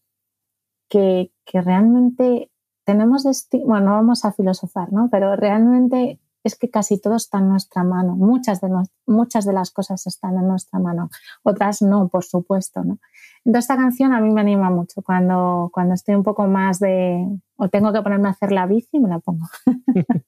que, 0.89 1.33
que 1.45 1.61
realmente 1.61 2.51
tenemos 2.85 3.25
destino, 3.25 3.67
bueno, 3.67 3.87
no 3.87 3.93
vamos 3.93 4.25
a 4.25 4.33
filosofar, 4.33 4.93
¿no? 4.93 5.09
Pero 5.11 5.35
realmente 5.35 6.21
es 6.47 6.57
que 6.57 6.71
casi 6.71 7.01
todo 7.01 7.17
está 7.17 7.39
en 7.39 7.49
nuestra 7.49 7.83
mano. 7.83 8.15
Muchas 8.15 8.61
de, 8.61 8.69
muchas 9.07 9.45
de 9.45 9.53
las 9.53 9.73
cosas 9.73 10.07
están 10.07 10.37
en 10.37 10.47
nuestra 10.47 10.79
mano, 10.79 11.11
otras 11.43 11.83
no, 11.83 12.09
por 12.09 12.25
supuesto. 12.25 12.85
¿no? 12.85 12.99
Entonces, 13.45 13.65
esta 13.65 13.77
canción 13.77 14.13
a 14.13 14.21
mí 14.21 14.33
me 14.33 14.43
anima 14.43 14.71
mucho. 14.71 15.03
Cuando, 15.03 15.71
cuando 15.73 15.95
estoy 15.95 16.15
un 16.15 16.23
poco 16.23 16.47
más 16.47 16.79
de. 16.79 17.27
o 17.57 17.69
tengo 17.69 17.93
que 17.93 18.01
ponerme 18.01 18.29
a 18.29 18.33
hacer 18.33 18.53
la 18.53 18.67
bici, 18.67 19.01
me 19.01 19.09
la 19.09 19.19
pongo. 19.19 19.47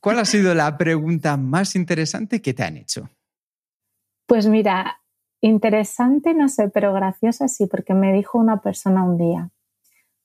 ¿Cuál 0.00 0.18
ha 0.18 0.24
sido 0.24 0.52
la 0.52 0.76
pregunta 0.76 1.36
más 1.36 1.76
interesante 1.76 2.42
que 2.42 2.52
te 2.52 2.64
han 2.64 2.76
hecho? 2.76 3.08
Pues 4.26 4.48
mira, 4.48 5.00
interesante 5.40 6.34
no 6.34 6.48
sé, 6.48 6.68
pero 6.68 6.92
graciosa 6.92 7.46
sí, 7.46 7.66
porque 7.66 7.94
me 7.94 8.12
dijo 8.12 8.38
una 8.38 8.60
persona 8.60 9.04
un 9.04 9.16
día. 9.16 9.50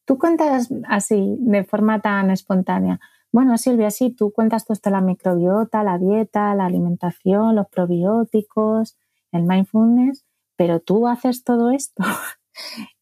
Tú 0.06 0.18
cuentas 0.18 0.70
así, 0.90 1.38
de 1.40 1.64
forma 1.64 2.02
tan 2.02 2.32
espontánea. 2.32 3.00
Bueno, 3.32 3.58
Silvia, 3.58 3.92
sí, 3.92 4.10
tú 4.10 4.32
cuentas 4.32 4.66
todo 4.66 4.74
esto, 4.74 4.90
la 4.90 5.02
microbiota, 5.02 5.84
la 5.84 5.98
dieta, 5.98 6.54
la 6.54 6.66
alimentación, 6.66 7.56
los 7.56 7.68
probióticos, 7.70 8.98
el 9.32 9.44
mindfulness, 9.44 10.26
pero 10.58 10.82
tú 10.82 11.08
haces 11.08 11.44
todo 11.44 11.72
esto. 11.72 12.04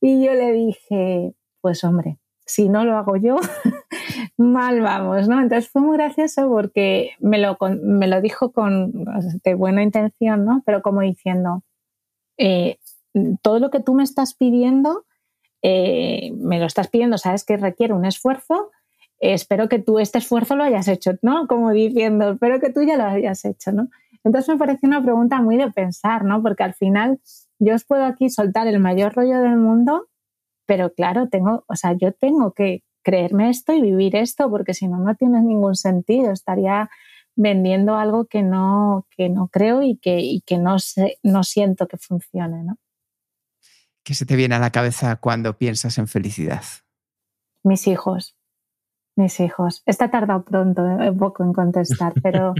y 0.02 0.24
yo 0.24 0.34
le 0.34 0.52
dije, 0.52 1.34
pues 1.62 1.84
hombre, 1.84 2.20
si 2.46 2.70
no 2.70 2.86
lo 2.86 2.98
hago 2.98 3.16
yo, 3.16 3.38
mal 4.38 4.82
vamos, 4.82 5.28
¿no? 5.28 5.42
Entonces 5.42 5.70
fue 5.70 5.82
muy 5.82 5.98
gracioso 5.98 6.48
porque 6.48 7.12
me 7.20 7.40
lo, 7.40 7.58
me 7.82 8.08
lo 8.08 8.22
dijo 8.22 8.52
con 8.52 9.06
de 9.44 9.54
buena 9.56 9.84
intención, 9.84 10.46
¿no? 10.46 10.62
Pero 10.66 10.82
como 10.82 11.02
diciendo, 11.02 11.64
eh, 12.38 12.78
todo 13.42 13.60
lo 13.60 13.70
que 13.70 13.80
tú 13.80 13.94
me 13.94 14.04
estás 14.04 14.36
pidiendo, 14.36 15.06
eh, 15.62 16.32
me 16.38 16.60
lo 16.60 16.66
estás 16.66 16.88
pidiendo, 16.88 17.18
sabes 17.18 17.44
que 17.44 17.58
requiere 17.58 17.94
un 17.94 18.06
esfuerzo, 18.06 18.72
espero 19.20 19.70
que 19.70 19.80
tú 19.80 20.00
este 20.00 20.18
esfuerzo 20.18 20.56
lo 20.56 20.64
hayas 20.64 20.88
hecho, 20.88 21.12
¿no? 21.22 21.48
Como 21.48 21.72
diciendo, 21.72 22.32
espero 22.32 22.60
que 22.60 22.72
tú 22.72 22.82
ya 22.84 22.98
lo 22.98 23.06
hayas 23.06 23.44
hecho, 23.46 23.72
¿no? 23.72 23.90
Entonces 24.24 24.50
me 24.50 24.58
pareció 24.58 24.88
una 24.88 25.02
pregunta 25.02 25.42
muy 25.42 25.58
de 25.58 25.72
pensar, 25.72 26.24
¿no? 26.24 26.42
Porque 26.42 26.64
al 26.64 26.74
final 26.74 27.20
yo 27.60 27.76
os 27.76 27.86
puedo 27.86 28.06
aquí 28.06 28.30
soltar 28.30 28.68
el 28.68 28.80
mayor 28.80 29.14
rollo 29.14 29.40
del 29.42 29.58
mundo, 29.58 30.08
pero 30.66 30.94
claro, 30.94 31.30
tengo, 31.30 31.64
o 31.68 31.76
sea, 31.76 31.94
yo 31.94 32.12
tengo 32.14 32.54
que 32.54 32.84
creerme 33.02 33.50
esto 33.50 33.74
y 33.74 33.82
vivir 33.82 34.16
esto, 34.16 34.50
porque 34.50 34.74
si 34.74 34.88
no, 34.88 34.98
no 35.00 35.16
tiene 35.16 35.42
ningún 35.42 35.76
sentido. 35.76 36.32
Estaría 36.32 36.90
vendiendo 37.36 37.96
algo 37.96 38.26
que 38.26 38.44
no, 38.44 39.08
que 39.16 39.30
no 39.30 39.48
creo 39.48 39.82
y 39.82 39.98
que, 39.98 40.20
y 40.20 40.42
que 40.42 40.58
no, 40.58 40.80
sé, 40.80 41.18
no 41.24 41.44
siento 41.44 41.88
que 41.88 41.98
funcione, 41.98 42.64
¿no? 42.64 42.78
¿Qué 44.04 44.14
se 44.14 44.26
te 44.26 44.36
viene 44.36 44.56
a 44.56 44.60
la 44.60 44.72
cabeza 44.72 45.18
cuando 45.18 45.58
piensas 45.58 45.98
en 45.98 46.08
felicidad? 46.08 46.64
Mis 47.64 47.88
hijos 47.88 48.39
mis 49.20 49.40
hijos. 49.40 49.84
Está 49.86 50.10
tardado 50.10 50.44
pronto, 50.44 50.82
un 50.82 51.04
eh, 51.04 51.14
poco 51.14 51.44
en 51.44 51.54
contestar, 51.54 52.14
pero, 52.24 52.54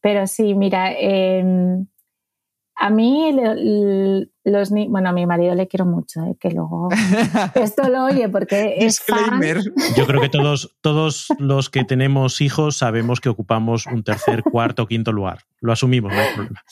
pero 0.00 0.26
sí, 0.26 0.54
mira, 0.54 0.92
em, 0.92 1.86
A 2.76 2.90
mí, 2.90 3.32
los 4.44 4.70
bueno, 4.70 5.08
a 5.08 5.12
mi 5.12 5.26
marido 5.26 5.54
le 5.54 5.68
quiero 5.68 5.86
mucho, 5.86 6.24
¿eh? 6.24 6.36
que 6.40 6.50
luego 6.50 6.88
esto 7.54 7.88
lo 7.88 8.04
oye 8.06 8.28
porque 8.28 8.74
es 8.78 9.00
fan. 9.00 9.40
Yo 9.96 10.06
creo 10.06 10.20
que 10.20 10.28
todos, 10.28 10.76
todos 10.80 11.28
los 11.38 11.70
que 11.70 11.84
tenemos 11.84 12.40
hijos 12.40 12.76
sabemos 12.78 13.20
que 13.20 13.28
ocupamos 13.28 13.86
un 13.86 14.02
tercer, 14.02 14.42
cuarto, 14.42 14.88
quinto 14.88 15.12
lugar. 15.12 15.38
Lo 15.60 15.72
asumimos, 15.72 16.12
no 16.12 16.18
hay 16.18 16.34
problema. 16.34 16.62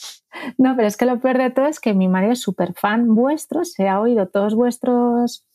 No, 0.57 0.75
pero 0.75 0.87
es 0.87 0.97
que 0.97 1.05
lo 1.05 1.19
peor 1.21 1.37
de 1.37 1.51
todo 1.51 1.67
es 1.67 1.79
que 1.79 1.93
mi 1.93 2.09
marido 2.09 2.33
es 2.33 2.41
súper 2.41 2.73
fan 2.73 3.15
vuestro, 3.15 3.63
se 3.63 3.87
ha 3.87 4.01
oído 4.01 4.27
todos 4.27 4.55
vuestros, 4.55 5.45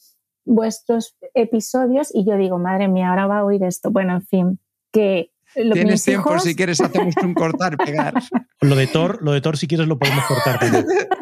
vuestros 0.48 1.16
episodios 1.34 2.10
y 2.12 2.24
yo 2.24 2.36
digo, 2.36 2.58
madre 2.58 2.88
mía, 2.88 3.10
ahora 3.10 3.26
va 3.26 3.38
a 3.38 3.44
oír 3.44 3.62
esto. 3.62 3.90
Bueno, 3.90 4.14
en 4.14 4.22
fin, 4.22 4.60
que 4.92 5.30
Tienes 5.54 6.04
tiempo, 6.04 6.38
si 6.38 6.54
quieres 6.54 6.80
hacemos 6.80 7.14
un 7.22 7.34
cortar, 7.34 7.76
pegar. 7.76 8.14
Lo 8.60 8.76
de 8.76 8.86
Thor, 8.86 9.22
lo 9.22 9.32
de 9.32 9.40
Thor, 9.40 9.56
si 9.56 9.66
quieres, 9.66 9.86
lo 9.86 9.98
podemos 9.98 10.24
cortar. 10.26 10.58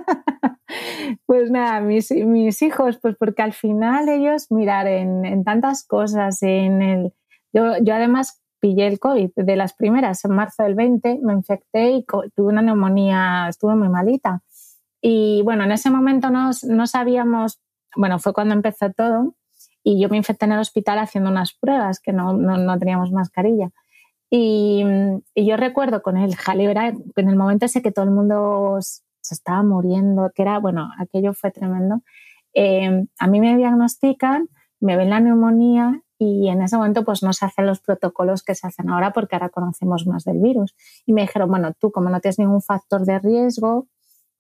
Pues 1.25 1.51
nada, 1.51 1.81
mis, 1.81 2.11
mis, 2.11 2.63
hijos, 2.63 2.99
pues 3.01 3.17
porque 3.19 3.43
al 3.43 3.53
final 3.53 4.09
ellos, 4.09 4.47
mirar, 4.51 4.87
en, 4.87 5.45
tantas 5.45 5.85
cosas, 5.85 6.43
en 6.43 6.83
el... 6.83 7.13
Yo, 7.53 7.79
yo 7.83 7.95
además 7.95 8.43
pillé 8.61 8.87
el 8.87 8.99
COVID 8.99 9.31
de 9.35 9.57
las 9.57 9.75
primeras, 9.75 10.25
en 10.25 10.33
marzo 10.33 10.63
del 10.63 10.75
20, 10.75 11.21
me 11.23 11.33
infecté 11.33 11.91
y 11.91 12.05
tuve 12.05 12.49
una 12.49 12.63
neumonía, 12.63 13.47
estuve 13.49 13.75
muy 13.75 13.89
malita. 13.89 14.43
Y 15.01 15.43
bueno, 15.43 15.65
en 15.65 15.73
ese 15.73 15.91
momento 15.91 16.31
no, 16.31 16.51
no 16.69 16.87
sabíamos, 16.87 17.61
bueno, 17.97 18.19
fue 18.19 18.33
cuando 18.33 18.55
empezó 18.55 18.93
todo, 18.93 19.35
y 19.83 20.01
yo 20.01 20.09
me 20.09 20.17
infecté 20.17 20.47
en 20.47 20.53
el 20.53 20.59
hospital 20.59 20.99
haciendo 20.99 21.31
unas 21.31 21.55
pruebas, 21.55 22.01
que 22.01 22.13
no, 22.13 22.33
no, 22.33 22.57
no 22.57 22.79
teníamos 22.79 23.13
mascarilla. 23.13 23.71
Y, 24.31 24.85
yo 25.37 25.57
recuerdo 25.57 26.03
con 26.03 26.17
el 26.17 26.35
jaleo, 26.35 26.71
era 26.71 26.89
en 26.89 27.29
el 27.29 27.37
momento 27.37 27.67
ese 27.67 27.83
que 27.83 27.93
todo 27.93 28.05
el 28.05 28.11
mundo 28.11 28.79
se 28.81 29.35
estaba 29.35 29.63
muriendo, 29.63 30.31
que 30.35 30.43
era, 30.43 30.59
bueno, 30.59 30.91
aquello 30.99 31.33
fue 31.35 31.51
tremendo. 31.51 32.01
Eh, 32.55 33.07
a 33.19 33.27
mí 33.29 33.41
me 33.41 33.57
diagnostican, 33.57 34.49
me 34.81 34.97
ven 34.97 35.11
la 35.11 35.21
neumonía 35.21 36.03
y 36.19 36.49
en 36.49 36.63
ese 36.63 36.77
momento 36.77 37.05
pues 37.05 37.23
no 37.23 37.33
se 37.33 37.45
hacen 37.45 37.67
los 37.67 37.81
protocolos 37.81 38.43
que 38.43 38.55
se 38.55 38.67
hacen 38.67 38.89
ahora 38.89 39.13
porque 39.13 39.37
ahora 39.37 39.51
conocemos 39.51 40.07
más 40.07 40.25
del 40.25 40.39
virus. 40.39 40.75
Y 41.05 41.13
me 41.13 41.23
dijeron, 41.23 41.49
bueno, 41.49 41.73
tú 41.79 41.93
como 41.93 42.11
no 42.11 42.21
tienes 42.21 42.39
ningún 42.39 42.63
factor 42.63 43.05
de 43.05 43.19
riesgo, 43.19 43.87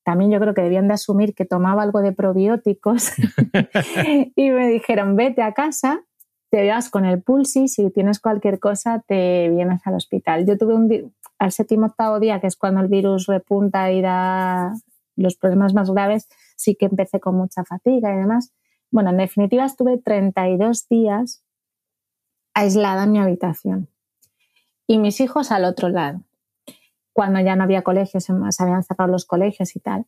también 0.06 0.30
yo 0.30 0.38
creo 0.38 0.54
que 0.54 0.62
debían 0.62 0.86
de 0.86 0.94
asumir 0.94 1.34
que 1.34 1.44
tomaba 1.44 1.82
algo 1.82 2.00
de 2.00 2.12
probióticos 2.12 3.10
y 4.36 4.50
me 4.50 4.68
dijeron, 4.68 5.16
vete 5.16 5.42
a 5.42 5.52
casa 5.52 6.06
te 6.48 6.62
veas 6.62 6.90
con 6.90 7.04
el 7.04 7.22
pulsi, 7.22 7.68
si 7.68 7.90
tienes 7.90 8.20
cualquier 8.20 8.60
cosa, 8.60 9.02
te 9.06 9.50
vienes 9.50 9.80
al 9.84 9.94
hospital. 9.94 10.46
Yo 10.46 10.56
tuve 10.56 10.74
un 10.74 11.12
al 11.38 11.52
séptimo 11.52 11.86
octavo 11.86 12.18
día, 12.20 12.40
que 12.40 12.46
es 12.46 12.56
cuando 12.56 12.80
el 12.80 12.88
virus 12.88 13.26
repunta 13.26 13.90
y 13.92 14.00
da 14.00 14.72
los 15.16 15.36
problemas 15.36 15.74
más 15.74 15.90
graves, 15.90 16.28
sí 16.56 16.76
que 16.76 16.86
empecé 16.86 17.20
con 17.20 17.36
mucha 17.36 17.64
fatiga 17.64 18.14
y 18.14 18.16
demás. 18.16 18.54
Bueno, 18.90 19.10
en 19.10 19.18
definitiva 19.18 19.64
estuve 19.64 19.98
32 19.98 20.88
días 20.88 21.42
aislada 22.54 23.04
en 23.04 23.12
mi 23.12 23.18
habitación 23.18 23.88
y 24.86 24.98
mis 24.98 25.20
hijos 25.20 25.50
al 25.50 25.64
otro 25.64 25.88
lado. 25.88 26.20
Cuando 27.16 27.40
ya 27.40 27.56
no 27.56 27.64
había 27.64 27.80
colegios, 27.80 28.24
se 28.24 28.62
habían 28.62 28.82
cerrado 28.82 29.10
los 29.10 29.24
colegios 29.24 29.74
y 29.74 29.80
tal. 29.80 30.04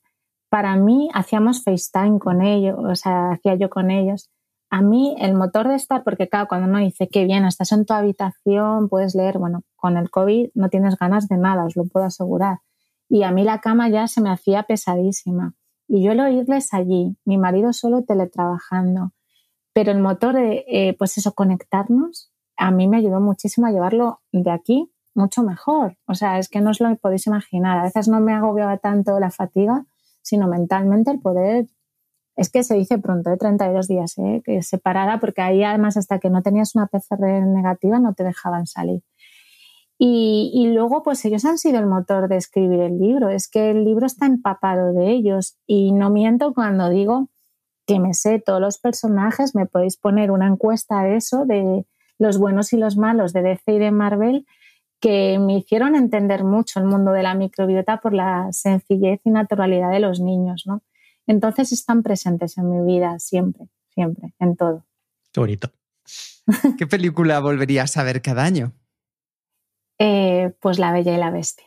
Para 0.50 0.76
mí 0.76 1.08
hacíamos 1.14 1.64
FaceTime 1.64 2.18
con 2.18 2.42
ellos, 2.42 2.76
o 2.78 2.94
sea, 2.94 3.32
hacía 3.32 3.54
yo 3.54 3.70
con 3.70 3.90
ellos 3.90 4.30
a 4.70 4.82
mí 4.82 5.16
el 5.18 5.34
motor 5.34 5.68
de 5.68 5.76
estar, 5.76 6.04
porque 6.04 6.28
claro, 6.28 6.46
cuando 6.48 6.68
uno 6.68 6.78
dice 6.78 7.08
que 7.08 7.24
bien, 7.24 7.44
estás 7.44 7.72
en 7.72 7.86
tu 7.86 7.94
habitación, 7.94 8.88
puedes 8.88 9.14
leer, 9.14 9.38
bueno, 9.38 9.62
con 9.76 9.96
el 9.96 10.10
COVID 10.10 10.50
no 10.54 10.68
tienes 10.68 10.96
ganas 10.98 11.28
de 11.28 11.38
nada, 11.38 11.64
os 11.64 11.76
lo 11.76 11.84
puedo 11.86 12.06
asegurar. 12.06 12.58
Y 13.08 13.22
a 13.22 13.30
mí 13.30 13.44
la 13.44 13.60
cama 13.60 13.88
ya 13.88 14.06
se 14.06 14.20
me 14.20 14.30
hacía 14.30 14.64
pesadísima. 14.64 15.54
Y 15.86 16.02
yo 16.02 16.12
el 16.12 16.20
oírles 16.20 16.74
allí, 16.74 17.16
mi 17.24 17.38
marido 17.38 17.72
solo 17.72 18.04
teletrabajando, 18.04 19.12
pero 19.72 19.90
el 19.90 20.00
motor 20.00 20.34
de, 20.34 20.64
eh, 20.68 20.94
pues 20.98 21.16
eso, 21.16 21.32
conectarnos, 21.32 22.30
a 22.58 22.70
mí 22.70 22.88
me 22.88 22.98
ayudó 22.98 23.20
muchísimo 23.20 23.66
a 23.66 23.70
llevarlo 23.70 24.20
de 24.32 24.50
aquí 24.50 24.92
mucho 25.14 25.42
mejor. 25.42 25.96
O 26.06 26.14
sea, 26.14 26.38
es 26.38 26.48
que 26.48 26.60
no 26.60 26.70
os 26.70 26.80
lo 26.80 26.94
podéis 26.96 27.26
imaginar. 27.26 27.78
A 27.78 27.84
veces 27.84 28.08
no 28.08 28.20
me 28.20 28.32
agobiaba 28.32 28.78
tanto 28.78 29.18
la 29.20 29.30
fatiga, 29.30 29.84
sino 30.22 30.48
mentalmente 30.48 31.10
el 31.10 31.20
poder 31.20 31.66
es 32.38 32.50
que 32.50 32.62
se 32.62 32.76
dice 32.76 32.98
pronto, 32.98 33.30
de 33.30 33.36
32 33.36 33.88
días, 33.88 34.16
¿eh? 34.18 34.42
que 34.44 34.62
separada, 34.62 35.18
porque 35.18 35.42
ahí 35.42 35.64
además 35.64 35.96
hasta 35.96 36.20
que 36.20 36.30
no 36.30 36.40
tenías 36.40 36.76
una 36.76 36.86
PCR 36.86 37.44
negativa 37.44 37.98
no 37.98 38.14
te 38.14 38.22
dejaban 38.22 38.68
salir. 38.68 39.02
Y, 40.00 40.70
luego, 40.72 41.02
pues 41.02 41.24
ellos 41.24 41.44
han 41.44 41.58
sido 41.58 41.80
el 41.80 41.86
motor 41.86 42.28
de 42.28 42.36
escribir 42.36 42.78
el 42.78 43.00
libro. 43.00 43.30
Es 43.30 43.48
que 43.48 43.72
el 43.72 43.84
libro 43.84 44.06
está 44.06 44.26
empapado 44.26 44.92
de 44.92 45.10
ellos. 45.10 45.58
Y 45.66 45.90
no 45.90 46.08
miento 46.10 46.54
cuando 46.54 46.88
digo 46.88 47.30
que 47.84 47.98
me 47.98 48.14
sé 48.14 48.38
todos 48.38 48.60
los 48.60 48.78
personajes. 48.78 49.56
Me 49.56 49.66
podéis 49.66 49.96
poner 49.96 50.30
una 50.30 50.46
encuesta 50.46 51.02
de 51.02 51.16
eso, 51.16 51.44
de 51.46 51.84
los 52.16 52.38
buenos 52.38 52.72
y 52.72 52.76
los 52.76 52.96
malos 52.96 53.32
de 53.32 53.42
DC 53.42 53.72
y 53.72 53.78
de 53.80 53.90
Marvel, 53.90 54.46
que 55.00 55.38
me 55.38 55.58
hicieron 55.58 55.94
entender 55.94 56.44
mucho 56.44 56.80
el 56.80 56.86
mundo 56.86 57.12
de 57.12 57.22
la 57.22 57.34
microbiota 57.34 58.00
por 58.00 58.14
la 58.14 58.48
sencillez 58.52 59.20
y 59.24 59.30
naturalidad 59.30 59.90
de 59.90 60.00
los 60.00 60.20
niños, 60.20 60.64
¿no? 60.66 60.82
Entonces 61.26 61.72
están 61.72 62.02
presentes 62.02 62.56
en 62.58 62.70
mi 62.70 62.94
vida 62.94 63.18
siempre, 63.18 63.68
siempre, 63.90 64.34
en 64.38 64.56
todo. 64.56 64.86
Qué 65.32 65.40
bonito. 65.40 65.70
¿Qué 66.78 66.86
película 66.86 67.38
volverías 67.40 67.96
a 67.96 68.02
ver 68.02 68.22
cada 68.22 68.44
año? 68.44 68.72
Eh, 69.98 70.52
pues 70.60 70.78
La 70.78 70.92
Bella 70.92 71.14
y 71.14 71.18
la 71.18 71.30
Bestia. 71.30 71.66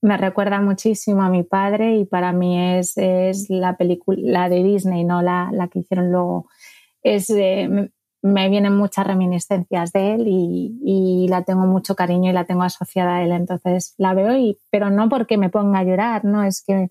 Me 0.00 0.16
recuerda 0.16 0.60
muchísimo 0.60 1.22
a 1.22 1.30
mi 1.30 1.42
padre 1.42 1.96
y 1.96 2.04
para 2.04 2.32
mí 2.32 2.78
es, 2.78 2.94
la 3.48 3.76
película 3.76 4.18
la 4.20 4.48
de 4.48 4.62
Disney, 4.62 5.04
no 5.04 5.22
la, 5.22 5.68
que 5.72 5.80
hicieron 5.80 6.12
luego. 6.12 6.48
Es, 7.02 7.28
me 8.22 8.48
vienen 8.48 8.76
muchas 8.76 9.06
reminiscencias 9.06 9.92
de 9.92 10.14
él 10.14 10.24
y, 10.26 10.78
y, 10.82 11.28
la 11.28 11.44
tengo 11.44 11.66
mucho 11.66 11.94
cariño 11.94 12.30
y 12.30 12.32
la 12.34 12.44
tengo 12.44 12.62
asociada 12.62 13.16
a 13.16 13.22
él. 13.22 13.32
Entonces 13.32 13.94
la 13.96 14.14
veo, 14.14 14.36
y, 14.36 14.58
pero 14.70 14.90
no 14.90 15.08
porque 15.08 15.38
me 15.38 15.50
ponga 15.50 15.80
a 15.80 15.84
llorar, 15.84 16.24
no 16.24 16.42
es 16.42 16.62
que 16.62 16.90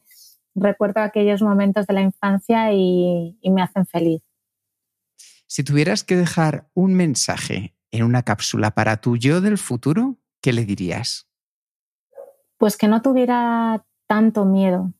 recuerdo 0.58 1.02
aquellos 1.02 1.41
momentos 1.41 1.88
de 1.88 1.94
la 1.94 2.02
infancia 2.02 2.74
y, 2.74 3.38
me 3.44 3.62
hacen 3.62 3.86
feliz. 3.86 4.22
Si 5.48 5.64
tuvieras 5.64 6.04
que 6.04 6.16
dejar 6.16 6.70
un 6.74 6.94
mensaje 6.94 7.76
en 7.91 8.04
una 8.04 8.24
cápsula 8.24 8.72
para 8.72 8.98
tu 8.98 9.16
yo 9.18 9.40
del 9.40 9.58
futuro, 9.58 10.18
¿qué 10.41 10.52
le 10.52 10.66
dirías? 10.66 11.30
Pues 12.58 12.76
que 12.76 12.88
no 12.88 13.02
tuviera 13.02 13.86
tanto 14.08 14.45
miedo, 14.45 14.94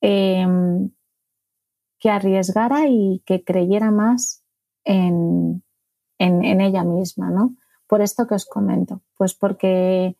em, 0.00 0.90
que 1.98 2.10
arriesgara 2.10 2.88
y 2.88 3.22
que 3.24 3.42
creyera 3.42 3.90
más 3.90 4.43
en, 4.84 5.62
en, 6.18 6.60
ella 6.60 6.84
misma, 6.84 7.30
¿no? 7.30 7.54
Por 7.86 8.00
esto 8.02 8.26
que 8.26 8.34
os 8.34 8.46
comento, 8.46 9.02
pues 9.16 9.34
porque 9.34 10.16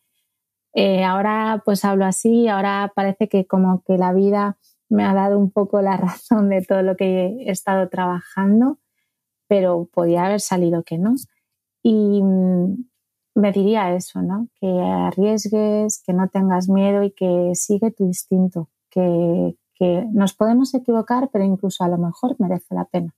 eh, 0.74 1.04
ahora 1.04 1.62
pues 1.64 1.84
hablo 1.84 2.04
así, 2.04 2.48
ahora 2.48 2.92
parece 2.94 3.28
que 3.28 3.46
como 3.46 3.82
que 3.84 3.96
la 3.96 4.12
vida 4.12 4.58
me 4.88 5.04
ha 5.04 5.14
dado 5.14 5.38
un 5.38 5.50
poco 5.50 5.80
la 5.82 5.96
razón 5.96 6.48
de 6.48 6.62
todo 6.62 6.82
lo 6.82 6.96
que 6.96 7.26
he 7.26 7.50
estado 7.50 7.88
trabajando, 7.88 8.78
pero 9.48 9.88
podía 9.92 10.26
haber 10.26 10.40
salido 10.40 10.82
que 10.82 10.98
no. 10.98 11.14
Y 11.82 12.22
mm, 12.22 12.84
me 13.34 13.52
diría 13.52 13.94
eso, 13.94 14.22
¿no? 14.22 14.48
Que 14.60 14.66
arriesgues, 14.68 16.02
que 16.04 16.12
no 16.12 16.28
tengas 16.28 16.68
miedo 16.68 17.02
y 17.02 17.12
que 17.12 17.52
sigue 17.54 17.90
tu 17.90 18.04
instinto, 18.04 18.68
que, 18.90 19.56
que 19.74 20.06
nos 20.12 20.34
podemos 20.34 20.74
equivocar, 20.74 21.30
pero 21.32 21.44
incluso 21.44 21.84
a 21.84 21.88
lo 21.88 21.98
mejor 21.98 22.36
merece 22.38 22.74
la 22.74 22.84
pena. 22.84 23.14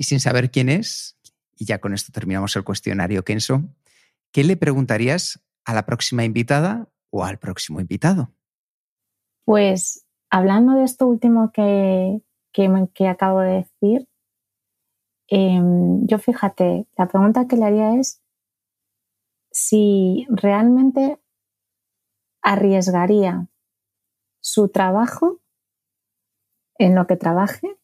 Y 0.00 0.04
sin 0.04 0.18
saber 0.18 0.50
quién 0.50 0.70
es, 0.70 1.18
y 1.58 1.66
ya 1.66 1.78
con 1.78 1.92
esto 1.92 2.10
terminamos 2.10 2.56
el 2.56 2.64
cuestionario, 2.64 3.22
Kenso, 3.22 3.64
¿qué 4.32 4.44
le 4.44 4.56
preguntarías 4.56 5.44
a 5.66 5.74
la 5.74 5.84
próxima 5.84 6.24
invitada 6.24 6.88
o 7.10 7.22
al 7.22 7.38
próximo 7.38 7.80
invitado? 7.80 8.32
Pues 9.44 10.06
hablando 10.30 10.72
de 10.72 10.84
esto 10.84 11.06
último 11.06 11.52
que, 11.52 12.22
que, 12.54 13.08
acabo 13.08 13.40
de 13.40 13.66
decir, 13.66 14.08
em, 15.28 16.06
yo 16.06 16.18
fíjate, 16.18 16.88
la 16.96 17.06
pregunta 17.06 17.46
que 17.46 17.56
le 17.56 17.66
haría 17.66 18.00
es 18.00 18.22
si 19.50 20.26
realmente 20.30 21.20
arriesgaría 22.40 23.48
su 24.40 24.70
trabajo 24.70 25.42
en 26.78 26.94
lo 26.94 27.06
que 27.06 27.16
trabaje 27.16 27.76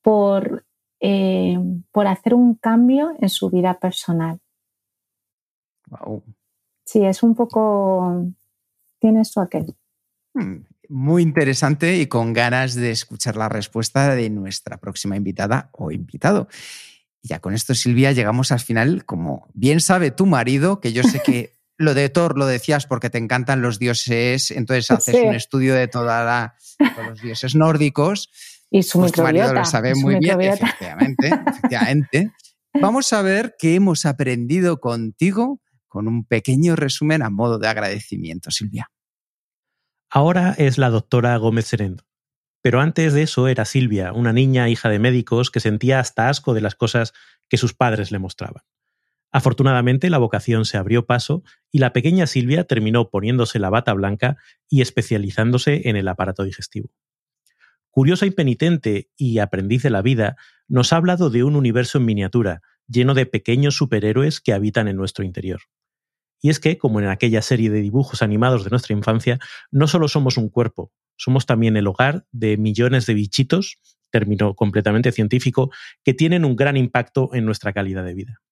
por, 0.00 0.64
em, 1.00 1.82
por 1.92 2.06
hacer 2.06 2.34
un 2.34 2.54
cambio 2.54 3.12
en 3.20 3.28
su 3.28 3.50
vida 3.50 3.78
personal. 3.78 4.38
Wow. 5.88 6.22
Sí, 6.84 7.04
es 7.04 7.22
un 7.22 7.34
poco. 7.34 8.26
Tiene 9.00 9.22
eso 9.22 9.40
aquel. 9.40 9.74
Hmm, 10.34 10.64
muy 10.88 11.22
interesante 11.22 11.96
y 11.96 12.06
con 12.06 12.32
ganas 12.32 12.74
de 12.74 12.90
escuchar 12.90 13.36
la 13.36 13.48
respuesta 13.48 14.14
de 14.14 14.30
nuestra 14.30 14.78
próxima 14.78 15.16
invitada 15.16 15.70
o 15.72 15.90
invitado. 15.90 16.48
Y 17.22 17.28
ya 17.28 17.40
con 17.40 17.54
esto, 17.54 17.74
Silvia, 17.74 18.12
llegamos 18.12 18.52
al 18.52 18.60
final. 18.60 19.04
Como 19.04 19.48
bien 19.54 19.80
sabe 19.80 20.10
tu 20.10 20.26
marido, 20.26 20.80
que 20.80 20.92
yo 20.92 21.02
sé 21.02 21.20
que 21.20 21.54
lo 21.76 21.94
de 21.94 22.08
Thor 22.08 22.38
lo 22.38 22.46
decías 22.46 22.86
porque 22.86 23.10
te 23.10 23.18
encantan 23.18 23.62
los 23.62 23.78
dioses, 23.78 24.50
entonces 24.50 24.90
haces 24.90 25.16
un 25.24 25.34
estudio 25.34 25.74
de 25.74 25.88
toda 25.88 26.54
todos 26.78 27.08
los 27.08 27.22
dioses 27.22 27.54
nórdicos. 27.54 28.30
Y 28.74 28.82
su 28.82 28.98
pues 28.98 29.16
marido 29.18 29.54
lo 29.54 29.64
sabe 29.64 29.94
muy 29.94 30.18
bien, 30.18 30.40
efectivamente, 30.40 31.28
efectivamente. 31.46 32.32
Vamos 32.80 33.12
a 33.12 33.22
ver 33.22 33.54
qué 33.56 33.76
hemos 33.76 34.04
aprendido 34.04 34.80
contigo 34.80 35.60
con 35.86 36.08
un 36.08 36.24
pequeño 36.24 36.74
resumen 36.74 37.22
a 37.22 37.30
modo 37.30 37.60
de 37.60 37.68
agradecimiento, 37.68 38.50
Silvia. 38.50 38.90
Ahora 40.10 40.56
es 40.58 40.76
la 40.76 40.90
doctora 40.90 41.36
Gómez 41.36 41.66
Serendo. 41.66 42.02
Pero 42.62 42.80
antes 42.80 43.12
de 43.12 43.22
eso 43.22 43.46
era 43.46 43.64
Silvia, 43.64 44.12
una 44.12 44.32
niña 44.32 44.68
hija 44.68 44.88
de 44.88 44.98
médicos 44.98 45.52
que 45.52 45.60
sentía 45.60 46.00
hasta 46.00 46.28
asco 46.28 46.52
de 46.52 46.62
las 46.62 46.74
cosas 46.74 47.12
que 47.48 47.58
sus 47.58 47.74
padres 47.74 48.10
le 48.10 48.18
mostraban. 48.18 48.64
Afortunadamente 49.30 50.10
la 50.10 50.18
vocación 50.18 50.64
se 50.64 50.78
abrió 50.78 51.06
paso 51.06 51.44
y 51.70 51.78
la 51.78 51.92
pequeña 51.92 52.26
Silvia 52.26 52.64
terminó 52.64 53.08
poniéndose 53.08 53.60
la 53.60 53.70
bata 53.70 53.92
blanca 53.92 54.36
y 54.68 54.80
especializándose 54.80 55.88
en 55.88 55.94
el 55.94 56.08
aparato 56.08 56.42
digestivo. 56.42 56.90
Curiosa 57.94 58.26
y 58.26 58.32
penitente 58.32 59.08
y 59.16 59.38
aprendiz 59.38 59.84
de 59.84 59.90
la 59.90 60.02
vida, 60.02 60.34
nos 60.66 60.92
ha 60.92 60.96
hablado 60.96 61.30
de 61.30 61.44
un 61.44 61.54
universo 61.54 61.98
en 61.98 62.04
miniatura, 62.04 62.60
lleno 62.88 63.14
de 63.14 63.24
pequeños 63.24 63.76
superhéroes 63.76 64.40
que 64.40 64.52
habitan 64.52 64.88
en 64.88 64.96
nuestro 64.96 65.24
interior. 65.24 65.60
Y 66.42 66.50
es 66.50 66.58
que, 66.58 66.76
como 66.76 66.98
en 66.98 67.06
aquella 67.06 67.40
serie 67.40 67.70
de 67.70 67.82
dibujos 67.82 68.20
animados 68.20 68.64
de 68.64 68.70
nuestra 68.70 68.96
infancia, 68.96 69.38
no 69.70 69.86
solo 69.86 70.08
somos 70.08 70.38
un 70.38 70.48
cuerpo, 70.48 70.90
somos 71.14 71.46
también 71.46 71.76
el 71.76 71.86
hogar 71.86 72.26
de 72.32 72.56
millones 72.56 73.06
de 73.06 73.14
bichitos, 73.14 73.78
término 74.10 74.56
completamente 74.56 75.12
científico, 75.12 75.70
que 76.02 76.14
tienen 76.14 76.44
un 76.44 76.56
gran 76.56 76.76
impacto 76.76 77.30
en 77.32 77.44
nuestra 77.44 77.72
calidad 77.72 78.04
de 78.04 78.14
vida. 78.14 78.42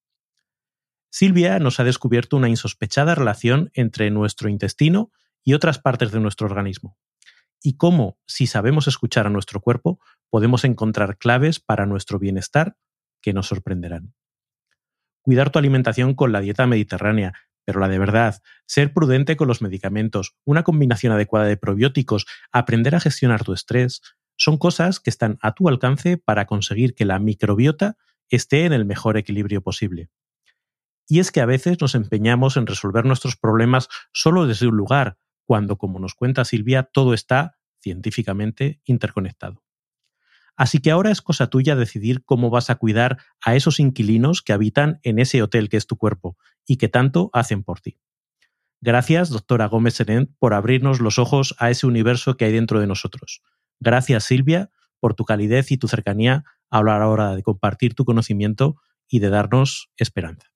Silvia 1.10 1.58
nos 1.58 1.80
ha 1.80 1.84
descubierto 1.84 2.36
una 2.36 2.48
insospechada 2.48 3.16
relación 3.16 3.72
entre 3.74 4.08
nuestro 4.12 4.48
intestino 4.48 5.10
y 5.42 5.54
otras 5.54 5.80
partes 5.80 6.12
de 6.12 6.20
nuestro 6.20 6.46
organismo, 6.46 6.96
y 7.62 7.76
cómo, 7.76 8.18
si 8.26 8.46
sabemos 8.46 8.88
escuchar 8.88 9.26
a 9.26 9.30
nuestro 9.30 9.60
cuerpo, 9.60 10.00
podemos 10.30 10.64
encontrar 10.64 11.18
claves 11.18 11.60
para 11.60 11.86
nuestro 11.86 12.18
bienestar 12.18 12.76
que 13.20 13.32
nos 13.32 13.46
sorprenderán. 13.46 14.14
Cuidar 15.22 15.50
tu 15.50 15.58
alimentación 15.58 16.14
con 16.14 16.32
la 16.32 16.40
dieta 16.40 16.66
mediterránea, 16.66 17.32
pero 17.64 17.78
la 17.78 17.88
de 17.88 17.98
verdad, 17.98 18.42
ser 18.66 18.92
prudente 18.92 19.36
con 19.36 19.46
los 19.46 19.62
medicamentos, 19.62 20.34
una 20.44 20.64
combinación 20.64 21.12
adecuada 21.12 21.46
de 21.46 21.56
probióticos, 21.56 22.26
aprender 22.50 22.96
a 22.96 23.00
gestionar 23.00 23.44
tu 23.44 23.52
estrés, 23.52 24.02
son 24.36 24.58
cosas 24.58 24.98
que 24.98 25.10
están 25.10 25.38
a 25.40 25.52
tu 25.52 25.68
alcance 25.68 26.16
para 26.18 26.46
conseguir 26.46 26.94
que 26.94 27.04
la 27.04 27.20
microbiota 27.20 27.96
esté 28.28 28.64
en 28.64 28.72
el 28.72 28.84
mejor 28.84 29.16
equilibrio 29.16 29.62
posible. 29.62 30.10
Y 31.06 31.20
es 31.20 31.30
que 31.30 31.40
a 31.40 31.46
veces 31.46 31.80
nos 31.80 31.94
empeñamos 31.94 32.56
en 32.56 32.66
resolver 32.66 33.04
nuestros 33.04 33.36
problemas 33.36 33.88
solo 34.12 34.46
desde 34.46 34.66
un 34.66 34.76
lugar, 34.76 35.18
cuando, 35.44 35.76
como 35.76 35.98
nos 35.98 36.14
cuenta 36.14 36.44
Silvia, 36.44 36.84
todo 36.84 37.14
está 37.14 37.58
científicamente 37.80 38.80
interconectado. 38.84 39.62
Así 40.56 40.80
que 40.80 40.90
ahora 40.90 41.10
es 41.10 41.22
cosa 41.22 41.48
tuya 41.48 41.76
decidir 41.76 42.24
cómo 42.24 42.50
vas 42.50 42.70
a 42.70 42.76
cuidar 42.76 43.18
a 43.44 43.56
esos 43.56 43.80
inquilinos 43.80 44.42
que 44.42 44.52
habitan 44.52 45.00
en 45.02 45.18
ese 45.18 45.42
hotel 45.42 45.68
que 45.68 45.76
es 45.76 45.86
tu 45.86 45.96
cuerpo 45.96 46.36
y 46.66 46.76
que 46.76 46.88
tanto 46.88 47.30
hacen 47.32 47.64
por 47.64 47.80
ti. 47.80 47.98
Gracias, 48.80 49.30
doctora 49.30 49.66
Gómez 49.66 49.94
Serén, 49.94 50.34
por 50.38 50.54
abrirnos 50.54 51.00
los 51.00 51.18
ojos 51.18 51.54
a 51.58 51.70
ese 51.70 51.86
universo 51.86 52.36
que 52.36 52.44
hay 52.44 52.52
dentro 52.52 52.80
de 52.80 52.86
nosotros. 52.86 53.42
Gracias, 53.80 54.24
Silvia, 54.24 54.70
por 55.00 55.14
tu 55.14 55.24
calidez 55.24 55.70
y 55.70 55.78
tu 55.78 55.88
cercanía 55.88 56.44
a 56.68 56.82
la 56.82 57.08
hora 57.08 57.34
de 57.34 57.42
compartir 57.42 57.94
tu 57.94 58.04
conocimiento 58.04 58.76
y 59.08 59.20
de 59.20 59.30
darnos 59.30 59.90
esperanza. 59.96 60.48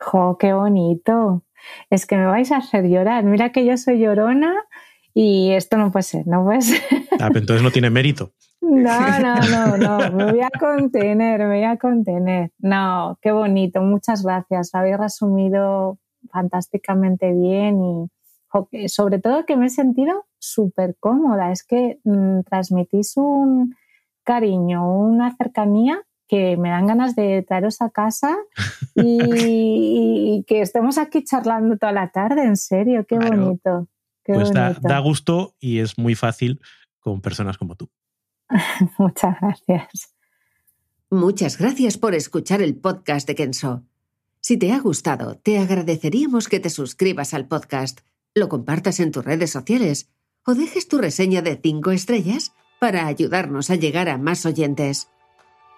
¡Jo, 0.00 0.36
qué 0.38 0.52
bonito! 0.52 1.44
Es 1.90 2.06
que 2.06 2.16
me 2.16 2.26
vais 2.26 2.50
a 2.52 2.58
hacer 2.58 2.88
llorar. 2.88 3.24
Mira 3.24 3.52
que 3.52 3.64
yo 3.64 3.76
soy 3.76 3.98
llorona 3.98 4.54
y 5.14 5.52
esto 5.52 5.76
no 5.76 5.90
puede 5.90 6.04
ser, 6.04 6.26
no 6.26 6.44
puede 6.44 6.62
ser. 6.62 6.80
Ah, 7.20 7.28
pero 7.28 7.40
entonces 7.40 7.62
no 7.62 7.70
tiene 7.70 7.90
mérito. 7.90 8.32
No, 8.60 9.18
no, 9.20 9.36
no, 9.36 9.76
no, 9.76 10.12
me 10.12 10.32
voy 10.32 10.40
a 10.40 10.50
contener, 10.50 11.40
me 11.40 11.46
voy 11.46 11.64
a 11.64 11.76
contener. 11.76 12.52
No, 12.58 13.18
qué 13.22 13.32
bonito, 13.32 13.80
muchas 13.82 14.22
gracias. 14.22 14.70
Lo 14.72 14.80
habéis 14.80 14.98
resumido 14.98 15.98
fantásticamente 16.30 17.32
bien 17.32 17.82
y 17.82 18.88
sobre 18.88 19.18
todo 19.18 19.46
que 19.46 19.56
me 19.56 19.66
he 19.66 19.70
sentido 19.70 20.26
súper 20.38 20.96
cómoda. 21.00 21.52
Es 21.52 21.64
que 21.64 21.98
mm, 22.04 22.40
transmitís 22.48 23.16
un 23.16 23.74
cariño, 24.24 24.88
una 24.88 25.34
cercanía 25.36 26.02
que 26.28 26.56
me 26.56 26.68
dan 26.70 26.86
ganas 26.86 27.16
de 27.16 27.42
traeros 27.42 27.80
a 27.80 27.90
casa 27.90 28.36
y, 28.94 30.44
que 30.46 30.60
estemos 30.60 30.98
aquí 30.98 31.24
charlando 31.24 31.76
toda 31.76 31.92
la 31.92 32.10
tarde, 32.10 32.44
en 32.44 32.56
serio, 32.56 33.04
qué 33.06 33.18
bonito. 33.18 33.88
pues 34.24 34.52
da 34.52 34.98
gusto 35.00 35.54
y 35.58 35.80
es 35.80 35.98
muy 35.98 36.14
fácil 36.14 36.60
con 37.00 37.20
personas 37.20 37.58
como 37.58 37.74
tú. 37.74 37.90
Muchas 38.98 39.36
gracias. 39.40 40.14
Muchas 41.10 41.58
gracias 41.58 41.96
por 41.96 42.14
escuchar 42.14 42.60
el 42.60 42.76
podcast 42.76 43.26
de 43.26 43.34
Kenso. 43.34 43.84
Si 44.40 44.56
te 44.56 44.72
ha 44.72 44.78
gustado, 44.78 45.36
te 45.36 45.58
agradeceríamos 45.58 46.48
que 46.48 46.60
te 46.60 46.70
suscribas 46.70 47.34
al 47.34 47.48
podcast, 47.48 48.00
lo 48.34 48.48
compartas 48.48 49.00
en 49.00 49.10
tus 49.10 49.24
redes 49.24 49.50
sociales 49.50 50.10
o 50.44 50.54
dejes 50.54 50.88
tu 50.88 50.98
reseña 50.98 51.42
de 51.42 51.58
5 51.62 51.90
estrellas 51.90 52.52
para 52.78 53.06
ayudarnos 53.06 53.70
a 53.70 53.74
llegar 53.74 54.08
a 54.08 54.18
más 54.18 54.46
oyentes. 54.46 55.08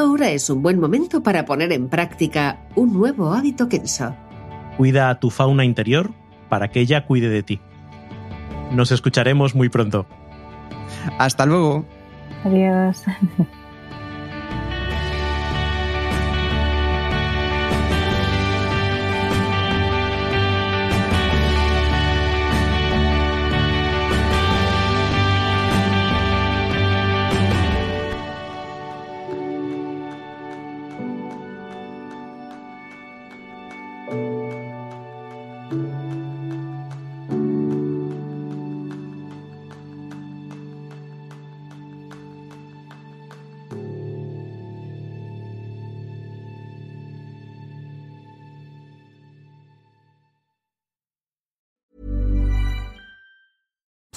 ahora 0.00 0.30
es 0.30 0.50
un 0.50 0.62
buen 0.62 0.80
momento 0.80 1.22
para 1.22 1.44
poner 1.44 1.72
en 1.72 1.88
práctica 1.88 2.60
un 2.74 2.92
nuevo 2.92 3.32
hábito 3.32 3.68
Kenso. 3.68 4.14
Cuida 4.76 5.10
a 5.10 5.20
tu 5.20 5.30
fauna 5.30 5.64
interior 5.64 6.10
para 6.48 6.68
que 6.68 6.80
ella 6.80 7.06
cuide 7.06 7.28
de 7.28 7.42
ti. 7.42 7.60
Nos 8.72 8.92
escucharemos 8.92 9.54
muy 9.54 9.68
pronto. 9.68 10.06
Hasta 11.18 11.46
luego. 11.46 11.84
Adiós. 12.44 13.04